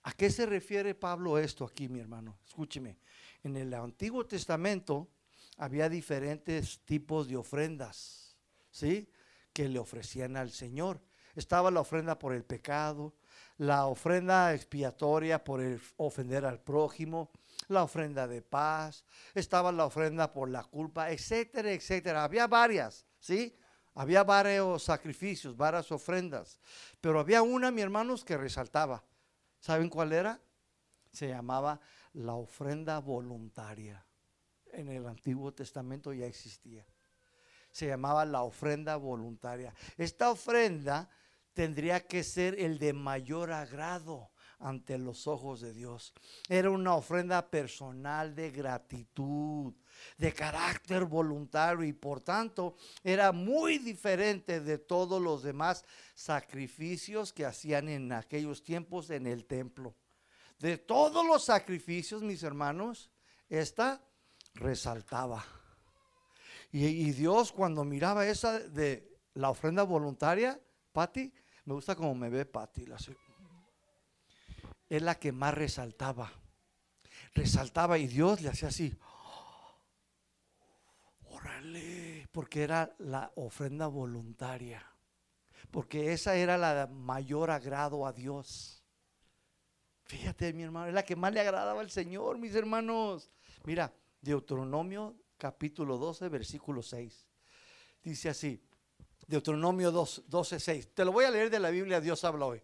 ¿A 0.04 0.14
qué 0.14 0.30
se 0.30 0.46
refiere 0.46 0.96
Pablo 0.96 1.38
esto 1.38 1.66
aquí, 1.66 1.90
mi 1.90 2.00
hermano? 2.00 2.40
Escúcheme. 2.46 2.98
En 3.44 3.56
el 3.58 3.74
Antiguo 3.74 4.26
Testamento 4.26 5.10
había 5.58 5.90
diferentes 5.90 6.80
tipos 6.86 7.28
de 7.28 7.38
ofrendas, 7.38 8.38
¿sí? 8.72 9.10
Que 9.52 9.68
le 9.68 9.80
ofrecían 9.80 10.38
al 10.38 10.52
Señor. 10.52 11.02
Estaba 11.36 11.72
la 11.72 11.82
ofrenda 11.82 12.18
por 12.18 12.34
el 12.34 12.46
pecado, 12.46 13.16
la 13.58 13.88
ofrenda 13.88 14.54
expiatoria 14.54 15.44
por 15.44 15.62
ofender 15.98 16.46
al 16.46 16.62
prójimo, 16.62 17.32
la 17.68 17.84
ofrenda 17.84 18.28
de 18.28 18.42
paz, 18.42 19.06
estaba 19.34 19.72
la 19.72 19.86
ofrenda 19.86 20.32
por 20.32 20.50
la 20.50 20.64
culpa, 20.64 21.12
etcétera, 21.12 21.72
etcétera. 21.72 22.24
Había 22.24 22.48
varias, 22.48 23.06
¿sí? 23.20 23.58
Había 23.94 24.24
varios 24.24 24.84
sacrificios, 24.84 25.58
varias 25.58 25.92
ofrendas. 25.92 26.60
Pero 27.02 27.20
había 27.20 27.42
una, 27.42 27.72
mi 27.72 27.82
hermanos, 27.82 28.24
que 28.24 28.38
resaltaba. 28.38 29.04
¿Saben 29.60 29.90
cuál 29.90 30.14
era? 30.14 30.40
Se 31.12 31.28
llamaba 31.28 31.80
la 32.14 32.34
ofrenda 32.36 33.00
voluntaria. 33.00 34.06
En 34.72 34.90
el 34.90 35.08
Antiguo 35.08 35.54
Testamento 35.54 36.14
ya 36.14 36.26
existía. 36.28 36.86
Se 37.72 37.88
llamaba 37.88 38.24
la 38.26 38.44
ofrenda 38.44 38.96
voluntaria. 38.98 39.74
Esta 39.98 40.30
ofrenda 40.30 41.10
tendría 41.54 42.06
que 42.06 42.24
ser 42.24 42.60
el 42.60 42.78
de 42.78 42.94
mayor 42.94 43.52
agrado 43.52 44.32
ante 44.60 44.98
los 44.98 45.28
ojos 45.28 45.62
de 45.62 45.74
Dios. 45.74 46.14
Era 46.50 46.70
una 46.70 46.96
ofrenda 46.96 47.50
personal 47.50 48.34
de 48.36 48.52
gratitud, 48.52 49.74
de 50.18 50.34
carácter 50.34 51.06
voluntario 51.06 51.84
y 51.84 51.94
por 51.94 52.22
tanto 52.22 52.76
era 53.04 53.32
muy 53.32 53.78
diferente 53.78 54.60
de 54.62 54.78
todos 54.78 55.22
los 55.22 55.44
demás 55.44 55.86
sacrificios 56.16 57.34
que 57.34 57.46
hacían 57.46 57.90
en 57.90 58.12
aquellos 58.12 58.64
tiempos 58.64 59.10
en 59.10 59.28
el 59.28 59.46
templo. 59.46 59.96
De 60.60 60.78
todos 60.78 61.26
los 61.26 61.46
sacrificios, 61.46 62.24
mis 62.24 62.42
hermanos, 62.42 63.12
esta 63.48 64.02
resaltaba. 64.56 65.46
Y, 66.72 67.12
Dios 67.12 67.52
cuando 67.52 67.84
miraba 67.86 68.28
esa 68.28 68.60
de 68.60 69.18
la 69.36 69.50
ofrenda 69.50 69.84
voluntaria, 69.84 70.60
Patti, 70.92 71.32
me 71.66 71.74
gusta 71.74 71.96
como 71.96 72.14
me 72.14 72.30
ve 72.30 72.46
Patti, 72.46 72.86
la, 72.86 72.98
es 74.90 75.02
la 75.02 75.16
que 75.16 75.32
más 75.32 75.54
resaltaba. 75.54 76.32
Resaltaba 77.34 77.98
y 77.98 78.08
Dios 78.08 78.42
le 78.42 78.50
hacía 78.50 78.70
así. 78.70 78.98
Órale, 81.24 82.28
porque 82.32 82.64
era 82.64 82.96
la 83.00 83.32
ofrenda 83.36 83.88
voluntaria. 83.88 84.86
Porque 85.72 86.14
esa 86.14 86.36
era 86.36 86.58
la 86.58 86.88
mayor 86.88 87.52
agrado 87.52 88.06
a 88.06 88.14
Dios. 88.14 88.84
Fíjate, 90.06 90.54
mi 90.54 90.64
hermano, 90.64 90.88
es 90.88 90.94
la 90.94 91.04
que 91.04 91.18
más 91.18 91.34
le 91.34 91.42
agradaba 91.42 91.82
al 91.82 91.92
Señor, 91.92 92.38
mis 92.38 92.56
hermanos. 92.56 93.30
Mira, 93.66 93.94
Deuteronomio 94.22 95.16
capítulo 95.38 95.98
12, 95.98 96.30
versículo 96.30 96.82
6. 96.82 97.28
Dice 98.02 98.30
así, 98.30 98.64
Deuteronomio 99.28 99.92
12, 99.92 100.60
6. 100.60 100.94
Te 100.94 101.04
lo 101.04 101.12
voy 101.12 101.26
a 101.26 101.32
leer 101.32 101.50
de 101.50 101.60
la 101.60 101.70
Biblia, 101.70 102.00
Dios 102.00 102.24
habla 102.24 102.46
hoy. 102.46 102.62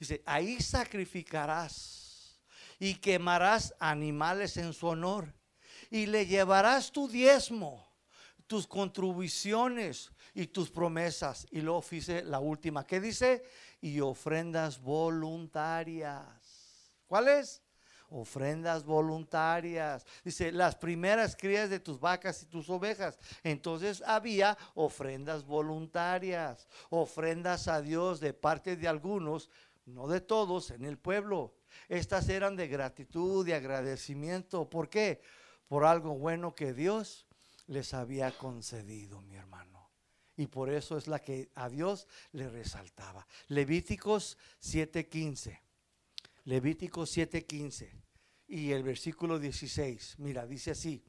Dice, 0.00 0.22
ahí 0.24 0.60
sacrificarás 0.62 2.40
y 2.78 2.94
quemarás 2.94 3.74
animales 3.78 4.56
en 4.56 4.72
su 4.72 4.86
honor 4.86 5.34
y 5.90 6.06
le 6.06 6.24
llevarás 6.24 6.90
tu 6.90 7.06
diezmo, 7.06 7.86
tus 8.46 8.66
contribuciones 8.66 10.10
y 10.32 10.46
tus 10.46 10.70
promesas. 10.70 11.46
Y 11.50 11.60
luego 11.60 11.84
dice 11.90 12.22
la 12.22 12.40
última, 12.40 12.86
¿qué 12.86 12.98
dice? 12.98 13.44
Y 13.82 14.00
ofrendas 14.00 14.80
voluntarias. 14.80 16.24
¿Cuáles? 17.06 17.62
ofrendas 18.10 18.84
voluntarias. 18.84 20.04
Dice, 20.24 20.52
las 20.52 20.74
primeras 20.74 21.36
crías 21.36 21.70
de 21.70 21.80
tus 21.80 21.98
vacas 21.98 22.42
y 22.42 22.46
tus 22.46 22.68
ovejas. 22.68 23.18
Entonces 23.42 24.02
había 24.04 24.58
ofrendas 24.74 25.44
voluntarias, 25.44 26.66
ofrendas 26.90 27.68
a 27.68 27.80
Dios 27.80 28.20
de 28.20 28.34
parte 28.34 28.76
de 28.76 28.88
algunos 28.88 29.48
no 29.90 30.08
de 30.08 30.20
todos 30.20 30.70
en 30.70 30.84
el 30.84 30.98
pueblo. 30.98 31.54
Estas 31.88 32.28
eran 32.28 32.56
de 32.56 32.68
gratitud, 32.68 33.44
de 33.44 33.54
agradecimiento. 33.54 34.68
¿Por 34.68 34.88
qué? 34.88 35.20
Por 35.68 35.84
algo 35.84 36.16
bueno 36.16 36.54
que 36.54 36.72
Dios 36.72 37.26
les 37.66 37.94
había 37.94 38.30
concedido, 38.32 39.20
mi 39.22 39.36
hermano. 39.36 39.90
Y 40.36 40.46
por 40.46 40.70
eso 40.70 40.96
es 40.96 41.06
la 41.06 41.20
que 41.20 41.50
a 41.54 41.68
Dios 41.68 42.06
le 42.32 42.48
resaltaba. 42.48 43.26
Levíticos 43.48 44.38
7:15. 44.60 45.60
Levíticos 46.44 47.10
7:15. 47.16 47.92
Y 48.48 48.72
el 48.72 48.82
versículo 48.82 49.38
16. 49.38 50.18
Mira, 50.18 50.46
dice 50.46 50.72
así. 50.72 51.04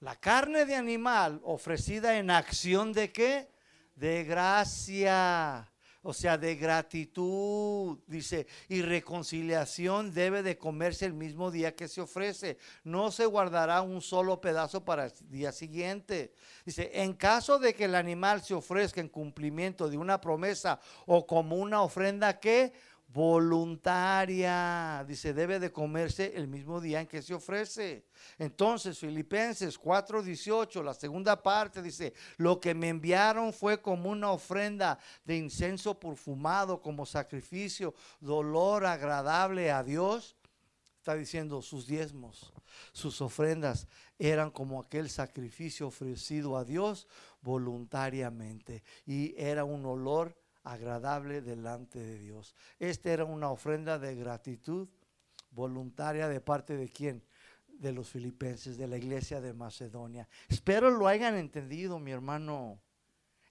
La 0.00 0.16
carne 0.16 0.66
de 0.66 0.76
animal 0.76 1.40
ofrecida 1.44 2.18
en 2.18 2.30
acción 2.30 2.92
de 2.92 3.10
qué? 3.10 3.50
De 3.94 4.24
gracia 4.24 5.72
O 6.08 6.14
sea, 6.14 6.38
de 6.38 6.54
gratitud, 6.54 7.98
dice, 8.06 8.46
y 8.68 8.80
reconciliación 8.80 10.14
debe 10.14 10.44
de 10.44 10.56
comerse 10.56 11.04
el 11.04 11.14
mismo 11.14 11.50
día 11.50 11.74
que 11.74 11.88
se 11.88 12.00
ofrece. 12.00 12.58
No 12.84 13.10
se 13.10 13.26
guardará 13.26 13.82
un 13.82 14.00
solo 14.00 14.40
pedazo 14.40 14.84
para 14.84 15.06
el 15.06 15.12
día 15.28 15.50
siguiente. 15.50 16.32
Dice, 16.64 16.92
en 16.94 17.14
caso 17.14 17.58
de 17.58 17.74
que 17.74 17.86
el 17.86 17.96
animal 17.96 18.40
se 18.40 18.54
ofrezca 18.54 19.00
en 19.00 19.08
cumplimiento 19.08 19.88
de 19.88 19.98
una 19.98 20.20
promesa 20.20 20.78
o 21.06 21.26
como 21.26 21.56
una 21.56 21.82
ofrenda 21.82 22.38
que 22.38 22.72
voluntaria. 23.16 25.02
Dice, 25.08 25.32
debe 25.32 25.58
de 25.58 25.72
comerse 25.72 26.34
el 26.36 26.48
mismo 26.48 26.82
día 26.82 27.00
en 27.00 27.06
que 27.06 27.22
se 27.22 27.32
ofrece. 27.32 28.04
Entonces, 28.38 28.98
Filipenses 28.98 29.80
4:18, 29.80 30.82
la 30.82 30.92
segunda 30.92 31.42
parte 31.42 31.80
dice, 31.80 32.12
lo 32.36 32.60
que 32.60 32.74
me 32.74 32.90
enviaron 32.90 33.54
fue 33.54 33.80
como 33.80 34.10
una 34.10 34.30
ofrenda 34.30 34.98
de 35.24 35.38
incenso 35.38 35.98
perfumado, 35.98 36.82
como 36.82 37.06
sacrificio, 37.06 37.94
dolor 38.20 38.84
agradable 38.84 39.72
a 39.72 39.82
Dios. 39.82 40.36
Está 40.98 41.14
diciendo 41.14 41.62
sus 41.62 41.86
diezmos, 41.86 42.52
sus 42.92 43.22
ofrendas 43.22 43.88
eran 44.18 44.50
como 44.50 44.78
aquel 44.78 45.08
sacrificio 45.08 45.86
ofrecido 45.86 46.58
a 46.58 46.64
Dios 46.64 47.06
voluntariamente 47.40 48.82
y 49.06 49.34
era 49.38 49.64
un 49.64 49.86
olor 49.86 50.36
agradable 50.66 51.42
delante 51.42 52.00
de 52.00 52.18
Dios. 52.18 52.54
Esta 52.78 53.10
era 53.10 53.24
una 53.24 53.50
ofrenda 53.50 53.98
de 54.00 54.16
gratitud 54.16 54.88
voluntaria 55.50 56.28
de 56.28 56.40
parte 56.40 56.76
de 56.76 56.90
quién? 56.90 57.22
De 57.68 57.92
los 57.92 58.08
filipenses, 58.08 58.76
de 58.76 58.88
la 58.88 58.96
iglesia 58.96 59.40
de 59.40 59.52
Macedonia. 59.52 60.28
Espero 60.48 60.90
lo 60.90 61.06
hayan 61.06 61.36
entendido, 61.36 62.00
mi 62.00 62.10
hermano. 62.10 62.80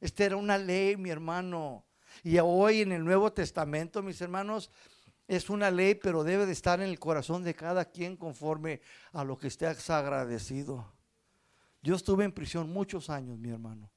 Esta 0.02 0.26
era 0.26 0.36
una 0.36 0.58
ley, 0.58 0.98
mi 0.98 1.10
hermano. 1.10 1.86
Y 2.22 2.38
hoy 2.40 2.82
en 2.82 2.92
el 2.92 3.04
Nuevo 3.06 3.32
Testamento, 3.32 4.04
mis 4.04 4.20
hermanos, 4.20 4.70
es 5.26 5.50
una 5.50 5.72
ley, 5.72 5.96
pero 5.96 6.24
debe 6.24 6.46
de 6.46 6.52
estar 6.52 6.82
en 6.82 6.90
el 6.90 7.00
corazón 7.00 7.44
de 7.44 7.56
cada 7.56 7.86
quien 7.86 8.18
conforme 8.18 8.82
a 9.14 9.24
lo 9.24 9.38
que 9.38 9.48
esté 9.48 9.68
agradecido. 9.68 10.94
Yo 11.82 11.96
estuve 11.96 12.26
en 12.26 12.34
prisión 12.34 12.74
muchos 12.74 13.10
años, 13.10 13.40
mi 13.40 13.52
hermano. 13.52 13.90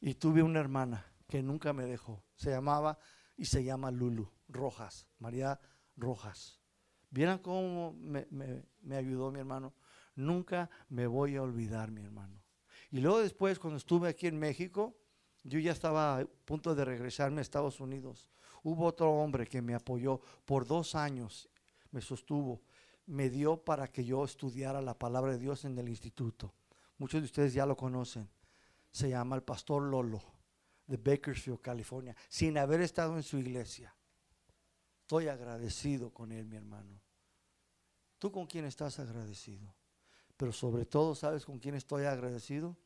Y 0.00 0.14
tuve 0.14 0.42
una 0.42 0.60
hermana 0.60 1.11
que 1.32 1.42
nunca 1.42 1.72
me 1.72 1.86
dejó. 1.86 2.22
Se 2.36 2.50
llamaba 2.50 2.98
y 3.38 3.46
se 3.46 3.64
llama 3.64 3.90
Lulu 3.90 4.30
Rojas, 4.48 5.06
María 5.18 5.58
Rojas. 5.96 6.60
¿Vieron 7.08 7.38
cómo 7.38 7.94
me, 7.94 8.26
ayudó 8.94 9.32
mi 9.32 9.38
hermano? 9.38 9.72
Nunca 10.14 10.68
me 10.90 11.06
voy 11.06 11.36
a 11.36 11.42
olvidar, 11.42 11.90
mi 11.90 12.02
hermano. 12.02 12.42
Y 12.90 13.00
luego 13.00 13.20
después, 13.20 13.58
cuando 13.58 13.78
estuve 13.78 14.10
aquí 14.10 14.26
en 14.26 14.38
México, 14.38 14.94
yo 15.42 15.58
ya 15.58 15.72
estaba 15.72 16.18
a 16.18 16.26
punto 16.44 16.74
de 16.74 16.84
regresarme 16.84 17.38
a 17.38 17.40
Estados 17.40 17.80
Unidos. 17.80 18.28
Hubo 18.62 18.84
otro 18.84 19.10
hombre 19.10 19.46
que 19.46 19.62
me 19.62 19.74
apoyó 19.74 20.20
por 20.44 20.66
dos 20.66 20.94
años, 20.94 21.48
me 21.92 22.02
sostuvo, 22.02 22.60
me 23.06 23.30
dio 23.30 23.56
para 23.56 23.88
que 23.88 24.04
yo 24.04 24.22
estudiara 24.22 24.82
la 24.82 24.98
palabra 24.98 25.32
de 25.32 25.38
Dios 25.38 25.64
en 25.64 25.78
el 25.78 25.88
instituto. 25.88 26.52
Muchos 26.98 27.22
de 27.22 27.24
ustedes 27.24 27.54
ya 27.54 27.64
lo 27.64 27.74
conocen. 27.74 28.28
Se 28.90 29.08
llama 29.08 29.34
el 29.34 29.42
pastor 29.42 29.84
Lolo 29.84 30.41
de 30.86 30.96
Bakersfield, 30.96 31.60
California, 31.60 32.16
sin 32.28 32.58
haber 32.58 32.80
estado 32.80 33.16
en 33.16 33.22
su 33.22 33.38
iglesia. 33.38 33.94
Estoy 35.00 35.28
agradecido 35.28 36.10
con 36.10 36.32
él, 36.32 36.46
mi 36.46 36.56
hermano. 36.56 37.00
¿Tú 38.18 38.30
con 38.30 38.46
quién 38.46 38.64
estás 38.64 38.98
agradecido? 38.98 39.74
Pero 40.36 40.52
sobre 40.52 40.84
todo, 40.86 41.14
¿sabes 41.14 41.44
con 41.44 41.58
quién 41.58 41.74
estoy 41.74 42.04
agradecido? 42.04 42.76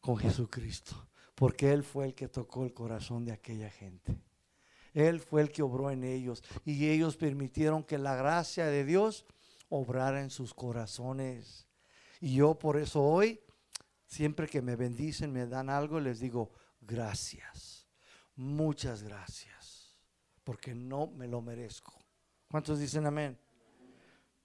Con 0.00 0.16
Jesucristo, 0.16 1.08
porque 1.34 1.72
Él 1.72 1.82
fue 1.84 2.06
el 2.06 2.14
que 2.14 2.28
tocó 2.28 2.64
el 2.64 2.72
corazón 2.72 3.24
de 3.24 3.32
aquella 3.32 3.70
gente. 3.70 4.18
Él 4.94 5.20
fue 5.20 5.42
el 5.42 5.52
que 5.52 5.62
obró 5.62 5.90
en 5.90 6.04
ellos 6.04 6.42
y 6.64 6.88
ellos 6.88 7.16
permitieron 7.16 7.84
que 7.84 7.98
la 7.98 8.16
gracia 8.16 8.66
de 8.66 8.84
Dios 8.84 9.26
obrara 9.68 10.22
en 10.22 10.30
sus 10.30 10.54
corazones. 10.54 11.66
Y 12.20 12.36
yo 12.36 12.58
por 12.58 12.78
eso 12.78 13.02
hoy, 13.02 13.40
siempre 14.06 14.48
que 14.48 14.62
me 14.62 14.74
bendicen, 14.74 15.32
me 15.32 15.46
dan 15.46 15.68
algo, 15.68 16.00
les 16.00 16.18
digo, 16.18 16.50
gracias. 16.80 17.86
Muchas 18.34 19.02
gracias. 19.02 19.94
Porque 20.44 20.74
no 20.74 21.08
me 21.08 21.26
lo 21.26 21.40
merezco. 21.40 21.94
¿Cuántos 22.48 22.78
dicen 22.78 23.06
amén? 23.06 23.38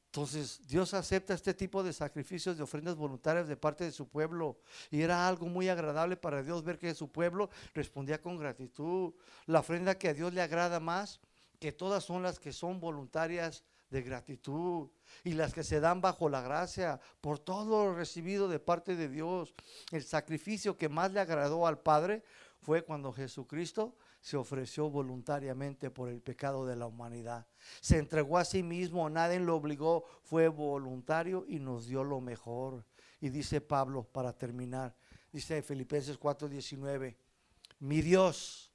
Entonces, 0.08 0.60
Dios 0.68 0.94
acepta 0.94 1.34
este 1.34 1.54
tipo 1.54 1.84
de 1.84 1.94
sacrificios, 1.94 2.58
de 2.58 2.64
ofrendas 2.64 2.98
voluntarias 2.98 3.48
de 3.48 3.56
parte 3.56 3.86
de 3.86 3.94
su 3.94 4.10
pueblo. 4.10 4.60
Y 4.90 5.02
era 5.02 5.26
algo 5.26 5.46
muy 5.46 5.70
agradable 5.70 6.18
para 6.18 6.44
Dios 6.44 6.66
ver 6.66 6.78
que 6.78 6.94
su 6.94 7.10
pueblo 7.10 7.50
respondía 7.74 8.20
con 8.20 8.38
gratitud. 8.38 9.14
La 9.46 9.60
ofrenda 9.60 9.98
que 9.98 10.10
a 10.10 10.14
Dios 10.14 10.34
le 10.34 10.42
agrada 10.42 10.82
más, 10.82 11.22
que 11.60 11.72
todas 11.72 12.04
son 12.04 12.24
las 12.24 12.40
que 12.40 12.52
son 12.52 12.82
voluntarias 12.82 13.64
de 13.92 14.02
gratitud 14.02 14.90
y 15.24 15.34
las 15.34 15.54
que 15.54 15.64
se 15.64 15.80
dan 15.80 16.02
bajo 16.02 16.30
la 16.30 16.42
gracia 16.42 17.00
por 17.20 17.38
todo 17.38 17.86
lo 17.86 17.94
recibido 17.94 18.48
de 18.48 18.60
parte 18.60 18.96
de 18.96 19.10
Dios. 19.10 19.54
El 19.92 20.04
sacrificio 20.04 20.78
que 20.78 20.90
más 20.90 21.12
le 21.12 21.20
agradó 21.20 21.68
al 21.68 21.80
Padre 21.80 22.24
fue 22.62 22.84
cuando 22.84 23.12
Jesucristo 23.12 23.96
se 24.22 24.38
ofreció 24.38 24.90
voluntariamente 24.90 25.90
por 25.90 26.08
el 26.08 26.22
pecado 26.22 26.66
de 26.66 26.76
la 26.76 26.88
humanidad. 26.88 27.48
Se 27.82 27.98
entregó 27.98 28.38
a 28.38 28.46
sí 28.46 28.64
mismo, 28.64 29.10
nadie 29.10 29.40
lo 29.40 29.56
obligó, 29.56 30.06
fue 30.24 30.48
voluntario 30.48 31.44
y 31.48 31.60
nos 31.60 31.88
dio 31.88 32.04
lo 32.04 32.22
mejor. 32.22 32.86
Y 33.20 33.30
dice 33.30 33.62
Pablo, 33.62 34.04
para 34.04 34.32
terminar, 34.32 34.96
dice 35.32 35.62
Filipenses 35.62 36.20
4:19, 36.20 37.18
mi 37.80 38.02
Dios 38.02 38.71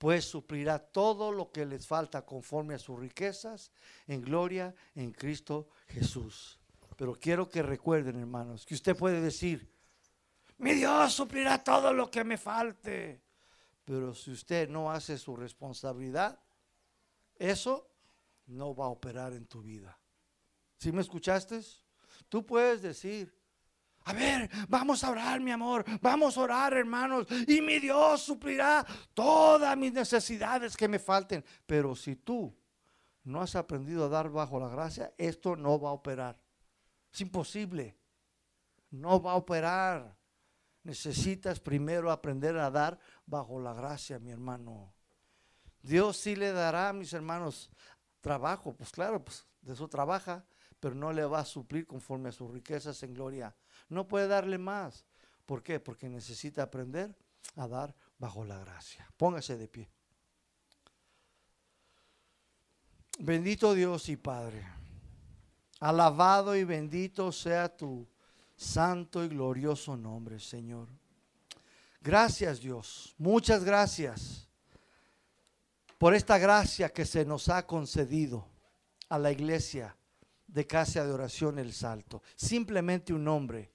pues 0.00 0.24
suplirá 0.24 0.78
todo 0.78 1.30
lo 1.30 1.52
que 1.52 1.66
les 1.66 1.86
falta 1.86 2.24
conforme 2.24 2.72
a 2.72 2.78
sus 2.78 2.98
riquezas 2.98 3.70
en 4.06 4.22
gloria 4.22 4.74
en 4.94 5.12
Cristo 5.12 5.68
Jesús. 5.88 6.58
Pero 6.96 7.12
quiero 7.12 7.50
que 7.50 7.62
recuerden, 7.62 8.18
hermanos, 8.18 8.64
que 8.64 8.72
usted 8.72 8.96
puede 8.96 9.20
decir, 9.20 9.70
mi 10.56 10.72
Dios 10.72 11.12
suplirá 11.12 11.62
todo 11.62 11.92
lo 11.92 12.10
que 12.10 12.24
me 12.24 12.38
falte. 12.38 13.20
Pero 13.84 14.14
si 14.14 14.30
usted 14.30 14.70
no 14.70 14.90
hace 14.90 15.18
su 15.18 15.36
responsabilidad, 15.36 16.40
eso 17.36 17.86
no 18.46 18.74
va 18.74 18.86
a 18.86 18.88
operar 18.88 19.34
en 19.34 19.44
tu 19.44 19.60
vida. 19.60 20.00
¿Sí 20.78 20.92
me 20.92 21.02
escuchaste? 21.02 21.60
Tú 22.30 22.46
puedes 22.46 22.80
decir, 22.80 23.38
a 24.10 24.12
ver, 24.12 24.50
vamos 24.68 25.04
a 25.04 25.10
orar, 25.10 25.40
mi 25.40 25.52
amor. 25.52 25.84
Vamos 26.00 26.36
a 26.36 26.40
orar, 26.40 26.74
hermanos. 26.74 27.26
Y 27.46 27.60
mi 27.60 27.78
Dios 27.78 28.22
suplirá 28.22 28.84
todas 29.14 29.76
mis 29.76 29.92
necesidades 29.92 30.76
que 30.76 30.88
me 30.88 30.98
falten. 30.98 31.44
Pero 31.66 31.94
si 31.94 32.16
tú 32.16 32.54
no 33.24 33.40
has 33.40 33.54
aprendido 33.54 34.06
a 34.06 34.08
dar 34.08 34.28
bajo 34.28 34.58
la 34.58 34.68
gracia, 34.68 35.14
esto 35.16 35.54
no 35.54 35.80
va 35.80 35.90
a 35.90 35.92
operar. 35.92 36.40
Es 37.12 37.20
imposible. 37.20 37.96
No 38.90 39.22
va 39.22 39.32
a 39.32 39.36
operar. 39.36 40.16
Necesitas 40.82 41.60
primero 41.60 42.10
aprender 42.10 42.56
a 42.58 42.70
dar 42.70 42.98
bajo 43.26 43.60
la 43.60 43.74
gracia, 43.74 44.18
mi 44.18 44.32
hermano. 44.32 44.92
Dios 45.82 46.16
sí 46.16 46.34
le 46.34 46.52
dará, 46.52 46.92
mis 46.92 47.12
hermanos, 47.12 47.70
trabajo. 48.20 48.74
Pues 48.74 48.90
claro, 48.90 49.24
pues 49.24 49.46
de 49.60 49.74
eso 49.74 49.86
trabaja, 49.88 50.44
pero 50.80 50.96
no 50.96 51.12
le 51.12 51.24
va 51.24 51.40
a 51.40 51.44
suplir 51.44 51.86
conforme 51.86 52.30
a 52.30 52.32
sus 52.32 52.50
riquezas 52.50 53.00
en 53.04 53.14
gloria 53.14 53.54
no 53.90 54.08
puede 54.08 54.26
darle 54.26 54.58
más. 54.58 55.04
¿Por 55.44 55.62
qué? 55.62 55.80
Porque 55.80 56.08
necesita 56.08 56.62
aprender 56.62 57.14
a 57.56 57.68
dar 57.68 57.94
bajo 58.18 58.44
la 58.44 58.58
gracia. 58.58 59.06
Póngase 59.16 59.56
de 59.56 59.68
pie. 59.68 59.90
Bendito 63.18 63.74
Dios 63.74 64.08
y 64.08 64.16
Padre. 64.16 64.64
Alabado 65.80 66.56
y 66.56 66.64
bendito 66.64 67.32
sea 67.32 67.74
tu 67.76 68.08
santo 68.56 69.24
y 69.24 69.28
glorioso 69.28 69.96
nombre, 69.96 70.38
Señor. 70.38 70.88
Gracias 72.02 72.60
Dios, 72.60 73.14
muchas 73.18 73.62
gracias 73.62 74.48
por 75.98 76.14
esta 76.14 76.38
gracia 76.38 76.90
que 76.90 77.04
se 77.04 77.26
nos 77.26 77.50
ha 77.50 77.66
concedido 77.66 78.46
a 79.10 79.18
la 79.18 79.30
iglesia 79.30 79.94
de 80.46 80.66
Casa 80.66 81.04
de 81.04 81.12
Oración 81.12 81.58
El 81.58 81.74
Salto. 81.74 82.22
Simplemente 82.36 83.12
un 83.12 83.24
nombre 83.24 83.70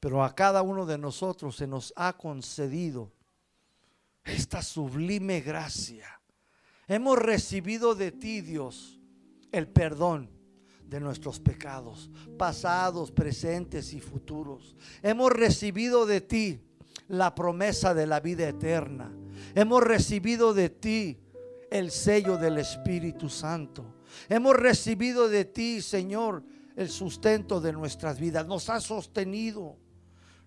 pero 0.00 0.22
a 0.22 0.34
cada 0.34 0.62
uno 0.62 0.86
de 0.86 0.98
nosotros 0.98 1.56
se 1.56 1.66
nos 1.66 1.92
ha 1.96 2.16
concedido 2.16 3.12
esta 4.24 4.62
sublime 4.62 5.40
gracia. 5.40 6.06
Hemos 6.86 7.18
recibido 7.18 7.94
de 7.94 8.12
ti, 8.12 8.40
Dios, 8.40 8.98
el 9.52 9.68
perdón 9.68 10.30
de 10.84 11.00
nuestros 11.00 11.40
pecados, 11.40 12.10
pasados, 12.38 13.10
presentes 13.10 13.92
y 13.92 14.00
futuros. 14.00 14.76
Hemos 15.02 15.32
recibido 15.32 16.06
de 16.06 16.20
ti 16.20 16.60
la 17.08 17.34
promesa 17.34 17.92
de 17.92 18.06
la 18.06 18.20
vida 18.20 18.48
eterna. 18.48 19.12
Hemos 19.54 19.82
recibido 19.82 20.54
de 20.54 20.70
ti 20.70 21.18
el 21.70 21.90
sello 21.90 22.38
del 22.38 22.58
Espíritu 22.58 23.28
Santo. 23.28 23.96
Hemos 24.28 24.56
recibido 24.56 25.28
de 25.28 25.44
ti, 25.44 25.82
Señor, 25.82 26.42
el 26.76 26.88
sustento 26.88 27.60
de 27.60 27.72
nuestras 27.72 28.18
vidas. 28.18 28.46
Nos 28.46 28.70
ha 28.70 28.80
sostenido 28.80 29.76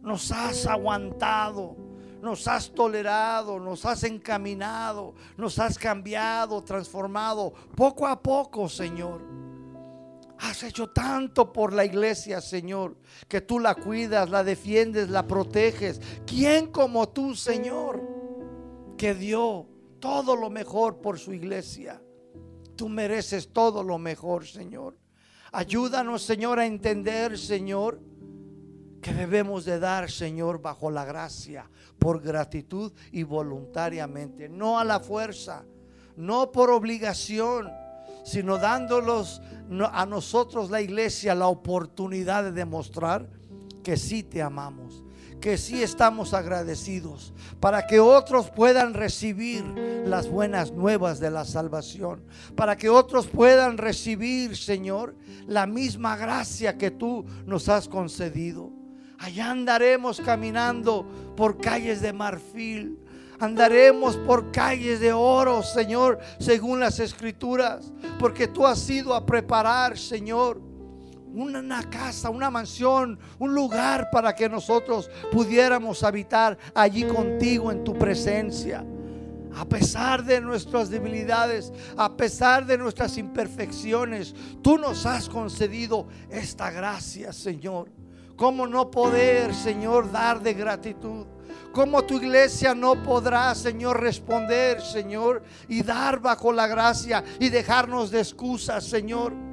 nos 0.02 0.32
has 0.32 0.66
aguantado, 0.66 1.76
nos 2.22 2.48
has 2.48 2.72
tolerado, 2.72 3.60
nos 3.60 3.86
has 3.86 4.04
encaminado, 4.04 5.14
nos 5.38 5.60
has 5.60 5.78
cambiado, 5.78 6.64
transformado 6.64 7.54
poco 7.76 8.08
a 8.08 8.22
poco, 8.22 8.70
Señor. 8.70 9.22
Has 10.40 10.64
hecho 10.64 10.90
tanto 10.90 11.54
por 11.54 11.72
la 11.72 11.86
iglesia, 11.86 12.42
Señor, 12.42 12.98
que 13.28 13.42
tú 13.42 13.60
la 13.60 13.76
cuidas, 13.76 14.30
la 14.30 14.44
defiendes, 14.44 15.10
la 15.10 15.28
proteges. 15.28 16.02
¿Quién 16.26 16.72
como 16.72 17.10
tú, 17.10 17.36
Señor, 17.36 18.02
que 18.98 19.14
dio 19.14 19.68
todo 20.00 20.36
lo 20.36 20.50
mejor 20.50 21.00
por 21.00 21.20
su 21.20 21.32
iglesia? 21.32 22.02
Tú 22.76 22.90
mereces 22.90 23.54
todo 23.54 23.84
lo 23.84 24.00
mejor, 24.00 24.48
Señor. 24.48 24.98
Ayúdanos, 25.52 26.24
Señor, 26.24 26.58
a 26.58 26.66
entender, 26.66 27.38
Señor, 27.38 28.02
que 29.02 29.14
debemos 29.14 29.66
de 29.66 29.80
dar, 29.80 30.10
Señor, 30.12 30.62
bajo 30.62 30.92
la 30.92 31.06
gracia, 31.06 31.70
por 32.00 32.22
gratitud 32.22 32.92
y 33.12 33.24
voluntariamente, 33.24 34.48
no 34.48 34.80
a 34.80 34.84
la 34.84 35.00
fuerza, 35.00 35.64
no 36.16 36.52
por 36.52 36.70
obligación 36.70 37.70
sino 38.24 38.58
dándolos 38.58 39.42
a 39.92 40.06
nosotros 40.06 40.70
la 40.70 40.82
iglesia 40.82 41.36
la 41.36 41.48
oportunidad 41.48 42.44
de 42.44 42.52
demostrar 42.52 43.28
que 43.84 43.98
sí 43.98 44.22
te 44.22 44.42
amamos, 44.42 45.04
que 45.40 45.58
sí 45.58 45.82
estamos 45.82 46.34
agradecidos, 46.34 47.34
para 47.60 47.88
que 47.88 48.00
otros 48.00 48.52
puedan 48.52 48.94
recibir 48.94 49.64
las 50.06 50.30
buenas 50.30 50.72
nuevas 50.72 51.20
de 51.20 51.32
la 51.32 51.46
salvación, 51.46 52.24
para 52.56 52.78
que 52.78 52.90
otros 52.90 53.28
puedan 53.28 53.78
recibir, 53.78 54.56
Señor, 54.56 55.16
la 55.48 55.66
misma 55.66 56.16
gracia 56.16 56.78
que 56.78 56.92
tú 56.92 57.26
nos 57.46 57.70
has 57.70 57.88
concedido. 57.88 58.71
Allá 59.22 59.52
andaremos 59.52 60.20
caminando 60.20 61.06
por 61.36 61.58
calles 61.60 62.02
de 62.02 62.12
marfil, 62.12 62.98
Andaremos 63.42 64.18
por 64.18 64.52
calles 64.52 65.00
de 65.00 65.12
oro, 65.12 65.64
Señor, 65.64 66.20
según 66.40 66.80
las 66.80 67.00
escrituras, 67.00 67.92
porque 68.20 68.48
tú 68.48 68.68
has 68.68 68.88
ido 68.88 69.16
a 69.16 69.26
preparar, 69.26 69.98
Señor, 69.98 70.62
una 71.34 71.82
casa, 71.90 72.30
una 72.30 72.52
mansión, 72.52 73.18
un 73.40 73.56
lugar 73.56 74.10
para 74.12 74.36
que 74.36 74.48
nosotros 74.48 75.10
pudiéramos 75.32 76.04
habitar 76.04 76.56
allí 76.76 77.04
contigo 77.04 77.72
en 77.72 77.84
tu 77.84 77.98
presencia. 77.98 78.86
A 79.56 79.66
pesar 79.66 80.24
de 80.24 80.40
nuestras 80.40 80.92
debilidades, 80.92 81.74
a 81.98 82.16
pesar 82.16 82.68
de 82.68 82.78
nuestras 82.78 83.18
imperfecciones, 83.18 84.36
tú 84.62 84.78
nos 84.78 85.08
has 85.08 85.28
concedido 85.28 86.08
esta 86.30 86.70
gracia, 86.70 87.34
Señor. 87.34 87.90
¿Cómo 88.36 88.68
no 88.68 88.90
poder, 88.90 89.54
Señor, 89.54 90.12
dar 90.12 90.42
de 90.42 90.54
gratitud? 90.54 91.26
¿Cómo 91.72 92.04
tu 92.04 92.16
iglesia 92.16 92.76
no 92.76 93.02
podrá, 93.02 93.56
Señor, 93.56 94.02
responder, 94.02 94.82
Señor, 94.82 95.44
y 95.70 95.84
dar 95.84 96.20
bajo 96.20 96.52
la 96.52 96.68
gracia 96.68 97.24
y 97.40 97.50
dejarnos 97.50 98.12
de 98.12 98.20
excusas, 98.20 98.84
Señor? 98.84 99.51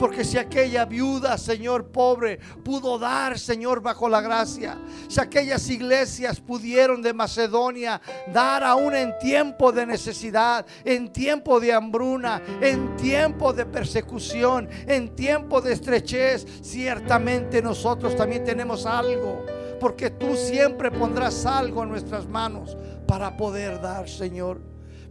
Porque 0.00 0.24
si 0.24 0.38
aquella 0.38 0.86
viuda, 0.86 1.36
Señor, 1.36 1.88
pobre, 1.88 2.38
pudo 2.64 2.98
dar, 2.98 3.38
Señor, 3.38 3.82
bajo 3.82 4.08
la 4.08 4.22
gracia, 4.22 4.78
si 5.08 5.20
aquellas 5.20 5.68
iglesias 5.68 6.40
pudieron 6.40 7.02
de 7.02 7.12
Macedonia 7.12 8.00
dar 8.32 8.64
aún 8.64 8.96
en 8.96 9.18
tiempo 9.18 9.72
de 9.72 9.84
necesidad, 9.84 10.64
en 10.86 11.12
tiempo 11.12 11.60
de 11.60 11.74
hambruna, 11.74 12.40
en 12.62 12.96
tiempo 12.96 13.52
de 13.52 13.66
persecución, 13.66 14.70
en 14.86 15.14
tiempo 15.14 15.60
de 15.60 15.74
estrechez, 15.74 16.46
ciertamente 16.62 17.60
nosotros 17.60 18.16
también 18.16 18.42
tenemos 18.42 18.86
algo 18.86 19.44
porque 19.80 20.10
tú 20.10 20.36
siempre 20.36 20.90
pondrás 20.90 21.46
algo 21.46 21.82
en 21.82 21.88
nuestras 21.88 22.28
manos 22.28 22.76
para 23.06 23.36
poder 23.36 23.80
dar, 23.80 24.08
Señor. 24.08 24.60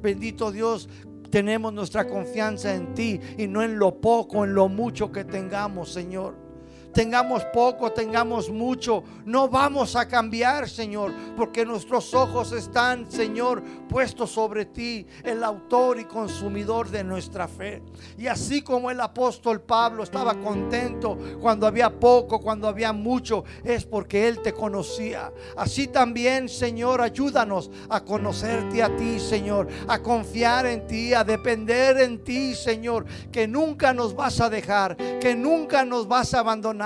Bendito 0.01 0.51
Dios, 0.51 0.87
tenemos 1.29 1.73
nuestra 1.73 2.07
confianza 2.07 2.73
en 2.73 2.93
ti 2.93 3.19
y 3.37 3.47
no 3.47 3.63
en 3.63 3.77
lo 3.79 3.99
poco, 3.99 4.43
en 4.43 4.53
lo 4.53 4.67
mucho 4.67 5.11
que 5.11 5.23
tengamos, 5.23 5.91
Señor 5.91 6.48
tengamos 6.93 7.43
poco, 7.45 7.91
tengamos 7.91 8.49
mucho, 8.49 9.03
no 9.25 9.47
vamos 9.47 9.95
a 9.95 10.07
cambiar, 10.07 10.69
Señor, 10.69 11.13
porque 11.37 11.65
nuestros 11.65 12.13
ojos 12.13 12.51
están, 12.51 13.09
Señor, 13.11 13.61
puestos 13.87 14.31
sobre 14.31 14.65
ti, 14.65 15.05
el 15.23 15.43
autor 15.43 15.99
y 15.99 16.05
consumidor 16.05 16.89
de 16.89 17.03
nuestra 17.03 17.47
fe. 17.47 17.81
Y 18.17 18.27
así 18.27 18.61
como 18.61 18.89
el 18.89 18.99
apóstol 19.01 19.61
Pablo 19.61 20.03
estaba 20.03 20.35
contento 20.35 21.17
cuando 21.41 21.67
había 21.67 21.89
poco, 21.89 22.39
cuando 22.39 22.67
había 22.67 22.93
mucho, 22.93 23.43
es 23.63 23.85
porque 23.85 24.27
él 24.27 24.41
te 24.41 24.53
conocía. 24.53 25.31
Así 25.57 25.87
también, 25.87 26.49
Señor, 26.49 27.01
ayúdanos 27.01 27.69
a 27.89 28.03
conocerte 28.03 28.81
a 28.81 28.95
ti, 28.95 29.19
Señor, 29.19 29.67
a 29.87 29.99
confiar 29.99 30.65
en 30.65 30.87
ti, 30.87 31.13
a 31.13 31.23
depender 31.23 31.99
en 31.99 32.23
ti, 32.23 32.55
Señor, 32.55 33.05
que 33.31 33.47
nunca 33.47 33.93
nos 33.93 34.15
vas 34.15 34.41
a 34.41 34.49
dejar, 34.49 34.95
que 35.19 35.35
nunca 35.35 35.85
nos 35.85 36.07
vas 36.07 36.33
a 36.33 36.39
abandonar 36.39 36.78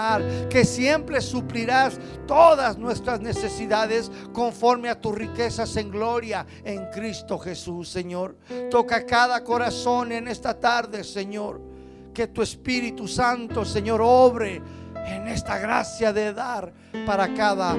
que 0.50 0.66
siempre 0.66 1.22
suplirás 1.22 2.00
todas 2.28 2.78
nuestras 2.78 3.22
necesidades 3.22 4.12
conforme 4.32 4.90
a 4.90 5.00
tus 5.00 5.16
riquezas 5.16 5.76
en 5.78 5.90
gloria 5.90 6.46
en 6.64 6.88
Cristo 6.92 7.38
Jesús, 7.38 7.90
Señor. 7.90 8.36
Toca 8.72 9.06
cada 9.06 9.44
corazón 9.44 10.12
en 10.12 10.28
esta 10.28 10.60
tarde, 10.60 11.04
Señor. 11.04 11.62
Que 12.14 12.28
tu 12.28 12.42
Espíritu 12.42 13.08
Santo, 13.08 13.66
Señor, 13.66 14.00
obre 14.02 14.62
en 15.06 15.28
esta 15.28 15.58
gracia 15.58 16.14
de 16.14 16.34
dar 16.34 16.72
para 17.06 17.34
cada 17.34 17.76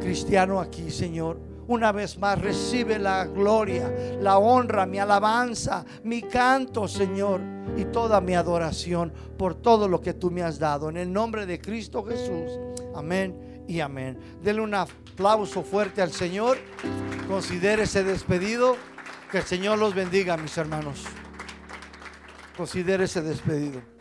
cristiano 0.00 0.60
aquí, 0.60 0.90
Señor. 0.90 1.53
Una 1.66 1.92
vez 1.92 2.18
más 2.18 2.40
recibe 2.40 2.98
la 2.98 3.24
gloria, 3.24 3.90
la 4.20 4.38
honra, 4.38 4.84
mi 4.86 4.98
alabanza, 4.98 5.84
mi 6.02 6.22
canto, 6.22 6.86
Señor, 6.86 7.40
y 7.76 7.86
toda 7.86 8.20
mi 8.20 8.34
adoración 8.34 9.12
por 9.38 9.54
todo 9.54 9.88
lo 9.88 10.00
que 10.00 10.14
tú 10.14 10.30
me 10.30 10.42
has 10.42 10.58
dado. 10.58 10.90
En 10.90 10.96
el 10.96 11.12
nombre 11.12 11.46
de 11.46 11.60
Cristo 11.60 12.04
Jesús. 12.04 12.58
Amén 12.94 13.64
y 13.66 13.80
amén. 13.80 14.18
Denle 14.42 14.62
un 14.62 14.74
aplauso 14.74 15.62
fuerte 15.62 16.02
al 16.02 16.12
Señor. 16.12 16.58
Considérese 17.28 18.04
despedido. 18.04 18.76
Que 19.30 19.38
el 19.38 19.44
Señor 19.44 19.78
los 19.78 19.94
bendiga, 19.94 20.36
mis 20.36 20.56
hermanos. 20.58 21.04
Considérese 22.56 23.20
despedido. 23.20 23.93